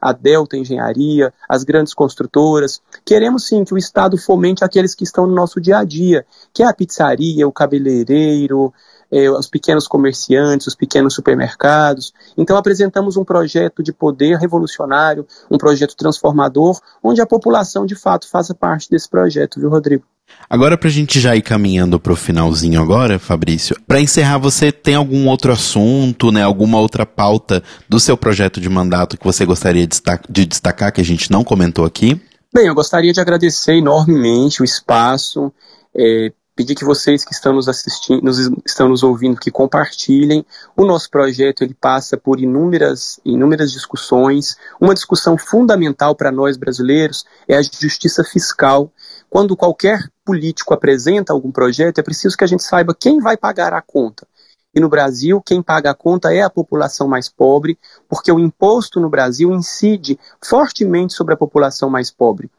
a 0.00 0.12
Delta 0.12 0.56
Engenharia, 0.56 1.32
as 1.48 1.64
grandes 1.64 1.92
construtoras. 1.94 2.80
Queremos 3.04 3.46
sim 3.46 3.64
que 3.64 3.74
o 3.74 3.78
Estado 3.78 4.16
fomente 4.16 4.64
aqueles 4.64 4.94
que 4.94 5.04
estão 5.04 5.26
no 5.26 5.34
nosso 5.34 5.60
dia 5.60 5.78
a 5.78 5.84
dia, 5.84 6.24
que 6.52 6.62
é 6.62 6.66
a 6.66 6.74
pizzaria, 6.74 7.46
o 7.46 7.52
cabeleireiro, 7.52 8.72
eh, 9.10 9.30
os 9.30 9.48
pequenos 9.48 9.88
comerciantes, 9.88 10.66
os 10.66 10.74
pequenos 10.74 11.14
supermercados. 11.14 12.12
Então 12.36 12.56
apresentamos 12.56 13.16
um 13.16 13.24
projeto 13.24 13.82
de 13.82 13.92
poder 13.92 14.36
revolucionário, 14.38 15.26
um 15.50 15.58
projeto 15.58 15.96
transformador, 15.96 16.80
onde 17.02 17.20
a 17.20 17.26
população 17.26 17.84
de 17.84 17.94
fato 17.94 18.28
faça 18.28 18.54
parte 18.54 18.88
desse 18.90 19.08
projeto, 19.08 19.58
viu, 19.58 19.70
Rodrigo? 19.70 20.04
Agora, 20.50 20.78
pra 20.78 20.88
gente 20.88 21.20
já 21.20 21.36
ir 21.36 21.42
caminhando 21.42 22.00
pro 22.00 22.16
finalzinho 22.16 22.80
agora, 22.80 23.18
Fabrício, 23.18 23.76
para 23.86 24.00
encerrar, 24.00 24.38
você 24.38 24.72
tem 24.72 24.94
algum 24.94 25.28
outro 25.28 25.52
assunto, 25.52 26.32
né, 26.32 26.42
alguma 26.42 26.78
outra 26.78 27.04
pauta 27.04 27.62
do 27.88 28.00
seu 28.00 28.16
projeto 28.16 28.60
de 28.60 28.68
mandato 28.68 29.18
que 29.18 29.24
você 29.24 29.44
gostaria 29.44 29.86
de 30.28 30.46
destacar 30.46 30.92
que 30.92 31.00
a 31.00 31.04
gente 31.04 31.30
não 31.30 31.44
comentou 31.44 31.84
aqui? 31.84 32.18
Bem, 32.52 32.66
eu 32.66 32.74
gostaria 32.74 33.12
de 33.12 33.20
agradecer 33.20 33.74
enormemente 33.74 34.62
o 34.62 34.64
espaço, 34.64 35.52
é, 35.94 36.32
pedir 36.58 36.74
que 36.74 36.84
vocês 36.84 37.24
que 37.24 37.32
estão 37.32 37.52
nos 37.52 37.68
assistindo, 37.68 38.22
nos, 38.22 38.38
estão 38.66 38.88
nos 38.88 39.04
ouvindo, 39.04 39.38
que 39.38 39.50
compartilhem. 39.50 40.44
O 40.76 40.84
nosso 40.84 41.08
projeto 41.08 41.62
ele 41.62 41.72
passa 41.72 42.16
por 42.16 42.40
inúmeras, 42.40 43.20
inúmeras 43.24 43.70
discussões. 43.70 44.56
Uma 44.80 44.92
discussão 44.92 45.38
fundamental 45.38 46.16
para 46.16 46.32
nós 46.32 46.56
brasileiros 46.56 47.24
é 47.46 47.56
a 47.56 47.62
justiça 47.62 48.24
fiscal 48.24 48.90
quando 49.30 49.56
qualquer 49.56 50.00
político 50.24 50.74
apresenta 50.74 51.32
algum 51.32 51.50
projeto, 51.50 51.98
é 51.98 52.02
preciso 52.02 52.36
que 52.36 52.44
a 52.44 52.46
gente 52.46 52.62
saiba 52.62 52.94
quem 52.98 53.20
vai 53.20 53.36
pagar 53.36 53.72
a 53.72 53.82
conta. 53.82 54.26
E 54.74 54.80
no 54.80 54.88
Brasil, 54.88 55.40
quem 55.40 55.62
paga 55.62 55.90
a 55.90 55.94
conta 55.94 56.32
é 56.32 56.42
a 56.42 56.50
população 56.50 57.08
mais 57.08 57.28
pobre, 57.28 57.78
porque 58.08 58.30
o 58.30 58.38
imposto 58.38 59.00
no 59.00 59.08
Brasil 59.08 59.52
incide 59.52 60.18
fortemente 60.44 61.14
sobre 61.14 61.34
a 61.34 61.36
população 61.36 61.88
mais 61.88 62.10
pobre. 62.10 62.50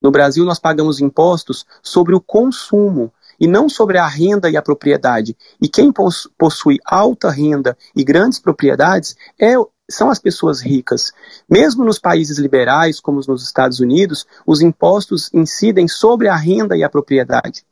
No 0.00 0.10
Brasil, 0.10 0.44
nós 0.44 0.58
pagamos 0.58 1.00
impostos 1.00 1.66
sobre 1.82 2.14
o 2.14 2.20
consumo 2.20 3.12
e 3.38 3.46
não 3.46 3.68
sobre 3.68 3.98
a 3.98 4.06
renda 4.06 4.48
e 4.50 4.56
a 4.56 4.62
propriedade. 4.62 5.36
E 5.60 5.68
quem 5.68 5.92
possui 6.38 6.78
alta 6.84 7.30
renda 7.30 7.76
e 7.96 8.04
grandes 8.04 8.38
propriedades 8.38 9.16
é 9.38 9.54
são 9.90 10.10
as 10.10 10.18
pessoas 10.18 10.60
ricas. 10.60 11.12
Mesmo 11.48 11.84
nos 11.84 11.98
países 11.98 12.38
liberais, 12.38 13.00
como 13.00 13.20
nos 13.26 13.42
Estados 13.42 13.80
Unidos, 13.80 14.26
os 14.46 14.60
impostos 14.60 15.30
incidem 15.34 15.88
sobre 15.88 16.28
a 16.28 16.36
renda 16.36 16.76
e 16.76 16.84
a 16.84 16.88
propriedade. 16.88 17.64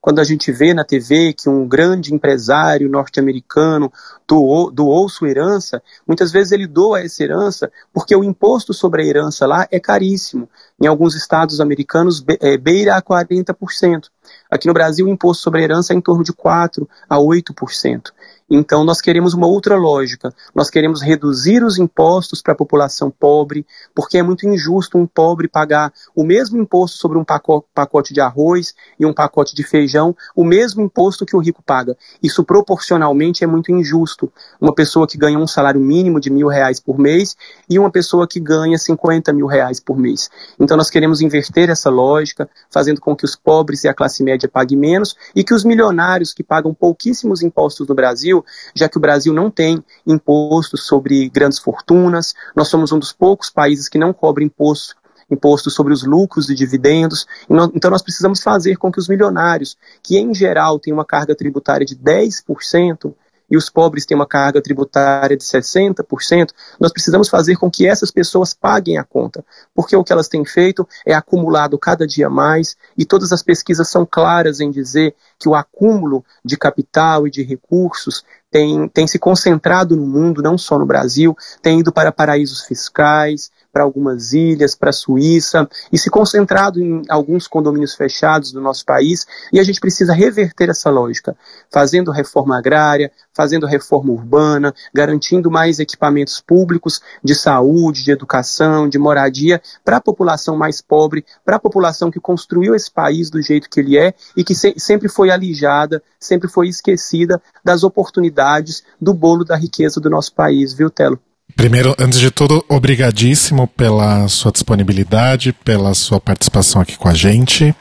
Quando 0.00 0.20
a 0.20 0.24
gente 0.24 0.52
vê 0.52 0.72
na 0.72 0.84
TV 0.84 1.32
que 1.32 1.48
um 1.48 1.66
grande 1.66 2.14
empresário 2.14 2.88
norte-americano 2.88 3.92
doou, 4.26 4.70
doou 4.70 5.08
sua 5.08 5.28
herança, 5.28 5.82
muitas 6.06 6.30
vezes 6.30 6.52
ele 6.52 6.66
doa 6.66 7.00
essa 7.00 7.24
herança 7.24 7.72
porque 7.92 8.14
o 8.14 8.22
imposto 8.22 8.72
sobre 8.72 9.02
a 9.02 9.04
herança 9.04 9.46
lá 9.46 9.66
é 9.68 9.80
caríssimo. 9.80 10.48
Em 10.80 10.86
alguns 10.86 11.16
estados 11.16 11.60
americanos, 11.60 12.24
é, 12.40 12.56
beira 12.56 12.96
a 12.96 13.02
40%. 13.02 14.08
Aqui 14.48 14.68
no 14.68 14.74
Brasil, 14.74 15.06
o 15.06 15.10
imposto 15.10 15.42
sobre 15.42 15.60
a 15.60 15.64
herança 15.64 15.92
é 15.92 15.96
em 15.96 16.00
torno 16.00 16.22
de 16.22 16.32
4% 16.32 16.86
a 17.08 17.16
8%. 17.16 18.12
Então, 18.48 18.84
nós 18.84 19.00
queremos 19.00 19.34
uma 19.34 19.48
outra 19.48 19.74
lógica. 19.74 20.32
Nós 20.54 20.70
queremos 20.70 21.02
reduzir 21.02 21.64
os 21.64 21.78
impostos 21.78 22.40
para 22.40 22.52
a 22.52 22.56
população 22.56 23.10
pobre, 23.10 23.66
porque 23.92 24.18
é 24.18 24.22
muito 24.22 24.46
injusto 24.46 24.96
um 24.96 25.04
pobre 25.04 25.48
pagar 25.48 25.92
o 26.14 26.22
mesmo 26.22 26.56
imposto 26.56 26.96
sobre 26.96 27.18
um 27.18 27.24
pacote 27.24 28.14
de 28.14 28.20
arroz 28.20 28.72
e 29.00 29.04
um 29.04 29.12
pacote 29.12 29.52
de 29.52 29.64
feijão, 29.64 30.16
o 30.34 30.44
mesmo 30.44 30.80
imposto 30.80 31.26
que 31.26 31.34
o 31.34 31.40
rico 31.40 31.60
paga. 31.60 31.96
Isso 32.22 32.44
proporcionalmente 32.44 33.42
é 33.42 33.48
muito 33.48 33.72
injusto. 33.72 34.32
Uma 34.60 34.72
pessoa 34.72 35.08
que 35.08 35.18
ganha 35.18 35.38
um 35.38 35.46
salário 35.48 35.80
mínimo 35.80 36.20
de 36.20 36.30
mil 36.30 36.46
reais 36.46 36.78
por 36.78 37.00
mês 37.00 37.36
e 37.68 37.80
uma 37.80 37.90
pessoa 37.90 38.28
que 38.28 38.38
ganha 38.38 38.78
50 38.78 39.32
mil 39.32 39.46
reais 39.48 39.80
por 39.80 39.98
mês. 39.98 40.30
Então, 40.60 40.76
nós 40.76 40.88
queremos 40.88 41.20
inverter 41.20 41.68
essa 41.68 41.90
lógica, 41.90 42.48
fazendo 42.70 43.00
com 43.00 43.16
que 43.16 43.24
os 43.24 43.34
pobres 43.34 43.82
e 43.82 43.88
a 43.88 43.94
classe 43.94 44.22
média 44.22 44.48
paguem 44.48 44.78
menos 44.78 45.16
e 45.34 45.42
que 45.42 45.52
os 45.52 45.64
milionários 45.64 46.32
que 46.32 46.44
pagam 46.44 46.72
pouquíssimos 46.72 47.42
impostos 47.42 47.88
no 47.88 47.94
Brasil 47.94 48.35
Brasil, 48.36 48.44
já 48.74 48.88
que 48.88 48.96
o 48.96 49.00
Brasil 49.00 49.32
não 49.32 49.50
tem 49.50 49.82
imposto 50.06 50.76
sobre 50.76 51.28
grandes 51.28 51.58
fortunas, 51.58 52.34
nós 52.54 52.68
somos 52.68 52.92
um 52.92 52.98
dos 52.98 53.12
poucos 53.12 53.50
países 53.50 53.88
que 53.88 53.98
não 53.98 54.12
cobra 54.12 54.44
imposto 54.44 54.94
imposto 55.28 55.70
sobre 55.70 55.92
os 55.92 56.04
lucros 56.04 56.48
e 56.48 56.54
dividendos. 56.54 57.26
Então, 57.74 57.90
nós 57.90 58.00
precisamos 58.00 58.40
fazer 58.40 58.76
com 58.76 58.92
que 58.92 59.00
os 59.00 59.08
milionários, 59.08 59.76
que 60.00 60.16
em 60.16 60.32
geral 60.32 60.78
têm 60.78 60.92
uma 60.92 61.04
carga 61.04 61.34
tributária 61.34 61.84
de 61.84 61.96
10%, 61.96 63.12
e 63.50 63.56
os 63.56 63.70
pobres 63.70 64.04
têm 64.04 64.16
uma 64.16 64.26
carga 64.26 64.60
tributária 64.60 65.36
de 65.36 65.42
60%, 65.42 66.50
nós 66.80 66.92
precisamos 66.92 67.28
fazer 67.28 67.56
com 67.56 67.70
que 67.70 67.86
essas 67.88 68.10
pessoas 68.10 68.52
paguem 68.52 68.98
a 68.98 69.04
conta, 69.04 69.44
porque 69.74 69.96
o 69.96 70.04
que 70.04 70.12
elas 70.12 70.28
têm 70.28 70.44
feito 70.44 70.86
é 71.04 71.14
acumulado 71.14 71.78
cada 71.78 72.06
dia 72.06 72.28
mais, 72.28 72.76
e 72.96 73.04
todas 73.04 73.32
as 73.32 73.42
pesquisas 73.42 73.88
são 73.88 74.06
claras 74.06 74.60
em 74.60 74.70
dizer 74.70 75.14
que 75.38 75.48
o 75.48 75.54
acúmulo 75.54 76.24
de 76.44 76.56
capital 76.56 77.26
e 77.26 77.30
de 77.30 77.42
recursos 77.42 78.24
tem, 78.50 78.88
tem 78.88 79.06
se 79.06 79.18
concentrado 79.18 79.96
no 79.96 80.06
mundo, 80.06 80.42
não 80.42 80.56
só 80.56 80.78
no 80.78 80.86
Brasil, 80.86 81.36
tem 81.60 81.80
ido 81.80 81.92
para 81.92 82.12
paraísos 82.12 82.62
fiscais, 82.62 83.50
para 83.76 83.84
algumas 83.84 84.32
ilhas, 84.32 84.74
para 84.74 84.88
a 84.88 84.92
Suíça, 84.92 85.68
e 85.92 85.98
se 85.98 86.08
concentrado 86.08 86.80
em 86.80 87.02
alguns 87.10 87.46
condomínios 87.46 87.94
fechados 87.94 88.50
do 88.50 88.58
nosso 88.58 88.86
país, 88.86 89.26
e 89.52 89.60
a 89.60 89.62
gente 89.62 89.80
precisa 89.80 90.14
reverter 90.14 90.70
essa 90.70 90.88
lógica, 90.88 91.36
fazendo 91.70 92.10
reforma 92.10 92.56
agrária, 92.56 93.12
fazendo 93.34 93.66
reforma 93.66 94.12
urbana, 94.12 94.74
garantindo 94.94 95.50
mais 95.50 95.78
equipamentos 95.78 96.40
públicos 96.40 97.02
de 97.22 97.34
saúde, 97.34 98.02
de 98.02 98.12
educação, 98.12 98.88
de 98.88 98.98
moradia 98.98 99.60
para 99.84 99.98
a 99.98 100.00
população 100.00 100.56
mais 100.56 100.80
pobre, 100.80 101.26
para 101.44 101.56
a 101.56 101.60
população 101.60 102.10
que 102.10 102.18
construiu 102.18 102.74
esse 102.74 102.90
país 102.90 103.28
do 103.28 103.42
jeito 103.42 103.68
que 103.68 103.80
ele 103.80 103.98
é 103.98 104.14
e 104.34 104.42
que 104.42 104.54
se 104.54 104.72
sempre 104.78 105.10
foi 105.10 105.25
alijada, 105.30 106.02
sempre 106.18 106.48
foi 106.48 106.68
esquecida 106.68 107.40
das 107.64 107.82
oportunidades 107.82 108.82
do 109.00 109.14
bolo 109.14 109.44
da 109.44 109.56
riqueza 109.56 110.00
do 110.00 110.10
nosso 110.10 110.34
país, 110.34 110.72
viu, 110.72 110.90
Telo? 110.90 111.20
Primeiro, 111.54 111.94
antes 111.98 112.18
de 112.18 112.30
tudo, 112.30 112.62
obrigadíssimo 112.68 113.66
pela 113.66 114.28
sua 114.28 114.52
disponibilidade, 114.52 115.52
pela 115.52 115.94
sua 115.94 116.20
participação 116.20 116.82
aqui 116.82 116.98
com 116.98 117.08
a 117.08 117.14
gente. 117.14 117.74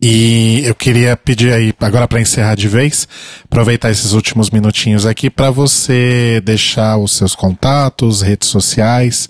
E 0.00 0.62
eu 0.64 0.74
queria 0.74 1.16
pedir 1.16 1.52
aí, 1.52 1.72
agora 1.80 2.06
para 2.06 2.20
encerrar 2.20 2.54
de 2.54 2.68
vez, 2.68 3.08
aproveitar 3.44 3.90
esses 3.90 4.12
últimos 4.12 4.50
minutinhos 4.50 5.04
aqui 5.04 5.30
para 5.30 5.50
você 5.50 6.40
deixar 6.44 6.96
os 6.96 7.12
seus 7.12 7.34
contatos, 7.34 8.22
redes 8.22 8.48
sociais, 8.48 9.28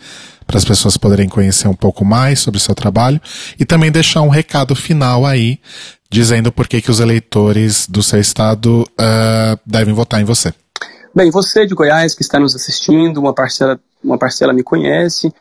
para 0.53 0.59
as 0.59 0.65
pessoas 0.66 0.99
poderem 0.99 1.31
conhecer 1.31 1.66
um 1.66 1.74
pouco 1.74 2.05
mais 2.05 2.41
sobre 2.41 2.59
o 2.59 2.61
seu 2.61 2.74
trabalho 2.74 3.19
e 3.59 3.65
também 3.65 3.91
deixar 3.91 4.20
um 4.20 4.29
recado 4.29 4.77
final 4.77 5.24
aí, 5.24 5.59
dizendo 6.11 6.53
por 6.53 6.69
que, 6.69 6.83
que 6.83 6.91
os 6.91 7.01
eleitores 7.01 7.87
do 7.89 8.03
seu 8.03 8.20
estado 8.20 8.83
uh, 8.83 9.59
devem 9.65 9.95
votar 9.95 10.20
em 10.20 10.24
você. 10.24 10.53
Bem, 11.15 11.31
você 11.31 11.66
de 11.66 11.74
Goiás 11.74 12.15
que 12.15 12.20
está 12.20 12.39
nos 12.39 12.55
assistindo, 12.55 13.19
uma 13.19 13.33
parcela, 13.33 13.81
uma 14.05 14.19
parcela 14.19 14.53
me 14.53 14.62
conhece. 14.62 15.33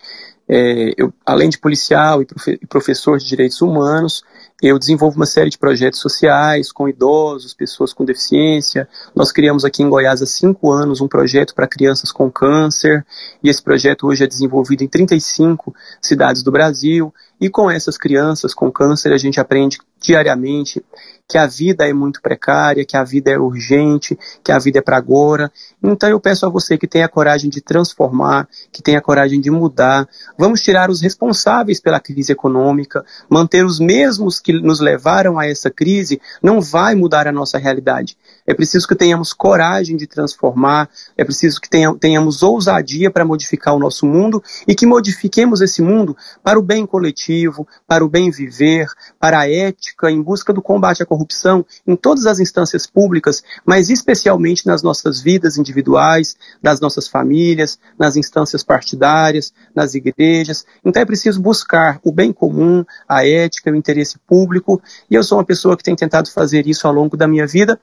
É, 0.47 0.93
eu, 0.95 1.13
além 1.25 1.49
de 1.49 1.57
policial 1.57 2.21
e, 2.21 2.25
profe 2.25 2.59
e 2.61 2.65
professor 2.65 3.17
de 3.17 3.25
direitos 3.25 3.61
humanos, 3.61 4.23
eu 4.61 4.77
desenvolvo 4.77 5.15
uma 5.15 5.25
série 5.25 5.49
de 5.49 5.57
projetos 5.57 5.99
sociais 5.99 6.71
com 6.71 6.87
idosos, 6.87 7.53
pessoas 7.53 7.93
com 7.93 8.05
deficiência. 8.05 8.87
Nós 9.15 9.31
criamos 9.31 9.65
aqui 9.65 9.81
em 9.81 9.89
Goiás 9.89 10.21
há 10.21 10.25
cinco 10.25 10.71
anos 10.71 11.01
um 11.01 11.07
projeto 11.07 11.55
para 11.55 11.67
crianças 11.67 12.11
com 12.11 12.29
câncer, 12.29 13.05
e 13.43 13.49
esse 13.49 13.61
projeto 13.61 14.07
hoje 14.07 14.23
é 14.23 14.27
desenvolvido 14.27 14.83
em 14.83 14.87
35 14.87 15.73
cidades 16.01 16.43
do 16.43 16.51
Brasil. 16.51 17.13
E 17.39 17.49
com 17.49 17.71
essas 17.71 17.97
crianças 17.97 18.53
com 18.53 18.71
câncer, 18.71 19.11
a 19.11 19.17
gente 19.17 19.39
aprende 19.39 19.79
diariamente 19.99 20.83
que 21.31 21.37
a 21.37 21.47
vida 21.47 21.87
é 21.87 21.93
muito 21.93 22.21
precária, 22.21 22.83
que 22.83 22.97
a 22.97 23.05
vida 23.05 23.31
é 23.31 23.39
urgente, 23.39 24.19
que 24.43 24.51
a 24.51 24.59
vida 24.59 24.79
é 24.79 24.81
para 24.81 24.97
agora. 24.97 25.49
Então 25.81 26.09
eu 26.09 26.19
peço 26.19 26.45
a 26.45 26.49
você 26.49 26.77
que 26.77 26.85
tenha 26.85 27.07
coragem 27.07 27.49
de 27.49 27.61
transformar, 27.61 28.49
que 28.69 28.83
tenha 28.83 28.99
coragem 28.99 29.39
de 29.39 29.49
mudar. 29.49 30.09
Vamos 30.37 30.61
tirar 30.61 30.89
os 30.89 30.99
responsáveis 30.99 31.79
pela 31.79 32.01
crise 32.01 32.33
econômica, 32.33 33.05
manter 33.29 33.65
os 33.65 33.79
mesmos 33.79 34.41
que 34.41 34.51
nos 34.51 34.81
levaram 34.81 35.39
a 35.39 35.47
essa 35.47 35.71
crise 35.71 36.19
não 36.43 36.59
vai 36.59 36.95
mudar 36.95 37.29
a 37.29 37.31
nossa 37.31 37.57
realidade. 37.57 38.17
É 38.45 38.53
preciso 38.53 38.87
que 38.87 38.95
tenhamos 38.95 39.33
coragem 39.33 39.95
de 39.95 40.07
transformar, 40.07 40.89
é 41.17 41.23
preciso 41.23 41.59
que 41.59 41.69
tenhamos 41.99 42.43
ousadia 42.43 43.11
para 43.11 43.25
modificar 43.25 43.75
o 43.75 43.79
nosso 43.79 44.05
mundo 44.05 44.43
e 44.67 44.75
que 44.75 44.85
modifiquemos 44.85 45.61
esse 45.61 45.81
mundo 45.81 46.15
para 46.43 46.59
o 46.59 46.61
bem 46.61 46.85
coletivo, 46.85 47.67
para 47.87 48.03
o 48.03 48.09
bem 48.09 48.31
viver, 48.31 48.87
para 49.19 49.39
a 49.39 49.49
ética, 49.49 50.09
em 50.09 50.21
busca 50.21 50.51
do 50.51 50.61
combate 50.61 51.03
à 51.03 51.05
corrupção 51.05 51.65
em 51.87 51.95
todas 51.95 52.25
as 52.25 52.39
instâncias 52.39 52.85
públicas, 52.85 53.43
mas 53.65 53.89
especialmente 53.89 54.65
nas 54.65 54.81
nossas 54.81 55.21
vidas 55.21 55.57
individuais, 55.57 56.35
das 56.61 56.79
nossas 56.79 57.07
famílias, 57.07 57.79
nas 57.97 58.15
instâncias 58.15 58.63
partidárias, 58.63 59.53
nas 59.75 59.93
igrejas. 59.93 60.65
Então 60.83 61.01
é 61.01 61.05
preciso 61.05 61.41
buscar 61.41 61.99
o 62.03 62.11
bem 62.11 62.33
comum, 62.33 62.83
a 63.07 63.25
ética, 63.25 63.71
o 63.71 63.75
interesse 63.75 64.17
público, 64.27 64.81
e 65.09 65.15
eu 65.15 65.23
sou 65.23 65.37
uma 65.37 65.45
pessoa 65.45 65.77
que 65.77 65.83
tem 65.83 65.95
tentado 65.95 66.29
fazer 66.31 66.67
isso 66.67 66.87
ao 66.87 66.93
longo 66.93 67.15
da 67.15 67.27
minha 67.27 67.45
vida. 67.47 67.79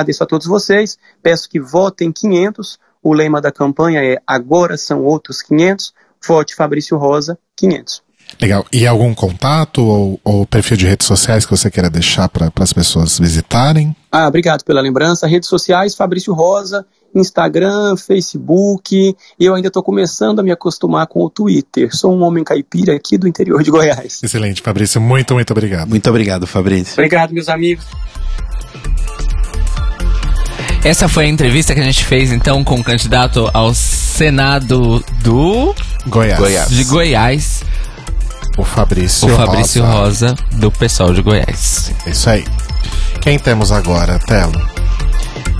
A 0.00 0.26
todos 0.26 0.46
vocês, 0.46 0.98
peço 1.22 1.48
que 1.48 1.60
votem 1.60 2.12
500. 2.12 2.78
O 3.02 3.12
lema 3.12 3.40
da 3.40 3.52
campanha 3.52 4.02
é 4.02 4.18
Agora 4.26 4.76
são 4.76 5.04
outros 5.04 5.42
500. 5.42 5.92
Vote 6.26 6.54
Fabrício 6.54 6.96
Rosa 6.96 7.38
500. 7.56 8.02
Legal. 8.40 8.64
E 8.72 8.86
algum 8.86 9.14
contato 9.14 9.84
ou, 9.84 10.20
ou 10.24 10.46
perfil 10.46 10.76
de 10.76 10.86
redes 10.86 11.06
sociais 11.06 11.44
que 11.44 11.50
você 11.50 11.70
queira 11.70 11.88
deixar 11.88 12.28
para 12.28 12.50
as 12.60 12.72
pessoas 12.72 13.18
visitarem? 13.18 13.94
Ah, 14.10 14.26
obrigado 14.26 14.64
pela 14.64 14.80
lembrança. 14.80 15.26
Redes 15.26 15.48
sociais, 15.48 15.94
Fabrício 15.94 16.32
Rosa, 16.34 16.84
Instagram, 17.14 17.96
Facebook. 17.96 19.16
E 19.38 19.44
eu 19.44 19.54
ainda 19.54 19.68
estou 19.68 19.82
começando 19.82 20.40
a 20.40 20.42
me 20.42 20.50
acostumar 20.50 21.06
com 21.06 21.22
o 21.22 21.30
Twitter. 21.30 21.94
Sou 21.94 22.12
um 22.14 22.22
homem 22.22 22.42
caipira 22.42 22.94
aqui 22.94 23.16
do 23.16 23.28
interior 23.28 23.62
de 23.62 23.70
Goiás. 23.70 24.22
Excelente, 24.22 24.62
Fabrício. 24.62 25.00
Muito, 25.00 25.34
muito 25.34 25.50
obrigado. 25.52 25.88
Muito 25.88 26.08
obrigado, 26.10 26.46
Fabrício. 26.46 26.94
Obrigado, 26.94 27.32
meus 27.32 27.48
amigos. 27.48 27.84
Essa 30.84 31.08
foi 31.08 31.24
a 31.24 31.28
entrevista 31.28 31.74
que 31.74 31.80
a 31.80 31.84
gente 31.84 32.04
fez 32.04 32.30
então 32.30 32.62
com 32.62 32.74
o 32.74 32.84
candidato 32.84 33.50
ao 33.54 33.72
Senado 33.72 35.02
do 35.22 35.74
Goiás. 36.06 36.38
Goiás. 36.38 36.68
de 36.68 36.84
Goiás, 36.84 37.64
O 38.58 38.62
Fabrício, 38.64 39.32
o 39.32 39.34
Fabrício 39.34 39.82
Rosa, 39.82 40.34
do 40.52 40.70
pessoal 40.70 41.14
de 41.14 41.22
Goiás. 41.22 41.90
Isso 42.06 42.28
aí. 42.28 42.44
Quem 43.22 43.38
temos 43.38 43.72
agora, 43.72 44.18
Telo? 44.18 44.60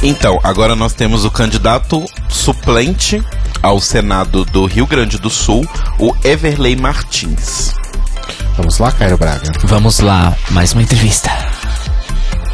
Então, 0.02 0.38
agora 0.44 0.76
nós 0.76 0.92
temos 0.92 1.24
o 1.24 1.30
candidato 1.30 2.04
suplente 2.28 3.24
ao 3.62 3.80
Senado 3.80 4.44
do 4.44 4.66
Rio 4.66 4.86
Grande 4.86 5.16
do 5.16 5.30
Sul, 5.30 5.66
o 5.98 6.14
Everley 6.22 6.76
Martins. 6.76 7.72
Vamos 8.58 8.78
lá, 8.78 8.92
Caio 8.92 9.16
Braga. 9.16 9.50
Vamos 9.64 10.00
lá, 10.00 10.36
mais 10.50 10.74
uma 10.74 10.82
entrevista. 10.82 11.30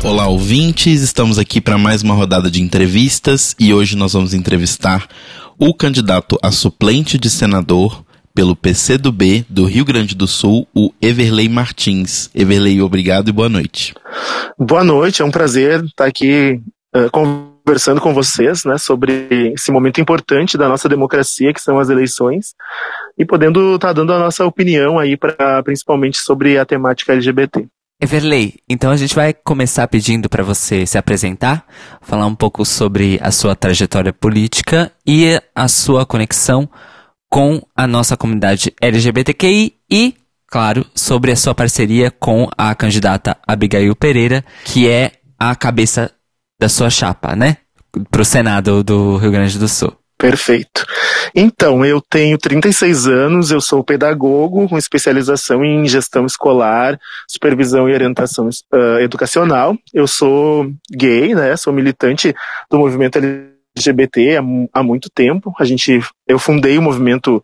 Olá, 0.02 0.27
ouvintes. 0.27 1.02
Estamos 1.02 1.39
aqui 1.39 1.60
para 1.60 1.77
mais 1.77 2.02
uma 2.02 2.14
rodada 2.14 2.51
de 2.51 2.62
entrevistas 2.62 3.55
e 3.60 3.74
hoje 3.74 3.98
nós 3.98 4.14
vamos 4.14 4.32
entrevistar 4.32 5.06
o 5.59 5.74
candidato 5.74 6.39
a 6.43 6.51
suplente 6.51 7.18
de 7.18 7.28
senador 7.28 8.02
pelo 8.35 8.56
PCdoB 8.56 9.44
do 9.47 9.66
Rio 9.66 9.85
Grande 9.85 10.14
do 10.14 10.27
Sul, 10.27 10.66
o 10.74 10.90
Everley 11.02 11.51
Martins. 11.51 12.31
Everley, 12.35 12.81
obrigado 12.81 13.28
e 13.28 13.32
boa 13.32 13.51
noite. 13.51 13.93
Boa 14.59 14.82
noite, 14.82 15.20
é 15.20 15.24
um 15.24 15.31
prazer 15.31 15.85
estar 15.85 16.06
aqui 16.06 16.59
uh, 16.97 17.10
conversando 17.10 18.01
com 18.01 18.14
vocês 18.14 18.64
né, 18.64 18.78
sobre 18.78 19.52
esse 19.55 19.70
momento 19.70 20.01
importante 20.01 20.56
da 20.56 20.66
nossa 20.66 20.89
democracia, 20.89 21.52
que 21.52 21.60
são 21.60 21.78
as 21.78 21.90
eleições, 21.90 22.55
e 23.18 23.27
podendo 23.27 23.74
estar 23.74 23.93
dando 23.93 24.14
a 24.14 24.18
nossa 24.18 24.47
opinião 24.47 24.98
aí, 24.98 25.14
pra, 25.14 25.62
principalmente 25.62 26.16
sobre 26.16 26.56
a 26.56 26.64
temática 26.64 27.12
LGBT. 27.12 27.68
Everley, 28.01 28.55
então 28.66 28.90
a 28.90 28.97
gente 28.97 29.14
vai 29.14 29.35
começar 29.35 29.86
pedindo 29.86 30.27
para 30.27 30.43
você 30.43 30.86
se 30.86 30.97
apresentar, 30.97 31.66
falar 32.01 32.24
um 32.24 32.35
pouco 32.35 32.64
sobre 32.64 33.20
a 33.22 33.31
sua 33.31 33.55
trajetória 33.55 34.10
política 34.10 34.90
e 35.06 35.39
a 35.55 35.68
sua 35.68 36.06
conexão 36.06 36.66
com 37.28 37.60
a 37.77 37.86
nossa 37.86 38.16
comunidade 38.16 38.74
LGBTQI 38.81 39.74
e, 39.90 40.14
claro, 40.47 40.86
sobre 40.94 41.31
a 41.31 41.36
sua 41.36 41.55
parceria 41.55 42.10
com 42.10 42.48
a 42.56 42.74
candidata 42.74 43.36
Abigail 43.47 43.94
Pereira, 43.94 44.43
que 44.64 44.89
é 44.89 45.12
a 45.39 45.55
cabeça 45.55 46.10
da 46.59 46.70
sua 46.70 46.89
chapa, 46.89 47.36
né? 47.36 47.59
Pro 48.10 48.24
Senado 48.24 48.82
do 48.82 49.18
Rio 49.18 49.31
Grande 49.31 49.59
do 49.59 49.68
Sul. 49.68 49.94
Perfeito. 50.20 50.84
Então, 51.34 51.82
eu 51.82 51.98
tenho 51.98 52.36
36 52.36 53.06
anos, 53.06 53.51
eu 53.51 53.59
sou 53.59 53.82
pedagogo 53.82 54.68
com 54.68 54.76
especialização 54.76 55.64
em 55.64 55.88
gestão 55.88 56.26
escolar, 56.26 57.01
supervisão 57.26 57.88
e 57.88 57.94
orientação 57.94 58.47
uh, 58.47 58.98
educacional. 59.01 59.74
Eu 59.94 60.06
sou 60.06 60.70
gay, 60.90 61.34
né? 61.34 61.56
Sou 61.56 61.72
militante 61.72 62.34
do 62.70 62.78
movimento 62.78 63.16
LGBT 63.16 64.36
há, 64.36 64.42
há 64.74 64.82
muito 64.82 65.09
tempo. 65.09 65.55
A 65.59 65.64
gente, 65.64 66.01
eu 66.28 66.38
fundei 66.38 66.76
o 66.76 66.82
um 66.82 66.84
movimento 66.84 67.42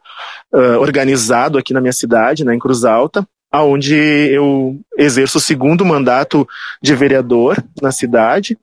uh, 0.52 0.78
organizado 0.78 1.56
aqui 1.56 1.72
na 1.72 1.80
minha 1.80 1.94
cidade, 1.94 2.44
né, 2.44 2.54
em 2.54 2.58
Cruz 2.58 2.84
Alta, 2.84 3.26
aonde 3.50 3.94
eu 3.94 4.78
exerço 4.98 5.38
o 5.38 5.40
segundo 5.40 5.82
mandato 5.82 6.46
de 6.82 6.94
vereador 6.94 7.56
na 7.80 7.90
cidade 7.90 8.58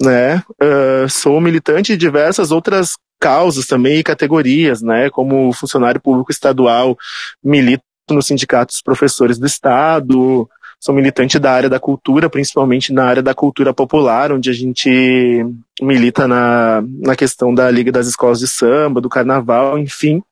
né? 0.00 0.42
Uh, 0.60 1.08
sou 1.08 1.40
militante 1.40 1.92
de 1.92 1.98
diversas 1.98 2.50
outras 2.50 2.96
causas 3.20 3.66
também 3.66 3.98
e 3.98 4.04
categorias, 4.04 4.82
né? 4.82 5.10
Como 5.10 5.52
funcionário 5.52 6.00
público 6.00 6.30
estadual, 6.30 6.96
milito 7.42 7.82
nos 8.10 8.26
sindicatos 8.26 8.82
professores 8.82 9.38
do 9.38 9.46
estado, 9.46 10.48
sou 10.84 10.94
militante 10.94 11.38
da 11.38 11.50
área 11.50 11.70
da 11.70 11.80
cultura, 11.80 12.28
principalmente 12.28 12.92
na 12.92 13.04
área 13.04 13.22
da 13.22 13.34
cultura 13.34 13.72
popular, 13.72 14.30
onde 14.30 14.50
a 14.50 14.52
gente 14.52 15.42
milita 15.80 16.28
na, 16.28 16.84
na 17.00 17.16
questão 17.16 17.54
da 17.54 17.70
Liga 17.70 17.90
das 17.90 18.06
Escolas 18.06 18.38
de 18.38 18.46
Samba, 18.46 19.00
do 19.00 19.08
Carnaval, 19.08 19.78
enfim. 19.78 20.22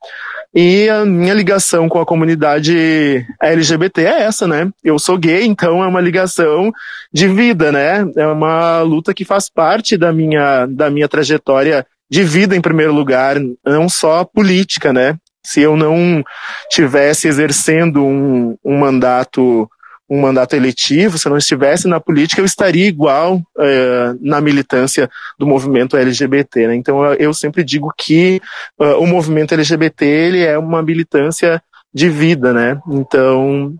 E 0.54 0.90
a 0.90 1.06
minha 1.06 1.32
ligação 1.32 1.88
com 1.88 1.98
a 1.98 2.04
comunidade 2.04 3.26
LGBT 3.40 4.02
é 4.02 4.22
essa, 4.24 4.46
né? 4.46 4.70
Eu 4.84 4.98
sou 4.98 5.16
gay, 5.16 5.46
então 5.46 5.82
é 5.82 5.86
uma 5.86 6.02
ligação 6.02 6.70
de 7.10 7.26
vida, 7.26 7.72
né? 7.72 8.06
É 8.14 8.26
uma 8.26 8.82
luta 8.82 9.14
que 9.14 9.24
faz 9.24 9.48
parte 9.48 9.96
da 9.96 10.12
minha, 10.12 10.66
da 10.66 10.90
minha 10.90 11.08
trajetória 11.08 11.86
de 12.12 12.22
vida 12.24 12.54
em 12.54 12.60
primeiro 12.60 12.92
lugar, 12.92 13.36
não 13.64 13.88
só 13.88 14.22
política, 14.22 14.92
né? 14.92 15.16
Se 15.42 15.62
eu 15.62 15.78
não 15.78 16.22
tivesse 16.68 17.26
exercendo 17.26 18.04
um, 18.04 18.54
um 18.62 18.78
mandato 18.78 19.66
um 20.10 20.20
mandato 20.20 20.54
eletivo, 20.54 21.16
se 21.16 21.26
eu 21.26 21.30
não 21.30 21.38
estivesse 21.38 21.88
na 21.88 21.98
política, 21.98 22.38
eu 22.38 22.44
estaria 22.44 22.86
igual 22.86 23.36
uh, 23.36 24.18
na 24.20 24.42
militância 24.42 25.08
do 25.38 25.46
movimento 25.46 25.96
LGBT. 25.96 26.66
Né? 26.66 26.74
Então 26.74 27.14
eu 27.14 27.32
sempre 27.32 27.64
digo 27.64 27.90
que 27.96 28.38
uh, 28.78 28.98
o 28.98 29.06
movimento 29.06 29.54
LGBT 29.54 30.04
ele 30.04 30.44
é 30.44 30.58
uma 30.58 30.82
militância 30.82 31.62
de 31.94 32.10
vida, 32.10 32.52
né? 32.52 32.78
Então 32.90 33.74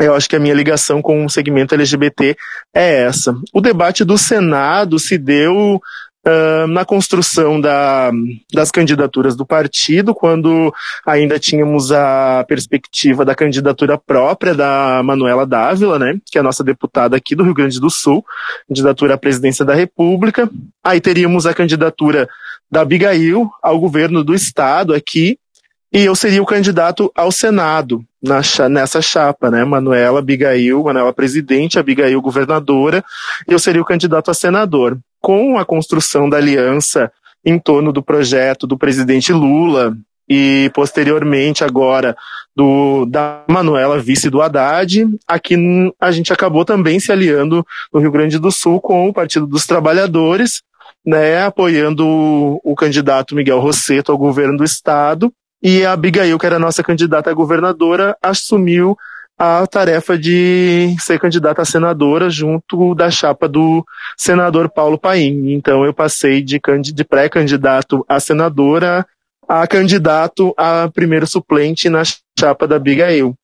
eu 0.00 0.14
acho 0.14 0.26
que 0.26 0.36
a 0.36 0.40
minha 0.40 0.54
ligação 0.54 1.02
com 1.02 1.26
o 1.26 1.28
segmento 1.28 1.74
LGBT 1.74 2.34
é 2.74 3.02
essa. 3.02 3.34
O 3.52 3.60
debate 3.60 4.04
do 4.04 4.16
Senado 4.16 4.98
se 4.98 5.18
deu 5.18 5.82
Na 6.68 6.84
construção 6.84 7.58
da, 7.58 8.10
das 8.52 8.70
candidaturas 8.70 9.34
do 9.34 9.46
partido, 9.46 10.14
quando 10.14 10.70
ainda 11.06 11.38
tínhamos 11.38 11.90
a 11.90 12.44
perspectiva 12.46 13.24
da 13.24 13.34
candidatura 13.34 13.96
própria 13.96 14.54
da 14.54 15.00
Manuela 15.02 15.46
Dávila, 15.46 15.98
né, 15.98 16.18
que 16.30 16.36
é 16.36 16.40
a 16.40 16.44
nossa 16.44 16.62
deputada 16.62 17.16
aqui 17.16 17.34
do 17.34 17.44
Rio 17.44 17.54
Grande 17.54 17.80
do 17.80 17.88
Sul, 17.88 18.22
candidatura 18.68 19.14
à 19.14 19.18
presidência 19.18 19.64
da 19.64 19.74
República. 19.74 20.50
Aí 20.84 21.00
teríamos 21.00 21.46
a 21.46 21.54
candidatura 21.54 22.28
da 22.70 22.82
Abigail 22.82 23.50
ao 23.62 23.80
governo 23.80 24.22
do 24.22 24.34
estado 24.34 24.92
aqui, 24.92 25.38
e 25.92 26.04
eu 26.04 26.14
seria 26.14 26.42
o 26.42 26.46
candidato 26.46 27.10
ao 27.14 27.32
Senado 27.32 28.04
na, 28.22 28.40
nessa 28.68 29.00
chapa, 29.00 29.50
né? 29.50 29.64
Manuela 29.64 30.18
Abigail, 30.18 30.82
Manuela 30.84 31.12
presidente, 31.12 31.78
Abigail 31.78 32.20
governadora, 32.20 33.02
e 33.48 33.52
eu 33.52 33.58
seria 33.58 33.80
o 33.80 33.86
candidato 33.86 34.30
a 34.30 34.34
senador. 34.34 34.98
Com 35.20 35.58
a 35.58 35.64
construção 35.64 36.28
da 36.28 36.36
aliança 36.36 37.10
em 37.44 37.58
torno 37.58 37.92
do 37.92 38.02
projeto 38.02 38.66
do 38.66 38.76
presidente 38.76 39.32
Lula 39.32 39.96
e 40.28 40.70
posteriormente 40.74 41.64
agora 41.64 42.16
do 42.54 43.06
da 43.06 43.42
Manuela 43.48 43.98
vice 43.98 44.28
do 44.28 44.42
Haddad, 44.42 45.06
aqui 45.26 45.56
a 45.98 46.10
gente 46.10 46.32
acabou 46.32 46.64
também 46.64 47.00
se 47.00 47.10
aliando 47.10 47.66
no 47.92 47.98
Rio 47.98 48.10
Grande 48.10 48.38
do 48.38 48.50
Sul 48.50 48.80
com 48.80 49.08
o 49.08 49.12
Partido 49.12 49.46
dos 49.46 49.64
Trabalhadores, 49.64 50.62
né, 51.06 51.44
apoiando 51.44 52.06
o, 52.06 52.60
o 52.62 52.74
candidato 52.74 53.34
Miguel 53.34 53.60
Rosseto 53.60 54.12
ao 54.12 54.18
governo 54.18 54.58
do 54.58 54.64
estado, 54.64 55.32
e 55.62 55.84
a 55.84 55.92
Abigail, 55.92 56.38
que 56.38 56.46
era 56.46 56.58
nossa 56.58 56.82
candidata 56.82 57.30
a 57.30 57.34
governadora, 57.34 58.16
assumiu 58.22 58.96
a 59.38 59.64
tarefa 59.66 60.18
de 60.18 60.96
ser 60.98 61.20
candidata 61.20 61.62
a 61.62 61.64
senadora 61.64 62.28
junto 62.28 62.94
da 62.94 63.08
chapa 63.08 63.48
do 63.48 63.84
senador 64.16 64.68
Paulo 64.68 64.98
Paim. 64.98 65.52
Então 65.52 65.84
eu 65.84 65.94
passei 65.94 66.42
de, 66.42 66.60
de 66.92 67.04
pré-candidato 67.04 68.04
a 68.08 68.18
senadora 68.18 69.06
a 69.48 69.66
candidato 69.66 70.52
a 70.58 70.90
primeiro 70.92 71.26
suplente 71.26 71.88
na 71.88 72.02
chapa 72.38 72.66
da 72.66 72.76
Abigail. 72.76 73.34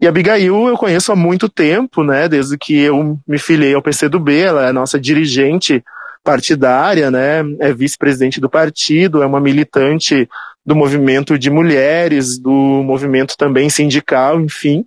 E 0.00 0.06
a 0.06 0.08
Abigail 0.08 0.66
eu 0.66 0.76
conheço 0.76 1.12
há 1.12 1.16
muito 1.16 1.48
tempo, 1.48 2.02
né? 2.02 2.28
Desde 2.28 2.58
que 2.58 2.76
eu 2.76 3.18
me 3.26 3.38
filiei 3.38 3.74
ao 3.74 3.82
PCdoB, 3.82 4.36
ela 4.36 4.68
é 4.68 4.72
nossa 4.72 4.98
dirigente 4.98 5.84
partidária, 6.24 7.10
né? 7.10 7.44
É 7.60 7.72
vice-presidente 7.72 8.40
do 8.40 8.50
partido, 8.50 9.22
é 9.22 9.26
uma 9.26 9.40
militante 9.40 10.28
do 10.64 10.74
movimento 10.74 11.38
de 11.38 11.50
mulheres, 11.50 12.38
do 12.38 12.50
movimento 12.50 13.36
também 13.36 13.68
sindical, 13.68 14.40
enfim. 14.40 14.84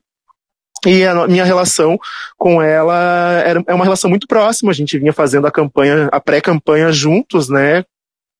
E 0.85 1.03
a 1.03 1.27
minha 1.27 1.43
relação 1.43 1.97
com 2.37 2.61
ela 2.61 3.41
era, 3.45 3.63
é 3.67 3.73
uma 3.73 3.83
relação 3.83 4.09
muito 4.09 4.27
próxima. 4.27 4.71
A 4.71 4.75
gente 4.75 4.97
vinha 4.97 5.13
fazendo 5.13 5.47
a 5.47 5.51
campanha, 5.51 6.07
a 6.11 6.19
pré-campanha 6.19 6.91
juntos, 6.91 7.49
né? 7.49 7.83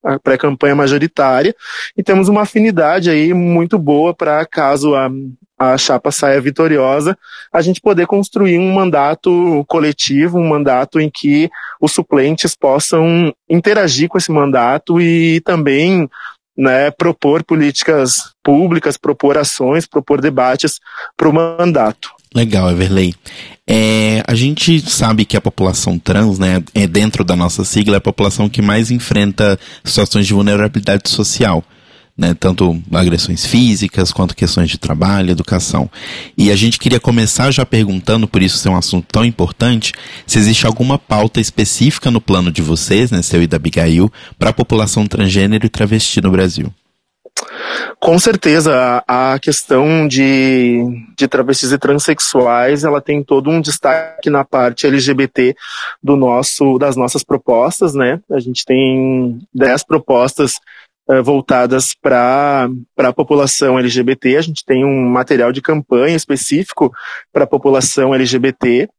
A 0.03 0.19
pré-campanha 0.19 0.75
majoritária. 0.75 1.55
E 1.97 2.03
temos 2.03 2.29
uma 2.29 2.41
afinidade 2.43 3.09
aí 3.09 3.33
muito 3.33 3.77
boa 3.79 4.13
para 4.13 4.45
caso 4.45 4.95
a, 4.95 5.09
a 5.57 5.77
chapa 5.77 6.11
saia 6.11 6.39
vitoriosa, 6.39 7.17
a 7.51 7.61
gente 7.61 7.81
poder 7.81 8.05
construir 8.05 8.59
um 8.59 8.71
mandato 8.73 9.65
coletivo, 9.67 10.37
um 10.37 10.47
mandato 10.47 10.99
em 10.99 11.09
que 11.09 11.49
os 11.81 11.91
suplentes 11.91 12.55
possam 12.55 13.33
interagir 13.49 14.07
com 14.07 14.17
esse 14.17 14.31
mandato 14.31 15.01
e 15.01 15.41
também 15.41 16.07
né, 16.57 16.89
propor 16.91 17.43
políticas 17.43 18.33
públicas, 18.43 18.97
propor 18.97 19.37
ações, 19.37 19.85
propor 19.85 20.19
debates 20.21 20.79
para 21.15 21.29
o 21.29 21.33
mandato. 21.33 22.09
Legal, 22.33 22.71
Everley. 22.71 23.13
É, 23.69 24.23
a 24.27 24.33
gente 24.33 24.79
sabe 24.89 25.25
que 25.25 25.35
a 25.37 25.41
população 25.41 25.99
trans, 25.99 26.39
né, 26.39 26.63
é 26.73 26.87
dentro 26.87 27.23
da 27.23 27.35
nossa 27.35 27.63
sigla, 27.63 27.95
é 27.95 27.99
a 27.99 28.01
população 28.01 28.49
que 28.49 28.61
mais 28.61 28.91
enfrenta 28.91 29.59
situações 29.83 30.25
de 30.25 30.33
vulnerabilidade 30.33 31.09
social. 31.09 31.63
Né, 32.17 32.33
tanto 32.33 32.81
agressões 32.91 33.45
físicas 33.45 34.11
quanto 34.11 34.35
questões 34.35 34.71
de 34.71 34.79
trabalho, 34.79 35.29
educação. 35.29 35.87
E 36.35 36.49
a 36.49 36.55
gente 36.55 36.79
queria 36.79 36.99
começar 36.99 37.51
já 37.51 37.63
perguntando, 37.63 38.27
por 38.27 38.41
isso 38.41 38.57
ser 38.57 38.69
um 38.69 38.75
assunto 38.75 39.05
tão 39.11 39.23
importante, 39.23 39.93
se 40.25 40.39
existe 40.39 40.65
alguma 40.65 40.97
pauta 40.97 41.39
específica 41.39 42.09
no 42.09 42.19
plano 42.19 42.51
de 42.51 42.63
vocês, 42.63 43.11
né, 43.11 43.21
seu 43.21 43.43
e 43.43 43.45
da 43.45 43.57
Abigail, 43.57 44.11
para 44.39 44.49
a 44.49 44.53
população 44.53 45.05
transgênero 45.05 45.67
e 45.67 45.69
travesti 45.69 46.19
no 46.19 46.31
Brasil. 46.31 46.73
Com 47.99 48.17
certeza, 48.19 49.03
a 49.07 49.39
questão 49.39 50.07
de, 50.07 50.83
de 51.17 51.27
travestis 51.27 51.71
e 51.71 51.77
transexuais, 51.77 52.83
ela 52.83 53.01
tem 53.01 53.23
todo 53.23 53.49
um 53.49 53.59
destaque 53.59 54.29
na 54.29 54.45
parte 54.45 54.85
LGBT 54.85 55.55
do 56.01 56.15
nosso, 56.15 56.77
das 56.77 56.95
nossas 56.95 57.23
propostas, 57.23 57.93
né? 57.93 58.19
A 58.31 58.39
gente 58.39 58.63
tem 58.65 59.39
dez 59.53 59.83
propostas 59.83 60.53
uh, 61.09 61.23
voltadas 61.23 61.93
para 61.93 62.69
a 62.97 63.13
população 63.13 63.77
LGBT. 63.79 64.37
A 64.37 64.41
gente 64.41 64.63
tem 64.65 64.85
um 64.85 65.09
material 65.09 65.51
de 65.51 65.61
campanha 65.61 66.15
específico 66.15 66.91
para 67.31 67.43
a 67.43 67.47
população 67.47 68.13
LGBT. 68.13 68.89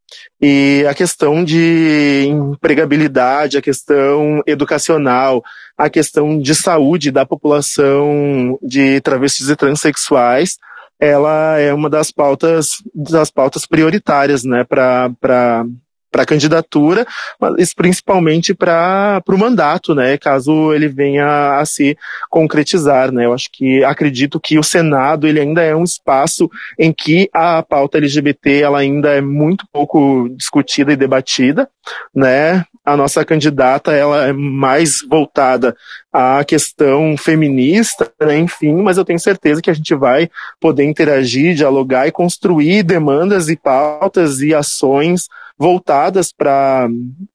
E 0.40 0.86
a 0.88 0.94
questão 0.94 1.44
de 1.44 2.26
empregabilidade, 2.28 3.58
a 3.58 3.62
questão 3.62 4.40
educacional, 4.46 5.42
a 5.76 5.90
questão 5.90 6.38
de 6.38 6.54
saúde 6.54 7.10
da 7.10 7.26
população 7.26 8.58
de 8.62 9.00
travestis 9.02 9.50
e 9.50 9.56
transexuais, 9.56 10.56
ela 10.98 11.58
é 11.58 11.72
uma 11.72 11.88
das 11.88 12.10
pautas, 12.10 12.82
das 12.94 13.30
pautas 13.30 13.66
prioritárias, 13.66 14.44
né, 14.44 14.64
para 14.64 15.64
para 16.10 16.26
candidatura, 16.26 17.06
mas 17.40 17.74
principalmente 17.74 18.54
para 18.54 19.22
o 19.28 19.38
mandato, 19.38 19.94
né, 19.94 20.16
caso 20.16 20.72
ele 20.72 20.88
venha 20.88 21.58
a 21.58 21.64
se 21.64 21.96
concretizar, 22.30 23.12
né. 23.12 23.26
Eu 23.26 23.34
acho 23.34 23.48
que 23.52 23.84
acredito 23.84 24.40
que 24.40 24.58
o 24.58 24.62
Senado 24.62 25.26
ele 25.26 25.40
ainda 25.40 25.62
é 25.62 25.74
um 25.74 25.84
espaço 25.84 26.50
em 26.78 26.92
que 26.92 27.28
a 27.32 27.62
pauta 27.62 27.98
LGBT 27.98 28.60
ela 28.62 28.78
ainda 28.78 29.10
é 29.10 29.20
muito 29.20 29.66
pouco 29.72 30.28
discutida 30.30 30.92
e 30.92 30.96
debatida, 30.96 31.68
né. 32.14 32.64
A 32.84 32.96
nossa 32.96 33.22
candidata 33.22 33.92
ela 33.92 34.28
é 34.28 34.32
mais 34.32 35.02
voltada 35.02 35.76
à 36.10 36.42
questão 36.42 37.18
feminista, 37.18 38.10
né, 38.18 38.38
enfim, 38.38 38.76
mas 38.76 38.96
eu 38.96 39.04
tenho 39.04 39.18
certeza 39.18 39.60
que 39.60 39.70
a 39.70 39.74
gente 39.74 39.94
vai 39.94 40.30
poder 40.58 40.84
interagir, 40.84 41.54
dialogar 41.54 42.06
e 42.08 42.12
construir 42.12 42.82
demandas 42.82 43.50
e 43.50 43.56
pautas 43.56 44.40
e 44.40 44.54
ações 44.54 45.28
voltadas 45.58 46.32
para 46.32 46.88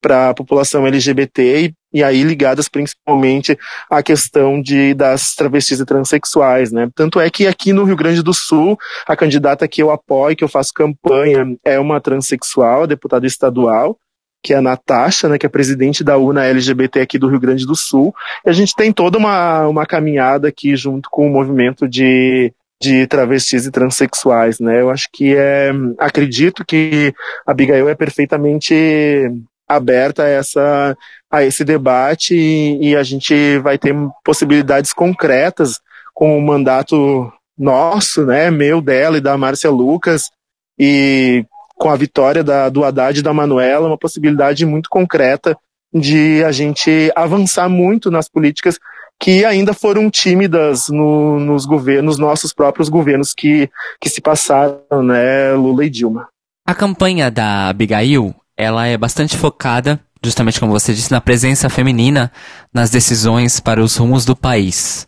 a 0.09 0.33
população 0.33 0.87
LGBT 0.87 1.65
e, 1.65 1.73
e 1.93 2.03
aí 2.03 2.23
ligadas 2.23 2.69
principalmente 2.69 3.57
à 3.89 4.01
questão 4.01 4.61
de, 4.61 4.93
das 4.93 5.35
travestis 5.35 5.79
e 5.79 5.85
transexuais, 5.85 6.71
né? 6.71 6.89
Tanto 6.95 7.19
é 7.19 7.29
que 7.29 7.45
aqui 7.45 7.73
no 7.73 7.83
Rio 7.83 7.97
Grande 7.97 8.23
do 8.23 8.33
Sul, 8.33 8.77
a 9.05 9.15
candidata 9.15 9.67
que 9.67 9.83
eu 9.83 9.91
apoio, 9.91 10.35
que 10.35 10.43
eu 10.43 10.47
faço 10.47 10.73
campanha, 10.73 11.55
é 11.63 11.77
uma 11.79 11.99
transexual, 11.99 12.87
deputada 12.87 13.27
estadual, 13.27 13.97
que 14.41 14.53
é 14.53 14.57
a 14.57 14.61
Natasha, 14.61 15.29
né, 15.29 15.37
que 15.37 15.45
é 15.45 15.49
presidente 15.49 16.03
da 16.03 16.17
UNA 16.17 16.45
LGBT 16.45 16.99
aqui 16.99 17.17
do 17.17 17.29
Rio 17.29 17.39
Grande 17.39 17.65
do 17.65 17.75
Sul. 17.75 18.13
E 18.45 18.49
a 18.49 18.53
gente 18.53 18.75
tem 18.75 18.91
toda 18.91 19.17
uma, 19.17 19.67
uma 19.67 19.85
caminhada 19.85 20.49
aqui 20.49 20.75
junto 20.75 21.09
com 21.09 21.25
o 21.25 21.31
movimento 21.31 21.87
de 21.87 22.53
de 22.81 23.07
travestis 23.07 23.65
e 23.65 23.71
transexuais, 23.71 24.59
né? 24.59 24.81
Eu 24.81 24.89
acho 24.89 25.07
que 25.11 25.35
é, 25.35 25.71
acredito 25.97 26.65
que 26.65 27.13
a 27.45 27.51
Abigail 27.51 27.87
é 27.87 27.95
perfeitamente 27.95 29.31
aberta 29.67 30.23
a 30.23 30.27
essa 30.27 30.97
a 31.31 31.43
esse 31.43 31.63
debate 31.63 32.35
e, 32.35 32.89
e 32.89 32.95
a 32.95 33.03
gente 33.03 33.57
vai 33.59 33.77
ter 33.77 33.95
possibilidades 34.23 34.93
concretas 34.93 35.79
com 36.13 36.37
o 36.37 36.41
mandato 36.41 37.31
nosso, 37.57 38.25
né, 38.25 38.51
meu, 38.51 38.81
dela 38.81 39.17
e 39.17 39.21
da 39.21 39.37
Márcia 39.37 39.69
Lucas 39.69 40.29
e 40.77 41.45
com 41.75 41.89
a 41.89 41.95
vitória 41.95 42.43
da, 42.43 42.69
do 42.69 42.83
Haddad 42.83 43.19
e 43.19 43.23
da 43.23 43.33
Manuela, 43.33 43.87
uma 43.87 43.97
possibilidade 43.97 44.65
muito 44.65 44.89
concreta 44.89 45.57
de 45.93 46.43
a 46.43 46.51
gente 46.51 47.11
avançar 47.15 47.69
muito 47.69 48.09
nas 48.09 48.27
políticas 48.27 48.79
que 49.23 49.45
ainda 49.45 49.73
foram 49.73 50.11
tímidas 50.11 50.89
no, 50.89 51.39
nos 51.39 51.65
governos, 51.65 52.17
nossos 52.17 52.51
próprios 52.51 52.89
governos 52.89 53.33
que, 53.33 53.69
que 54.01 54.09
se 54.09 54.19
passaram, 54.19 55.01
né, 55.01 55.53
Lula 55.53 55.85
e 55.85 55.89
Dilma. 55.89 56.27
A 56.67 56.75
campanha 56.75 57.31
da 57.31 57.69
Abigail, 57.69 58.35
ela 58.57 58.85
é 58.85 58.97
bastante 58.97 59.37
focada, 59.37 59.97
justamente 60.21 60.59
como 60.59 60.73
você 60.73 60.93
disse, 60.93 61.09
na 61.09 61.21
presença 61.21 61.69
feminina 61.69 62.33
nas 62.73 62.89
decisões 62.89 63.61
para 63.61 63.81
os 63.81 63.95
rumos 63.95 64.25
do 64.25 64.35
país. 64.35 65.07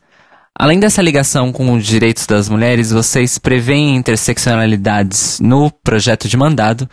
Além 0.58 0.80
dessa 0.80 1.02
ligação 1.02 1.52
com 1.52 1.74
os 1.74 1.86
direitos 1.86 2.26
das 2.26 2.48
mulheres, 2.48 2.92
vocês 2.92 3.38
preveem 3.38 3.98
interseccionalidades 3.98 5.42
no 5.42 5.70
projeto 5.70 6.30
de 6.30 6.38
mandado, 6.38 6.90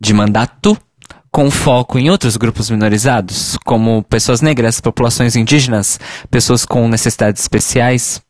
de 0.00 0.14
mandato, 0.14 0.78
com 1.30 1.50
foco 1.50 1.98
em 1.98 2.10
outros 2.10 2.36
grupos 2.36 2.68
minorizados, 2.70 3.56
como 3.64 4.02
pessoas 4.02 4.40
negras, 4.40 4.80
populações 4.80 5.36
indígenas, 5.36 5.98
pessoas 6.30 6.64
com 6.64 6.88
necessidades 6.88 7.42
especiais? 7.42 8.20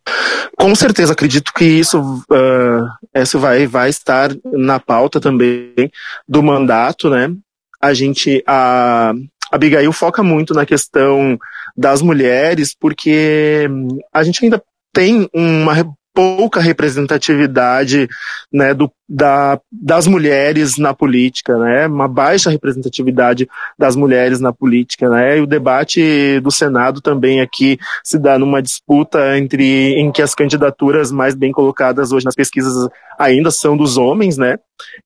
Com 0.58 0.74
certeza, 0.74 1.12
acredito 1.12 1.52
que 1.54 1.64
isso, 1.64 2.00
uh, 2.00 3.20
isso 3.20 3.38
vai, 3.38 3.66
vai 3.66 3.88
estar 3.88 4.30
na 4.44 4.78
pauta 4.78 5.18
também 5.18 5.90
do 6.28 6.42
mandato, 6.42 7.08
né? 7.08 7.32
A 7.80 7.94
gente, 7.94 8.42
a, 8.46 9.12
a 9.50 9.56
Abigail 9.56 9.92
foca 9.92 10.22
muito 10.22 10.52
na 10.52 10.66
questão 10.66 11.38
das 11.76 12.02
mulheres, 12.02 12.76
porque 12.78 13.66
a 14.12 14.22
gente 14.22 14.44
ainda 14.44 14.62
tem 14.92 15.28
uma 15.32 15.72
pouca 16.20 16.60
representatividade 16.60 18.06
né, 18.52 18.74
do, 18.74 18.92
da, 19.08 19.58
das 19.72 20.06
mulheres 20.06 20.76
na 20.76 20.92
política, 20.92 21.56
né, 21.56 21.86
uma 21.86 22.06
baixa 22.06 22.50
representatividade 22.50 23.48
das 23.78 23.96
mulheres 23.96 24.38
na 24.38 24.52
política, 24.52 25.08
né, 25.08 25.38
e 25.38 25.40
o 25.40 25.46
debate 25.46 26.38
do 26.40 26.50
Senado 26.50 27.00
também 27.00 27.40
aqui 27.40 27.78
se 28.04 28.18
dá 28.18 28.38
numa 28.38 28.60
disputa 28.60 29.38
entre 29.38 29.94
em 29.94 30.12
que 30.12 30.20
as 30.20 30.34
candidaturas 30.34 31.10
mais 31.10 31.34
bem 31.34 31.52
colocadas 31.52 32.12
hoje 32.12 32.26
nas 32.26 32.34
pesquisas 32.34 32.86
ainda 33.18 33.50
são 33.50 33.78
dos 33.78 33.96
homens, 33.96 34.36
né, 34.36 34.58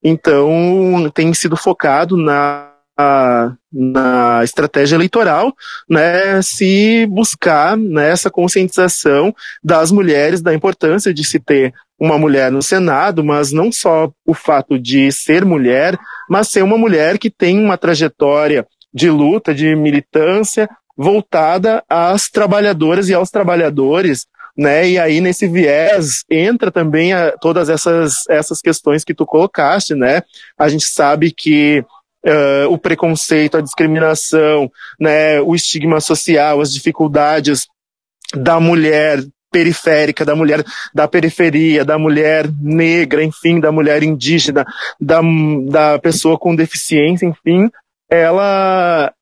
então 0.03 1.09
tem 1.15 1.33
sido 1.33 1.57
focado 1.57 2.17
na 2.17 2.74
na 2.97 4.43
estratégia 4.45 4.95
eleitoral, 4.95 5.53
né, 5.89 6.41
se 6.43 7.07
buscar 7.11 7.77
né, 7.77 8.11
essa 8.11 8.31
conscientização 8.31 9.35
das 9.63 9.91
mulheres 9.91 10.41
da 10.41 10.55
importância 10.55 11.13
de 11.13 11.25
se 11.25 11.41
ter 11.41 11.75
uma 11.99 12.19
mulher 12.19 12.51
no 12.51 12.63
Senado, 12.63 13.25
mas 13.25 13.53
não 13.53 13.71
só 13.73 14.13
o 14.27 14.35
fato 14.35 14.79
de 14.79 15.11
ser 15.11 15.45
mulher, 15.45 15.99
mas 16.29 16.49
ser 16.49 16.63
uma 16.63 16.79
mulher 16.79 17.19
que 17.19 17.31
tem 17.31 17.59
uma 17.59 17.79
trajetória 17.79 18.67
de 18.93 19.11
luta, 19.11 19.55
de 19.55 19.75
militância 19.75 20.69
voltada 20.97 21.83
às 21.89 22.29
trabalhadoras 22.29 23.09
e 23.09 23.15
aos 23.15 23.31
trabalhadores, 23.31 24.27
né? 24.57 24.89
E 24.89 24.99
aí 24.99 25.21
nesse 25.21 25.49
viés 25.49 26.25
entra 26.31 26.71
também 26.71 27.13
a, 27.13 27.33
todas 27.41 27.69
essas 27.69 28.29
essas 28.29 28.61
questões 28.61 29.05
que 29.05 29.15
tu 29.15 29.27
colocaste, 29.27 29.95
né? 29.95 30.23
A 30.57 30.69
gente 30.69 30.87
sabe 30.87 31.33
que 31.33 31.85
uh, 32.27 32.71
o 32.71 32.79
preconceito, 32.79 33.57
a 33.57 33.61
discriminação, 33.61 34.71
né, 34.99 35.41
o 35.41 35.55
estigma 35.55 36.01
social, 36.01 36.61
as 36.61 36.73
dificuldades 36.73 37.67
da 38.35 38.59
mulher 38.59 39.23
periférica, 39.53 40.25
da 40.25 40.35
mulher 40.35 40.65
da 40.93 41.07
periferia, 41.07 41.85
da 41.85 41.97
mulher 41.97 42.51
negra, 42.61 43.23
enfim, 43.23 43.61
da 43.61 43.71
mulher 43.71 44.03
indígena, 44.03 44.65
da, 45.01 45.21
da 45.69 45.99
pessoa 46.01 46.37
com 46.37 46.57
deficiência, 46.57 47.25
enfim, 47.25 47.71
ela 48.11 49.13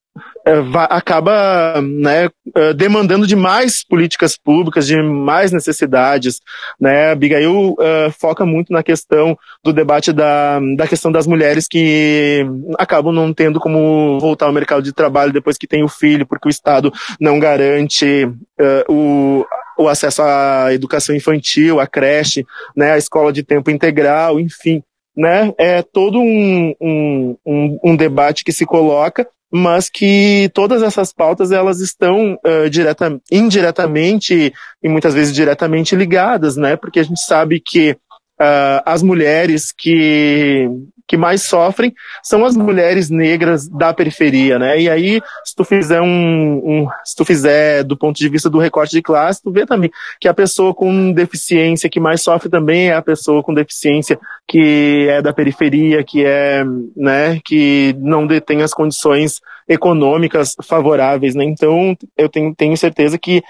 acaba 0.89 1.81
né, 1.81 2.29
é, 2.55 2.73
demandando 2.73 3.25
de 3.25 3.35
mais 3.35 3.83
políticas 3.83 4.37
públicas, 4.37 4.85
de 4.85 5.01
mais 5.01 5.51
necessidades. 5.51 6.41
Né? 6.79 7.11
Abigail 7.11 7.71
uh, 7.71 8.11
foca 8.19 8.45
muito 8.45 8.73
na 8.73 8.83
questão 8.83 9.37
do 9.63 9.71
debate 9.71 10.11
da, 10.11 10.59
da 10.75 10.87
questão 10.87 11.11
das 11.11 11.25
mulheres 11.25 11.67
que 11.67 12.45
acabam 12.77 13.13
não 13.13 13.33
tendo 13.33 13.59
como 13.59 14.19
voltar 14.19 14.47
ao 14.47 14.53
mercado 14.53 14.83
de 14.83 14.91
trabalho 14.91 15.31
depois 15.31 15.57
que 15.57 15.67
tem 15.67 15.83
o 15.83 15.87
filho, 15.87 16.27
porque 16.27 16.47
o 16.47 16.51
Estado 16.51 16.91
não 17.19 17.39
garante 17.39 18.25
uh, 18.25 18.91
o, 18.93 19.45
o 19.77 19.87
acesso 19.87 20.21
à 20.21 20.73
educação 20.73 21.15
infantil, 21.15 21.79
à 21.79 21.87
creche, 21.87 22.45
né, 22.75 22.91
à 22.91 22.97
escola 22.97 23.31
de 23.31 23.43
tempo 23.43 23.71
integral, 23.71 24.39
enfim. 24.39 24.83
Né, 25.15 25.53
é 25.59 25.83
todo 25.83 26.19
um, 26.19 26.73
um, 26.81 27.37
um, 27.45 27.79
um 27.83 27.95
debate 27.95 28.43
que 28.43 28.51
se 28.51 28.65
coloca 28.65 29.27
mas 29.53 29.87
que 29.87 30.49
todas 30.51 30.81
essas 30.81 31.13
pautas 31.13 31.51
elas 31.51 31.79
estão 31.79 32.33
uh, 32.43 32.67
direta, 32.71 33.21
indiretamente 33.31 34.51
e 34.81 34.89
muitas 34.89 35.13
vezes 35.13 35.31
diretamente 35.31 35.95
ligadas, 35.95 36.57
né? 36.57 36.75
Porque 36.75 36.99
a 36.99 37.03
gente 37.03 37.21
sabe 37.21 37.61
que 37.63 37.91
uh, 37.91 38.81
as 38.83 39.03
mulheres 39.03 39.71
que 39.71 40.67
que 41.07 41.17
mais 41.17 41.43
sofrem 41.43 41.93
são 42.23 42.45
as 42.45 42.55
mulheres 42.55 43.09
negras 43.09 43.67
da 43.67 43.93
periferia, 43.93 44.57
né? 44.57 44.79
E 44.79 44.89
aí, 44.89 45.21
se 45.43 45.55
tu 45.55 45.63
fizer 45.63 46.01
um, 46.01 46.05
um, 46.05 46.87
se 47.03 47.15
tu 47.15 47.25
fizer 47.25 47.83
do 47.83 47.97
ponto 47.97 48.17
de 48.17 48.29
vista 48.29 48.49
do 48.49 48.57
recorte 48.57 48.91
de 48.91 49.01
classe, 49.01 49.41
tu 49.41 49.51
vê 49.51 49.65
também 49.65 49.91
que 50.19 50.27
a 50.27 50.33
pessoa 50.33 50.73
com 50.73 51.11
deficiência 51.11 51.89
que 51.89 51.99
mais 51.99 52.21
sofre 52.21 52.49
também 52.49 52.89
é 52.89 52.93
a 52.93 53.01
pessoa 53.01 53.43
com 53.43 53.53
deficiência 53.53 54.19
que 54.47 55.07
é 55.09 55.21
da 55.21 55.33
periferia, 55.33 56.03
que 56.03 56.25
é, 56.25 56.63
né, 56.95 57.39
que 57.43 57.95
não 57.99 58.25
detém 58.25 58.61
as 58.61 58.73
condições 58.73 59.41
econômicas 59.67 60.55
favoráveis, 60.63 61.35
né? 61.35 61.43
Então, 61.43 61.95
eu 62.17 62.29
tenho, 62.29 62.53
tenho 62.55 62.75
certeza 62.77 63.17
que 63.17 63.41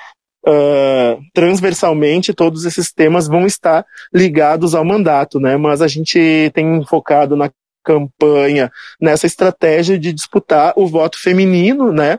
Uh, 0.46 1.22
transversalmente 1.34 2.34
todos 2.34 2.66
esses 2.66 2.92
temas 2.92 3.28
vão 3.30 3.46
estar 3.46 3.86
ligados 4.14 4.76
ao 4.76 4.84
mandato, 4.84 5.40
né? 5.40 5.56
Mas 5.56 5.82
a 5.82 5.88
gente 5.88 6.52
tem 6.54 6.84
focado 6.86 7.36
na 7.36 7.50
campanha 7.84 8.72
nessa 9.00 9.26
estratégia 9.26 9.98
de 9.98 10.12
disputar 10.12 10.74
o 10.76 10.88
voto 10.88 11.18
feminino, 11.20 11.92
né? 11.92 12.18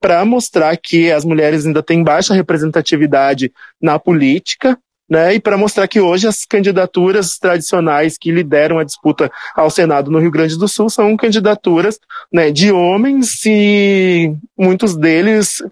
Para 0.00 0.24
mostrar 0.24 0.76
que 0.76 1.10
as 1.12 1.24
mulheres 1.24 1.64
ainda 1.64 1.82
têm 1.82 2.02
baixa 2.02 2.34
representatividade 2.34 3.52
na 3.80 3.98
política, 3.98 4.76
né? 5.08 5.34
E 5.34 5.40
para 5.40 5.58
mostrar 5.58 5.86
que 5.86 6.00
hoje 6.00 6.26
as 6.26 6.44
candidaturas 6.44 7.38
tradicionais 7.38 8.16
que 8.18 8.32
lideram 8.32 8.78
a 8.78 8.84
disputa 8.84 9.30
ao 9.54 9.70
Senado 9.70 10.10
no 10.10 10.18
Rio 10.18 10.30
Grande 10.30 10.58
do 10.58 10.66
Sul 10.66 10.88
são 10.88 11.16
candidaturas 11.16 11.98
né, 12.32 12.50
de 12.50 12.72
homens 12.72 13.44
e 13.44 14.34
muitos 14.58 14.96
deles 14.96 15.62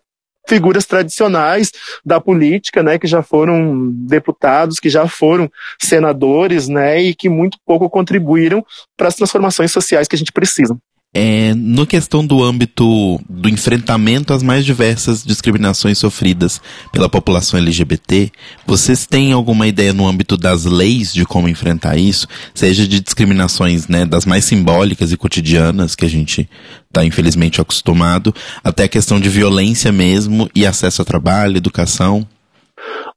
figuras 0.48 0.84
tradicionais 0.86 1.70
da 2.04 2.20
política, 2.20 2.82
né, 2.82 2.98
que 2.98 3.06
já 3.06 3.22
foram 3.22 3.90
deputados, 3.92 4.78
que 4.78 4.88
já 4.88 5.06
foram 5.06 5.50
senadores, 5.80 6.68
né, 6.68 7.00
e 7.02 7.14
que 7.14 7.28
muito 7.28 7.58
pouco 7.64 7.88
contribuíram 7.88 8.64
para 8.96 9.08
as 9.08 9.14
transformações 9.14 9.70
sociais 9.70 10.08
que 10.08 10.16
a 10.16 10.18
gente 10.18 10.32
precisa. 10.32 10.76
É, 11.12 11.52
no 11.56 11.84
questão 11.88 12.24
do 12.24 12.40
âmbito 12.40 13.20
do 13.28 13.48
enfrentamento 13.48 14.32
às 14.32 14.44
mais 14.44 14.64
diversas 14.64 15.24
discriminações 15.24 15.98
sofridas 15.98 16.60
pela 16.92 17.08
população 17.08 17.58
LGBT, 17.58 18.30
vocês 18.64 19.06
têm 19.06 19.32
alguma 19.32 19.66
ideia 19.66 19.92
no 19.92 20.06
âmbito 20.06 20.36
das 20.36 20.64
leis 20.64 21.12
de 21.12 21.24
como 21.24 21.48
enfrentar 21.48 21.96
isso? 21.96 22.28
Seja 22.54 22.86
de 22.86 23.00
discriminações 23.00 23.88
né, 23.88 24.06
das 24.06 24.24
mais 24.24 24.44
simbólicas 24.44 25.10
e 25.10 25.16
cotidianas 25.16 25.96
que 25.96 26.04
a 26.04 26.08
gente 26.08 26.48
está 26.86 27.04
infelizmente 27.04 27.60
acostumado, 27.60 28.32
até 28.62 28.84
a 28.84 28.88
questão 28.88 29.18
de 29.18 29.28
violência 29.28 29.90
mesmo 29.90 30.48
e 30.54 30.64
acesso 30.64 31.02
a 31.02 31.04
trabalho, 31.04 31.56
educação? 31.56 32.24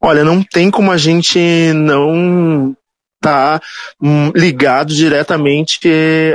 Olha, 0.01 0.23
não 0.23 0.41
tem 0.41 0.71
como 0.71 0.91
a 0.91 0.97
gente 0.97 1.39
não 1.75 2.75
está 3.23 3.61
hum, 4.01 4.31
ligado 4.35 4.93
diretamente 4.93 5.79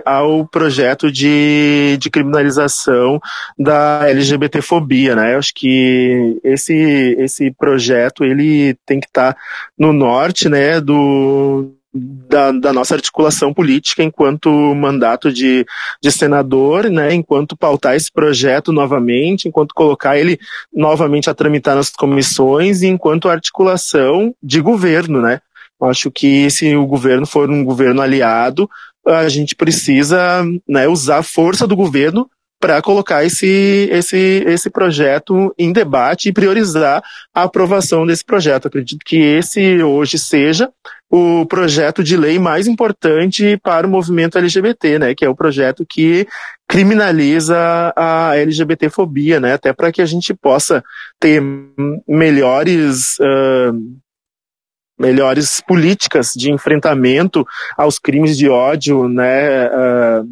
ao 0.05 0.47
projeto 0.47 1.13
de, 1.13 1.99
de 2.01 2.11
criminalização 2.11 3.21
da 3.59 4.09
LGBTfobia, 4.09 5.15
né? 5.15 5.35
Eu 5.35 5.39
acho 5.39 5.53
que 5.55 6.41
esse, 6.43 6.75
esse 7.19 7.51
projeto 7.51 8.25
ele 8.25 8.75
tem 8.87 8.99
que 8.99 9.07
estar 9.07 9.35
tá 9.35 9.41
no 9.79 9.93
norte, 9.93 10.49
né, 10.49 10.81
do, 10.81 11.73
da, 11.93 12.53
da, 12.53 12.73
nossa 12.73 12.95
articulação 12.95 13.53
política 13.53 14.03
enquanto 14.03 14.51
mandato 14.75 15.33
de, 15.33 15.67
de 16.03 16.13
senador, 16.13 16.91
né, 16.91 17.13
enquanto 17.15 17.57
pautar 17.57 17.95
esse 17.95 18.11
projeto 18.13 18.73
novamente, 18.73 19.49
enquanto 19.49 19.75
colocar 19.75 20.19
ele 20.19 20.39
novamente 20.73 21.29
a 21.29 21.35
tramitar 21.35 21.77
nas 21.77 21.91
comissões 21.91 22.83
e 22.83 22.87
enquanto 22.87 23.29
articulação 23.29 24.35
de 24.43 24.61
governo, 24.61 25.21
né. 25.21 25.41
Acho 25.81 26.11
que 26.11 26.51
se 26.51 26.75
o 26.75 26.87
governo 26.87 27.27
for 27.27 27.51
um 27.51 27.65
governo 27.65 28.03
aliado, 28.03 28.69
a 29.07 29.29
gente 29.29 29.55
precisa 29.55 30.45
né, 30.69 30.89
usar 30.89 31.19
a 31.19 31.23
força 31.23 31.67
do 31.67 31.77
governo 31.77 32.29
para 32.61 32.83
colocar 32.83 33.25
esse, 33.25 33.89
esse, 33.91 34.43
esse 34.47 34.69
projeto 34.69 35.55
em 35.57 35.73
debate 35.73 36.29
e 36.29 36.33
priorizar 36.33 37.03
a 37.33 37.45
aprovação 37.45 38.05
desse 38.05 38.25
projeto. 38.25 38.67
Acredito 38.67 39.05
que 39.05 39.17
esse 39.17 39.81
hoje 39.83 40.19
seja 40.19 40.69
o 41.09 41.47
projeto 41.47 42.03
de 42.03 42.17
lei 42.17 42.39
mais 42.39 42.67
importante 42.67 43.59
para 43.63 43.87
o 43.87 43.91
movimento 43.91 44.37
LGBT, 44.37 44.99
né, 44.99 45.15
que 45.15 45.25
é 45.25 45.29
o 45.29 45.37
projeto 45.37 45.87
que 45.89 46.27
criminaliza 46.69 47.57
a 47.97 48.37
LGBTfobia, 48.37 49.41
né, 49.41 49.55
até 49.55 49.73
para 49.73 49.93
que 49.93 50.03
a 50.03 50.07
gente 50.07 50.35
possa 50.35 50.83
ter 51.19 51.41
melhores 52.07 53.19
uh, 53.21 53.99
melhores 54.99 55.61
políticas 55.61 56.33
de 56.35 56.51
enfrentamento 56.51 57.47
aos 57.77 57.99
crimes 57.99 58.37
de 58.37 58.49
ódio, 58.49 59.09
né, 59.09 59.67
uh, 59.69 60.29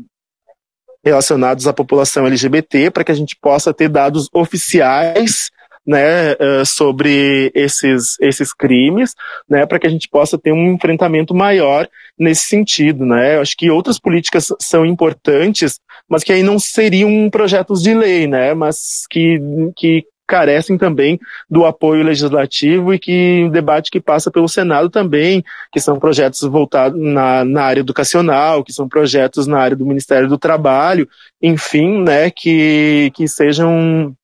relacionados 1.04 1.68
à 1.68 1.72
população 1.72 2.26
LGBT, 2.26 2.90
para 2.90 3.04
que 3.04 3.12
a 3.12 3.14
gente 3.14 3.36
possa 3.40 3.72
ter 3.72 3.88
dados 3.88 4.28
oficiais 4.32 5.50
né, 5.86 6.32
uh, 6.32 6.66
sobre 6.66 7.52
esses, 7.54 8.16
esses 8.20 8.52
crimes, 8.52 9.14
né, 9.48 9.64
para 9.64 9.78
que 9.78 9.86
a 9.86 9.90
gente 9.90 10.08
possa 10.08 10.36
ter 10.36 10.52
um 10.52 10.72
enfrentamento 10.72 11.32
maior 11.32 11.88
nesse 12.18 12.46
sentido, 12.46 13.06
né. 13.06 13.36
Eu 13.36 13.40
acho 13.40 13.56
que 13.56 13.70
outras 13.70 14.00
políticas 14.00 14.48
são 14.60 14.84
importantes, 14.84 15.78
mas 16.08 16.24
que 16.24 16.32
aí 16.32 16.42
não 16.42 16.58
seriam 16.58 17.30
projetos 17.30 17.80
de 17.82 17.94
lei, 17.94 18.26
né, 18.26 18.52
mas 18.52 19.06
que, 19.08 19.38
que 19.76 20.04
carecem 20.26 20.76
também 20.76 21.18
do 21.48 21.64
apoio 21.64 22.02
legislativo 22.02 22.92
e 22.92 22.98
que 22.98 23.48
debate 23.50 23.90
que 23.90 24.00
passa 24.00 24.30
pelo 24.30 24.48
Senado 24.48 24.90
também, 24.90 25.44
que 25.72 25.80
são 25.80 25.98
projetos 25.98 26.40
voltados 26.42 27.00
na, 27.00 27.44
na 27.44 27.62
área 27.62 27.80
educacional, 27.80 28.64
que 28.64 28.72
são 28.72 28.88
projetos 28.88 29.46
na 29.46 29.58
área 29.58 29.76
do 29.76 29.86
Ministério 29.86 30.28
do 30.28 30.38
Trabalho, 30.38 31.08
enfim, 31.40 32.02
né, 32.02 32.30
que, 32.30 33.12
que 33.14 33.28
sejam 33.28 34.14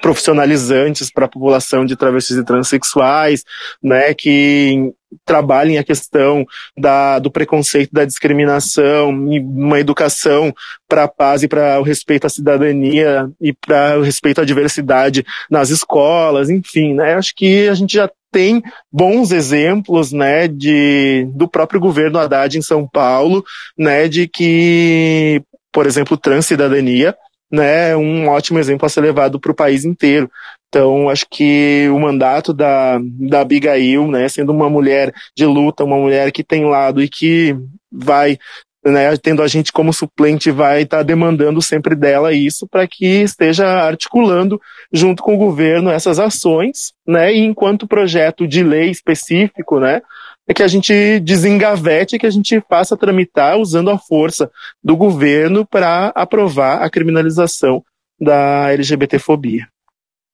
profissionalizantes 0.00 1.10
para 1.10 1.26
a 1.26 1.28
população 1.28 1.84
de 1.84 1.96
travestis 1.96 2.36
e 2.36 2.44
transexuais, 2.44 3.44
né, 3.82 4.14
que 4.14 4.92
trabalhem 5.24 5.78
a 5.78 5.84
questão 5.84 6.44
da, 6.76 7.18
do 7.18 7.30
preconceito, 7.30 7.90
da 7.92 8.04
discriminação, 8.04 9.32
e 9.32 9.40
uma 9.40 9.80
educação 9.80 10.54
para 10.88 11.04
a 11.04 11.08
paz 11.08 11.42
e 11.42 11.48
para 11.48 11.80
o 11.80 11.82
respeito 11.82 12.26
à 12.26 12.30
cidadania 12.30 13.30
e 13.40 13.52
para 13.52 13.98
o 13.98 14.02
respeito 14.02 14.40
à 14.40 14.44
diversidade 14.44 15.24
nas 15.50 15.70
escolas, 15.70 16.50
enfim, 16.50 16.94
né? 16.94 17.14
Acho 17.14 17.34
que 17.34 17.68
a 17.68 17.74
gente 17.74 17.94
já 17.94 18.10
tem 18.32 18.62
bons 18.90 19.30
exemplos, 19.30 20.10
né, 20.10 20.48
de, 20.48 21.28
do 21.34 21.46
próprio 21.46 21.78
governo 21.78 22.18
Haddad 22.18 22.56
em 22.56 22.62
São 22.62 22.88
Paulo, 22.88 23.44
né, 23.76 24.08
de 24.08 24.26
que, 24.26 25.42
por 25.70 25.86
exemplo, 25.86 26.16
transcidadania, 26.16 27.14
né, 27.52 27.94
um 27.94 28.28
ótimo 28.28 28.58
exemplo 28.58 28.86
a 28.86 28.88
ser 28.88 29.02
levado 29.02 29.38
para 29.38 29.52
o 29.52 29.54
país 29.54 29.84
inteiro. 29.84 30.30
Então, 30.72 31.10
acho 31.10 31.26
que 31.30 31.86
o 31.90 32.00
mandato 32.00 32.54
da, 32.54 32.98
da 32.98 33.42
Abigail, 33.42 34.08
né, 34.08 34.26
sendo 34.26 34.52
uma 34.52 34.70
mulher 34.70 35.12
de 35.36 35.44
luta, 35.44 35.84
uma 35.84 35.98
mulher 35.98 36.32
que 36.32 36.42
tem 36.42 36.64
lado 36.64 37.02
e 37.02 37.10
que 37.10 37.54
vai, 37.92 38.38
né, 38.82 39.14
tendo 39.18 39.42
a 39.42 39.46
gente 39.46 39.70
como 39.70 39.92
suplente, 39.92 40.50
vai 40.50 40.84
estar 40.84 40.96
tá 40.96 41.02
demandando 41.02 41.60
sempre 41.60 41.94
dela 41.94 42.32
isso 42.32 42.66
para 42.66 42.88
que 42.88 43.20
esteja 43.20 43.66
articulando 43.66 44.58
junto 44.90 45.22
com 45.22 45.34
o 45.34 45.38
governo 45.38 45.90
essas 45.90 46.18
ações, 46.18 46.94
né, 47.06 47.34
e 47.34 47.40
enquanto 47.40 47.86
projeto 47.86 48.48
de 48.48 48.62
lei 48.62 48.88
específico, 48.88 49.78
né, 49.78 50.00
é 50.48 50.54
que 50.54 50.62
a 50.62 50.68
gente 50.68 51.20
desengavete, 51.20 52.18
que 52.18 52.26
a 52.26 52.30
gente 52.30 52.62
faça 52.66 52.96
tramitar 52.96 53.58
usando 53.58 53.90
a 53.90 53.98
força 53.98 54.50
do 54.82 54.96
governo 54.96 55.66
para 55.66 56.06
aprovar 56.14 56.82
a 56.82 56.88
criminalização 56.88 57.84
da 58.18 58.72
LGBTfobia. 58.72 59.68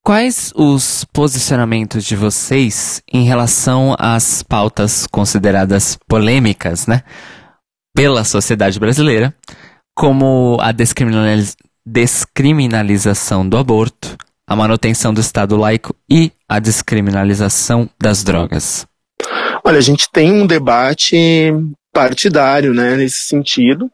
Quais 0.09 0.55
os 0.57 1.05
posicionamentos 1.05 2.03
de 2.03 2.17
vocês 2.17 3.03
em 3.13 3.25
relação 3.25 3.95
às 3.99 4.43
pautas 4.43 5.07
consideradas 5.07 5.99
polêmicas, 6.09 6.87
né, 6.87 7.03
pela 7.95 8.25
sociedade 8.25 8.81
brasileira, 8.81 9.35
como 9.95 10.57
a 10.63 10.73
descriminaliz 10.73 11.55
descriminalização 11.85 13.47
do 13.47 13.59
aborto, 13.59 14.17
a 14.47 14.57
manutenção 14.57 15.13
do 15.13 15.21
Estado 15.21 15.59
laico 15.59 15.95
e 16.11 16.33
a 16.49 16.59
descriminalização 16.59 17.87
das 18.01 18.25
drogas? 18.25 18.87
Olha, 19.63 19.77
a 19.77 19.83
gente 19.83 20.11
tem 20.11 20.33
um 20.33 20.47
debate 20.47 21.53
partidário, 21.93 22.73
né, 22.73 22.97
nesse 22.97 23.27
sentido, 23.27 23.91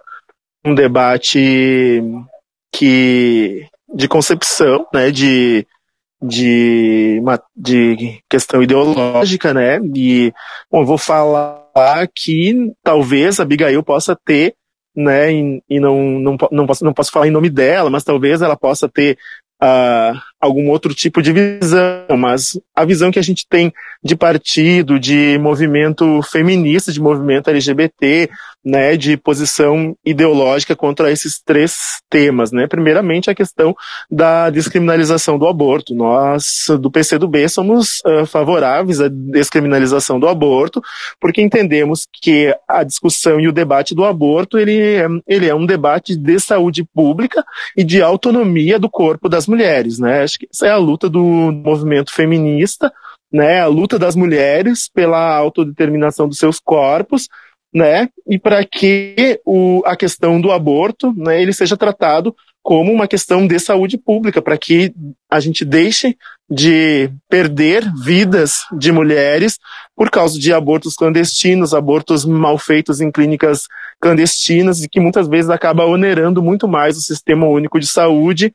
um 0.64 0.76
debate 0.76 2.00
que 2.72 3.66
de 3.92 4.06
concepção, 4.06 4.86
né, 4.94 5.10
de 5.10 5.66
de, 6.26 7.20
de 7.54 8.20
questão 8.30 8.62
ideológica, 8.62 9.52
né? 9.52 9.78
E 9.94 10.32
bom, 10.70 10.84
vou 10.84 10.96
falar 10.96 12.08
que 12.14 12.72
talvez 12.82 13.38
a 13.38 13.42
Abigail 13.42 13.82
possa 13.82 14.16
ter, 14.24 14.54
né? 14.96 15.32
E, 15.32 15.62
e 15.68 15.80
não, 15.80 16.00
não, 16.18 16.36
não, 16.50 16.66
posso, 16.66 16.84
não 16.84 16.94
posso 16.94 17.10
falar 17.12 17.26
em 17.26 17.32
nome 17.32 17.50
dela, 17.50 17.90
mas 17.90 18.04
talvez 18.04 18.40
ela 18.40 18.56
possa 18.56 18.88
ter 18.88 19.18
uh, 19.62 20.18
algum 20.44 20.68
outro 20.68 20.94
tipo 20.94 21.22
de 21.22 21.32
visão, 21.32 22.16
mas 22.18 22.58
a 22.74 22.84
visão 22.84 23.10
que 23.10 23.18
a 23.18 23.22
gente 23.22 23.46
tem 23.48 23.72
de 24.02 24.14
partido, 24.14 25.00
de 25.00 25.38
movimento 25.38 26.20
feminista, 26.22 26.92
de 26.92 27.00
movimento 27.00 27.48
LGBT, 27.48 28.28
né, 28.64 28.96
de 28.96 29.16
posição 29.16 29.94
ideológica 30.04 30.74
contra 30.74 31.10
esses 31.12 31.40
três 31.44 32.00
temas, 32.08 32.50
né? 32.50 32.66
Primeiramente 32.66 33.30
a 33.30 33.34
questão 33.34 33.76
da 34.10 34.48
descriminalização 34.48 35.38
do 35.38 35.46
aborto. 35.46 35.94
Nós 35.94 36.66
do 36.80 36.90
PCdoB 36.90 37.46
somos 37.48 38.00
uh, 38.06 38.24
favoráveis 38.24 39.00
à 39.00 39.08
descriminalização 39.08 40.18
do 40.18 40.26
aborto, 40.26 40.82
porque 41.20 41.42
entendemos 41.42 42.06
que 42.10 42.56
a 42.66 42.82
discussão 42.82 43.38
e 43.38 43.48
o 43.48 43.52
debate 43.52 43.94
do 43.94 44.04
aborto 44.04 44.58
ele 44.58 44.78
é, 44.78 45.06
ele 45.26 45.46
é 45.46 45.54
um 45.54 45.66
debate 45.66 46.16
de 46.16 46.40
saúde 46.40 46.84
pública 46.84 47.44
e 47.76 47.84
de 47.84 48.00
autonomia 48.00 48.78
do 48.78 48.88
corpo 48.88 49.28
das 49.28 49.46
mulheres, 49.46 49.98
né? 49.98 50.24
Acho 50.34 50.38
que 50.40 50.48
essa 50.52 50.66
é 50.66 50.70
a 50.70 50.76
luta 50.76 51.08
do 51.08 51.22
movimento 51.22 52.12
feminista, 52.12 52.92
né? 53.32 53.60
A 53.60 53.66
luta 53.66 53.98
das 53.98 54.16
mulheres 54.16 54.88
pela 54.92 55.36
autodeterminação 55.36 56.28
dos 56.28 56.38
seus 56.38 56.58
corpos, 56.58 57.28
né? 57.72 58.08
E 58.26 58.36
para 58.36 58.64
que 58.64 59.40
o, 59.44 59.80
a 59.86 59.96
questão 59.96 60.40
do 60.40 60.50
aborto, 60.50 61.14
né, 61.16 61.40
ele 61.40 61.52
seja 61.52 61.76
tratado 61.76 62.34
como 62.64 62.90
uma 62.90 63.06
questão 63.06 63.46
de 63.46 63.58
saúde 63.60 63.98
pública, 63.98 64.40
para 64.40 64.56
que 64.56 64.92
a 65.30 65.38
gente 65.38 65.64
deixe 65.66 66.16
de 66.50 67.10
perder 67.28 67.84
vidas 68.02 68.60
de 68.76 68.90
mulheres 68.90 69.58
por 69.94 70.10
causa 70.10 70.38
de 70.38 70.52
abortos 70.52 70.94
clandestinos, 70.94 71.74
abortos 71.74 72.24
mal 72.24 72.58
feitos 72.58 73.00
em 73.00 73.12
clínicas 73.12 73.68
clandestinas 74.00 74.82
e 74.82 74.88
que 74.88 74.98
muitas 74.98 75.28
vezes 75.28 75.50
acaba 75.50 75.84
onerando 75.84 76.42
muito 76.42 76.66
mais 76.66 76.96
o 76.96 77.02
sistema 77.02 77.46
único 77.46 77.78
de 77.78 77.86
saúde, 77.86 78.52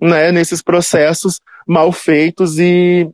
né, 0.00 0.32
nesses 0.32 0.62
processos 0.62 1.40
mal 1.66 1.90
feitos 1.92 2.58
e 2.58 3.08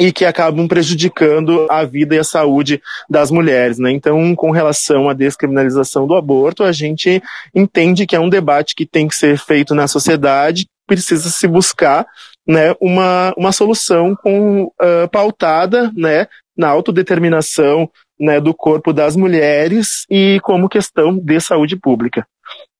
e 0.00 0.10
que 0.10 0.24
acabam 0.24 0.66
prejudicando 0.66 1.66
a 1.70 1.84
vida 1.84 2.14
e 2.14 2.18
a 2.18 2.24
saúde 2.24 2.80
das 3.10 3.30
mulheres, 3.30 3.78
né? 3.78 3.90
Então, 3.90 4.34
com 4.34 4.50
relação 4.50 5.08
à 5.08 5.12
descriminalização 5.12 6.06
do 6.06 6.14
aborto, 6.14 6.64
a 6.64 6.72
gente 6.72 7.22
entende 7.54 8.06
que 8.06 8.16
é 8.16 8.20
um 8.20 8.30
debate 8.30 8.74
que 8.74 8.86
tem 8.86 9.06
que 9.06 9.14
ser 9.14 9.36
feito 9.38 9.74
na 9.74 9.86
sociedade, 9.86 10.66
precisa 10.86 11.28
se 11.28 11.46
buscar, 11.46 12.06
né, 12.46 12.74
uma, 12.80 13.32
uma 13.36 13.52
solução 13.52 14.16
com, 14.16 14.64
uh, 14.64 15.08
pautada, 15.10 15.92
né, 15.94 16.26
na 16.56 16.68
autodeterminação, 16.68 17.88
né, 18.18 18.40
do 18.40 18.54
corpo 18.54 18.92
das 18.92 19.14
mulheres 19.14 20.06
e 20.10 20.40
como 20.42 20.68
questão 20.68 21.16
de 21.18 21.40
saúde 21.40 21.76
pública. 21.76 22.26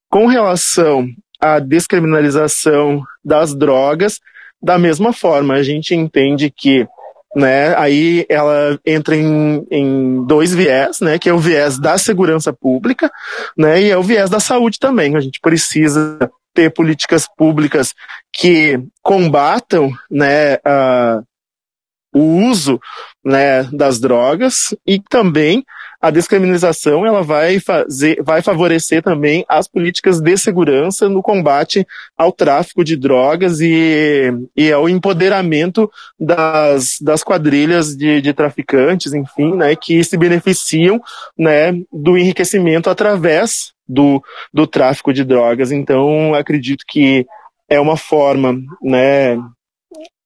Com 0.09 0.25
relação 0.27 1.07
à 1.43 1.59
descriminalização 1.59 3.03
das 3.23 3.53
drogas, 3.53 4.19
da 4.61 4.77
mesma 4.77 5.11
forma, 5.11 5.55
a 5.55 5.63
gente 5.63 5.93
entende 5.93 6.49
que 6.49 6.87
né? 7.35 7.75
Aí 7.77 8.27
ela 8.29 8.79
entra 8.85 9.15
em, 9.15 9.65
em 9.71 10.23
dois 10.23 10.53
viés, 10.53 10.99
né? 10.99 11.17
Que 11.17 11.29
é 11.29 11.33
o 11.33 11.39
viés 11.39 11.79
da 11.79 11.97
segurança 11.97 12.53
pública, 12.53 13.11
né? 13.57 13.81
E 13.81 13.89
é 13.89 13.97
o 13.97 14.03
viés 14.03 14.29
da 14.29 14.39
saúde 14.39 14.77
também. 14.77 15.15
A 15.15 15.19
gente 15.19 15.39
precisa 15.39 16.29
ter 16.53 16.71
políticas 16.71 17.27
públicas 17.35 17.95
que 18.31 18.79
combatam, 19.01 19.91
né? 20.11 20.57
Uh, 20.57 21.25
o 22.13 22.49
uso 22.51 22.79
né, 23.25 23.63
das 23.73 23.99
drogas 23.99 24.75
e 24.85 25.01
também 25.09 25.65
a 26.03 26.11
descriminalização 26.11 27.05
ela 27.05 27.23
vai 27.23 27.61
fazer, 27.61 28.21
vai 28.21 28.41
favorecer 28.41 29.01
também 29.01 29.45
as 29.47 29.69
políticas 29.69 30.19
de 30.19 30.35
segurança 30.35 31.07
no 31.07 31.21
combate 31.21 31.87
ao 32.17 32.29
tráfico 32.29 32.83
de 32.83 32.97
drogas 32.97 33.61
e, 33.61 34.29
e 34.53 34.69
ao 34.69 34.89
empoderamento 34.89 35.89
das, 36.19 36.97
das 36.99 37.23
quadrilhas 37.23 37.95
de, 37.95 38.19
de 38.19 38.33
traficantes, 38.33 39.13
enfim, 39.13 39.55
né, 39.55 39.77
que 39.77 40.03
se 40.03 40.17
beneficiam, 40.17 41.01
né, 41.39 41.71
do 41.89 42.17
enriquecimento 42.17 42.89
através 42.89 43.71
do, 43.87 44.21
do 44.53 44.67
tráfico 44.67 45.13
de 45.13 45.23
drogas. 45.23 45.71
Então, 45.71 46.33
acredito 46.33 46.83
que 46.85 47.25
é 47.69 47.79
uma 47.79 47.95
forma, 47.95 48.59
né, 48.81 49.37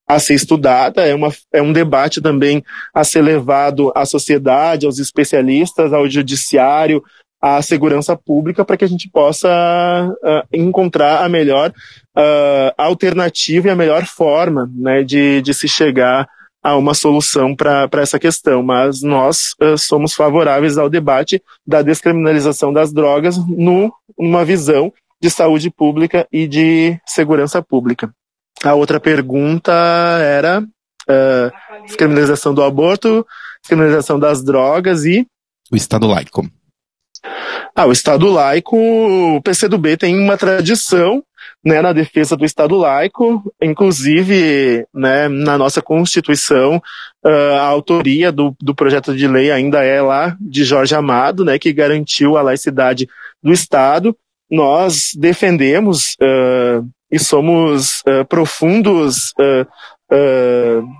a 0.08 0.20
ser 0.20 0.36
estudada, 0.36 1.06
é, 1.06 1.14
uma, 1.14 1.30
é 1.52 1.62
um 1.62 1.74
debate 1.74 2.22
também 2.22 2.64
a 2.94 3.04
ser 3.04 3.22
levado 3.22 3.92
à 3.94 4.06
sociedade, 4.06 4.86
aos 4.86 5.00
especialistas, 5.00 5.92
ao 5.92 6.08
judiciário, 6.08 7.04
à 7.42 7.62
segurança 7.62 8.16
pública, 8.16 8.64
para 8.64 8.78
que 8.78 8.86
a 8.86 8.88
gente 8.88 9.10
possa 9.10 9.50
uh, 9.50 10.48
encontrar 10.52 11.24
a 11.24 11.30
melhor 11.30 11.72
uh, 12.18 12.74
alternativa 12.78 13.68
e 13.68 13.72
a 13.72 13.76
melhor 13.76 14.06
forma 14.06 14.72
né, 14.74 15.04
de, 15.04 15.42
de 15.42 15.54
se 15.54 15.68
chegar 15.68 16.28
a 16.64 16.76
uma 16.76 16.94
solução 16.94 17.56
para 17.56 17.90
essa 17.98 18.18
questão. 18.18 18.64
Mas 18.64 19.02
nós 19.02 19.54
uh, 19.62 19.78
somos 19.78 20.14
favoráveis 20.14 20.78
ao 20.78 20.90
debate 20.90 21.42
da 21.66 21.82
descriminalização 21.82 22.72
das 22.72 22.94
drogas 22.94 23.38
no, 23.38 23.94
numa 24.18 24.46
visão 24.46 24.92
de 25.22 25.30
saúde 25.30 25.70
pública 25.70 26.28
e 26.32 26.48
de 26.48 26.98
segurança 27.06 27.62
pública. 27.62 28.12
A 28.64 28.74
outra 28.74 29.00
pergunta 29.00 29.72
era 29.72 30.62
uh, 30.62 31.86
descriminalização 31.86 32.54
do 32.54 32.64
aborto, 32.64 33.26
descriminalização 33.62 34.20
das 34.20 34.44
drogas 34.44 35.06
e. 35.06 35.26
O 35.72 35.76
Estado 35.76 36.08
laico. 36.08 36.50
Ah, 37.76 37.86
o 37.86 37.92
Estado 37.92 38.28
laico, 38.30 38.76
o 38.76 39.42
PCdoB 39.42 39.98
tem 39.98 40.18
uma 40.18 40.38
tradição 40.38 41.24
né, 41.64 41.82
na 41.82 41.94
defesa 41.94 42.36
do 42.36 42.46
Estado 42.46 42.76
laico, 42.76 43.54
inclusive 43.62 44.86
né, 44.94 45.28
na 45.28 45.58
nossa 45.58 45.82
Constituição, 45.82 46.82
uh, 47.26 47.54
a 47.60 47.64
autoria 47.64 48.32
do, 48.32 48.56
do 48.60 48.74
projeto 48.74 49.16
de 49.16 49.28
lei 49.28 49.52
ainda 49.52 49.84
é 49.84 50.02
lá 50.02 50.36
de 50.40 50.64
Jorge 50.64 50.96
Amado, 50.96 51.44
né, 51.44 51.60
que 51.60 51.74
garantiu 51.74 52.38
a 52.38 52.42
laicidade 52.42 53.08
do 53.44 53.52
Estado. 53.52 54.16
Nós 54.50 55.12
defendemos 55.16 56.16
uh, 56.22 56.88
e 57.12 57.18
somos 57.18 58.02
uh, 58.02 58.26
profundos 58.28 59.34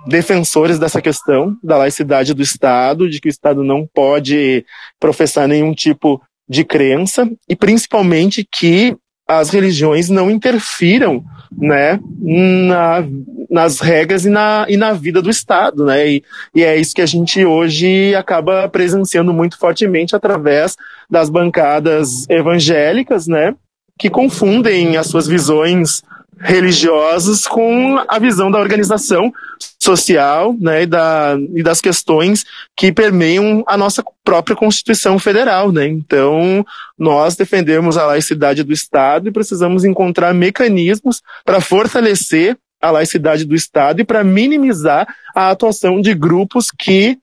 defensores 0.06 0.78
dessa 0.78 1.00
questão 1.00 1.56
da 1.64 1.78
laicidade 1.78 2.34
do 2.34 2.42
Estado, 2.42 3.08
de 3.08 3.22
que 3.22 3.28
o 3.28 3.30
Estado 3.30 3.64
não 3.64 3.86
pode 3.86 4.66
professar 5.00 5.48
nenhum 5.48 5.72
tipo 5.72 6.20
de 6.46 6.62
crença 6.62 7.26
e 7.48 7.56
principalmente 7.56 8.46
que 8.50 8.94
as 9.28 9.50
religiões 9.50 10.08
não 10.08 10.30
interfiram, 10.30 11.22
né, 11.52 12.00
na, 12.18 13.04
nas 13.50 13.78
regras 13.78 14.24
e 14.24 14.30
na, 14.30 14.64
e 14.70 14.76
na 14.76 14.94
vida 14.94 15.20
do 15.20 15.28
Estado, 15.28 15.84
né, 15.84 16.08
e, 16.08 16.24
e 16.54 16.64
é 16.64 16.76
isso 16.78 16.94
que 16.94 17.02
a 17.02 17.06
gente 17.06 17.44
hoje 17.44 18.14
acaba 18.14 18.66
presenciando 18.70 19.32
muito 19.32 19.58
fortemente 19.58 20.16
através 20.16 20.76
das 21.10 21.28
bancadas 21.28 22.26
evangélicas, 22.30 23.26
né, 23.26 23.54
que 23.98 24.08
confundem 24.08 24.96
as 24.96 25.08
suas 25.08 25.26
visões 25.26 26.02
religiosos 26.40 27.46
com 27.46 27.98
a 28.06 28.18
visão 28.18 28.50
da 28.50 28.60
organização 28.60 29.32
social 29.78 30.54
né, 30.58 30.82
e, 30.82 30.86
da, 30.86 31.36
e 31.54 31.62
das 31.62 31.80
questões 31.80 32.44
que 32.76 32.92
permeiam 32.92 33.64
a 33.66 33.76
nossa 33.76 34.04
própria 34.22 34.54
Constituição 34.54 35.18
Federal. 35.18 35.72
Né? 35.72 35.86
Então, 35.88 36.64
nós 36.96 37.34
defendemos 37.34 37.96
a 37.96 38.06
laicidade 38.06 38.62
do 38.62 38.72
Estado 38.72 39.28
e 39.28 39.32
precisamos 39.32 39.84
encontrar 39.84 40.32
mecanismos 40.32 41.22
para 41.44 41.60
fortalecer 41.60 42.56
a 42.80 42.92
laicidade 42.92 43.44
do 43.44 43.56
Estado 43.56 44.00
e 44.00 44.04
para 44.04 44.22
minimizar 44.22 45.12
a 45.34 45.50
atuação 45.50 46.00
de 46.00 46.14
grupos 46.14 46.70
que 46.70 47.18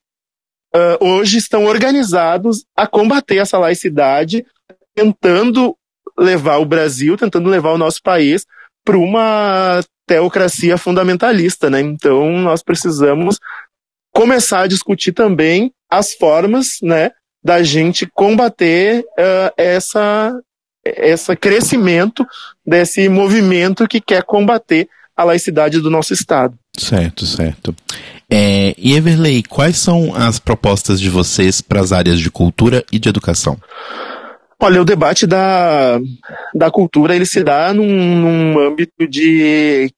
uh, 0.75 1.05
hoje 1.05 1.37
estão 1.37 1.65
organizados 1.65 2.65
a 2.75 2.85
combater 2.85 3.37
essa 3.37 3.57
laicidade, 3.57 4.45
tentando 4.93 5.77
levar 6.17 6.57
o 6.57 6.65
Brasil, 6.65 7.17
tentando 7.17 7.49
levar 7.49 7.71
o 7.71 7.77
nosso 7.77 8.01
país 8.01 8.45
para 8.83 8.97
uma 8.97 9.81
teocracia 10.07 10.77
fundamentalista, 10.77 11.69
né? 11.69 11.81
Então 11.81 12.31
nós 12.39 12.61
precisamos 12.61 13.39
começar 14.13 14.61
a 14.61 14.67
discutir 14.67 15.11
também 15.11 15.71
as 15.89 16.13
formas, 16.13 16.77
né, 16.81 17.11
da 17.43 17.61
gente 17.61 18.07
combater 18.07 19.01
uh, 19.01 19.53
essa 19.57 20.33
esse 20.85 21.35
crescimento 21.35 22.25
desse 22.65 23.09
movimento 23.09 23.87
que 23.87 23.99
quer 23.99 24.23
combater 24.23 24.87
a 25.17 25.23
laicidade 25.23 25.79
do 25.79 25.89
nosso 25.89 26.13
Estado. 26.13 26.55
Certo, 26.77 27.25
certo. 27.25 27.75
É, 28.29 28.75
e 28.77 28.93
Everley, 28.93 29.41
quais 29.41 29.77
são 29.77 30.13
as 30.13 30.37
propostas 30.37 30.99
de 30.99 31.09
vocês 31.09 31.59
para 31.59 31.79
as 31.79 31.91
áreas 31.91 32.19
de 32.19 32.29
cultura 32.29 32.83
e 32.91 32.99
de 32.99 33.09
educação? 33.09 33.57
Olha, 34.61 34.81
o 34.81 34.85
debate 34.85 35.27
da, 35.27 35.99
da 36.53 36.71
cultura 36.71 37.15
ele 37.15 37.25
se 37.25 37.43
dá 37.43 37.73
num, 37.73 37.85
num 37.85 38.59
âmbito 38.59 39.07
de 39.07 39.91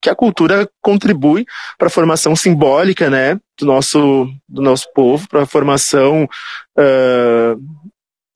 que 0.00 0.10
a 0.10 0.14
cultura 0.14 0.68
contribui 0.82 1.46
para 1.78 1.88
a 1.88 1.90
formação 1.90 2.36
simbólica, 2.36 3.08
né, 3.08 3.40
do 3.58 3.64
nosso 3.64 4.28
do 4.46 4.60
nosso 4.60 4.86
povo, 4.94 5.26
para 5.28 5.42
a 5.42 5.46
formação 5.46 6.24
uh, 6.78 7.60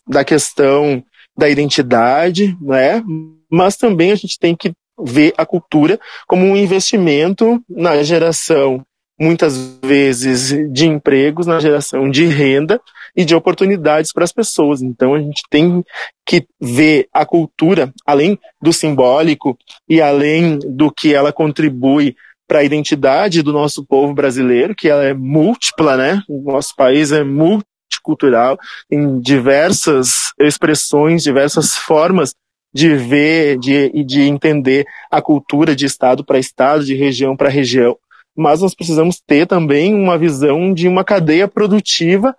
da 0.06 0.24
questão 0.24 1.04
da 1.36 1.48
identidade, 1.48 2.56
né, 2.60 3.02
mas 3.50 3.76
também 3.76 4.10
a 4.12 4.14
gente 4.14 4.38
tem 4.38 4.56
que 4.56 4.72
ver 5.00 5.32
a 5.36 5.46
cultura 5.46 6.00
como 6.26 6.44
um 6.44 6.56
investimento 6.56 7.62
na 7.68 8.02
geração 8.02 8.84
muitas 9.18 9.78
vezes 9.82 10.72
de 10.72 10.86
empregos, 10.86 11.46
na 11.46 11.58
geração 11.58 12.08
de 12.08 12.24
renda 12.26 12.80
e 13.16 13.24
de 13.24 13.34
oportunidades 13.34 14.12
para 14.12 14.24
as 14.24 14.32
pessoas. 14.32 14.80
Então 14.80 15.14
a 15.14 15.18
gente 15.18 15.42
tem 15.50 15.84
que 16.24 16.46
ver 16.60 17.08
a 17.12 17.26
cultura, 17.26 17.92
além 18.06 18.38
do 18.62 18.72
simbólico 18.72 19.58
e 19.88 20.00
além 20.00 20.58
do 20.58 20.90
que 20.90 21.14
ela 21.14 21.32
contribui 21.32 22.14
para 22.46 22.60
a 22.60 22.64
identidade 22.64 23.42
do 23.42 23.52
nosso 23.52 23.84
povo 23.84 24.14
brasileiro, 24.14 24.74
que 24.74 24.88
ela 24.88 25.04
é 25.04 25.12
múltipla, 25.12 25.96
né? 25.96 26.22
O 26.28 26.50
nosso 26.50 26.74
país 26.74 27.12
é 27.12 27.22
multicultural, 27.22 28.58
em 28.90 29.20
diversas 29.20 30.32
expressões, 30.38 31.22
diversas 31.22 31.74
formas 31.74 32.34
de 32.72 32.94
ver 32.94 33.58
de, 33.58 33.90
e 33.92 34.04
de 34.04 34.22
entender 34.22 34.86
a 35.10 35.20
cultura 35.20 35.74
de 35.74 35.84
estado 35.84 36.24
para 36.24 36.38
estado, 36.38 36.84
de 36.84 36.94
região 36.94 37.36
para 37.36 37.48
região 37.48 37.96
mas 38.38 38.62
nós 38.62 38.72
precisamos 38.72 39.20
ter 39.20 39.46
também 39.46 39.92
uma 39.92 40.16
visão 40.16 40.72
de 40.72 40.86
uma 40.86 41.02
cadeia 41.02 41.48
produtiva 41.48 42.36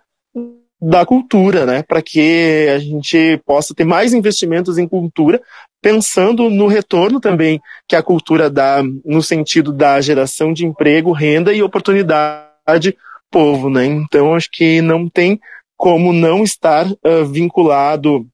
da 0.80 1.04
cultura, 1.04 1.66
né, 1.66 1.82
para 1.82 2.00
que 2.00 2.66
a 2.74 2.78
gente 2.78 3.38
possa 3.44 3.74
ter 3.74 3.84
mais 3.84 4.14
investimentos 4.14 4.78
em 4.78 4.88
cultura, 4.88 5.42
pensando 5.82 6.48
no 6.48 6.66
retorno 6.66 7.20
também 7.20 7.60
que 7.86 7.94
a 7.94 8.02
cultura 8.02 8.48
dá 8.48 8.82
no 9.04 9.22
sentido 9.22 9.74
da 9.74 10.00
geração 10.00 10.54
de 10.54 10.64
emprego, 10.64 11.12
renda 11.12 11.52
e 11.52 11.62
oportunidade 11.62 12.96
povo, 13.30 13.68
né? 13.68 13.84
Então 13.84 14.34
acho 14.34 14.48
que 14.50 14.80
não 14.80 15.08
tem 15.08 15.38
como 15.76 16.12
não 16.12 16.42
estar 16.42 16.86
uh, 16.86 17.24
vinculado 17.30 18.26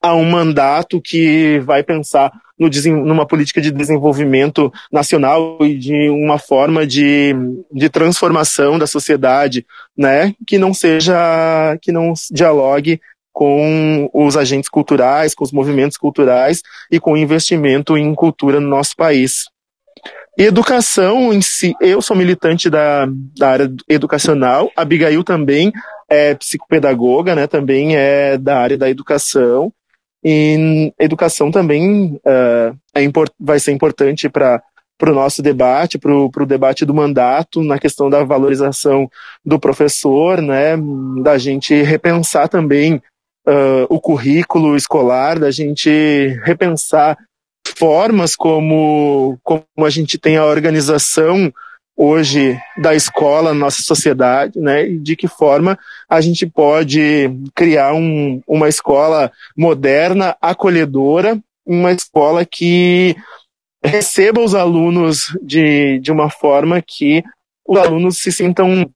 a 0.00 0.14
um 0.14 0.24
mandato 0.24 1.00
que 1.00 1.58
vai 1.60 1.82
pensar 1.82 2.30
no, 2.58 2.68
numa 3.04 3.26
política 3.26 3.60
de 3.60 3.70
desenvolvimento 3.70 4.72
nacional 4.92 5.58
e 5.60 5.76
de 5.76 6.10
uma 6.10 6.38
forma 6.38 6.86
de, 6.86 7.34
de 7.72 7.88
transformação 7.88 8.78
da 8.78 8.86
sociedade, 8.86 9.64
né, 9.96 10.34
que 10.46 10.58
não 10.58 10.74
seja, 10.74 11.78
que 11.80 11.92
não 11.92 12.12
dialogue 12.30 13.00
com 13.32 14.10
os 14.12 14.36
agentes 14.36 14.68
culturais, 14.68 15.34
com 15.34 15.44
os 15.44 15.52
movimentos 15.52 15.96
culturais 15.96 16.60
e 16.90 16.98
com 16.98 17.12
o 17.12 17.16
investimento 17.16 17.96
em 17.96 18.12
cultura 18.14 18.58
no 18.58 18.68
nosso 18.68 18.96
país. 18.96 19.44
Educação 20.36 21.32
em 21.32 21.40
si, 21.40 21.74
eu 21.80 22.00
sou 22.00 22.16
militante 22.16 22.68
da, 22.68 23.06
da 23.36 23.50
área 23.50 23.72
educacional, 23.88 24.70
Abigail 24.76 25.22
também 25.22 25.72
é 26.08 26.34
psicopedagoga, 26.34 27.34
né, 27.34 27.46
também 27.46 27.96
é 27.96 28.38
da 28.38 28.58
área 28.58 28.78
da 28.78 28.88
educação, 28.88 29.72
e 30.24 30.92
educação 30.98 31.50
também 31.50 32.20
uh, 32.24 32.76
é 32.94 33.02
import, 33.02 33.32
vai 33.38 33.58
ser 33.58 33.72
importante 33.72 34.28
para 34.28 34.62
para 34.98 35.12
o 35.12 35.14
nosso 35.14 35.40
debate, 35.40 35.96
para 35.96 36.12
o 36.12 36.46
debate 36.46 36.84
do 36.84 36.92
mandato, 36.92 37.62
na 37.62 37.78
questão 37.78 38.10
da 38.10 38.24
valorização 38.24 39.08
do 39.44 39.56
professor, 39.56 40.42
né, 40.42 40.76
da 41.22 41.38
gente 41.38 41.72
repensar 41.82 42.48
também 42.48 42.96
uh, 43.46 43.86
o 43.88 44.00
currículo 44.00 44.76
escolar, 44.76 45.38
da 45.38 45.52
gente 45.52 45.88
repensar 46.42 47.16
formas 47.76 48.34
como, 48.34 49.38
como 49.44 49.64
a 49.78 49.90
gente 49.90 50.18
tem 50.18 50.36
a 50.36 50.44
organização 50.44 51.52
hoje 51.98 52.56
da 52.80 52.94
escola 52.94 53.52
na 53.52 53.58
nossa 53.58 53.82
sociedade, 53.82 54.60
né? 54.60 54.88
E 54.88 54.98
de 55.00 55.16
que 55.16 55.26
forma 55.26 55.76
a 56.08 56.20
gente 56.20 56.46
pode 56.46 57.28
criar 57.56 57.92
um, 57.92 58.40
uma 58.46 58.68
escola 58.68 59.32
moderna, 59.56 60.36
acolhedora, 60.40 61.36
uma 61.66 61.90
escola 61.90 62.46
que 62.46 63.16
receba 63.84 64.40
os 64.40 64.54
alunos 64.54 65.36
de, 65.42 65.98
de 65.98 66.12
uma 66.12 66.30
forma 66.30 66.80
que 66.80 67.24
os 67.66 67.78
alunos 67.78 68.18
se 68.18 68.30
sintam 68.30 68.88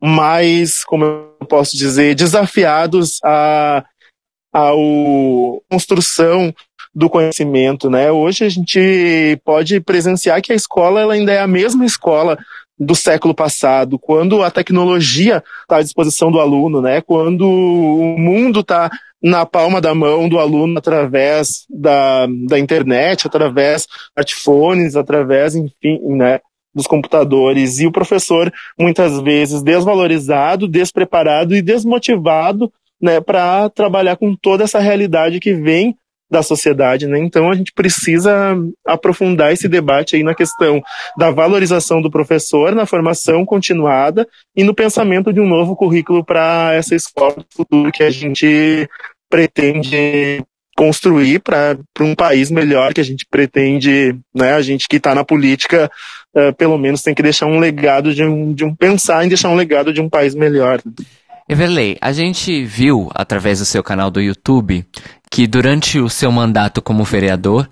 mais, 0.00 0.84
como 0.84 1.04
eu 1.04 1.46
posso 1.48 1.74
dizer, 1.74 2.14
desafiados 2.14 3.18
a, 3.24 3.82
ao 4.52 5.62
construção 5.70 6.54
do 6.96 7.10
conhecimento, 7.10 7.90
né? 7.90 8.10
Hoje 8.10 8.46
a 8.46 8.48
gente 8.48 9.38
pode 9.44 9.78
presenciar 9.80 10.40
que 10.40 10.50
a 10.50 10.56
escola 10.56 10.98
ela 10.98 11.12
ainda 11.12 11.30
é 11.30 11.38
a 11.38 11.46
mesma 11.46 11.84
escola 11.84 12.38
do 12.78 12.94
século 12.94 13.34
passado, 13.34 13.98
quando 13.98 14.42
a 14.42 14.50
tecnologia 14.50 15.44
está 15.60 15.76
à 15.76 15.82
disposição 15.82 16.30
do 16.30 16.40
aluno, 16.40 16.80
né? 16.80 17.02
Quando 17.02 17.46
o 17.46 18.18
mundo 18.18 18.60
está 18.60 18.90
na 19.22 19.44
palma 19.44 19.78
da 19.78 19.94
mão 19.94 20.26
do 20.26 20.38
aluno 20.38 20.78
através 20.78 21.66
da, 21.68 22.26
da 22.46 22.58
internet, 22.58 23.26
através 23.26 23.86
smartphones, 24.16 24.96
através, 24.96 25.54
enfim, 25.54 26.00
né, 26.16 26.40
dos 26.74 26.86
computadores. 26.86 27.78
E 27.78 27.86
o 27.86 27.92
professor, 27.92 28.50
muitas 28.78 29.20
vezes, 29.20 29.62
desvalorizado, 29.62 30.66
despreparado 30.66 31.54
e 31.54 31.60
desmotivado 31.60 32.72
né, 33.00 33.20
para 33.20 33.68
trabalhar 33.68 34.16
com 34.16 34.34
toda 34.34 34.64
essa 34.64 34.78
realidade 34.78 35.40
que 35.40 35.52
vem 35.52 35.94
da 36.30 36.42
sociedade, 36.42 37.06
né? 37.06 37.18
Então 37.18 37.50
a 37.50 37.54
gente 37.54 37.72
precisa 37.72 38.56
aprofundar 38.84 39.52
esse 39.52 39.68
debate 39.68 40.16
aí 40.16 40.22
na 40.22 40.34
questão 40.34 40.82
da 41.16 41.30
valorização 41.30 42.02
do 42.02 42.10
professor 42.10 42.74
na 42.74 42.86
formação 42.86 43.44
continuada 43.44 44.26
e 44.54 44.64
no 44.64 44.74
pensamento 44.74 45.32
de 45.32 45.40
um 45.40 45.46
novo 45.46 45.76
currículo 45.76 46.24
para 46.24 46.74
essa 46.74 46.94
escola 46.94 47.36
do 47.36 47.46
futuro 47.54 47.92
que 47.92 48.02
a 48.02 48.10
gente 48.10 48.88
pretende 49.30 50.42
construir 50.76 51.40
para 51.40 51.78
um 52.00 52.14
país 52.14 52.50
melhor 52.50 52.92
que 52.92 53.00
a 53.00 53.04
gente 53.04 53.24
pretende, 53.30 54.14
né? 54.34 54.52
A 54.52 54.60
gente 54.60 54.86
que 54.86 54.96
está 54.96 55.14
na 55.14 55.24
política, 55.24 55.90
uh, 56.36 56.54
pelo 56.54 56.76
menos 56.76 57.00
tem 57.00 57.14
que 57.14 57.22
deixar 57.22 57.46
um 57.46 57.58
legado 57.58 58.14
de 58.14 58.22
um, 58.22 58.52
de 58.52 58.62
um 58.62 58.74
pensar 58.74 59.24
em 59.24 59.28
deixar 59.28 59.48
um 59.48 59.54
legado 59.54 59.92
de 59.92 60.02
um 60.02 60.08
país 60.08 60.34
melhor. 60.34 60.82
Everley, 61.48 61.96
a 62.00 62.12
gente 62.12 62.64
viu 62.64 63.08
através 63.14 63.60
do 63.60 63.64
seu 63.64 63.80
canal 63.80 64.10
do 64.10 64.20
YouTube 64.20 64.84
que 65.30 65.46
durante 65.46 65.98
o 65.98 66.08
seu 66.08 66.30
mandato 66.30 66.80
como 66.80 67.04
vereador, 67.04 67.68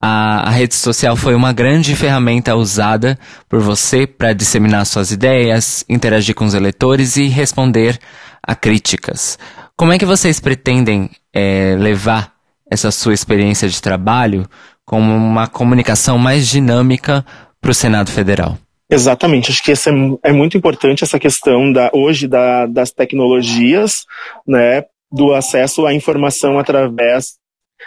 a, 0.00 0.48
a 0.48 0.50
rede 0.50 0.74
social 0.74 1.16
foi 1.16 1.34
uma 1.34 1.52
grande 1.52 1.94
ferramenta 1.94 2.56
usada 2.56 3.18
por 3.48 3.60
você 3.60 4.06
para 4.06 4.32
disseminar 4.32 4.84
suas 4.84 5.12
ideias, 5.12 5.84
interagir 5.88 6.34
com 6.34 6.44
os 6.44 6.54
eleitores 6.54 7.16
e 7.16 7.28
responder 7.28 7.98
a 8.42 8.54
críticas. 8.54 9.38
Como 9.76 9.92
é 9.92 9.98
que 9.98 10.04
vocês 10.04 10.40
pretendem 10.40 11.10
é, 11.32 11.76
levar 11.78 12.32
essa 12.68 12.90
sua 12.90 13.14
experiência 13.14 13.68
de 13.68 13.80
trabalho 13.80 14.44
como 14.84 15.14
uma 15.14 15.46
comunicação 15.46 16.18
mais 16.18 16.48
dinâmica 16.48 17.24
para 17.60 17.70
o 17.70 17.74
Senado 17.74 18.10
Federal? 18.10 18.58
Exatamente, 18.90 19.50
acho 19.50 19.62
que 19.62 19.72
é, 19.72 19.74
é, 20.22 20.32
muito 20.32 20.56
importante 20.56 21.02
essa 21.02 21.18
questão 21.18 21.72
da, 21.72 21.90
hoje 21.94 22.28
da, 22.28 22.66
das 22.66 22.90
tecnologias, 22.90 24.04
né, 24.46 24.84
do 25.12 25.34
acesso 25.34 25.86
à 25.86 25.94
informação 25.94 26.58
através 26.58 27.36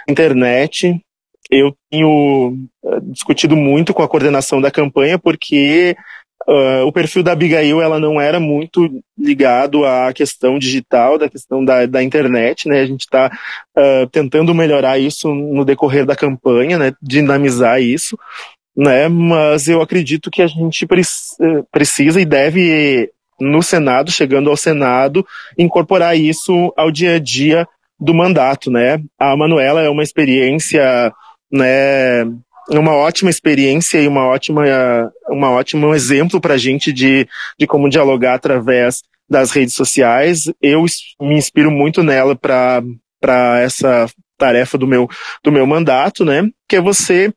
da 0.07 0.11
internet. 0.11 0.99
Eu 1.49 1.75
tenho 1.89 2.57
uh, 2.83 3.01
discutido 3.11 3.55
muito 3.55 3.93
com 3.93 4.03
a 4.03 4.07
coordenação 4.07 4.59
da 4.59 4.71
campanha 4.71 5.19
porque 5.19 5.95
uh, 6.47 6.85
o 6.85 6.91
perfil 6.91 7.21
da 7.21 7.33
Abigail 7.33 7.81
ela 7.81 7.99
não 7.99 8.19
era 8.19 8.39
muito 8.39 8.89
ligado 9.17 9.85
à 9.85 10.11
questão 10.13 10.57
digital, 10.57 11.17
da 11.17 11.29
questão 11.29 11.63
da, 11.63 11.85
da 11.85 12.01
internet, 12.01 12.67
né? 12.67 12.81
A 12.81 12.85
gente 12.85 13.01
está 13.01 13.31
uh, 13.77 14.07
tentando 14.11 14.55
melhorar 14.55 14.97
isso 14.97 15.33
no 15.33 15.63
decorrer 15.63 16.05
da 16.05 16.15
campanha, 16.15 16.79
né? 16.79 16.93
Dinamizar 17.01 17.79
isso 17.79 18.17
né? 18.75 19.07
Mas 19.07 19.67
eu 19.67 19.81
acredito 19.81 20.29
que 20.29 20.41
a 20.41 20.47
gente 20.47 20.85
precisa 21.71 22.19
e 22.19 22.25
deve, 22.25 23.09
no 23.39 23.61
Senado, 23.61 24.11
chegando 24.11 24.49
ao 24.49 24.57
Senado, 24.57 25.25
incorporar 25.57 26.17
isso 26.17 26.73
ao 26.77 26.91
dia 26.91 27.15
a 27.15 27.19
dia 27.19 27.67
do 27.99 28.13
mandato, 28.13 28.69
né? 28.71 29.01
A 29.19 29.35
Manuela 29.35 29.81
é 29.81 29.89
uma 29.89 30.03
experiência, 30.03 31.13
né? 31.51 32.23
Uma 32.69 32.95
ótima 32.95 33.29
experiência 33.29 33.99
e 33.99 34.07
uma 34.07 34.25
ótima, 34.25 34.63
uma 35.29 35.51
ótimo 35.51 35.93
exemplo 35.93 36.41
para 36.41 36.55
a 36.55 36.57
gente 36.57 36.91
de, 36.91 37.27
de 37.59 37.67
como 37.67 37.89
dialogar 37.89 38.35
através 38.35 39.01
das 39.29 39.51
redes 39.51 39.75
sociais. 39.75 40.51
Eu 40.61 40.85
me 41.21 41.35
inspiro 41.35 41.71
muito 41.71 42.03
nela 42.03 42.35
para 42.35 42.81
para 43.21 43.59
essa 43.61 44.07
tarefa 44.37 44.77
do 44.77 44.85
meu 44.85 45.09
do 45.43 45.51
meu 45.51 45.65
mandato, 45.65 46.25
né? 46.25 46.43
Que 46.67 46.75
é 46.75 46.81
você 46.81 47.33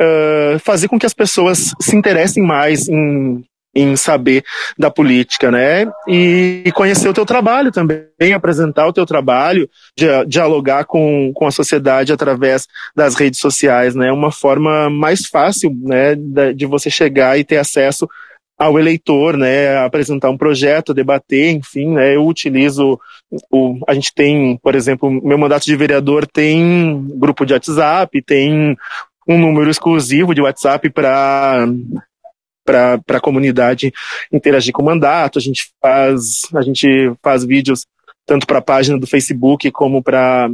uh, 0.00 0.58
fazer 0.60 0.88
com 0.88 0.98
que 0.98 1.06
as 1.06 1.14
pessoas 1.14 1.72
se 1.80 1.96
interessem 1.96 2.42
mais 2.42 2.88
em, 2.88 3.44
em 3.76 3.94
saber 3.94 4.42
da 4.78 4.90
política, 4.90 5.50
né? 5.50 5.86
E, 6.08 6.62
e 6.64 6.72
conhecer 6.72 7.08
o 7.08 7.12
teu 7.12 7.26
trabalho 7.26 7.70
também, 7.70 8.32
apresentar 8.34 8.86
o 8.86 8.92
teu 8.92 9.04
trabalho, 9.04 9.68
dialogar 10.26 10.84
com, 10.84 11.30
com 11.34 11.46
a 11.46 11.50
sociedade 11.50 12.12
através 12.12 12.66
das 12.94 13.14
redes 13.14 13.38
sociais, 13.38 13.94
né? 13.94 14.10
Uma 14.10 14.32
forma 14.32 14.88
mais 14.88 15.26
fácil, 15.26 15.70
né, 15.82 16.14
de 16.54 16.64
você 16.64 16.90
chegar 16.90 17.38
e 17.38 17.44
ter 17.44 17.58
acesso 17.58 18.08
ao 18.58 18.78
eleitor, 18.78 19.36
né, 19.36 19.76
apresentar 19.84 20.30
um 20.30 20.38
projeto, 20.38 20.94
debater, 20.94 21.50
enfim, 21.50 21.92
né, 21.92 22.16
eu 22.16 22.26
utilizo 22.26 22.98
o, 23.52 23.78
a 23.86 23.92
gente 23.92 24.14
tem, 24.14 24.56
por 24.62 24.74
exemplo, 24.74 25.10
meu 25.10 25.36
mandato 25.36 25.66
de 25.66 25.76
vereador 25.76 26.26
tem 26.26 27.06
grupo 27.16 27.44
de 27.44 27.52
WhatsApp, 27.52 28.22
tem 28.22 28.74
um 29.28 29.38
número 29.38 29.68
exclusivo 29.68 30.34
de 30.34 30.40
WhatsApp 30.40 30.88
para 30.88 31.66
para 32.66 33.00
a 33.08 33.20
comunidade 33.20 33.92
interagir 34.32 34.74
com 34.74 34.82
o 34.82 34.84
mandato. 34.84 35.38
A 35.38 35.42
gente 35.42 35.70
faz 35.80 36.42
a 36.54 36.60
gente 36.60 36.86
faz 37.22 37.44
vídeos 37.44 37.86
tanto 38.26 38.46
para 38.46 38.58
a 38.58 38.62
página 38.62 38.98
do 38.98 39.06
Facebook 39.06 39.70
como 39.70 40.02
para 40.02 40.50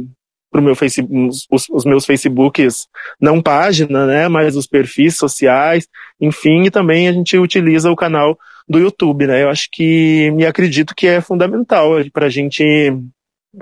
o 0.53 0.61
meu 0.61 0.75
Facebook, 0.75 1.11
os, 1.51 1.67
os, 1.69 1.83
meus 1.83 2.05
Facebooks, 2.05 2.87
não 3.19 3.41
página, 3.41 4.05
né, 4.05 4.27
mas 4.27 4.55
os 4.55 4.67
perfis 4.67 5.17
sociais, 5.17 5.87
enfim, 6.21 6.65
e 6.65 6.71
também 6.71 7.07
a 7.07 7.11
gente 7.11 7.35
utiliza 7.35 7.91
o 7.91 7.95
canal 7.95 8.37
do 8.69 8.77
YouTube, 8.77 9.25
né. 9.25 9.41
Eu 9.41 9.49
acho 9.49 9.67
que 9.71 10.29
me 10.31 10.45
acredito 10.45 10.93
que 10.95 11.07
é 11.07 11.19
fundamental 11.19 11.93
para 12.13 12.27
a 12.27 12.29
gente 12.29 12.63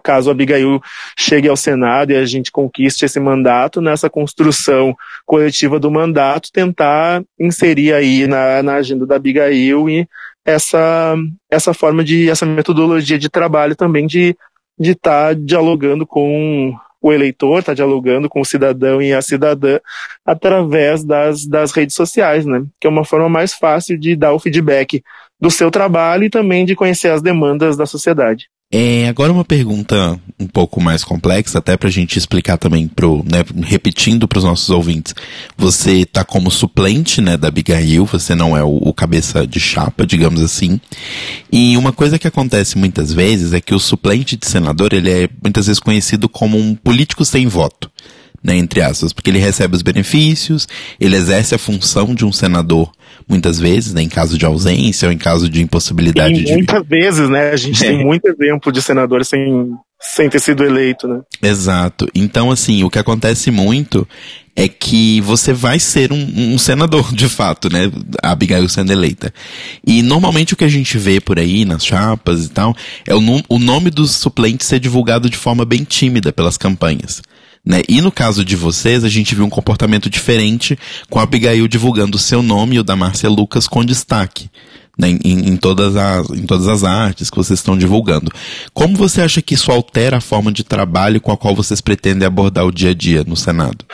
caso 0.04 0.32
Abigail 0.32 0.82
chegue 1.18 1.48
ao 1.48 1.58
Senado 1.58 2.12
e 2.12 2.16
a 2.16 2.26
gente 2.26 2.52
conquiste 2.52 3.06
esse 3.06 3.20
mandato, 3.20 3.82
nessa 3.82 4.10
construção 4.10 4.96
coletiva 5.26 5.80
do 5.80 5.92
mandato, 5.92 6.52
tentar 6.52 7.24
inserir 7.40 7.94
aí 7.94 8.28
na, 8.28 8.64
na 8.64 8.76
agenda 8.76 9.06
da 9.06 9.16
Abigail 9.16 9.90
e 9.90 10.08
essa, 10.46 11.16
essa 11.50 11.74
forma 11.74 12.04
de, 12.04 12.30
essa 12.30 12.46
metodologia 12.46 13.18
de 13.18 13.30
trabalho 13.30 13.76
também 13.76 14.08
de 14.08 14.36
de 14.82 14.92
estar 14.92 15.28
tá 15.28 15.34
dialogando 15.34 16.08
com 16.08 16.74
o 17.00 17.12
eleitor, 17.12 17.64
tá 17.64 17.74
dialogando 17.74 18.28
com 18.28 18.42
o 18.42 18.46
cidadão 18.46 19.02
e 19.02 19.14
a 19.14 19.22
cidadã 19.22 19.80
através 20.26 21.04
das, 21.04 21.46
das 21.46 21.72
redes 21.72 21.96
sociais, 21.96 22.46
né? 22.46 22.64
Que 22.80 22.88
é 22.88 22.90
uma 22.90 23.06
forma 23.06 23.30
mais 23.30 23.54
fácil 23.54 23.98
de 23.98 24.16
dar 24.16 24.34
o 24.34 24.40
feedback 24.40 25.04
do 25.40 25.52
seu 25.52 25.70
trabalho 25.70 26.24
e 26.24 26.30
também 26.30 26.66
de 26.66 26.76
conhecer 26.76 27.10
as 27.10 27.22
demandas 27.22 27.78
da 27.78 27.86
sociedade. 27.86 28.50
É, 28.74 29.10
agora 29.10 29.34
uma 29.34 29.44
pergunta 29.44 30.18
um 30.40 30.48
pouco 30.48 30.80
mais 30.80 31.04
complexa, 31.04 31.60
até 31.60 31.76
para 31.76 31.90
a 31.90 31.92
gente 31.92 32.18
explicar 32.18 32.58
também 32.58 32.88
pro, 32.88 33.18
né, 33.30 33.44
repetindo 33.64 34.30
para 34.30 34.40
os 34.40 34.46
nossos 34.46 34.70
ouvintes. 34.70 35.14
Você 35.58 36.04
está 36.04 36.24
como 36.24 36.50
suplente, 36.50 37.20
né, 37.20 37.36
da 37.36 37.50
Abigail, 37.50 38.06
você 38.06 38.34
não 38.34 38.56
é 38.56 38.64
o, 38.64 38.78
o, 38.78 38.94
cabeça 38.94 39.46
de 39.46 39.60
chapa, 39.60 40.08
digamos 40.08 40.42
assim. 40.42 40.80
E 41.52 41.76
uma 41.76 41.92
coisa 41.92 42.18
que 42.18 42.28
acontece 42.28 42.78
muitas 42.78 43.12
vezes 43.12 43.52
é 43.52 43.60
que 43.60 43.76
o 43.76 43.80
suplente 43.80 44.38
de 44.38 44.48
senador, 44.48 44.94
ele 44.94 45.12
é 45.12 45.30
muitas 45.44 45.68
vezes 45.68 45.80
conhecido 45.82 46.30
como 46.30 46.58
um 46.58 46.74
político 46.74 47.26
sem 47.26 47.48
voto 47.48 47.92
né, 48.44 48.56
entre 48.56 48.82
aspas, 48.82 49.14
porque 49.14 49.30
ele 49.30 49.38
recebe 49.38 49.76
os 49.76 49.82
benefícios, 49.82 50.68
ele 51.00 51.16
exerce 51.16 51.54
a 51.54 51.60
função 51.60 52.16
de 52.16 52.26
um 52.26 52.32
senador 52.32 52.92
muitas 53.32 53.58
vezes, 53.58 53.94
né, 53.94 54.02
em 54.02 54.10
caso 54.10 54.38
de 54.38 54.46
ausência 54.46 55.08
ou 55.08 55.14
em 55.14 55.18
caso 55.18 55.50
de 55.50 55.62
impossibilidade 55.62 56.42
e 56.42 56.44
de. 56.44 56.54
Muitas 56.54 56.86
vezes, 56.86 57.30
né? 57.30 57.52
A 57.52 57.56
gente 57.56 57.84
é. 57.84 57.88
tem 57.96 58.06
muito 58.06 58.28
exemplo 58.28 58.72
de 58.72 58.82
senador 58.82 59.24
sem, 59.24 59.72
sem 60.00 60.30
ter 60.30 60.42
sido 60.42 60.64
eleito, 60.66 61.08
né? 61.08 61.22
Exato. 61.42 62.08
Então, 62.14 62.52
assim, 62.52 62.84
o 62.84 62.90
que 62.90 63.00
acontece 63.00 63.50
muito 63.50 64.06
é 64.54 64.68
que 64.68 65.22
você 65.22 65.54
vai 65.54 65.80
ser 65.80 66.12
um, 66.12 66.54
um, 66.54 66.58
senador, 66.58 67.10
de 67.16 67.30
fato, 67.30 67.72
né? 67.72 67.90
A 68.22 68.32
Abigail 68.32 68.68
sendo 68.68 68.92
eleita. 68.92 69.34
E 69.88 70.02
normalmente 70.02 70.54
o 70.54 70.58
que 70.58 70.66
a 70.66 70.70
gente 70.70 70.98
vê 70.98 71.22
por 71.22 71.40
aí 71.40 71.64
nas 71.64 71.86
chapas 71.86 72.46
e 72.46 72.50
tal 72.50 72.76
é 73.08 73.16
o, 73.16 73.22
o 73.48 73.58
nome 73.58 73.90
dos 73.90 74.12
suplentes 74.12 74.68
ser 74.68 74.80
divulgado 74.80 75.30
de 75.30 75.38
forma 75.38 75.64
bem 75.64 75.86
tímida 75.86 76.34
pelas 76.34 76.58
campanhas. 76.58 77.22
Né? 77.66 77.82
E 77.88 78.02
no 78.02 78.12
caso 78.12 78.44
de 78.44 78.56
vocês, 78.56 79.04
a 79.04 79.10
gente 79.10 79.36
viu 79.36 79.46
um 79.46 79.50
comportamento 79.50 80.10
diferente 80.10 80.78
com 81.10 81.20
a 81.20 81.24
Abigail 81.24 81.68
divulgando 81.68 82.18
o 82.18 82.20
seu 82.20 82.42
nome 82.42 82.76
e 82.76 82.80
o 82.80 82.84
da 82.84 82.96
Márcia 82.96 83.30
Lucas 83.30 83.68
com 83.68 83.86
destaque. 83.86 84.50
Né, 85.00 85.18
em, 85.24 85.50
em, 85.50 85.58
todas 85.58 85.96
as, 85.96 86.30
em 86.32 86.46
todas 86.46 86.68
as 86.68 86.84
artes 86.84 87.30
que 87.30 87.38
vocês 87.38 87.58
estão 87.58 87.78
divulgando. 87.78 88.30
Como 88.74 88.96
você 88.98 89.22
acha 89.22 89.42
que 89.42 89.54
isso 89.54 89.72
altera 89.72 90.18
a 90.18 90.22
forma 90.22 90.52
de 90.52 90.66
trabalho 90.66 91.22
com 91.22 91.32
a 91.32 91.38
qual 91.38 91.56
vocês 91.56 91.80
pretendem 91.80 92.28
abordar 92.28 92.66
o 92.66 92.72
dia 92.72 92.92
a 92.92 92.94
dia 92.94 93.24
no 93.24 93.38
Senado? 93.38 93.86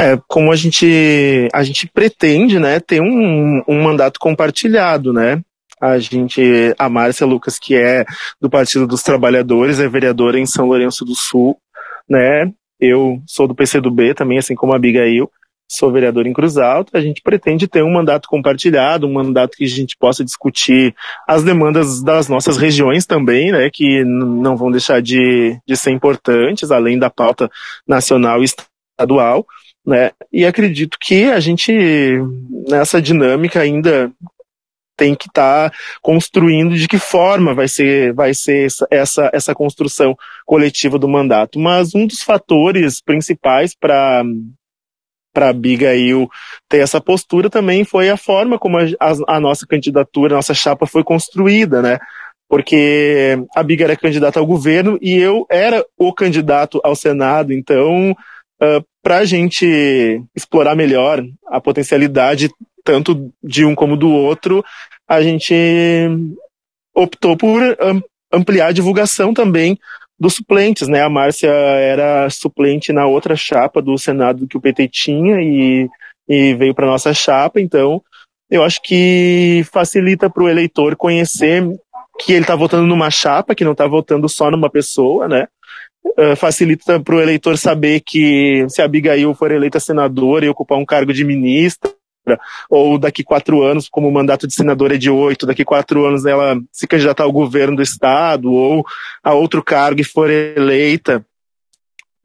É, 0.00 0.18
como 0.26 0.50
a 0.50 0.56
gente, 0.56 1.48
a 1.52 1.62
gente 1.62 1.86
pretende, 1.86 2.58
né, 2.58 2.80
ter 2.80 3.00
um, 3.00 3.62
um 3.68 3.82
mandato 3.82 4.18
compartilhado, 4.18 5.12
né? 5.12 5.40
A 5.80 5.98
gente, 5.98 6.42
a 6.78 6.88
Márcia 6.88 7.26
Lucas, 7.26 7.58
que 7.58 7.74
é 7.74 8.04
do 8.40 8.48
Partido 8.48 8.86
dos 8.86 9.02
Trabalhadores, 9.02 9.80
é 9.80 9.88
vereadora 9.88 10.40
em 10.40 10.46
São 10.46 10.64
Lourenço 10.64 11.04
do 11.04 11.14
Sul, 11.14 11.56
né? 12.08 12.50
Eu 12.84 13.22
sou 13.28 13.46
do 13.46 13.54
PCdoB 13.54 14.12
também, 14.12 14.38
assim 14.38 14.56
como 14.56 14.72
a 14.72 14.76
Abigail, 14.76 15.30
sou 15.68 15.92
vereador 15.92 16.26
em 16.26 16.32
Cruz 16.32 16.58
Alta, 16.58 16.98
a 16.98 17.00
gente 17.00 17.22
pretende 17.22 17.68
ter 17.68 17.84
um 17.84 17.92
mandato 17.92 18.28
compartilhado, 18.28 19.06
um 19.06 19.12
mandato 19.12 19.56
que 19.56 19.64
a 19.64 19.68
gente 19.68 19.96
possa 19.96 20.24
discutir 20.24 20.92
as 21.26 21.44
demandas 21.44 22.02
das 22.02 22.28
nossas 22.28 22.56
regiões 22.56 23.06
também, 23.06 23.52
né, 23.52 23.70
que 23.72 24.04
não 24.04 24.56
vão 24.56 24.68
deixar 24.68 25.00
de, 25.00 25.56
de 25.64 25.76
ser 25.76 25.92
importantes, 25.92 26.72
além 26.72 26.98
da 26.98 27.08
pauta 27.08 27.48
nacional 27.86 28.42
e 28.42 28.46
estadual, 28.46 29.46
né, 29.86 30.10
e 30.32 30.44
acredito 30.44 30.98
que 31.00 31.26
a 31.26 31.38
gente, 31.38 31.72
nessa 32.68 33.00
dinâmica 33.00 33.60
ainda 33.60 34.10
tem 34.96 35.14
que 35.14 35.28
estar 35.28 35.70
tá 35.70 35.76
construindo 36.00 36.76
de 36.76 36.86
que 36.86 36.98
forma 36.98 37.54
vai 37.54 37.68
ser, 37.68 38.12
vai 38.12 38.34
ser 38.34 38.68
essa, 38.90 39.30
essa 39.32 39.54
construção 39.54 40.16
coletiva 40.46 40.98
do 40.98 41.08
mandato. 41.08 41.58
Mas 41.58 41.94
um 41.94 42.06
dos 42.06 42.22
fatores 42.22 43.00
principais 43.00 43.74
para 43.74 44.22
para 45.32 45.48
Abigail 45.48 46.28
ter 46.68 46.78
essa 46.78 47.00
postura 47.00 47.48
também 47.48 47.84
foi 47.84 48.10
a 48.10 48.18
forma 48.18 48.58
como 48.58 48.76
a, 48.78 48.82
a, 49.00 49.36
a 49.36 49.40
nossa 49.40 49.66
candidatura, 49.66 50.34
a 50.34 50.36
nossa 50.36 50.52
chapa 50.52 50.86
foi 50.86 51.02
construída, 51.02 51.80
né? 51.80 51.98
Porque 52.48 53.38
a 53.54 53.62
Biga 53.62 53.84
era 53.84 53.96
candidata 53.96 54.38
ao 54.38 54.46
governo 54.46 54.98
e 55.00 55.16
eu 55.16 55.46
era 55.50 55.82
o 55.96 56.12
candidato 56.12 56.82
ao 56.84 56.94
Senado, 56.94 57.50
então 57.50 58.10
uh, 58.10 58.84
para 59.02 59.18
a 59.18 59.24
gente 59.24 60.22
explorar 60.36 60.76
melhor 60.76 61.24
a 61.46 61.60
potencialidade 61.60 62.50
tanto 62.84 63.32
de 63.42 63.64
um 63.64 63.74
como 63.74 63.96
do 63.96 64.10
outro, 64.10 64.64
a 65.08 65.22
gente 65.22 65.54
optou 66.94 67.36
por 67.36 67.60
ampliar 68.32 68.68
a 68.68 68.72
divulgação 68.72 69.34
também 69.34 69.78
dos 70.18 70.34
suplentes, 70.34 70.88
né? 70.88 71.02
A 71.02 71.08
Márcia 71.08 71.50
era 71.50 72.30
suplente 72.30 72.92
na 72.92 73.06
outra 73.06 73.34
chapa 73.34 73.82
do 73.82 73.98
Senado 73.98 74.46
que 74.46 74.56
o 74.56 74.60
PT 74.60 74.88
tinha 74.88 75.40
e, 75.42 75.88
e 76.28 76.54
veio 76.54 76.74
para 76.74 76.86
nossa 76.86 77.12
chapa, 77.12 77.60
então 77.60 78.02
eu 78.50 78.62
acho 78.62 78.82
que 78.82 79.64
facilita 79.72 80.28
para 80.28 80.42
o 80.42 80.48
eleitor 80.48 80.94
conhecer 80.94 81.64
que 82.20 82.32
ele 82.32 82.42
está 82.42 82.54
votando 82.54 82.86
numa 82.86 83.10
chapa, 83.10 83.54
que 83.54 83.64
não 83.64 83.72
está 83.72 83.86
votando 83.86 84.28
só 84.28 84.50
numa 84.50 84.70
pessoa, 84.70 85.26
né? 85.26 85.48
Uh, 86.04 86.36
facilita 86.36 87.00
para 87.00 87.14
o 87.14 87.20
eleitor 87.20 87.56
saber 87.56 88.00
que 88.00 88.66
se 88.68 88.82
a 88.82 88.84
Abigail 88.84 89.32
for 89.34 89.50
eleita 89.50 89.80
senadora 89.80 90.44
e 90.44 90.48
ocupar 90.48 90.76
um 90.76 90.84
cargo 90.84 91.12
de 91.12 91.24
ministra, 91.24 91.90
ou 92.68 92.98
daqui 92.98 93.22
quatro 93.22 93.62
anos, 93.62 93.88
como 93.88 94.08
o 94.08 94.12
mandato 94.12 94.46
de 94.46 94.54
senador 94.54 94.92
é 94.92 94.96
de 94.96 95.10
oito, 95.10 95.46
daqui 95.46 95.64
quatro 95.64 96.04
anos 96.06 96.24
ela 96.24 96.56
se 96.70 96.86
candidatar 96.86 97.24
ao 97.24 97.32
governo 97.32 97.76
do 97.76 97.82
estado 97.82 98.52
ou 98.52 98.84
a 99.22 99.34
outro 99.34 99.62
cargo 99.62 100.00
e 100.00 100.04
for 100.04 100.30
eleita, 100.30 101.24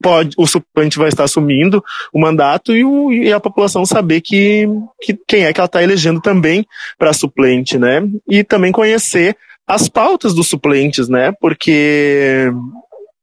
pode, 0.02 0.36
o 0.38 0.46
suplente 0.46 0.98
vai 0.98 1.10
estar 1.10 1.24
assumindo 1.24 1.84
o 2.14 2.20
mandato 2.20 2.76
e, 2.76 2.84
o, 2.84 3.12
e 3.12 3.32
a 3.32 3.40
população 3.40 3.86
saber 3.86 4.22
que, 4.22 4.68
que 5.02 5.18
quem 5.28 5.46
é 5.46 5.54
que 5.54 5.60
ela 5.60 5.66
está 5.66 5.82
elegendo 5.82 6.22
também 6.22 6.66
para 6.98 7.14
suplente, 7.14 7.78
né? 7.78 8.08
E 8.30 8.44
também 8.44 8.72
conhecer 8.72 9.36
as 9.66 9.90
pautas 9.90 10.34
dos 10.34 10.48
suplentes, 10.48 11.10
né? 11.10 11.34
Porque 11.42 12.52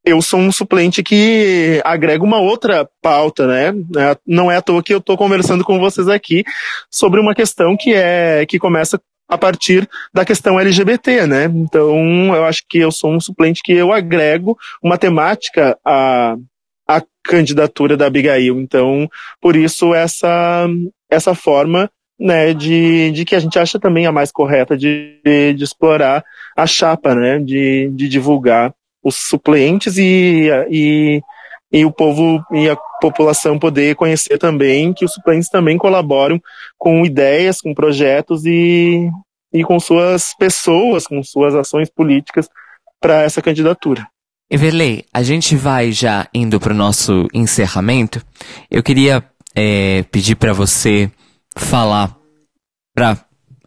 eu 0.05 0.21
sou 0.21 0.39
um 0.39 0.53
suplente 0.53 1.03
que 1.03 1.81
agrega 1.85 2.23
uma 2.23 2.39
outra 2.39 2.89
pauta, 3.01 3.47
né? 3.47 3.69
É, 3.97 4.17
não 4.27 4.51
é 4.51 4.57
à 4.57 4.63
toa 4.63 4.83
que 4.83 4.93
eu 4.93 4.99
estou 4.99 5.17
conversando 5.17 5.65
com 5.65 5.79
vocês 5.79 6.09
aqui 6.09 6.45
sobre 6.91 7.21
uma 7.21 7.35
questão 7.35 7.77
que 7.77 7.95
é 7.95 8.45
que 8.47 8.59
começa 8.59 9.01
a 9.27 9.39
partir 9.39 9.89
da 10.13 10.25
questão 10.25 10.61
LGBT, 10.61 11.27
né? 11.27 11.45
Então, 11.45 12.35
eu 12.35 12.45
acho 12.45 12.63
que 12.69 12.79
eu 12.79 12.91
sou 12.91 13.13
um 13.13 13.21
suplente 13.21 13.63
que 13.65 13.73
eu 13.73 13.93
agrego 13.93 14.59
uma 14.83 14.99
temática 14.99 15.79
à, 15.83 16.37
à 16.87 17.03
candidatura 17.23 17.97
da 17.97 18.07
Abigail. 18.07 18.61
Então, 18.61 19.09
por 19.41 19.57
isso 19.57 19.95
essa 19.95 20.69
essa 21.11 21.35
forma 21.35 21.91
né, 22.19 22.53
de, 22.55 23.11
de 23.11 23.25
que 23.25 23.35
a 23.35 23.41
gente 23.41 23.59
acha 23.59 23.79
também 23.79 24.07
a 24.07 24.13
mais 24.13 24.31
correta 24.31 24.77
de, 24.77 25.21
de, 25.25 25.55
de 25.55 25.65
explorar 25.65 26.25
a 26.57 26.67
chapa, 26.67 27.15
né, 27.15 27.39
de, 27.39 27.91
de 27.93 28.09
divulgar 28.09 28.73
os 29.05 29.17
suplentes 29.17 29.99
e, 29.99 30.49
e, 30.71 31.23
e 31.71 31.85
o 31.85 31.93
povo 31.93 32.43
e 32.51 32.71
a 32.71 32.77
população 33.01 33.59
poder 33.59 33.95
conhecer 33.95 34.39
também 34.39 34.95
que 34.95 35.05
os 35.05 35.13
suplentes 35.13 35.51
também 35.51 35.77
colaboram 35.77 36.41
com 36.79 37.05
ideias, 37.05 37.61
com 37.61 37.75
projetos 37.75 38.47
e, 38.47 39.11
e 39.53 39.63
com 39.63 39.79
suas 39.79 40.35
pessoas, 40.39 41.07
com 41.07 41.23
suas 41.23 41.55
ações 41.55 41.91
políticas 41.91 42.49
para 42.99 43.23
essa 43.23 43.43
candidatura. 43.43 44.09
Everley, 44.51 45.05
a 45.13 45.23
gente 45.23 45.57
vai 45.57 45.93
já 45.93 46.27
indo 46.33 46.59
para 46.59 46.73
o 46.73 46.77
nosso 46.77 47.29
encerramento. 47.35 48.25
Eu 48.71 48.83
queria 48.83 49.23
é, 49.55 50.03
pedir 50.05 50.37
para 50.37 50.53
você 50.53 51.11
falar, 51.57 52.17
para 52.95 53.19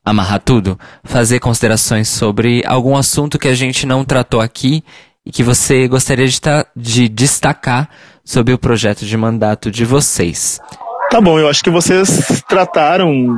amarrar 0.03 0.39
tudo, 0.39 0.79
fazer 1.03 1.39
considerações 1.39 2.07
sobre 2.07 2.63
algum 2.65 2.95
assunto 2.95 3.37
que 3.37 3.47
a 3.47 3.55
gente 3.55 3.85
não 3.85 4.05
tratou 4.05 4.39
aqui 4.39 4.83
e 5.27 5.29
que 5.29 5.43
você 5.43 5.89
gostaria 5.89 6.25
de, 6.25 6.39
de 6.73 7.09
destacar 7.09 7.89
sobre 8.23 8.53
o 8.53 8.57
projeto 8.57 9.05
de 9.05 9.17
mandato 9.17 9.69
de 9.69 9.83
vocês. 9.83 10.57
Tá 11.11 11.19
bom, 11.19 11.37
eu 11.37 11.49
acho 11.49 11.61
que 11.61 11.69
vocês 11.69 12.41
trataram, 12.47 13.35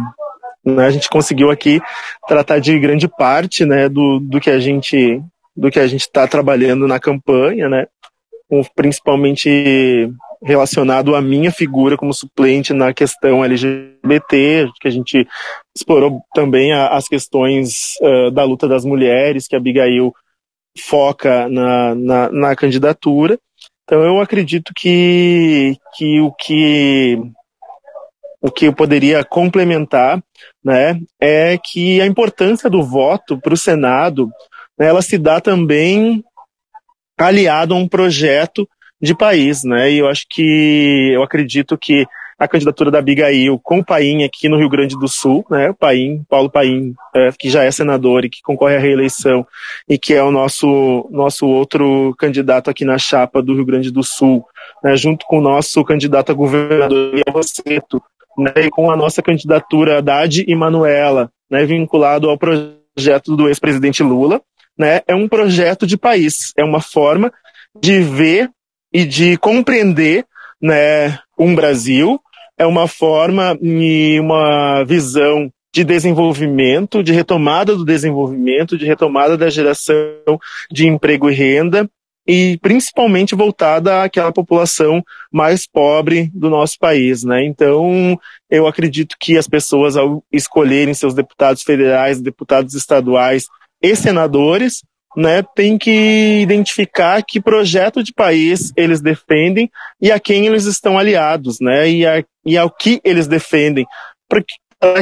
né, 0.64 0.86
a 0.86 0.92
gente 0.92 1.10
conseguiu 1.10 1.50
aqui 1.50 1.82
tratar 2.28 2.60
de 2.60 2.78
grande 2.80 3.08
parte, 3.08 3.66
né, 3.66 3.90
do, 3.90 4.20
do 4.20 4.40
que 4.40 4.52
a 4.52 4.60
gente 4.60 5.20
do 5.58 5.72
que 5.72 5.80
a 5.80 5.88
gente 5.88 6.02
está 6.02 6.28
trabalhando 6.28 6.88
na 6.88 7.00
campanha, 7.00 7.68
né, 7.68 7.88
principalmente 8.76 10.10
relacionado 10.44 11.16
à 11.16 11.22
minha 11.22 11.52
figura 11.52 11.98
como 11.98 12.14
suplente 12.14 12.72
na 12.72 12.94
questão 12.94 13.44
LGBT, 13.44 14.70
que 14.80 14.88
a 14.88 14.92
gente 14.92 15.28
explorou 15.76 16.22
também 16.34 16.72
as 16.72 17.08
questões 17.08 17.96
uh, 18.02 18.32
da 18.32 18.44
luta 18.46 18.68
das 18.68 18.86
mulheres, 18.86 19.48
que 19.48 19.56
a 19.56 19.60
Abigail 19.60 20.14
foca 20.80 21.48
na, 21.50 21.94
na, 21.96 22.32
na 22.32 22.56
candidatura. 22.56 23.38
Então 23.84 24.02
eu 24.04 24.20
acredito 24.20 24.72
que, 24.76 25.76
que 25.96 26.22
o 26.22 26.32
que 26.32 27.18
o 28.42 28.50
que 28.50 28.66
eu 28.66 28.74
poderia 28.74 29.24
complementar, 29.24 30.24
né, 30.64 30.98
é 31.20 31.58
que 31.58 32.00
a 32.00 32.06
importância 32.06 32.70
do 32.70 32.82
voto 32.82 33.38
para 33.38 33.54
o 33.54 33.58
Senado, 33.58 34.30
né, 34.78 34.88
ela 34.88 35.02
se 35.02 35.18
dá 35.18 35.42
também 35.42 36.24
aliado 37.18 37.74
a 37.74 37.78
um 37.78 37.88
projeto 37.88 38.68
de 39.02 39.14
país, 39.14 39.64
né, 39.64 39.92
e 39.92 39.98
eu 39.98 40.08
acho 40.08 40.26
que 40.30 41.12
eu 41.14 41.22
acredito 41.22 41.78
que 41.78 42.06
a 42.40 42.48
candidatura 42.48 42.90
da 42.90 43.00
Abigail 43.00 43.60
com 43.60 43.80
o 43.80 43.86
Paim 43.86 44.24
aqui 44.24 44.48
no 44.48 44.58
Rio 44.58 44.70
Grande 44.70 44.98
do 44.98 45.10
Sul, 45.10 45.46
né? 45.52 45.70
O 45.70 45.74
Paim, 45.74 46.24
Paulo 46.30 46.50
Paim, 46.50 46.96
é, 47.14 47.30
que 47.38 47.50
já 47.50 47.64
é 47.66 47.72
senador 47.72 48.24
e 48.24 48.30
que 48.30 48.42
concorre 48.42 48.78
à 48.78 48.80
reeleição 48.80 49.46
e 49.88 49.98
que 49.98 50.14
é 50.14 50.24
o 50.24 50.32
nosso, 50.32 51.08
nosso 51.12 51.46
outro 51.46 52.16
candidato 52.18 52.70
aqui 52.70 52.86
na 52.86 52.98
chapa 52.98 53.42
do 53.42 53.54
Rio 53.54 53.66
Grande 53.66 53.92
do 53.92 54.02
Sul, 54.04 54.46
né? 54.82 54.96
Junto 54.96 55.26
com 55.26 55.40
o 55.40 55.42
nosso 55.42 55.84
candidato 55.84 56.32
a 56.32 56.36
governador, 56.36 57.14
Ian 57.14 57.34
né? 58.38 58.54
E 58.56 58.70
com 58.70 58.90
a 58.90 58.96
nossa 58.96 59.22
candidatura 59.22 59.98
Haddad 59.98 60.46
e 60.48 60.56
Manuela, 60.56 61.30
né? 61.52 61.66
Vinculado 61.66 62.30
ao 62.30 62.38
projeto 62.38 63.36
do 63.36 63.50
ex-presidente 63.50 64.02
Lula, 64.02 64.42
né? 64.78 65.02
É 65.06 65.14
um 65.14 65.28
projeto 65.28 65.86
de 65.86 65.98
país, 65.98 66.54
é 66.58 66.64
uma 66.64 66.80
forma 66.80 67.34
de 67.82 68.00
ver 68.02 68.50
e 68.94 69.06
de 69.06 69.38
compreender 69.38 70.26
né, 70.62 71.20
um 71.38 71.56
Brasil 71.56 72.20
é 72.60 72.66
uma 72.66 72.88
forma 72.88 73.58
e 73.62 74.20
uma 74.20 74.84
visão 74.84 75.50
de 75.74 75.84
desenvolvimento, 75.84 77.02
de 77.02 77.14
retomada 77.14 77.76
do 77.76 77.86
desenvolvimento, 77.86 78.78
de 78.78 78.86
retomada 78.86 79.38
da 79.38 79.50
geração 79.50 79.96
de 80.70 80.86
emprego 80.86 81.30
e 81.30 81.34
renda, 81.34 81.90
e 82.28 82.60
principalmente 82.62 83.34
voltada 83.34 84.04
àquela 84.04 84.32
população 84.32 85.02
mais 85.32 85.66
pobre 85.66 86.30
do 86.34 86.50
nosso 86.50 86.78
país, 86.78 87.24
né? 87.24 87.44
Então, 87.46 88.20
eu 88.50 88.68
acredito 88.68 89.16
que 89.20 89.38
as 89.38 89.48
pessoas 89.48 89.96
ao 89.96 90.24
escolherem 90.32 90.94
seus 90.94 91.14
deputados 91.14 91.64
federais, 91.64 92.22
deputados 92.22 92.76
estaduais 92.76 93.46
e 93.82 93.96
senadores, 93.96 94.84
né, 95.18 95.44
tem 95.56 95.78
que 95.78 96.40
identificar 96.42 97.24
que 97.24 97.42
projeto 97.42 98.04
de 98.04 98.14
país 98.14 98.72
eles 98.78 99.02
defendem 99.02 99.70
e 100.00 100.12
a 100.12 100.20
quem 100.20 100.46
eles 100.46 100.66
estão 100.66 101.00
aliados, 101.00 101.60
né, 101.60 101.90
e, 101.90 102.06
a, 102.06 102.24
e 102.50 102.58
ao 102.58 102.70
que 102.70 103.00
eles 103.04 103.28
defendem, 103.28 103.86
para 104.28 104.42
que, 104.42 104.56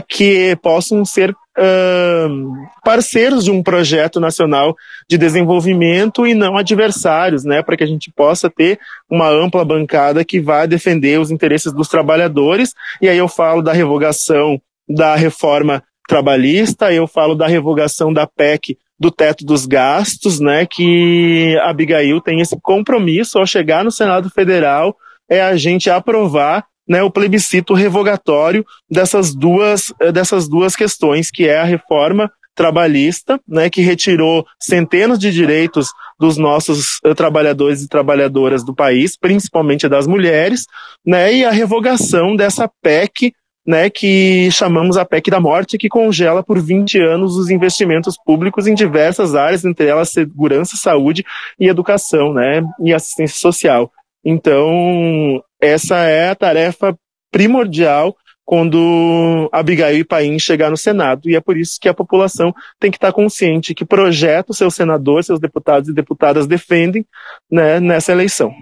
que 0.09 0.55
possam 0.61 1.05
ser 1.05 1.31
uh, 1.31 2.67
parceiros 2.83 3.45
de 3.45 3.51
um 3.51 3.63
projeto 3.63 4.19
nacional 4.19 4.75
de 5.09 5.17
desenvolvimento 5.17 6.27
e 6.27 6.33
não 6.33 6.57
adversários, 6.57 7.45
né, 7.45 7.63
para 7.63 7.77
que 7.77 7.85
a 7.85 7.87
gente 7.87 8.11
possa 8.11 8.49
ter 8.49 8.77
uma 9.09 9.29
ampla 9.29 9.63
bancada 9.63 10.25
que 10.25 10.41
vá 10.41 10.65
defender 10.65 11.21
os 11.21 11.31
interesses 11.31 11.71
dos 11.71 11.87
trabalhadores. 11.87 12.73
E 13.01 13.07
aí 13.07 13.17
eu 13.17 13.29
falo 13.29 13.61
da 13.61 13.71
revogação 13.71 14.61
da 14.89 15.15
reforma 15.15 15.81
trabalhista, 16.05 16.91
eu 16.91 17.07
falo 17.07 17.33
da 17.33 17.47
revogação 17.47 18.11
da 18.11 18.27
PEC 18.27 18.77
do 18.99 19.09
teto 19.09 19.45
dos 19.45 19.65
gastos, 19.65 20.41
né, 20.41 20.65
que 20.65 21.57
a 21.61 21.69
Abigail 21.69 22.19
tem 22.19 22.41
esse 22.41 22.59
compromisso 22.59 23.37
ao 23.37 23.45
chegar 23.45 23.85
no 23.85 23.91
Senado 23.91 24.29
Federal 24.29 24.97
é 25.29 25.41
a 25.41 25.55
gente 25.55 25.89
aprovar 25.89 26.65
né, 26.87 27.03
o 27.03 27.11
plebiscito 27.11 27.73
revogatório 27.73 28.65
dessas 28.89 29.35
duas, 29.35 29.93
dessas 30.13 30.47
duas 30.47 30.75
questões, 30.75 31.29
que 31.29 31.47
é 31.47 31.59
a 31.59 31.65
reforma 31.65 32.31
trabalhista, 32.57 33.39
né, 33.47 33.69
que 33.69 33.81
retirou 33.81 34.43
centenas 34.59 35.19
de 35.19 35.31
direitos 35.31 35.89
dos 36.19 36.37
nossos 36.37 36.99
uh, 37.05 37.13
trabalhadores 37.13 37.83
e 37.83 37.87
trabalhadoras 37.87 38.65
do 38.65 38.73
país, 38.73 39.15
principalmente 39.15 39.87
das 39.87 40.07
mulheres, 40.07 40.65
né, 41.05 41.31
e 41.31 41.45
a 41.45 41.51
revogação 41.51 42.35
dessa 42.35 42.67
PEC, 42.81 43.31
né, 43.65 43.91
que 43.91 44.49
chamamos 44.49 44.97
a 44.97 45.05
PEC 45.05 45.29
da 45.29 45.39
morte, 45.39 45.77
que 45.77 45.87
congela 45.87 46.41
por 46.41 46.59
20 46.59 46.99
anos 46.99 47.35
os 47.35 47.51
investimentos 47.51 48.15
públicos 48.25 48.65
em 48.65 48.73
diversas 48.73 49.35
áreas, 49.35 49.63
entre 49.63 49.85
elas 49.85 50.09
segurança, 50.09 50.75
saúde 50.75 51.23
e 51.59 51.67
educação, 51.67 52.33
né, 52.33 52.63
e 52.83 52.91
assistência 52.91 53.37
social. 53.37 53.91
Então, 54.25 55.43
essa 55.61 55.97
é 55.97 56.29
a 56.29 56.35
tarefa 56.35 56.97
primordial 57.31 58.15
quando 58.45 59.49
Abigail 59.51 59.97
e 59.97 60.05
Paim 60.05 60.39
chegar 60.39 60.69
no 60.69 60.77
Senado. 60.77 61.29
E 61.29 61.35
é 61.35 61.41
por 61.41 61.57
isso 61.57 61.77
que 61.81 61.89
a 61.89 61.93
população 61.93 62.53
tem 62.79 62.89
que 62.89 62.95
estar 62.95 63.11
consciente 63.11 63.75
que 63.75 63.83
projeto 63.83 64.53
seus 64.53 64.73
senadores, 64.73 65.25
seus 65.25 65.39
deputados 65.39 65.89
e 65.89 65.93
deputadas 65.93 66.47
defendem 66.47 67.05
né, 67.51 67.81
nessa 67.81 68.13
eleição. 68.13 68.53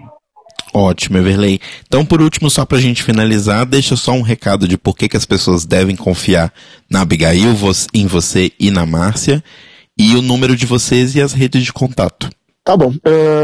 Ótimo, 0.74 1.18
Everley. 1.18 1.60
Então, 1.86 2.04
por 2.04 2.20
último, 2.20 2.50
só 2.50 2.64
para 2.64 2.78
a 2.78 2.80
gente 2.80 3.04
finalizar, 3.04 3.64
deixa 3.64 3.94
só 3.94 4.12
um 4.12 4.22
recado 4.22 4.66
de 4.66 4.76
por 4.76 4.96
que, 4.96 5.08
que 5.08 5.16
as 5.16 5.24
pessoas 5.24 5.64
devem 5.64 5.94
confiar 5.94 6.52
na 6.90 7.02
Abigail, 7.02 7.54
em 7.94 8.06
você 8.06 8.50
e 8.58 8.72
na 8.72 8.84
Márcia, 8.84 9.42
e 9.96 10.16
o 10.16 10.22
número 10.22 10.56
de 10.56 10.66
vocês 10.66 11.14
e 11.14 11.22
as 11.22 11.32
redes 11.32 11.62
de 11.62 11.72
contato. 11.72 12.28
Tá 12.66 12.76
bom. 12.76 12.92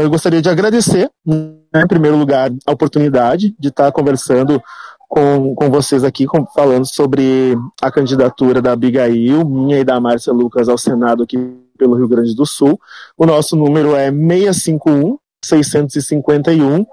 Eu 0.01 0.09
gostaria 0.09 0.41
de 0.41 0.49
agradecer, 0.49 1.09
né, 1.25 1.81
em 1.81 1.87
primeiro 1.87 2.17
lugar, 2.17 2.51
a 2.65 2.73
oportunidade 2.73 3.55
de 3.57 3.69
estar 3.69 3.89
conversando 3.93 4.61
com, 5.07 5.55
com 5.55 5.69
vocês 5.69 6.03
aqui, 6.03 6.25
com, 6.25 6.45
falando 6.47 6.85
sobre 6.85 7.57
a 7.81 7.89
candidatura 7.89 8.61
da 8.61 8.73
Abigail, 8.73 9.47
minha 9.47 9.79
e 9.79 9.83
da 9.85 9.97
Márcia 9.97 10.33
Lucas 10.33 10.67
ao 10.67 10.77
Senado 10.77 11.23
aqui 11.23 11.37
pelo 11.77 11.95
Rio 11.95 12.09
Grande 12.09 12.35
do 12.35 12.45
Sul. 12.45 12.77
O 13.17 13.25
nosso 13.25 13.55
número 13.55 13.95
é 13.95 14.11
651 14.11 15.17
651. 15.41 16.85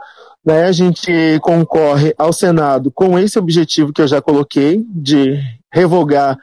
Né, 0.46 0.66
a 0.66 0.72
gente 0.72 1.10
concorre 1.42 2.14
ao 2.16 2.32
Senado 2.32 2.92
com 2.92 3.18
esse 3.18 3.40
objetivo 3.40 3.92
que 3.92 4.02
eu 4.02 4.06
já 4.06 4.22
coloquei, 4.22 4.86
de 4.88 5.36
revogar 5.72 6.38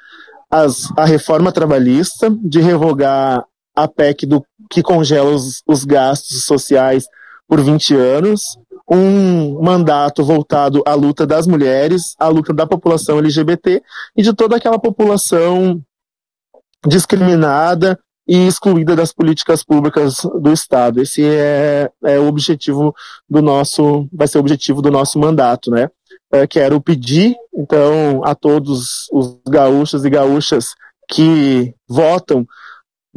as, 0.52 0.92
a 0.98 1.06
reforma 1.06 1.50
trabalhista, 1.50 2.30
de 2.44 2.60
revogar 2.60 3.42
a 3.78 3.88
PEC 3.88 4.26
do, 4.26 4.44
que 4.70 4.82
congela 4.82 5.30
os, 5.30 5.62
os 5.68 5.86
gastos 5.86 6.46
sociais 6.46 7.06
por 7.48 7.62
20 7.62 7.96
anos, 7.96 8.58
um 8.90 9.62
mandato 9.62 10.24
voltado 10.24 10.82
à 10.86 10.96
luta 10.96 11.28
das 11.28 11.46
mulheres, 11.46 12.16
à 12.18 12.28
luta 12.28 12.54
da 12.54 12.66
população 12.66 13.20
LGBT 13.20 13.84
e 14.16 14.24
de 14.24 14.34
toda 14.34 14.56
aquela 14.56 14.80
população 14.80 15.80
discriminada 16.86 18.00
e 18.28 18.48
excluída 18.48 18.96
das 18.96 19.14
políticas 19.14 19.64
públicas 19.64 20.18
do 20.42 20.52
Estado. 20.52 21.02
Esse 21.02 21.24
é, 21.24 21.90
é 22.04 22.20
o 22.20 22.28
objetivo 22.28 22.94
do 23.30 23.42
nosso, 23.42 24.08
vai 24.12 24.28
ser 24.28 24.38
o 24.38 24.42
objetivo 24.42 24.82
do 24.82 24.92
nosso 24.92 25.20
mandato, 25.20 25.70
né? 25.70 25.90
É, 26.34 26.46
quero 26.46 26.82
pedir, 26.82 27.36
então, 27.56 28.22
a 28.26 28.36
todos 28.36 29.08
os 29.14 29.38
gaúchos 29.48 30.04
e 30.04 30.10
gaúchas 30.10 30.74
que 31.10 31.74
votam 31.88 32.46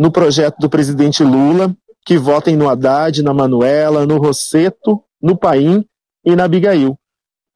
no 0.00 0.10
projeto 0.10 0.56
do 0.58 0.70
presidente 0.70 1.22
Lula, 1.22 1.76
que 2.06 2.16
votem 2.16 2.56
no 2.56 2.70
Haddad, 2.70 3.22
na 3.22 3.34
Manuela, 3.34 4.06
no 4.06 4.16
Rosseto, 4.16 4.98
no 5.22 5.36
Paim 5.36 5.84
e 6.24 6.34
na 6.34 6.44
Abigail. 6.44 6.96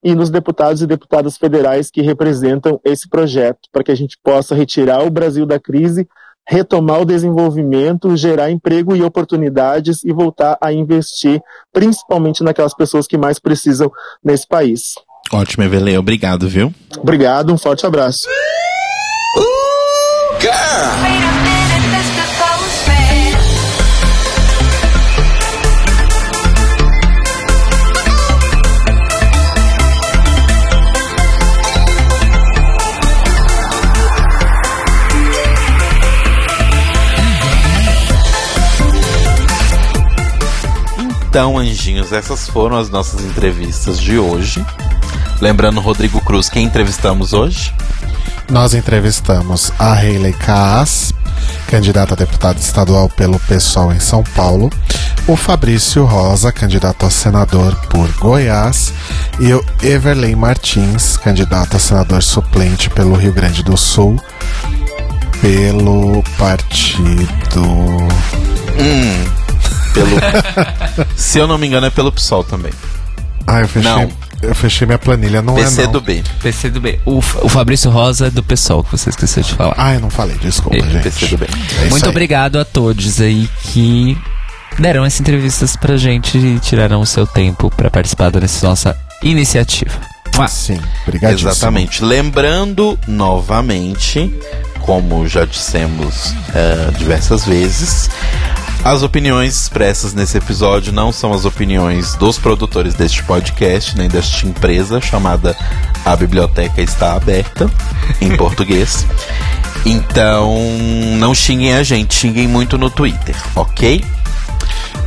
E 0.04 0.14
nos 0.14 0.28
deputados 0.28 0.82
e 0.82 0.86
deputadas 0.86 1.38
federais 1.38 1.90
que 1.90 2.02
representam 2.02 2.78
esse 2.84 3.08
projeto, 3.08 3.60
para 3.72 3.82
que 3.82 3.90
a 3.90 3.94
gente 3.94 4.18
possa 4.22 4.54
retirar 4.54 5.02
o 5.06 5.10
Brasil 5.10 5.46
da 5.46 5.58
crise, 5.58 6.06
retomar 6.46 7.00
o 7.00 7.06
desenvolvimento, 7.06 8.14
gerar 8.14 8.50
emprego 8.50 8.94
e 8.94 9.02
oportunidades 9.02 10.04
e 10.04 10.12
voltar 10.12 10.58
a 10.60 10.70
investir, 10.70 11.40
principalmente 11.72 12.44
naquelas 12.44 12.74
pessoas 12.74 13.06
que 13.06 13.16
mais 13.16 13.38
precisam 13.38 13.90
nesse 14.22 14.46
país. 14.46 14.92
Ótimo, 15.32 15.64
Evelyn. 15.64 15.96
Obrigado, 15.96 16.46
viu? 16.46 16.74
Obrigado, 16.98 17.54
um 17.54 17.56
forte 17.56 17.86
abraço. 17.86 18.28
Uh, 19.38 20.36
Então, 41.34 41.58
anjinhos, 41.58 42.12
essas 42.12 42.48
foram 42.48 42.76
as 42.76 42.88
nossas 42.88 43.24
entrevistas 43.24 43.98
de 43.98 44.16
hoje. 44.16 44.64
Lembrando, 45.40 45.80
Rodrigo 45.80 46.20
Cruz, 46.20 46.48
quem 46.48 46.64
entrevistamos 46.64 47.32
hoje? 47.32 47.74
Nós 48.48 48.72
entrevistamos 48.72 49.72
a 49.76 49.94
Hayley 49.94 50.32
Kaas, 50.32 51.12
candidata 51.66 52.14
a 52.14 52.16
deputada 52.16 52.60
estadual 52.60 53.08
pelo 53.08 53.40
PSOL 53.40 53.92
em 53.92 53.98
São 53.98 54.22
Paulo, 54.22 54.70
o 55.26 55.34
Fabrício 55.34 56.04
Rosa, 56.04 56.52
candidato 56.52 57.04
a 57.04 57.10
senador 57.10 57.74
por 57.88 58.08
Goiás, 58.12 58.94
e 59.40 59.52
o 59.52 59.64
Everley 59.82 60.36
Martins, 60.36 61.16
candidato 61.16 61.76
a 61.76 61.80
senador 61.80 62.22
suplente 62.22 62.88
pelo 62.90 63.16
Rio 63.16 63.32
Grande 63.32 63.64
do 63.64 63.76
Sul, 63.76 64.22
pelo 65.40 66.22
partido. 66.38 67.60
Hum 68.78 69.43
pelo. 69.94 71.06
se 71.16 71.38
eu 71.38 71.46
não 71.46 71.56
me 71.56 71.66
engano, 71.66 71.86
é 71.86 71.90
pelo 71.90 72.12
PSOL 72.12 72.44
também. 72.44 72.72
Ah, 73.46 73.60
eu 73.60 73.68
fechei. 73.68 73.90
Não. 73.90 74.10
Eu 74.42 74.54
fechei 74.54 74.86
minha 74.86 74.98
planilha, 74.98 75.40
não 75.40 75.54
PC 75.54 75.82
é 75.82 75.84
não. 75.86 75.92
do 75.92 76.00
B. 76.02 76.22
PC 76.42 76.68
do 76.68 76.80
B. 76.80 77.00
O, 77.06 77.18
o 77.18 77.48
Fabrício 77.48 77.90
Rosa 77.90 78.26
é 78.26 78.30
do 78.30 78.42
PSOL, 78.42 78.84
que 78.84 78.90
você 78.90 79.08
esqueceu 79.08 79.42
de 79.42 79.54
falar. 79.54 79.74
Ah, 79.78 79.94
eu 79.94 80.00
não 80.00 80.10
falei, 80.10 80.36
desculpa, 80.36 80.76
É, 80.76 80.80
gente. 80.82 81.02
PC 81.02 81.26
do 81.28 81.38
B. 81.38 81.46
É 81.80 81.88
Muito 81.88 82.08
obrigado 82.10 82.58
a 82.58 82.64
todos 82.64 83.20
aí 83.22 83.48
que 83.62 84.18
deram 84.78 85.04
essas 85.04 85.20
entrevistas 85.20 85.76
pra 85.76 85.96
gente 85.96 86.36
e 86.36 86.58
tiraram 86.58 87.00
o 87.00 87.06
seu 87.06 87.26
tempo 87.26 87.70
pra 87.70 87.90
participar 87.90 88.30
dessa 88.32 88.66
nossa 88.68 88.96
iniciativa. 89.22 89.92
Mua. 90.36 90.48
Sim, 90.48 90.78
obrigadíssimo. 91.06 91.48
Exatamente. 91.50 92.04
Lembrando 92.04 92.98
novamente, 93.06 94.34
como 94.80 95.26
já 95.26 95.44
dissemos 95.46 96.34
eh, 96.54 96.90
diversas 96.98 97.46
vezes, 97.46 98.10
as 98.82 99.02
opiniões 99.02 99.62
expressas 99.62 100.14
nesse 100.14 100.36
episódio 100.36 100.92
não 100.92 101.12
são 101.12 101.32
as 101.32 101.44
opiniões 101.44 102.14
dos 102.16 102.38
produtores 102.38 102.94
deste 102.94 103.22
podcast, 103.22 103.96
nem 103.96 104.08
desta 104.08 104.46
empresa 104.46 105.00
chamada 105.00 105.56
A 106.04 106.16
Biblioteca 106.16 106.80
Está 106.82 107.14
Aberta, 107.14 107.70
em 108.20 108.34
português. 108.36 109.06
Então, 109.86 110.56
não 111.18 111.34
xinguem 111.34 111.74
a 111.74 111.82
gente, 111.82 112.14
xinguem 112.14 112.48
muito 112.48 112.78
no 112.78 112.88
Twitter, 112.88 113.36
ok? 113.54 114.02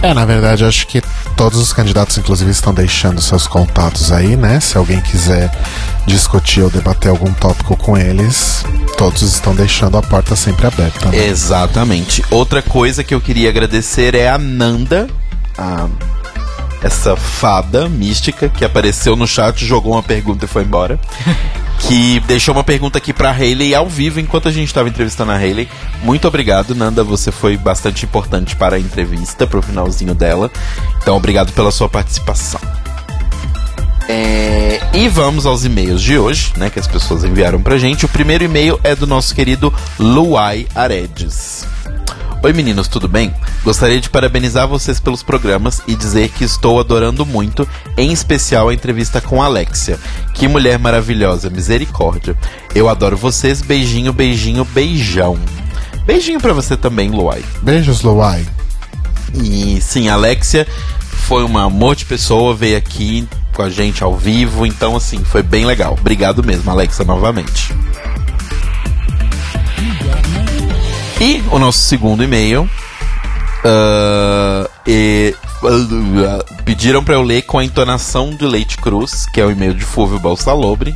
É, 0.01 0.13
na 0.13 0.25
verdade, 0.25 0.63
acho 0.63 0.85
que 0.87 1.01
todos 1.35 1.59
os 1.59 1.73
candidatos, 1.73 2.17
inclusive, 2.17 2.51
estão 2.51 2.73
deixando 2.73 3.21
seus 3.21 3.47
contatos 3.47 4.11
aí, 4.11 4.35
né? 4.35 4.59
Se 4.59 4.77
alguém 4.77 5.01
quiser 5.01 5.51
discutir 6.05 6.61
ou 6.61 6.69
debater 6.69 7.09
algum 7.09 7.33
tópico 7.33 7.75
com 7.75 7.97
eles, 7.97 8.63
todos 8.97 9.21
estão 9.21 9.55
deixando 9.55 9.97
a 9.97 10.01
porta 10.01 10.35
sempre 10.35 10.67
aberta. 10.67 11.09
Né? 11.09 11.25
Exatamente. 11.25 12.23
Outra 12.29 12.61
coisa 12.61 13.03
que 13.03 13.13
eu 13.13 13.19
queria 13.21 13.49
agradecer 13.49 14.13
é 14.15 14.29
a 14.29 14.37
Nanda, 14.37 15.07
a- 15.57 15.87
essa 16.81 17.15
fada 17.15 17.89
mística 17.89 18.49
que 18.49 18.63
apareceu 18.63 19.15
no 19.15 19.27
chat, 19.27 19.65
jogou 19.65 19.93
uma 19.93 20.03
pergunta 20.03 20.45
e 20.45 20.47
foi 20.47 20.63
embora. 20.63 20.99
que 21.79 22.19
deixou 22.21 22.53
uma 22.53 22.63
pergunta 22.63 22.97
aqui 22.97 23.13
pra 23.13 23.31
Hayley 23.31 23.75
ao 23.75 23.87
vivo 23.87 24.19
enquanto 24.19 24.47
a 24.47 24.51
gente 24.51 24.67
estava 24.67 24.89
entrevistando 24.89 25.31
a 25.31 25.35
Hayley. 25.35 25.67
Muito 26.03 26.27
obrigado, 26.27 26.75
Nanda. 26.75 27.03
Você 27.03 27.31
foi 27.31 27.57
bastante 27.57 28.05
importante 28.05 28.55
para 28.55 28.75
a 28.75 28.79
entrevista, 28.79 29.45
pro 29.45 29.61
finalzinho 29.61 30.15
dela. 30.15 30.51
Então, 31.01 31.15
obrigado 31.15 31.51
pela 31.53 31.71
sua 31.71 31.87
participação. 31.87 32.59
É, 34.09 34.79
e 34.93 35.09
vamos 35.09 35.45
aos 35.45 35.65
e-mails 35.65 36.01
de 36.01 36.17
hoje, 36.17 36.53
né? 36.55 36.69
Que 36.69 36.79
as 36.79 36.87
pessoas 36.87 37.23
enviaram 37.23 37.61
pra 37.61 37.77
gente. 37.77 38.05
O 38.05 38.09
primeiro 38.09 38.43
e-mail 38.43 38.79
é 38.83 38.95
do 38.95 39.05
nosso 39.05 39.35
querido 39.35 39.73
Luai 39.99 40.65
Aredes. 40.73 41.65
Oi 42.43 42.53
meninos, 42.53 42.87
tudo 42.87 43.07
bem? 43.07 43.33
Gostaria 43.63 43.99
de 43.99 44.09
parabenizar 44.09 44.67
vocês 44.67 44.99
pelos 44.99 45.23
programas 45.23 45.81
e 45.87 45.95
dizer 45.95 46.29
que 46.29 46.43
estou 46.43 46.79
adorando 46.79 47.25
muito, 47.25 47.67
em 47.97 48.13
especial 48.13 48.69
a 48.69 48.73
entrevista 48.73 49.19
com 49.19 49.41
a 49.41 49.47
Alexia. 49.47 49.99
Que 50.35 50.47
mulher 50.47 50.77
maravilhosa, 50.77 51.49
misericórdia. 51.49 52.37
Eu 52.75 52.87
adoro 52.87 53.17
vocês, 53.17 53.61
beijinho, 53.61 54.13
beijinho, 54.13 54.63
beijão. 54.63 55.37
Beijinho 56.05 56.39
pra 56.39 56.53
você 56.53 56.77
também, 56.77 57.09
Luai. 57.09 57.43
Beijos, 57.63 58.03
Luai. 58.03 58.45
E 59.33 59.81
sim, 59.81 60.07
a 60.07 60.13
Alexia 60.13 60.67
foi 60.99 61.43
um 61.43 61.57
amor 61.57 61.95
de 61.95 62.05
pessoa, 62.05 62.55
veio 62.55 62.77
aqui 62.77 63.27
com 63.53 63.63
a 63.63 63.69
gente 63.69 64.03
ao 64.03 64.15
vivo, 64.15 64.65
então 64.65 64.95
assim, 64.95 65.23
foi 65.23 65.41
bem 65.41 65.65
legal. 65.65 65.97
Obrigado 65.99 66.43
mesmo, 66.43 66.69
Alexia, 66.69 67.03
novamente. 67.03 67.73
E 71.19 71.43
o 71.51 71.57
nosso 71.59 71.79
segundo 71.79 72.23
e-mail. 72.23 72.69
ah, 73.65 74.69
e- 74.85 75.35
pediram 76.63 77.03
pra 77.03 77.15
eu 77.15 77.23
ler 77.23 77.41
com 77.43 77.57
a 77.57 77.63
entonação 77.63 78.29
de 78.35 78.45
Leite 78.45 78.77
Cruz, 78.77 79.25
que 79.33 79.41
é 79.41 79.45
o 79.45 79.51
e-mail 79.51 79.73
de 79.73 79.83
Fúvio 79.83 80.19
Balsalobre. 80.19 80.95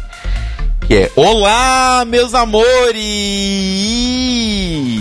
Que 0.88 0.95
é 0.95 1.11
Olá, 1.15 2.06
meus 2.07 2.34
amores! 2.34 2.93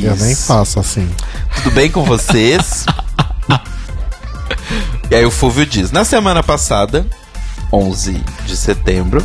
Eu 0.02 0.16
nem 0.16 0.34
faço 0.34 0.80
assim. 0.80 1.08
Tudo 1.56 1.70
bem 1.72 1.90
com 1.90 2.04
vocês? 2.04 2.86
e 5.10 5.14
aí 5.14 5.24
o 5.26 5.30
Fúvio 5.30 5.66
diz: 5.66 5.90
Na 5.90 6.04
semana 6.04 6.42
passada, 6.42 7.06
11 7.72 8.22
de 8.46 8.56
setembro, 8.56 9.24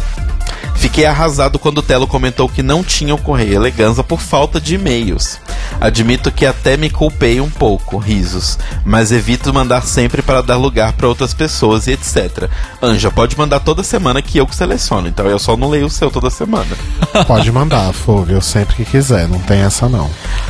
fiquei 0.75 1.05
arrasado 1.05 1.59
quando 1.59 1.79
o 1.79 1.81
Telo 1.81 2.07
comentou 2.07 2.47
que 2.49 2.63
não 2.63 2.83
tinha 2.83 3.13
o 3.13 3.17
Correio 3.17 3.55
Eleganza 3.55 4.03
por 4.03 4.19
falta 4.19 4.59
de 4.59 4.75
e-mails. 4.75 5.39
Admito 5.79 6.31
que 6.31 6.45
até 6.45 6.77
me 6.77 6.89
culpei 6.89 7.41
um 7.41 7.49
pouco, 7.49 7.97
risos, 7.97 8.57
mas 8.83 9.11
evito 9.11 9.53
mandar 9.53 9.83
sempre 9.83 10.21
para 10.21 10.41
dar 10.41 10.57
lugar 10.57 10.93
para 10.93 11.07
outras 11.07 11.33
pessoas 11.33 11.87
e 11.87 11.91
etc. 11.91 12.49
Anja, 12.81 13.11
pode 13.11 13.37
mandar 13.37 13.59
toda 13.59 13.83
semana 13.83 14.21
que 14.21 14.37
eu 14.37 14.47
que 14.47 14.55
seleciono, 14.55 15.07
então 15.07 15.27
eu 15.27 15.39
só 15.39 15.57
não 15.57 15.69
leio 15.69 15.85
o 15.85 15.89
seu 15.89 16.09
toda 16.09 16.29
semana. 16.29 16.75
Pode 17.27 17.51
mandar, 17.51 17.93
Fúvio, 17.93 18.41
sempre 18.41 18.75
que 18.75 18.85
quiser, 18.85 19.27
não 19.27 19.39
tem 19.39 19.61
essa 19.61 19.87
não. 19.87 20.09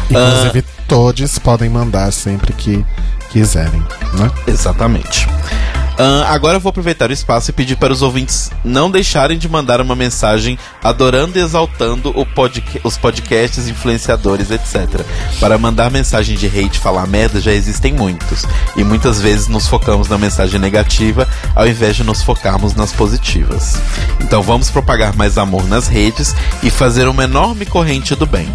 Inclusive, 0.09 0.63
todos 0.87 1.39
podem 1.39 1.69
mandar 1.69 2.11
sempre 2.11 2.53
que 2.53 2.85
quiserem, 3.29 3.83
né? 4.13 4.31
Exatamente. 4.47 5.27
Ahn, 5.97 6.23
agora 6.27 6.57
eu 6.57 6.59
vou 6.59 6.71
aproveitar 6.71 7.09
o 7.09 7.13
espaço 7.13 7.49
e 7.49 7.53
pedir 7.53 7.77
para 7.77 7.93
os 7.93 8.01
ouvintes 8.01 8.51
não 8.65 8.91
deixarem 8.91 9.37
de 9.37 9.47
mandar 9.47 9.79
uma 9.79 9.95
mensagem 9.95 10.59
adorando 10.83 11.39
e 11.39 11.41
exaltando 11.41 12.13
podca- 12.35 12.81
os 12.83 12.97
podcasts, 12.97 13.69
influenciadores, 13.69 14.51
etc. 14.51 15.05
Para 15.39 15.57
mandar 15.57 15.89
mensagem 15.89 16.35
de 16.35 16.47
hate, 16.47 16.79
falar 16.79 17.07
merda, 17.07 17.39
já 17.39 17.53
existem 17.53 17.93
muitos. 17.93 18.43
E 18.75 18.83
muitas 18.83 19.21
vezes 19.21 19.47
nos 19.47 19.67
focamos 19.67 20.09
na 20.09 20.17
mensagem 20.17 20.59
negativa 20.59 21.25
ao 21.55 21.65
invés 21.65 21.95
de 21.95 22.03
nos 22.03 22.21
focarmos 22.21 22.75
nas 22.75 22.91
positivas. 22.91 23.79
Então 24.19 24.41
vamos 24.41 24.69
propagar 24.69 25.15
mais 25.15 25.37
amor 25.37 25.65
nas 25.65 25.87
redes 25.87 26.35
e 26.61 26.69
fazer 26.69 27.07
uma 27.07 27.23
enorme 27.23 27.65
corrente 27.65 28.15
do 28.15 28.25
bem 28.25 28.49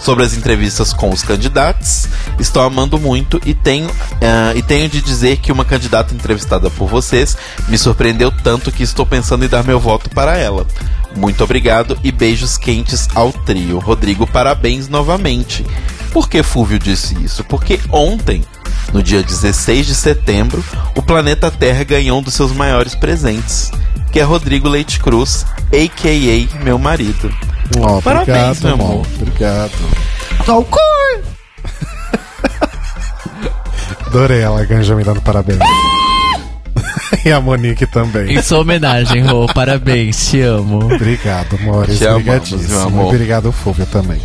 sobre 0.00 0.24
as 0.24 0.34
entrevistas 0.34 0.92
com 0.92 1.10
os 1.10 1.22
candidatos. 1.22 2.08
Estou 2.38 2.62
amando 2.62 2.98
muito 2.98 3.40
e 3.44 3.54
tenho, 3.54 3.90
ah, 4.22 4.52
e 4.54 4.62
tenho 4.62 4.88
de 4.88 5.00
dizer 5.00 5.38
que 5.38 5.52
uma 5.52 5.64
candidata 5.64 6.14
entrevistada 6.14 6.70
por 6.70 6.88
vocês 6.88 7.36
me 7.68 7.78
surpreendeu 7.78 8.30
tanto 8.30 8.72
que 8.72 8.82
estou 8.82 9.06
pensando 9.06 9.44
em 9.44 9.48
dar 9.48 9.64
meu 9.64 9.80
voto 9.80 10.10
para 10.10 10.36
ela. 10.36 10.66
Muito 11.16 11.42
obrigado 11.42 11.98
e 12.04 12.12
beijos 12.12 12.58
quentes 12.58 13.08
ao 13.14 13.32
trio. 13.32 13.78
Rodrigo, 13.78 14.26
parabéns 14.26 14.88
novamente. 14.88 15.64
Por 16.12 16.28
que 16.28 16.42
Fúvio 16.42 16.78
disse 16.78 17.16
isso? 17.22 17.42
Porque 17.44 17.80
ontem, 17.90 18.44
no 18.92 19.02
dia 19.02 19.22
16 19.22 19.86
de 19.86 19.94
setembro, 19.94 20.62
o 20.94 21.02
planeta 21.02 21.50
Terra 21.50 21.84
ganhou 21.84 22.20
um 22.20 22.22
dos 22.22 22.34
seus 22.34 22.52
maiores 22.52 22.94
presentes, 22.94 23.70
que 24.12 24.20
é 24.20 24.22
Rodrigo 24.22 24.68
Leite 24.68 25.00
Cruz, 25.00 25.46
a.k.a. 25.72 26.64
meu 26.64 26.78
marido. 26.78 27.32
Ó, 27.80 28.00
Parabéns, 28.00 28.58
obrigado, 28.58 28.62
meu 28.64 28.74
amor. 28.74 28.90
amor. 28.92 29.06
Obrigado. 29.20 29.72
Adorei 34.06 34.44
a 34.44 34.50
Laganja 34.50 34.94
me 34.94 35.04
dando 35.04 35.20
parabéns. 35.20 35.58
e 37.24 37.30
a 37.32 37.40
Monique 37.40 37.86
também. 37.86 38.32
Em 38.36 38.42
sua 38.42 38.60
homenagem, 38.60 39.22
Rô, 39.26 39.46
parabéns, 39.52 40.30
te 40.30 40.40
amo. 40.42 40.84
Obrigado, 40.94 41.56
amores. 41.60 41.98
Te 41.98 42.06
amamos, 42.06 42.24
meu 42.26 42.36
Obrigadíssimo. 42.38 42.80
amor. 42.80 43.14
Obrigado, 43.14 43.52
Fúvio, 43.52 43.86
também. 43.86 44.20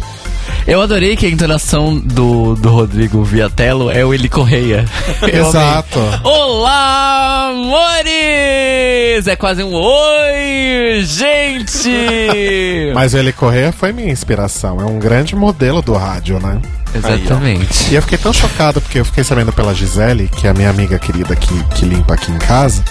Eu 0.67 0.79
adorei 0.81 1.15
que 1.17 1.25
a 1.25 1.29
entonação 1.29 1.97
do, 1.97 2.55
do 2.55 2.69
Rodrigo 2.69 3.23
Viatello 3.23 3.89
é 3.89 4.05
o 4.05 4.13
Eli 4.13 4.29
Correia. 4.29 4.85
Eu 5.21 5.27
amei. 5.27 5.61
Exato. 5.61 5.99
Olá, 6.23 7.49
amores! 7.49 9.27
É 9.27 9.35
quase 9.35 9.63
um 9.63 9.73
oi, 9.73 11.03
gente! 11.03 11.89
Mas 12.93 13.13
o 13.13 13.17
Eli 13.17 13.33
Correia 13.33 13.71
foi 13.71 13.91
minha 13.91 14.11
inspiração. 14.11 14.79
É 14.79 14.85
um 14.85 14.99
grande 14.99 15.35
modelo 15.35 15.81
do 15.81 15.93
rádio, 15.93 16.39
né? 16.39 16.61
Exatamente. 16.93 17.91
E 17.91 17.95
eu 17.95 18.01
fiquei 18.01 18.17
tão 18.17 18.33
chocado 18.33 18.81
porque 18.81 18.99
eu 18.99 19.05
fiquei 19.05 19.23
sabendo 19.23 19.51
pela 19.51 19.73
Gisele, 19.73 20.27
que 20.27 20.45
é 20.45 20.49
a 20.49 20.53
minha 20.53 20.69
amiga 20.69 20.99
querida 20.99 21.35
que, 21.35 21.63
que 21.75 21.85
limpa 21.85 22.13
aqui 22.13 22.31
em 22.31 22.37
casa, 22.37 22.83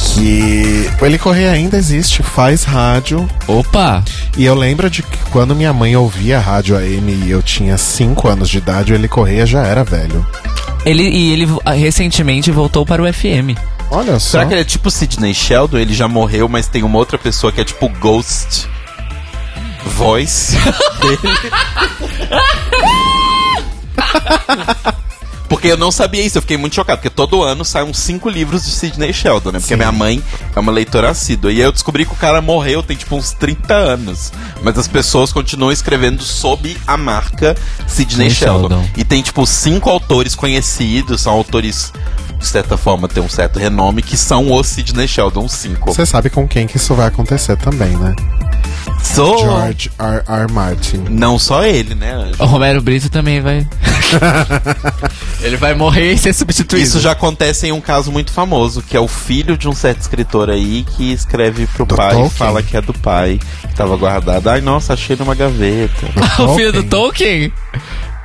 que 0.00 0.90
o 1.00 1.06
Eli 1.06 1.18
Correia 1.18 1.52
ainda 1.52 1.76
existe, 1.76 2.22
faz 2.22 2.64
rádio. 2.64 3.28
Opa! 3.46 4.02
E 4.36 4.44
eu 4.44 4.54
lembro 4.54 4.88
de 4.88 5.02
que 5.02 5.18
quando 5.30 5.54
minha 5.54 5.72
mãe 5.72 5.96
ouvia 5.96 6.38
a 6.38 6.40
rádio 6.40 6.76
AM 6.76 7.12
e 7.12 7.30
eu 7.30 7.42
tinha 7.42 7.76
5 7.76 8.28
anos 8.28 8.48
de 8.48 8.58
idade, 8.58 8.92
o 8.92 8.94
Eli 8.94 9.08
Correia 9.08 9.46
já 9.46 9.62
era 9.62 9.84
velho. 9.84 10.26
Ele, 10.84 11.02
e 11.02 11.32
ele 11.32 11.48
ah, 11.64 11.72
recentemente 11.72 12.50
voltou 12.50 12.86
para 12.86 13.02
o 13.02 13.12
FM. 13.12 13.56
Olha 13.90 14.18
só. 14.18 14.30
Será 14.30 14.46
que 14.46 14.54
ele 14.54 14.60
é 14.60 14.64
tipo 14.64 14.90
Sidney 14.90 15.34
Sheldon? 15.34 15.78
Ele 15.78 15.92
já 15.92 16.08
morreu, 16.08 16.48
mas 16.48 16.68
tem 16.68 16.82
uma 16.82 16.98
outra 16.98 17.18
pessoa 17.18 17.52
que 17.52 17.60
é 17.60 17.64
tipo 17.64 17.88
Ghost 17.88 18.68
Voice 19.84 20.56
dele. 21.02 21.18
Porque 25.60 25.68
eu 25.68 25.76
não 25.76 25.92
sabia 25.92 26.24
isso, 26.24 26.38
eu 26.38 26.40
fiquei 26.40 26.56
muito 26.56 26.74
chocado, 26.74 26.96
porque 27.02 27.10
todo 27.10 27.42
ano 27.42 27.66
saem 27.66 27.86
uns 27.86 27.98
cinco 27.98 28.30
livros 28.30 28.64
de 28.64 28.70
Sidney 28.70 29.12
Sheldon, 29.12 29.52
né? 29.52 29.58
Porque 29.58 29.74
Sim. 29.74 29.76
minha 29.76 29.92
mãe 29.92 30.22
é 30.56 30.58
uma 30.58 30.72
leitora 30.72 31.10
assídua. 31.10 31.52
E 31.52 31.56
aí 31.56 31.60
eu 31.60 31.70
descobri 31.70 32.06
que 32.06 32.14
o 32.14 32.16
cara 32.16 32.40
morreu 32.40 32.82
tem 32.82 32.96
tipo 32.96 33.14
uns 33.14 33.32
30 33.32 33.74
anos. 33.74 34.32
Mas 34.62 34.78
as 34.78 34.88
pessoas 34.88 35.34
continuam 35.34 35.70
escrevendo 35.70 36.22
sob 36.22 36.74
a 36.86 36.96
marca 36.96 37.54
Sidney 37.86 38.30
Sheldon. 38.30 38.68
Sheldon. 38.70 38.88
E 38.96 39.04
tem 39.04 39.20
tipo 39.20 39.46
cinco 39.46 39.90
autores 39.90 40.34
conhecidos, 40.34 41.20
são 41.20 41.34
autores 41.34 41.92
de 42.40 42.46
certa 42.46 42.76
forma 42.76 43.06
tem 43.06 43.22
um 43.22 43.28
certo 43.28 43.58
renome, 43.58 44.02
que 44.02 44.16
são 44.16 44.50
os 44.52 44.66
Sidney 44.66 45.06
Sheldon 45.06 45.46
5. 45.46 45.92
Você 45.92 46.06
sabe 46.06 46.30
com 46.30 46.48
quem 46.48 46.66
que 46.66 46.78
isso 46.78 46.94
vai 46.94 47.06
acontecer 47.06 47.56
também, 47.58 47.90
né? 47.96 48.14
Sou... 49.02 49.38
George 49.38 49.90
R. 49.98 50.22
R. 50.26 50.52
Martin. 50.52 51.04
Não 51.10 51.38
só 51.38 51.64
ele, 51.64 51.94
né, 51.94 52.12
Anjo? 52.12 52.34
O 52.38 52.46
Romero 52.46 52.80
Brito 52.80 53.10
também 53.10 53.40
vai. 53.40 53.66
ele 55.42 55.56
vai 55.56 55.74
morrer 55.74 56.12
e 56.12 56.18
ser 56.18 56.32
substituído. 56.32 56.84
Isso 56.84 57.00
já 57.00 57.12
acontece 57.12 57.66
em 57.66 57.72
um 57.72 57.80
caso 57.80 58.10
muito 58.10 58.32
famoso, 58.32 58.82
que 58.82 58.96
é 58.96 59.00
o 59.00 59.08
filho 59.08 59.56
de 59.56 59.68
um 59.68 59.74
certo 59.74 60.00
escritor 60.00 60.48
aí 60.48 60.84
que 60.96 61.12
escreve 61.12 61.66
pro 61.66 61.84
Do 61.84 61.94
pai 61.94 62.08
e 62.08 62.10
Tolkien? 62.12 62.30
fala 62.30 62.62
que 62.62 62.76
é 62.76 62.80
do 62.80 62.94
pai, 62.94 63.38
que 63.62 63.74
tava 63.74 63.96
guardado. 63.96 64.48
Ai, 64.48 64.60
nossa, 64.60 64.94
achei 64.94 65.16
numa 65.16 65.34
gaveta. 65.34 66.06
o 66.42 66.54
filho 66.54 66.72
do 66.72 66.82
Tolkien? 66.84 67.52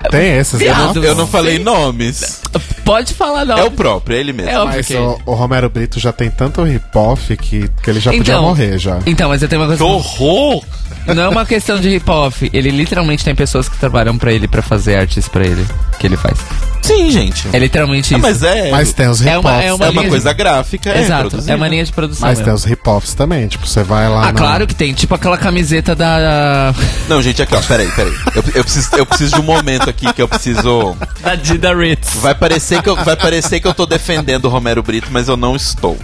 Tem 0.10 0.38
esses, 0.38 0.60
né? 0.60 0.66
Viado. 0.66 1.04
Eu 1.04 1.16
não 1.16 1.28
falei 1.28 1.60
nomes. 1.60 2.42
Pode 2.84 3.14
falar, 3.14 3.46
não. 3.46 3.58
É 3.58 3.64
o 3.64 3.72
próprio, 3.72 4.16
é 4.16 4.20
ele 4.20 4.32
mesmo. 4.34 4.52
É 4.52 4.60
óbvio 4.60 4.78
Mas 4.78 4.88
que- 4.88 4.96
o, 4.96 5.20
o 5.26 5.34
Romero 5.34 5.70
Brito 5.70 6.00
já 6.00 6.12
tem 6.12 6.30
tanto 6.30 6.62
hip-off 6.64 7.36
que, 7.38 7.70
que 7.84 7.90
ele 7.90 8.00
já 8.00 8.12
podia 8.12 8.34
Então, 8.34 8.44
morrer 8.44 8.78
já. 8.78 9.00
Então, 9.06 9.30
mas 9.30 9.42
eu 9.42 9.48
tenho 9.48 9.62
uma 9.62 9.72
Que 9.72 9.78
coisa. 9.78 9.94
horror! 9.94 10.64
Não 11.08 11.24
é 11.24 11.30
uma 11.30 11.46
questão 11.46 11.80
de 11.80 11.90
hip-hop. 11.90 12.50
Ele 12.54 12.70
literalmente 12.72 13.24
tem 13.24 13.36
pessoas 13.36 13.70
que 13.70 13.78
trabalham 13.78 14.18
pra 14.18 14.32
ele 14.34 14.48
pra 14.48 14.62
fazer 14.62 14.96
artes 14.98 15.28
pra 15.28 15.46
ele. 15.46 15.66
Que 16.00 16.08
ele 16.08 16.18
faz. 16.18 16.38
Sim, 16.82 17.10
gente. 17.10 17.48
É 17.52 17.58
literalmente 17.58 18.14
Ah, 18.14 18.18
isso. 18.18 18.28
mas 18.28 18.44
é, 18.44 18.70
Mas 18.70 18.94
tem 18.94 19.08
os 19.08 19.20
É 19.22 19.36
hip-offs. 19.36 19.44
uma- 19.50 19.64
é 19.64 19.74
uma 19.74 19.86
é 19.86 19.90
uma 19.90 20.04
coisa 20.04 20.34
gráfica, 20.34 20.92
é 20.92 21.02
Exato, 21.02 21.40
é 21.48 21.56
uma 21.56 21.68
linha 21.68 21.84
de 21.84 21.92
produção. 21.92 22.28
Mas 22.28 22.38
tem 22.38 22.46
mesmo. 22.46 22.58
os 22.60 22.64
hip-offs 22.66 23.14
também. 23.16 23.48
Tipo, 23.48 23.66
você 23.66 23.82
vai 23.82 24.08
lá. 24.08 24.22
Ah, 24.28 24.32
na- 24.32 24.34
claro 24.34 24.68
que 24.68 24.76
tem. 24.76 24.94
Tipo 24.94 25.16
aquela 25.16 25.38
camiseta 25.38 25.96
da. 25.96 26.74
Não, 27.10 27.22
gente, 27.24 27.42
aqui, 27.42 27.56
ó, 27.56 27.62
peraí, 27.62 27.90
peraí. 27.92 28.14
Eu, 28.36 28.44
eu, 28.56 28.64
preciso, 28.64 28.90
eu 28.98 29.06
preciso 29.06 29.34
de 29.36 29.42
um 29.42 29.44
momento 29.44 29.90
aqui 29.90 30.12
que 30.14 30.22
eu 30.22 30.28
preciso. 30.28 30.96
Da 31.24 31.34
Dida 31.36 31.74
Ritz. 31.76 32.16
Vai 32.18 32.36
parecer 32.36 32.82
que 32.84 32.90
eu, 32.90 32.96
vai 33.04 33.16
parecer 33.16 33.60
que 33.60 33.68
eu 33.68 33.74
tô 33.74 33.86
defendendo 33.88 34.46
o 34.46 34.50
Romero 34.50 34.84
Brito, 34.84 35.08
mas 35.12 35.28
eu 35.28 35.36
não 35.38 35.56
estou. 35.56 35.98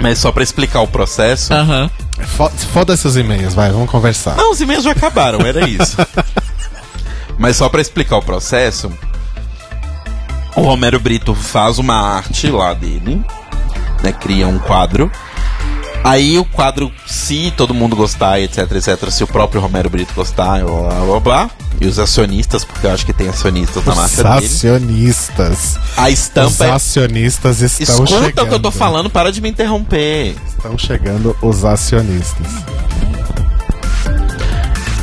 Mas 0.00 0.18
só 0.18 0.32
pra 0.32 0.42
explicar 0.42 0.80
o 0.80 0.88
processo. 0.88 1.52
Aham. 1.52 1.88
Fo- 1.88 2.03
Foda 2.72 2.94
esses 2.94 3.16
e-mails, 3.16 3.54
vai, 3.54 3.70
vamos 3.70 3.90
conversar. 3.90 4.36
Não, 4.36 4.52
os 4.52 4.60
e-mails 4.60 4.84
já 4.84 4.92
acabaram, 4.92 5.40
era 5.40 5.68
isso. 5.68 5.96
Mas 7.38 7.56
só 7.56 7.68
pra 7.68 7.80
explicar 7.80 8.16
o 8.16 8.22
processo, 8.22 8.92
o 10.54 10.62
Romero 10.62 11.00
Brito 11.00 11.34
faz 11.34 11.78
uma 11.78 11.96
arte 11.96 12.48
lá 12.48 12.72
dele, 12.72 13.24
né? 14.02 14.12
Cria 14.12 14.46
um 14.46 14.58
quadro. 14.58 15.10
Aí 16.04 16.38
o 16.38 16.44
quadro, 16.44 16.92
se 17.06 17.50
todo 17.56 17.72
mundo 17.72 17.96
gostar, 17.96 18.38
etc, 18.38 18.70
etc, 18.72 19.10
se 19.10 19.24
o 19.24 19.26
próprio 19.26 19.58
Romero 19.60 19.88
Brito 19.88 20.12
gostar, 20.14 20.62
blá 20.62 20.90
blá 20.90 21.00
blá, 21.06 21.20
blá 21.20 21.50
e 21.80 21.86
os 21.86 21.98
acionistas, 21.98 22.62
porque 22.62 22.86
eu 22.86 22.92
acho 22.92 23.06
que 23.06 23.12
tem 23.14 23.26
acionistas 23.28 23.82
na 23.86 23.92
Os 23.92 23.98
marca 23.98 24.22
dele. 24.22 24.46
acionistas. 24.46 25.78
A 25.96 26.04
Os 26.08 26.12
estampa 26.12 26.66
é. 26.66 26.70
acionistas 26.72 27.60
estão 27.62 28.04
Escuta 28.04 28.10
chegando. 28.26 28.42
o 28.44 28.48
que 28.48 28.54
eu 28.54 28.60
tô 28.60 28.70
falando, 28.70 29.08
para 29.08 29.32
de 29.32 29.40
me 29.40 29.48
interromper. 29.48 30.36
Estão 30.46 30.76
chegando 30.76 31.34
os 31.40 31.64
acionistas. 31.64 32.46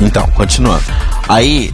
Então, 0.00 0.26
continuando. 0.28 0.84
Aí, 1.28 1.72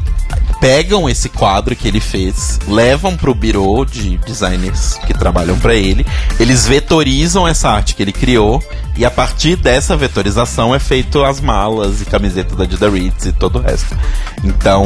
pegam 0.60 1.09
esse 1.09 1.28
quadro 1.28 1.74
que 1.76 1.86
ele 1.86 2.01
fez, 2.01 2.59
levam 2.66 3.16
pro 3.16 3.35
birô 3.35 3.85
de 3.85 4.18
designers 4.18 4.98
que 5.06 5.14
trabalham 5.14 5.59
pra 5.59 5.74
ele, 5.74 6.06
eles 6.39 6.66
vetorizam 6.66 7.47
essa 7.47 7.68
arte 7.70 7.94
que 7.94 8.02
ele 8.02 8.12
criou, 8.12 8.62
e 8.97 9.05
a 9.05 9.10
partir 9.10 9.56
dessa 9.56 9.97
vetorização 9.97 10.74
é 10.74 10.78
feito 10.78 11.24
as 11.24 11.40
malas 11.40 12.01
e 12.01 12.05
camiseta 12.05 12.56
da 12.56 12.64
Dida 12.64 12.90
Ritz 12.90 13.26
e 13.26 13.32
todo 13.32 13.59
o 13.59 13.62
resto. 13.62 13.97
Então. 14.44 14.85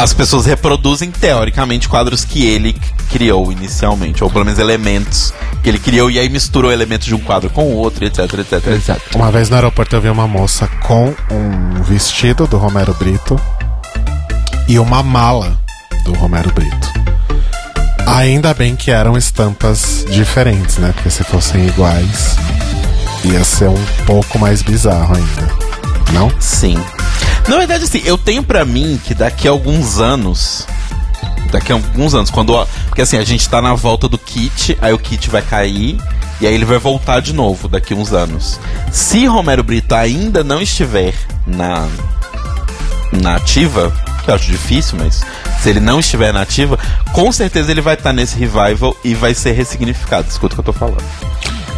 As 0.00 0.14
pessoas 0.14 0.46
reproduzem 0.46 1.10
teoricamente 1.10 1.86
quadros 1.86 2.24
que 2.24 2.46
ele 2.46 2.74
criou 3.10 3.52
inicialmente, 3.52 4.24
ou 4.24 4.30
pelo 4.30 4.46
menos 4.46 4.58
elementos 4.58 5.34
que 5.62 5.68
ele 5.68 5.78
criou 5.78 6.10
e 6.10 6.18
aí 6.18 6.26
misturou 6.30 6.72
elementos 6.72 7.06
de 7.06 7.14
um 7.14 7.18
quadro 7.18 7.50
com 7.50 7.64
o 7.64 7.76
outro, 7.76 8.06
etc, 8.06 8.20
etc, 8.32 8.66
etc. 8.68 9.14
Uma 9.14 9.30
vez 9.30 9.50
no 9.50 9.56
aeroporto 9.56 9.94
eu 9.94 10.00
vi 10.00 10.08
uma 10.08 10.26
moça 10.26 10.66
com 10.86 11.14
um 11.30 11.82
vestido 11.82 12.46
do 12.46 12.56
Romero 12.56 12.94
Brito 12.94 13.38
e 14.66 14.78
uma 14.78 15.02
mala 15.02 15.60
do 16.06 16.14
Romero 16.14 16.50
Brito. 16.50 16.90
Ainda 18.06 18.54
bem 18.54 18.76
que 18.76 18.90
eram 18.90 19.18
estampas 19.18 20.06
diferentes, 20.08 20.78
né? 20.78 20.92
Porque 20.94 21.10
se 21.10 21.22
fossem 21.24 21.66
iguais, 21.66 22.36
ia 23.22 23.44
ser 23.44 23.68
um 23.68 23.84
pouco 24.06 24.38
mais 24.38 24.62
bizarro 24.62 25.14
ainda. 25.14 25.52
Não? 26.14 26.32
Sim. 26.40 26.82
Na 27.50 27.56
verdade, 27.56 27.82
assim, 27.82 28.00
eu 28.04 28.16
tenho 28.16 28.44
pra 28.44 28.64
mim 28.64 29.00
que 29.04 29.12
daqui 29.12 29.48
a 29.48 29.50
alguns 29.50 29.98
anos. 29.98 30.68
Daqui 31.50 31.72
a 31.72 31.74
alguns 31.74 32.14
anos, 32.14 32.30
quando. 32.30 32.54
Porque 32.86 33.02
assim, 33.02 33.18
a 33.18 33.24
gente 33.24 33.48
tá 33.48 33.60
na 33.60 33.74
volta 33.74 34.08
do 34.08 34.16
kit, 34.16 34.78
aí 34.80 34.92
o 34.92 34.98
kit 34.98 35.28
vai 35.28 35.42
cair. 35.42 35.98
E 36.40 36.46
aí 36.46 36.54
ele 36.54 36.64
vai 36.64 36.78
voltar 36.78 37.18
de 37.18 37.32
novo 37.32 37.66
daqui 37.66 37.92
a 37.92 37.96
uns 37.96 38.12
anos. 38.12 38.60
Se 38.92 39.26
Romero 39.26 39.64
Brito 39.64 39.96
ainda 39.96 40.44
não 40.44 40.62
estiver 40.62 41.12
na. 41.44 41.88
na 43.10 43.34
ativa, 43.34 43.92
que 44.24 44.30
eu 44.30 44.34
acho 44.36 44.48
difícil, 44.48 44.96
mas. 45.00 45.24
Se 45.60 45.70
ele 45.70 45.80
não 45.80 45.98
estiver 45.98 46.32
na 46.32 46.42
ativa, 46.42 46.78
com 47.12 47.32
certeza 47.32 47.72
ele 47.72 47.80
vai 47.80 47.94
estar 47.94 48.12
nesse 48.12 48.38
revival 48.38 48.96
e 49.02 49.12
vai 49.12 49.34
ser 49.34 49.52
ressignificado. 49.54 50.28
Escuta 50.28 50.54
o 50.54 50.62
que 50.62 50.68
eu 50.68 50.72
tô 50.72 50.78
falando. 50.78 51.02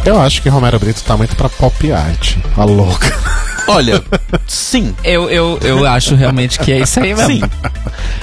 Eu 0.05 0.21
acho 0.21 0.39
que 0.39 0.49
Romero 0.49 0.77
Brito 0.77 1.01
tá 1.03 1.17
muito 1.17 1.35
pra 1.35 1.49
pop 1.49 1.91
art. 1.91 2.37
A 2.55 2.63
louca. 2.63 3.11
Olha, 3.67 4.03
sim, 4.47 4.93
Eu, 5.03 5.29
eu, 5.29 5.57
eu 5.61 5.87
acho 5.87 6.15
realmente 6.15 6.59
que 6.59 6.71
é 6.71 6.79
isso 6.79 6.99
aí 6.99 7.13
mesmo. 7.15 7.27
Sim. 7.27 7.41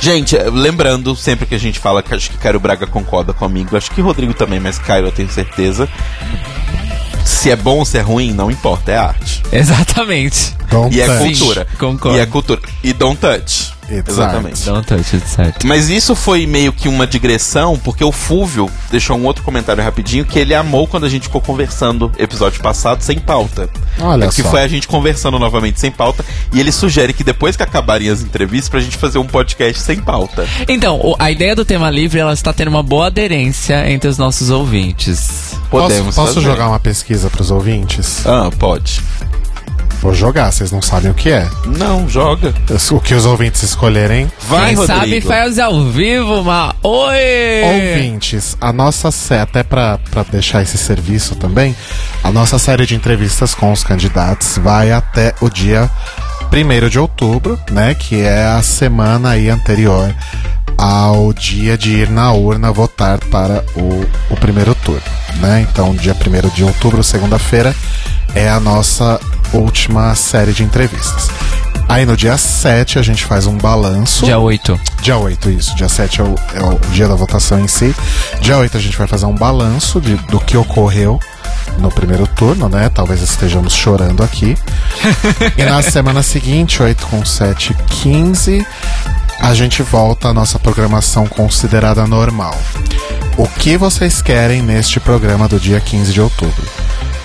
Gente, 0.00 0.36
eh, 0.36 0.50
lembrando, 0.50 1.14
sempre 1.16 1.46
que 1.46 1.54
a 1.54 1.58
gente 1.58 1.78
fala 1.78 2.02
que 2.02 2.14
acho 2.14 2.30
que 2.30 2.36
Caio 2.38 2.60
Braga 2.60 2.86
concorda 2.86 3.32
comigo, 3.32 3.76
acho 3.76 3.90
que 3.90 4.00
Rodrigo 4.00 4.34
também, 4.34 4.60
mas 4.60 4.78
Caio 4.78 5.06
eu 5.06 5.12
tenho 5.12 5.30
certeza. 5.30 5.88
Se 7.24 7.50
é 7.50 7.56
bom 7.56 7.78
ou 7.78 7.84
se 7.84 7.96
é 7.98 8.00
ruim, 8.00 8.32
não 8.32 8.50
importa, 8.50 8.92
é 8.92 8.96
arte. 8.96 9.42
Exatamente. 9.52 10.54
Don't 10.70 10.94
E 10.96 11.00
é 11.00 11.06
touch. 11.06 11.18
cultura. 11.38 11.66
concordo. 11.78 12.18
E 12.18 12.20
é 12.20 12.26
cultura. 12.26 12.60
E 12.82 12.92
don't 12.92 13.16
touch. 13.20 13.72
Exatamente. 14.06 14.64
Don't 14.64 14.86
touch 14.86 15.16
it, 15.16 15.28
certo. 15.28 15.66
Mas 15.66 15.88
isso 15.88 16.14
foi 16.14 16.46
meio 16.46 16.72
que 16.72 16.88
uma 16.88 17.06
digressão, 17.06 17.76
porque 17.78 18.04
o 18.04 18.12
Fúvio 18.12 18.70
deixou 18.90 19.16
um 19.16 19.24
outro 19.24 19.42
comentário 19.42 19.82
rapidinho 19.82 20.24
que 20.24 20.38
ele 20.38 20.54
amou 20.54 20.86
quando 20.86 21.04
a 21.06 21.08
gente 21.08 21.24
ficou 21.24 21.40
conversando 21.40 22.10
episódio 22.18 22.60
passado 22.62 23.02
sem 23.02 23.18
pauta. 23.18 23.68
Olha 24.00 24.26
É 24.26 24.28
que 24.28 24.42
só. 24.42 24.50
foi 24.50 24.62
a 24.62 24.68
gente 24.68 24.86
conversando 24.88 25.38
novamente 25.38 25.80
sem 25.80 25.90
pauta. 25.90 26.24
E 26.52 26.60
ele 26.60 26.72
sugere 26.72 27.12
que 27.12 27.24
depois 27.24 27.56
que 27.56 27.62
acabarem 27.62 28.08
as 28.08 28.22
entrevistas, 28.22 28.68
pra 28.68 28.80
gente 28.80 28.96
fazer 28.96 29.18
um 29.18 29.26
podcast 29.26 29.80
sem 29.82 30.00
pauta. 30.00 30.46
Então, 30.68 31.14
a 31.18 31.30
ideia 31.30 31.54
do 31.56 31.64
tema 31.64 31.90
livre, 31.90 32.18
ela 32.20 32.32
está 32.32 32.52
tendo 32.52 32.68
uma 32.68 32.82
boa 32.82 33.06
aderência 33.08 33.90
entre 33.90 34.08
os 34.08 34.18
nossos 34.18 34.50
ouvintes. 34.50 35.54
Podemos 35.70 36.06
posso, 36.06 36.20
posso 36.20 36.34
fazer. 36.34 36.46
jogar 36.46 36.68
uma 36.68 36.80
pesquisa 36.80 37.30
pros 37.30 37.50
ouvintes? 37.50 38.26
Ah, 38.26 38.50
pode. 38.58 39.00
Vou 40.00 40.14
jogar, 40.14 40.50
vocês 40.50 40.72
não 40.72 40.80
sabem 40.80 41.10
o 41.10 41.14
que 41.14 41.30
é. 41.30 41.46
Não, 41.66 42.08
joga. 42.08 42.54
O 42.90 43.00
que 43.00 43.14
os 43.14 43.26
ouvintes 43.26 43.62
escolherem. 43.62 44.32
Vai, 44.48 44.68
Quem 44.68 44.76
Rodrigo. 44.76 45.00
sabe 45.00 45.20
faz 45.20 45.58
ao 45.58 45.84
vivo, 45.84 46.42
mas... 46.42 46.72
Oi! 46.82 47.94
Ouvintes, 47.94 48.56
a 48.60 48.72
nossa 48.72 49.10
série, 49.10 49.42
até 49.42 49.62
pra, 49.62 49.98
pra 50.10 50.22
deixar 50.22 50.62
esse 50.62 50.78
serviço 50.78 51.34
também, 51.34 51.76
a 52.24 52.30
nossa 52.30 52.58
série 52.58 52.86
de 52.86 52.94
entrevistas 52.94 53.54
com 53.54 53.70
os 53.72 53.84
candidatos 53.84 54.56
vai 54.56 54.90
até 54.90 55.34
o 55.40 55.50
dia 55.50 55.90
1 56.50 56.88
de 56.88 56.98
outubro, 56.98 57.58
né? 57.70 57.94
Que 57.94 58.22
é 58.22 58.46
a 58.46 58.62
semana 58.62 59.30
aí 59.30 59.50
anterior 59.50 60.14
ao 60.78 61.32
dia 61.34 61.76
de 61.76 61.90
ir 61.90 62.08
na 62.08 62.32
urna 62.32 62.72
votar 62.72 63.18
para 63.26 63.62
o, 63.76 64.06
o 64.30 64.36
primeiro 64.36 64.74
turno, 64.74 65.02
né? 65.36 65.66
Então, 65.70 65.94
dia 65.94 66.14
1 66.14 66.48
de 66.54 66.64
outubro, 66.64 67.04
segunda-feira, 67.04 67.74
é 68.34 68.48
a 68.48 68.58
nossa 68.58 69.20
última 69.52 70.14
série 70.14 70.52
de 70.52 70.62
entrevistas. 70.62 71.28
Aí 71.88 72.06
no 72.06 72.16
dia 72.16 72.38
7 72.38 73.00
a 73.00 73.02
gente 73.02 73.24
faz 73.24 73.46
um 73.46 73.58
balanço. 73.58 74.24
Dia 74.24 74.38
8. 74.38 74.80
Dia 75.02 75.16
8, 75.16 75.50
isso. 75.50 75.74
Dia 75.74 75.88
7 75.88 76.20
é 76.20 76.24
o, 76.24 76.34
é 76.54 76.62
o 76.62 76.78
dia 76.92 77.08
da 77.08 77.16
votação 77.16 77.58
em 77.58 77.66
si. 77.66 77.94
Dia 78.40 78.58
8 78.58 78.76
a 78.76 78.80
gente 78.80 78.96
vai 78.96 79.08
fazer 79.08 79.26
um 79.26 79.34
balanço 79.34 80.00
de, 80.00 80.14
do 80.28 80.38
que 80.38 80.56
ocorreu 80.56 81.18
no 81.78 81.90
primeiro 81.90 82.28
turno, 82.28 82.68
né? 82.68 82.88
Talvez 82.90 83.20
estejamos 83.22 83.72
chorando 83.72 84.22
aqui. 84.22 84.56
e 85.58 85.64
na 85.64 85.82
semana 85.82 86.22
seguinte, 86.22 86.80
8 86.80 87.06
com 87.08 87.24
7, 87.24 87.74
15, 88.02 88.64
a 89.40 89.54
gente 89.54 89.82
volta 89.82 90.28
à 90.28 90.34
nossa 90.34 90.60
programação 90.60 91.26
considerada 91.26 92.06
normal. 92.06 92.56
O 93.36 93.48
que 93.48 93.76
vocês 93.76 94.20
querem 94.22 94.62
neste 94.62 95.00
programa 95.00 95.48
do 95.48 95.58
dia 95.58 95.80
15 95.80 96.12
de 96.12 96.20
outubro? 96.20 96.68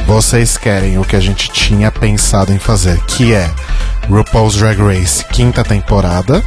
Vocês 0.06 0.56
querem 0.58 0.98
o 1.00 1.04
que 1.04 1.16
a 1.16 1.20
gente 1.20 1.50
tinha 1.52 1.92
pensado 1.92 2.54
em 2.54 2.60
fazer, 2.60 3.00
que 3.06 3.34
é 3.34 3.52
RuPaul's 4.10 4.56
Drag 4.56 4.78
Race, 4.80 5.26
quinta 5.26 5.64
temporada, 5.64 6.44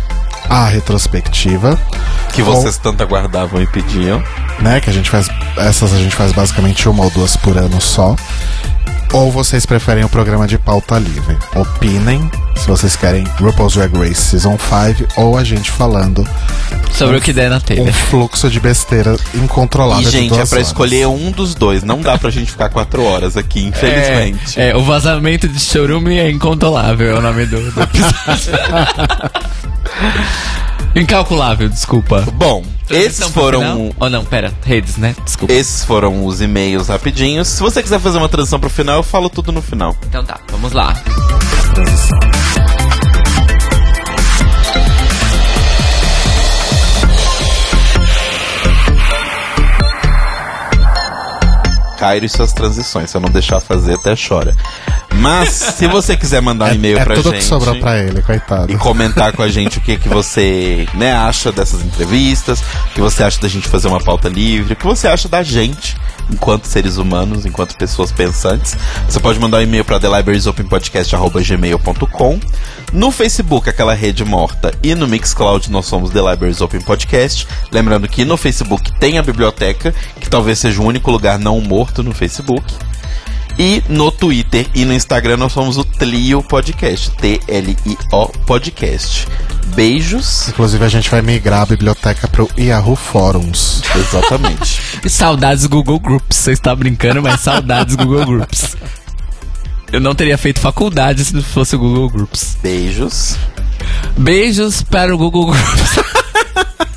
a 0.48 0.64
retrospectiva, 0.66 1.78
Que 2.32 2.42
vocês 2.42 2.78
tanto 2.78 3.02
aguardavam 3.02 3.60
e 3.60 3.66
pediam. 3.66 4.22
né? 4.60 4.80
Que 4.80 4.90
a 4.90 4.92
gente 4.92 5.10
faz. 5.10 5.28
Essas 5.56 5.92
a 5.92 5.98
gente 5.98 6.14
faz 6.14 6.32
basicamente 6.32 6.88
uma 6.88 7.04
ou 7.04 7.10
duas 7.10 7.36
por 7.36 7.56
ano 7.56 7.80
só. 7.80 8.14
Ou 9.12 9.32
vocês 9.32 9.64
preferem 9.64 10.04
o 10.04 10.08
programa 10.08 10.46
de 10.46 10.58
pauta 10.58 10.98
livre? 10.98 11.36
Opinem 11.54 12.30
se 12.56 12.66
vocês 12.66 12.96
querem 12.96 13.24
RuPaul's 13.40 13.74
Drag 13.74 13.96
Race 13.96 14.20
Season 14.20 14.58
5 14.58 15.20
ou 15.20 15.38
a 15.38 15.44
gente 15.44 15.70
falando 15.70 16.26
Sobre 16.92 17.16
o 17.16 17.20
que 17.20 17.32
der 17.32 17.48
na 17.48 17.60
telha. 17.60 17.82
um 17.82 17.92
fluxo 17.92 18.50
de 18.50 18.58
besteira 18.58 19.16
incontrolável. 19.34 20.02
E, 20.02 20.06
de 20.06 20.10
gente, 20.10 20.34
é 20.34 20.44
pra 20.44 20.56
horas. 20.56 20.66
escolher 20.66 21.06
um 21.06 21.30
dos 21.30 21.54
dois. 21.54 21.82
Não 21.84 22.00
dá 22.00 22.18
pra 22.18 22.30
gente 22.30 22.50
ficar 22.50 22.68
quatro 22.68 23.04
horas 23.04 23.36
aqui, 23.36 23.64
infelizmente. 23.64 24.60
É, 24.60 24.70
é, 24.70 24.76
o 24.76 24.82
vazamento 24.82 25.46
de 25.48 25.60
chorume 25.60 26.18
é 26.18 26.28
incontrolável, 26.30 27.16
é 27.16 27.18
o 27.18 27.22
nome 27.22 27.46
do, 27.46 27.70
do 27.70 27.82
episódio. 27.82 28.52
Incalculável, 30.94 31.68
desculpa. 31.68 32.22
Bom, 32.34 32.64
esses 32.90 33.28
foram. 33.28 33.60
final? 33.60 33.94
Oh, 34.00 34.08
não, 34.08 34.24
pera. 34.24 34.52
Redes, 34.64 34.96
né? 34.96 35.14
Desculpa. 35.24 35.52
Esses 35.52 35.84
foram 35.84 36.24
os 36.24 36.40
e-mails 36.40 36.88
rapidinhos. 36.88 37.48
Se 37.48 37.60
você 37.60 37.82
quiser 37.82 38.00
fazer 38.00 38.18
uma 38.18 38.28
transição 38.28 38.58
pro 38.58 38.70
final, 38.70 38.96
eu 38.96 39.02
falo 39.02 39.28
tudo 39.28 39.52
no 39.52 39.62
final. 39.62 39.96
Então 40.06 40.24
tá, 40.24 40.40
vamos 40.50 40.72
lá. 40.72 40.94
Cairo 51.98 52.24
e 52.24 52.28
suas 52.28 52.52
transições. 52.52 53.10
Se 53.10 53.16
eu 53.16 53.20
não 53.20 53.28
deixar 53.30 53.60
fazer, 53.60 53.94
até 53.94 54.14
chora. 54.16 54.56
Mas, 55.18 55.48
se 55.50 55.86
você 55.88 56.16
quiser 56.16 56.40
mandar 56.40 56.70
um 56.70 56.74
e-mail 56.74 56.98
É 56.98 57.04
pra 57.04 57.14
tudo 57.16 57.30
gente. 57.30 57.38
que 57.40 57.44
sobrou 57.44 57.74
pra 57.80 57.98
ele, 57.98 58.22
coitado. 58.22 58.72
e 58.72 58.76
comentar 58.76 59.32
com 59.32 59.42
a 59.42 59.48
gente 59.48 59.78
o 59.78 59.80
que, 59.80 59.96
que 59.96 60.08
você 60.08 60.86
né, 60.94 61.12
acha 61.12 61.50
dessas 61.52 61.82
entrevistas, 61.82 62.60
o 62.60 62.94
que 62.94 63.00
você 63.00 63.22
acha 63.24 63.40
da 63.40 63.48
gente 63.48 63.66
fazer 63.68 63.88
uma 63.88 64.00
pauta 64.00 64.28
livre, 64.28 64.74
o 64.74 64.76
que 64.76 64.86
você 64.86 65.08
acha 65.08 65.28
da 65.28 65.42
gente 65.42 65.96
enquanto 66.30 66.66
seres 66.66 66.98
humanos, 66.98 67.44
enquanto 67.46 67.74
pessoas 67.76 68.12
pensantes. 68.12 68.76
Você 69.08 69.18
pode 69.18 69.40
mandar 69.40 69.58
um 69.58 69.62
e-mail 69.62 69.84
para 69.84 69.98
thelibrariesopenpodcast.gmail.com 69.98 72.38
No 72.92 73.10
Facebook, 73.10 73.68
aquela 73.68 73.94
rede 73.94 74.24
morta, 74.24 74.72
e 74.82 74.94
no 74.94 75.08
Mixcloud 75.08 75.70
nós 75.70 75.86
somos 75.86 76.10
The 76.10 76.20
Libraries 76.20 76.60
Open 76.60 76.80
Podcast. 76.82 77.46
Lembrando 77.72 78.06
que 78.08 78.24
no 78.24 78.36
Facebook 78.36 78.92
tem 78.98 79.18
a 79.18 79.22
biblioteca, 79.22 79.94
que 80.20 80.28
talvez 80.28 80.58
seja 80.58 80.80
o 80.82 80.84
único 80.84 81.10
lugar 81.10 81.38
não 81.38 81.60
morto 81.60 82.02
no 82.02 82.12
Facebook. 82.12 82.62
E 83.58 83.82
no 83.88 84.12
Twitter 84.12 84.68
e 84.72 84.84
no 84.84 84.94
Instagram 84.94 85.36
nós 85.36 85.52
somos 85.52 85.76
o 85.76 85.84
Tlio 85.84 86.40
Podcast. 86.44 87.10
T-L-I-O 87.16 88.28
Podcast. 88.46 89.26
Beijos. 89.74 90.48
Inclusive 90.48 90.84
a 90.84 90.88
gente 90.88 91.10
vai 91.10 91.20
migrar 91.22 91.62
a 91.62 91.66
biblioteca 91.66 92.28
pro 92.28 92.48
Yahoo 92.56 92.94
Forums. 92.94 93.82
Exatamente. 93.96 94.80
E 95.04 95.10
saudades 95.10 95.66
Google 95.66 95.98
Groups. 95.98 96.36
Você 96.36 96.52
está 96.52 96.74
brincando, 96.74 97.20
mas 97.22 97.40
saudades 97.40 97.96
Google 97.96 98.24
Groups. 98.26 98.76
Eu 99.92 100.00
não 100.00 100.14
teria 100.14 100.38
feito 100.38 100.60
faculdade 100.60 101.24
se 101.24 101.34
não 101.34 101.42
fosse 101.42 101.74
o 101.74 101.78
Google 101.78 102.10
Groups. 102.10 102.56
Beijos. 102.62 103.36
Beijos 104.16 104.82
para 104.82 105.14
o 105.14 105.18
Google 105.18 105.46
Groups. 105.46 105.98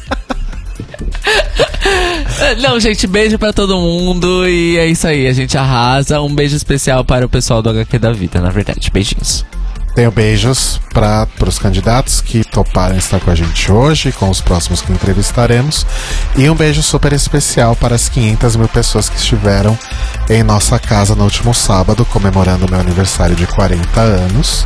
Não, 2.61 2.79
gente, 2.79 3.07
beijo 3.07 3.37
pra 3.37 3.53
todo 3.53 3.77
mundo 3.77 4.47
e 4.47 4.77
é 4.77 4.87
isso 4.87 5.07
aí, 5.07 5.27
a 5.27 5.33
gente 5.33 5.57
arrasa. 5.57 6.21
Um 6.21 6.33
beijo 6.33 6.55
especial 6.55 7.03
para 7.03 7.25
o 7.25 7.29
pessoal 7.29 7.61
do 7.61 7.69
HQ 7.69 7.99
da 7.99 8.11
Vida, 8.11 8.39
na 8.39 8.49
verdade. 8.49 8.89
Beijinhos. 8.91 9.45
Tenho 9.93 10.09
beijos 10.09 10.79
para 10.93 11.27
os 11.45 11.59
candidatos 11.59 12.21
que 12.21 12.45
toparam 12.45 12.95
estar 12.95 13.19
com 13.19 13.29
a 13.29 13.35
gente 13.35 13.69
hoje, 13.69 14.11
com 14.13 14.29
os 14.29 14.39
próximos 14.39 14.81
que 14.81 14.91
entrevistaremos. 14.91 15.85
E 16.37 16.49
um 16.49 16.55
beijo 16.55 16.81
super 16.81 17.11
especial 17.11 17.75
para 17.75 17.95
as 17.95 18.07
500 18.07 18.55
mil 18.55 18.69
pessoas 18.69 19.09
que 19.09 19.17
estiveram 19.17 19.77
em 20.29 20.43
nossa 20.43 20.79
casa 20.79 21.13
no 21.13 21.25
último 21.25 21.53
sábado, 21.53 22.05
comemorando 22.05 22.69
meu 22.69 22.79
aniversário 22.79 23.35
de 23.35 23.45
40 23.45 23.99
anos. 23.99 24.65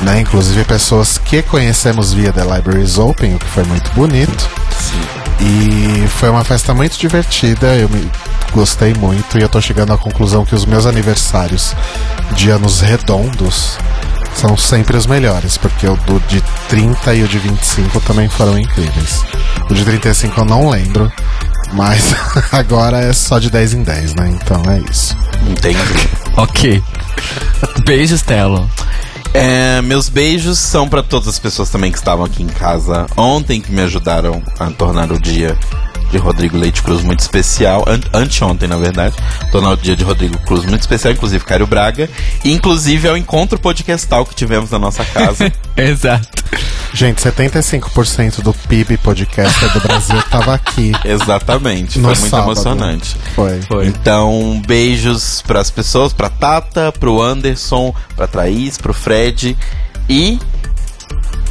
Né? 0.00 0.20
Inclusive 0.20 0.64
pessoas 0.64 1.18
que 1.18 1.42
conhecemos 1.42 2.12
via 2.12 2.32
The 2.32 2.42
Libraries 2.42 2.98
Open, 2.98 3.34
o 3.34 3.38
que 3.38 3.46
foi 3.46 3.64
muito 3.64 3.90
bonito. 3.92 4.48
E 5.40 6.06
foi 6.08 6.28
uma 6.28 6.44
festa 6.44 6.72
muito 6.72 6.98
divertida, 6.98 7.74
eu 7.74 7.88
me 7.88 8.10
gostei 8.52 8.94
muito 8.94 9.36
e 9.36 9.42
eu 9.42 9.48
tô 9.48 9.60
chegando 9.60 9.92
à 9.92 9.98
conclusão 9.98 10.44
que 10.44 10.54
os 10.54 10.64
meus 10.64 10.86
aniversários 10.86 11.74
de 12.32 12.50
anos 12.50 12.80
redondos 12.80 13.76
são 14.34 14.56
sempre 14.56 14.96
os 14.96 15.06
melhores, 15.06 15.56
porque 15.56 15.86
o 15.86 15.96
do 15.96 16.20
de 16.28 16.42
30 16.68 17.14
e 17.14 17.22
o 17.22 17.28
de 17.28 17.38
25 17.38 18.00
também 18.00 18.28
foram 18.28 18.58
incríveis. 18.58 19.24
O 19.68 19.74
de 19.74 19.84
35 19.84 20.40
eu 20.40 20.44
não 20.44 20.70
lembro, 20.70 21.12
mas 21.72 22.14
agora 22.52 22.98
é 23.00 23.12
só 23.12 23.38
de 23.38 23.50
10 23.50 23.74
em 23.74 23.82
10, 23.82 24.14
né? 24.14 24.28
Então 24.30 24.62
é 24.70 24.80
isso. 24.90 25.16
Entendi. 25.48 25.78
Ok. 26.36 26.82
Beijos, 27.84 28.22
Telo. 28.22 28.68
É, 29.34 29.82
meus 29.82 30.08
beijos 30.08 30.60
são 30.60 30.88
para 30.88 31.02
todas 31.02 31.26
as 31.26 31.40
pessoas 31.40 31.68
também 31.68 31.90
que 31.90 31.98
estavam 31.98 32.24
aqui 32.24 32.40
em 32.40 32.46
casa 32.46 33.06
ontem, 33.16 33.60
que 33.60 33.72
me 33.72 33.82
ajudaram 33.82 34.40
a 34.60 34.70
tornar 34.70 35.10
o 35.10 35.18
dia 35.18 35.58
de 36.14 36.18
Rodrigo 36.18 36.56
Leite 36.56 36.80
Cruz 36.80 37.02
muito 37.02 37.20
especial. 37.20 37.84
An 37.88 38.00
anteontem, 38.12 38.68
na 38.68 38.76
verdade. 38.76 39.16
Tornar 39.50 39.70
o 39.70 39.76
dia 39.76 39.96
de 39.96 40.04
Rodrigo 40.04 40.38
Cruz 40.38 40.64
muito 40.64 40.80
especial, 40.82 41.12
inclusive 41.12 41.44
Caio 41.44 41.66
Braga. 41.66 42.08
E 42.44 42.52
inclusive 42.52 43.08
ao 43.08 43.16
encontro 43.16 43.58
podcastal 43.58 44.24
que 44.24 44.34
tivemos 44.34 44.70
na 44.70 44.78
nossa 44.78 45.04
casa. 45.04 45.52
Exato. 45.76 46.44
Gente, 46.92 47.20
75% 47.20 48.42
do 48.42 48.54
PIB 48.54 48.96
podcaster 48.98 49.72
do 49.72 49.80
Brasil 49.80 50.22
tava 50.30 50.54
aqui. 50.54 50.92
Exatamente. 51.04 51.98
No 51.98 52.10
foi 52.10 52.18
muito 52.20 52.30
sábado. 52.30 52.52
emocionante. 52.52 53.16
Foi. 53.34 53.60
Então, 53.86 54.62
beijos 54.64 55.42
pras 55.42 55.68
pessoas, 55.68 56.12
pra 56.12 56.28
Tata, 56.28 56.92
pro 56.92 57.20
Anderson, 57.20 57.92
pra 58.14 58.28
Thaís, 58.28 58.78
pro 58.78 58.94
Fred 58.94 59.56
e 60.08 60.38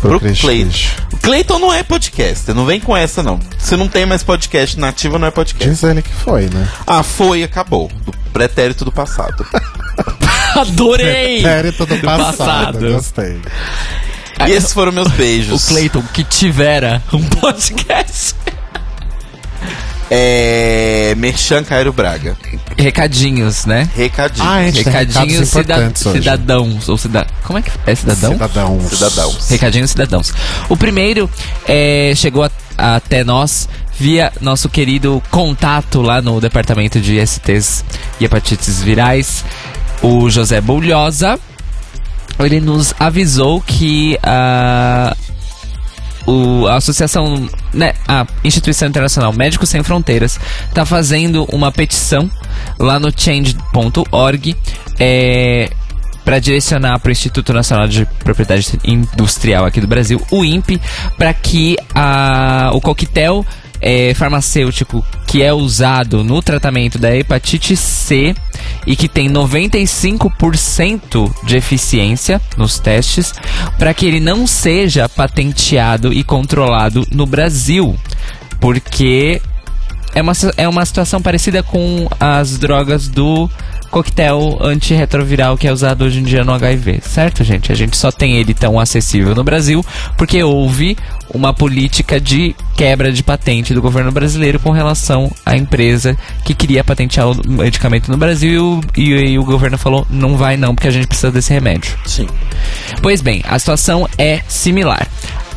Pro 0.01 0.19
pro 0.19 0.35
Cleiton. 0.35 0.77
O 1.13 1.17
Cleiton 1.17 1.59
não 1.59 1.73
é 1.73 1.81
podcaster, 1.83 2.53
não 2.53 2.65
vem 2.65 2.79
com 2.79 2.95
essa 2.95 3.23
não. 3.23 3.39
Se 3.57 3.77
não 3.77 3.87
tem 3.87 4.05
mais 4.05 4.21
podcast 4.23 4.77
nativo, 4.79 5.17
não 5.17 5.27
é 5.27 5.31
podcast. 5.31 5.69
Diz 5.69 5.83
ele 5.83 6.01
que 6.01 6.13
foi, 6.13 6.49
né? 6.49 6.67
Ah, 6.85 7.03
foi, 7.03 7.43
acabou. 7.43 7.89
Do 8.05 8.11
pretérito 8.33 8.83
do 8.83 8.91
passado. 8.91 9.45
Adorei! 10.55 11.41
Pretérito 11.41 11.85
do, 11.85 11.95
Do 11.95 12.01
passado. 12.01 12.37
passado. 12.37 12.91
Gostei. 12.93 13.41
e 14.47 14.51
esses 14.51 14.73
foram 14.73 14.91
meus 14.91 15.07
beijos. 15.09 15.63
O 15.63 15.67
Clayton 15.69 16.03
que 16.13 16.23
tivera 16.23 17.01
um 17.13 17.23
podcast. 17.23 18.35
É. 20.09 21.13
Merchan 21.17 21.63
Cairo 21.63 21.93
Braga. 21.93 22.35
Recadinhos, 22.77 23.65
né? 23.65 23.87
Recadinho. 23.95 24.47
Ah, 24.47 24.61
é. 24.61 24.69
Recadinhos 24.69 25.49
cida 25.49 25.91
cidadãos. 25.95 26.89
Ou 26.89 26.97
cida... 26.97 27.25
Como 27.43 27.59
é 27.59 27.61
que 27.61 27.71
é 27.85 27.95
cidadão? 27.95 28.33
Cidadãos. 28.33 28.83
Cidadãos. 28.89 29.49
Recadinhos 29.49 29.91
cidadãos. 29.91 30.33
O 30.69 30.75
primeiro 30.77 31.29
é, 31.67 32.13
chegou 32.15 32.43
a- 32.43 32.51
até 32.95 33.23
nós 33.23 33.69
via 33.99 34.31
nosso 34.41 34.67
querido 34.69 35.21
contato 35.29 36.01
lá 36.01 36.21
no 36.21 36.41
departamento 36.41 36.99
de 36.99 37.19
STs 37.25 37.85
e 38.19 38.25
hepatites 38.25 38.81
virais, 38.81 39.45
o 40.01 40.29
José 40.29 40.59
Bulhosa. 40.59 41.39
Ele 42.39 42.59
nos 42.59 42.93
avisou 42.99 43.61
que 43.61 44.17
a 44.23 45.15
o- 46.25 46.67
a 46.67 46.75
Associação, 46.75 47.47
né, 47.73 47.93
a 48.07 48.25
Instituição 48.43 48.87
Internacional 48.87 49.33
Médicos 49.33 49.69
Sem 49.69 49.83
Fronteiras 49.83 50.39
está 50.67 50.85
fazendo 50.85 51.45
uma 51.51 51.71
petição 51.71 52.29
lá 52.79 52.99
no 52.99 53.11
change.org 53.15 54.55
é, 54.99 55.69
para 56.23 56.39
direcionar 56.39 56.99
para 56.99 57.09
o 57.09 57.11
Instituto 57.11 57.51
Nacional 57.53 57.87
de 57.87 58.05
Propriedade 58.23 58.79
Industrial 58.85 59.65
aqui 59.65 59.81
do 59.81 59.87
Brasil, 59.87 60.21
o 60.31 60.45
INPE, 60.45 60.79
para 61.17 61.33
que 61.33 61.75
a, 61.93 62.71
o 62.73 62.79
coquetel 62.79 63.45
é, 63.83 64.13
farmacêutico 64.13 65.05
que 65.27 65.43
é 65.43 65.53
usado 65.53 66.23
no 66.23 66.41
tratamento 66.41 66.97
da 66.97 67.15
hepatite 67.15 67.75
C 67.75 68.33
e 68.87 68.95
que 68.95 69.09
tem 69.09 69.29
95% 69.29 71.31
de 71.43 71.57
eficiência 71.57 72.41
nos 72.57 72.79
testes, 72.79 73.33
para 73.77 73.93
que 73.93 74.05
ele 74.05 74.19
não 74.19 74.47
seja 74.47 75.09
patenteado 75.09 76.13
e 76.13 76.23
controlado 76.23 77.05
no 77.11 77.25
Brasil, 77.25 77.95
porque 78.59 79.41
é 80.15 80.21
uma, 80.21 80.33
é 80.57 80.67
uma 80.69 80.85
situação 80.85 81.21
parecida 81.21 81.61
com 81.63 82.07
as 82.19 82.57
drogas 82.57 83.07
do 83.07 83.49
coquetel 83.89 84.57
antirretroviral 84.59 85.55
que 85.55 85.67
é 85.67 85.71
usado 85.71 86.03
hoje 86.03 86.19
em 86.19 86.23
dia 86.23 86.43
no 86.43 86.51
HIV, 86.51 86.99
certo, 87.03 87.43
gente? 87.43 87.71
A 87.71 87.75
gente 87.75 87.95
só 87.95 88.11
tem 88.11 88.37
ele 88.37 88.51
tão 88.53 88.79
acessível 88.79 89.35
no 89.35 89.43
Brasil 89.43 89.85
porque 90.17 90.41
houve 90.43 90.97
uma 91.31 91.53
política 91.53 92.19
de 92.19 92.55
quebra 92.75 93.11
de 93.11 93.21
patente 93.21 93.71
do 93.73 93.81
governo 93.81 94.11
brasileiro 94.11 94.59
com 94.59 94.71
relação 94.71 95.31
à 95.45 95.55
empresa 95.55 96.17
que 96.43 96.55
queria 96.55 96.83
patentear 96.83 97.27
o 97.29 97.35
medicamento 97.47 98.09
no 98.11 98.17
Brasil 98.17 98.81
e, 98.97 99.13
o- 99.13 99.19
e 99.19 99.37
o 99.39 99.43
governo 99.45 99.77
falou: 99.77 100.07
não 100.09 100.35
vai 100.37 100.57
não, 100.57 100.73
porque 100.73 100.87
a 100.87 100.91
gente 100.91 101.05
precisa 101.07 101.31
desse 101.31 101.53
remédio. 101.53 101.95
Sim. 102.05 102.27
Pois 103.01 103.21
bem, 103.21 103.43
a 103.47 103.59
situação 103.59 104.07
é 104.17 104.41
similar. 104.47 105.07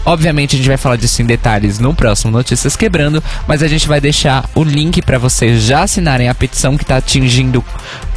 Obviamente 0.07 0.55
a 0.55 0.59
gente 0.59 0.69
vai 0.69 0.77
falar 0.77 0.95
disso 0.95 1.21
em 1.21 1.27
detalhes 1.27 1.81
no 1.81 1.93
próximo 1.93 2.31
Notícias 2.31 2.77
Quebrando, 2.77 3.23
mas 3.47 3.61
a 3.61 3.67
gente 3.67 3.89
vai 3.89 4.01
deixar 4.01 4.49
o 4.55 4.63
link 4.63 5.03
para 5.03 5.19
vocês 5.19 5.65
já 5.65 5.83
assinarem 5.83 6.29
a 6.29 6.35
petição 6.35 6.77
que 6.77 6.85
está 6.85 6.99
atingindo 6.99 7.63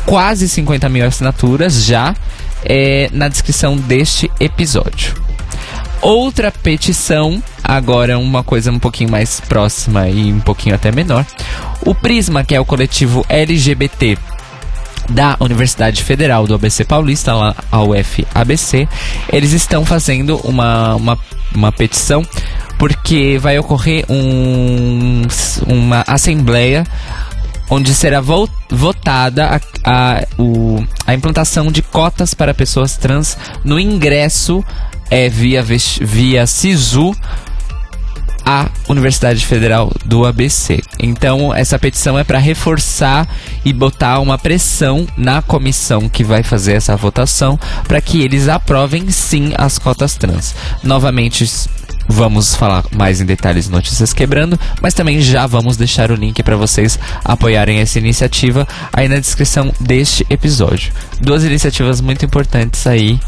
quase 0.06 0.48
50 0.48 0.88
mil 0.88 1.06
assinaturas 1.06 1.84
já 1.84 2.16
é, 2.64 3.10
na 3.11 3.28
descrição 3.28 3.76
deste 3.76 4.32
episódio. 4.40 5.16
Outra 5.99 6.52
petição, 6.52 7.44
agora 7.64 8.20
uma 8.20 8.44
coisa 8.44 8.72
um 8.72 8.80
pouquinho 8.80 9.10
mais 9.10 9.40
próxima 9.40 10.07
e 10.07 10.32
um 10.32 10.40
pouquinho 10.40 10.76
até 10.76 10.91
menor. 10.91 11.26
O 11.82 11.95
Prisma, 11.95 12.44
que 12.44 12.53
é 12.53 12.60
o 12.60 12.66
coletivo 12.66 13.26
LGBT 13.28 14.16
da 15.10 15.36
Universidade 15.40 16.03
Federal 16.03 16.45
do 16.48 16.53
ABC 16.53 16.84
Paulista, 16.86 17.34
lá 17.34 17.56
a 17.72 17.81
UFABC, 17.84 18.88
eles 19.31 19.52
estão 19.53 19.86
fazendo 19.86 20.38
uma, 20.44 20.95
uma, 20.95 21.18
uma 21.56 21.72
petição 21.72 22.23
porque 22.77 23.38
vai 23.41 23.60
ocorrer 23.60 24.06
um, 24.10 25.22
uma 25.68 26.03
assembleia 26.07 26.86
onde 27.69 27.94
será 27.94 28.22
vo- 28.22 28.49
votada 28.69 29.48
a, 29.48 29.60
a, 29.84 30.26
o- 30.38 30.84
a 31.06 31.14
implantação 31.14 31.72
de 31.72 31.81
cotas 31.81 32.34
para 32.34 32.53
pessoas 32.53 32.95
trans 32.98 33.38
no 33.64 33.80
ingresso 33.80 34.64
é, 35.11 35.27
via, 35.30 35.64
via 36.02 36.45
SISU 36.48 37.14
a 38.49 38.67
Universidade 38.89 39.45
Federal 39.45 39.91
do 40.03 40.26
ABC. 40.26 40.81
Então, 40.97 41.53
essa 41.53 41.77
petição 41.77 42.17
é 42.17 42.23
para 42.23 42.39
reforçar 42.39 43.30
e 43.63 43.71
botar 43.71 44.19
uma 44.19 44.39
pressão 44.39 45.05
na 45.15 45.39
comissão 45.39 46.09
que 46.09 46.23
vai 46.23 46.41
fazer 46.41 46.73
essa 46.73 46.95
votação 46.95 47.59
para 47.88 48.01
que 48.01 48.23
eles 48.23 48.47
aprovem 48.47 49.07
sim 49.11 49.53
as 49.55 49.77
cotas 49.77 50.15
trans. 50.15 50.55
Novamente, 50.81 51.47
vamos 52.07 52.55
falar 52.55 52.84
mais 52.91 53.21
em 53.21 53.26
detalhes 53.26 53.69
Notícias 53.69 54.13
Quebrando, 54.13 54.59
mas 54.81 54.95
também 54.95 55.21
já 55.21 55.45
vamos 55.45 55.77
deixar 55.77 56.09
o 56.09 56.15
link 56.15 56.41
para 56.41 56.55
vocês 56.55 56.97
apoiarem 57.23 57.77
essa 57.77 57.99
iniciativa 57.99 58.67
aí 58.91 59.07
na 59.07 59.19
descrição 59.19 59.71
deste 59.80 60.26
episódio. 60.27 60.91
Duas 61.21 61.43
iniciativas 61.43 62.01
muito 62.01 62.26
importantes 62.26 62.88
aí 62.88 63.19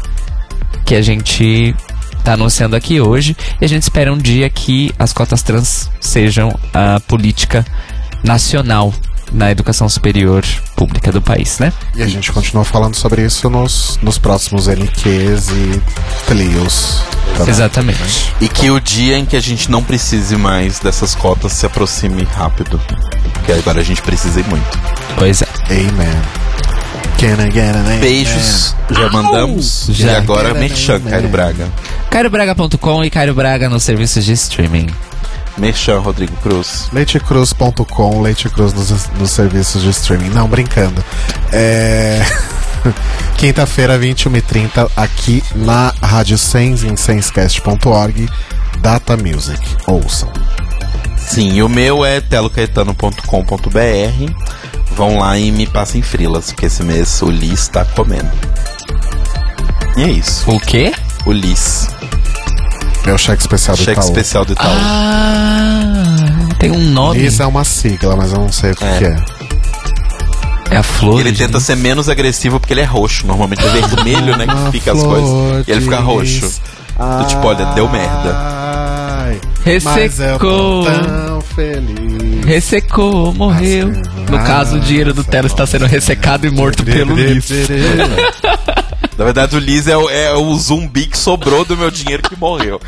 que 0.84 0.96
a 0.96 1.02
gente 1.02 1.76
tá 2.22 2.34
anunciando 2.34 2.76
aqui 2.76 3.00
hoje 3.00 3.36
e 3.60 3.64
a 3.64 3.68
gente 3.68 3.82
espera 3.82 4.12
um 4.12 4.18
dia 4.18 4.48
que 4.48 4.92
as 4.98 5.12
cotas 5.12 5.42
trans 5.42 5.90
sejam 6.00 6.56
a 6.72 7.00
política 7.00 7.64
nacional 8.22 8.92
na 9.32 9.50
educação 9.50 9.88
superior 9.88 10.44
pública 10.76 11.10
do 11.10 11.20
país, 11.20 11.58
né? 11.58 11.72
E 11.94 12.02
a 12.02 12.06
gente 12.06 12.30
continua 12.32 12.64
falando 12.64 12.94
sobre 12.94 13.24
isso 13.24 13.48
nos, 13.48 13.98
nos 14.02 14.18
próximos 14.18 14.66
NQs 14.66 15.48
e 15.48 15.82
Tlios. 16.26 17.02
também. 17.36 17.54
Exatamente. 17.54 18.34
E 18.40 18.48
que 18.48 18.70
o 18.70 18.78
dia 18.78 19.16
em 19.16 19.24
que 19.24 19.36
a 19.36 19.40
gente 19.40 19.70
não 19.70 19.82
precise 19.82 20.36
mais 20.36 20.78
dessas 20.80 21.14
cotas 21.14 21.52
se 21.52 21.64
aproxime 21.64 22.24
rápido. 22.24 22.80
Porque 23.32 23.52
agora 23.52 23.80
a 23.80 23.84
gente 23.84 24.02
precisa 24.02 24.38
ir 24.40 24.46
muito. 24.48 24.78
Pois 25.16 25.40
é. 25.42 25.46
Amen. 25.70 26.22
Beijos, 28.00 28.74
já 28.90 29.10
mandamos. 29.10 29.86
Já. 29.90 30.12
E 30.12 30.16
agora 30.16 30.54
Merchan, 30.54 31.00
Cairo. 31.00 31.28
Braga. 31.28 31.68
CairoBraga.com 32.10 33.04
e 33.04 33.10
Cairo 33.10 33.32
Braga 33.32 33.68
nos 33.68 33.84
serviços 33.84 34.24
de 34.24 34.32
streaming. 34.32 34.88
Merchan, 35.56 36.00
Rodrigo 36.00 36.34
Cruz. 36.42 36.88
Leitecruz.com, 36.92 38.22
Leite 38.22 38.48
Cruz 38.48 38.74
nos, 38.74 39.08
nos 39.10 39.30
serviços 39.30 39.82
de 39.82 39.90
streaming. 39.90 40.30
Não, 40.30 40.48
brincando. 40.48 41.04
É... 41.52 42.20
Quinta-feira, 43.38 43.96
21h30, 43.98 44.90
aqui 44.96 45.44
na 45.54 45.94
Rádio 46.02 46.36
Sens, 46.36 46.82
em 46.82 46.96
senscast.org, 46.96 48.28
Data 48.80 49.16
Music. 49.16 49.60
Ouçam. 49.86 50.32
Sim, 51.16 51.52
e 51.52 51.62
o 51.62 51.68
meu 51.68 52.04
é 52.04 52.20
telocaetano.com.br. 52.20 54.32
Vão 54.96 55.18
lá 55.18 55.38
e 55.38 55.50
me 55.50 55.66
passem 55.66 56.02
frilas, 56.02 56.46
porque 56.52 56.66
esse 56.66 56.82
mês 56.82 57.20
o 57.22 57.30
Liz 57.30 57.68
tá 57.68 57.84
comendo. 57.84 58.30
E 59.96 60.02
é 60.02 60.10
isso. 60.10 60.50
O 60.50 60.60
quê? 60.60 60.92
O 61.26 61.32
Liz. 61.32 61.88
Meu 63.04 63.18
cheque 63.18 63.40
especial 63.42 63.76
do 63.76 63.82
Cheque 63.82 63.92
Itaú. 63.98 64.04
especial 64.04 64.44
do 64.44 64.52
Itaú. 64.52 64.68
Ah, 64.70 66.48
tem 66.58 66.70
um 66.70 66.78
nome. 66.90 67.24
Isso 67.26 67.42
é 67.42 67.46
uma 67.46 67.64
sigla, 67.64 68.14
mas 68.16 68.32
eu 68.32 68.38
não 68.38 68.52
sei 68.52 68.72
o 68.72 68.76
que, 68.76 68.84
É. 68.84 68.98
que 68.98 69.04
é. 69.04 69.16
É 70.70 70.76
a 70.78 70.82
flor. 70.82 71.20
ele 71.20 71.32
tenta 71.32 71.58
ser 71.60 71.76
menos 71.76 72.08
agressivo 72.08 72.58
porque 72.60 72.72
ele 72.72 72.80
é 72.80 72.84
roxo. 72.84 73.26
Normalmente 73.26 73.62
é 73.66 73.70
vermelho, 73.88 74.36
né? 74.38 74.46
Que 74.46 74.72
fica 74.78 74.92
as 74.92 75.02
coisas. 75.02 75.66
E 75.66 75.70
ele 75.70 75.80
fica 75.82 75.98
roxo. 76.00 76.44
lis. 76.44 76.60
Do 77.18 77.26
tipo, 77.26 77.46
olha, 77.46 77.66
deu 77.74 77.88
merda. 77.88 78.36
Ai, 78.36 79.40
mas 79.82 80.18
eu 80.20 80.38
tô 80.38 80.82
Ressecou. 80.82 80.84
tão 80.84 81.40
feliz. 81.40 82.21
Ressecou, 82.56 83.32
morreu. 83.32 83.88
No 83.88 84.38
caso, 84.44 84.76
o 84.76 84.80
dinheiro 84.80 85.14
do 85.14 85.24
Telo 85.24 85.46
está 85.46 85.66
sendo 85.66 85.86
ressecado 85.86 86.46
e 86.46 86.50
morto 86.50 86.84
pelo 86.84 87.14
Liz. 87.16 87.48
Na 89.16 89.24
verdade, 89.24 89.56
o 89.56 89.58
Liz 89.58 89.88
é, 89.88 89.96
o- 89.96 90.10
é 90.10 90.34
o 90.34 90.54
zumbi 90.56 91.06
que 91.06 91.16
sobrou 91.16 91.64
do 91.64 91.74
meu 91.78 91.90
dinheiro 91.90 92.22
que 92.22 92.38
morreu. 92.38 92.78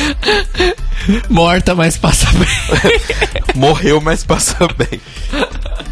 Morta, 1.28 1.74
mas 1.74 1.98
passa 1.98 2.26
bem. 2.32 2.48
Morreu, 3.54 4.00
mas 4.00 4.24
passa 4.24 4.56
bem. 4.78 4.98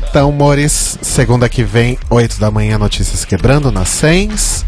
Então, 0.08 0.32
Mores, 0.32 0.98
segunda 1.02 1.50
que 1.50 1.62
vem, 1.62 1.98
8 2.08 2.40
da 2.40 2.50
manhã, 2.50 2.78
Notícias 2.78 3.22
Quebrando 3.26 3.70
na 3.70 3.84
Sens. 3.84 4.64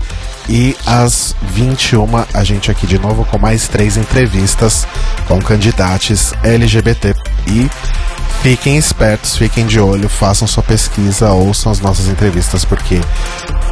E 0.49 0.77
às 0.85 1.35
21 1.43 2.07
a 2.33 2.45
gente 2.45 2.71
aqui 2.71 2.87
de 2.87 2.99
novo 2.99 3.25
com 3.25 3.39
mais 3.39 3.67
três 3.69 3.97
entrevistas 3.97 4.87
com 5.27 5.41
candidatos 5.41 6.35
LGBT. 6.43 7.15
E 7.47 7.71
fiquem 8.45 8.77
espertos, 8.77 9.39
fiquem 9.39 9.67
de 9.67 9.81
olho, 9.81 10.07
façam 10.07 10.47
sua 10.47 10.63
pesquisa, 10.63 11.31
ouçam 11.31 11.73
as 11.73 11.81
nossas 11.81 12.09
entrevistas, 12.09 12.63
porque 12.63 13.01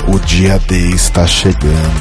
o 0.09 0.19
dia 0.19 0.59
D 0.67 0.89
está 0.95 1.27
chegando. 1.27 1.93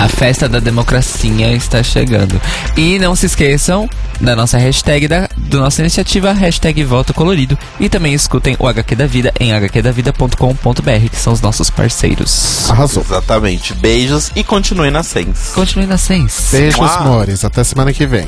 A 0.00 0.08
festa 0.08 0.48
da 0.48 0.58
democracia 0.58 1.54
está 1.54 1.80
chegando. 1.80 2.40
E 2.76 2.98
não 2.98 3.14
se 3.14 3.26
esqueçam 3.26 3.88
da 4.20 4.34
nossa 4.34 4.58
hashtag, 4.58 5.06
da 5.06 5.28
do 5.36 5.60
nossa 5.60 5.80
iniciativa, 5.80 6.32
hashtag 6.32 6.82
Voto 6.82 7.14
Colorido. 7.14 7.56
E 7.78 7.88
também 7.88 8.12
escutem 8.14 8.56
o 8.58 8.66
HQ 8.66 8.96
da 8.96 9.06
Vida 9.06 9.32
em 9.38 9.52
hqdavida.com.br, 9.52 11.08
que 11.08 11.16
são 11.16 11.32
os 11.32 11.40
nossos 11.40 11.70
parceiros. 11.70 12.68
Arrasou. 12.68 13.04
Exatamente. 13.04 13.74
Beijos 13.74 14.32
e 14.34 14.42
continue 14.42 14.90
na 14.90 15.04
Sens. 15.04 15.52
Continue 15.54 15.86
na 15.86 15.96
Sens. 15.96 16.48
Beijos, 16.50 16.80
Uau. 16.80 17.04
Mores. 17.04 17.44
Até 17.44 17.62
semana 17.62 17.92
que 17.92 18.08
vem. 18.08 18.26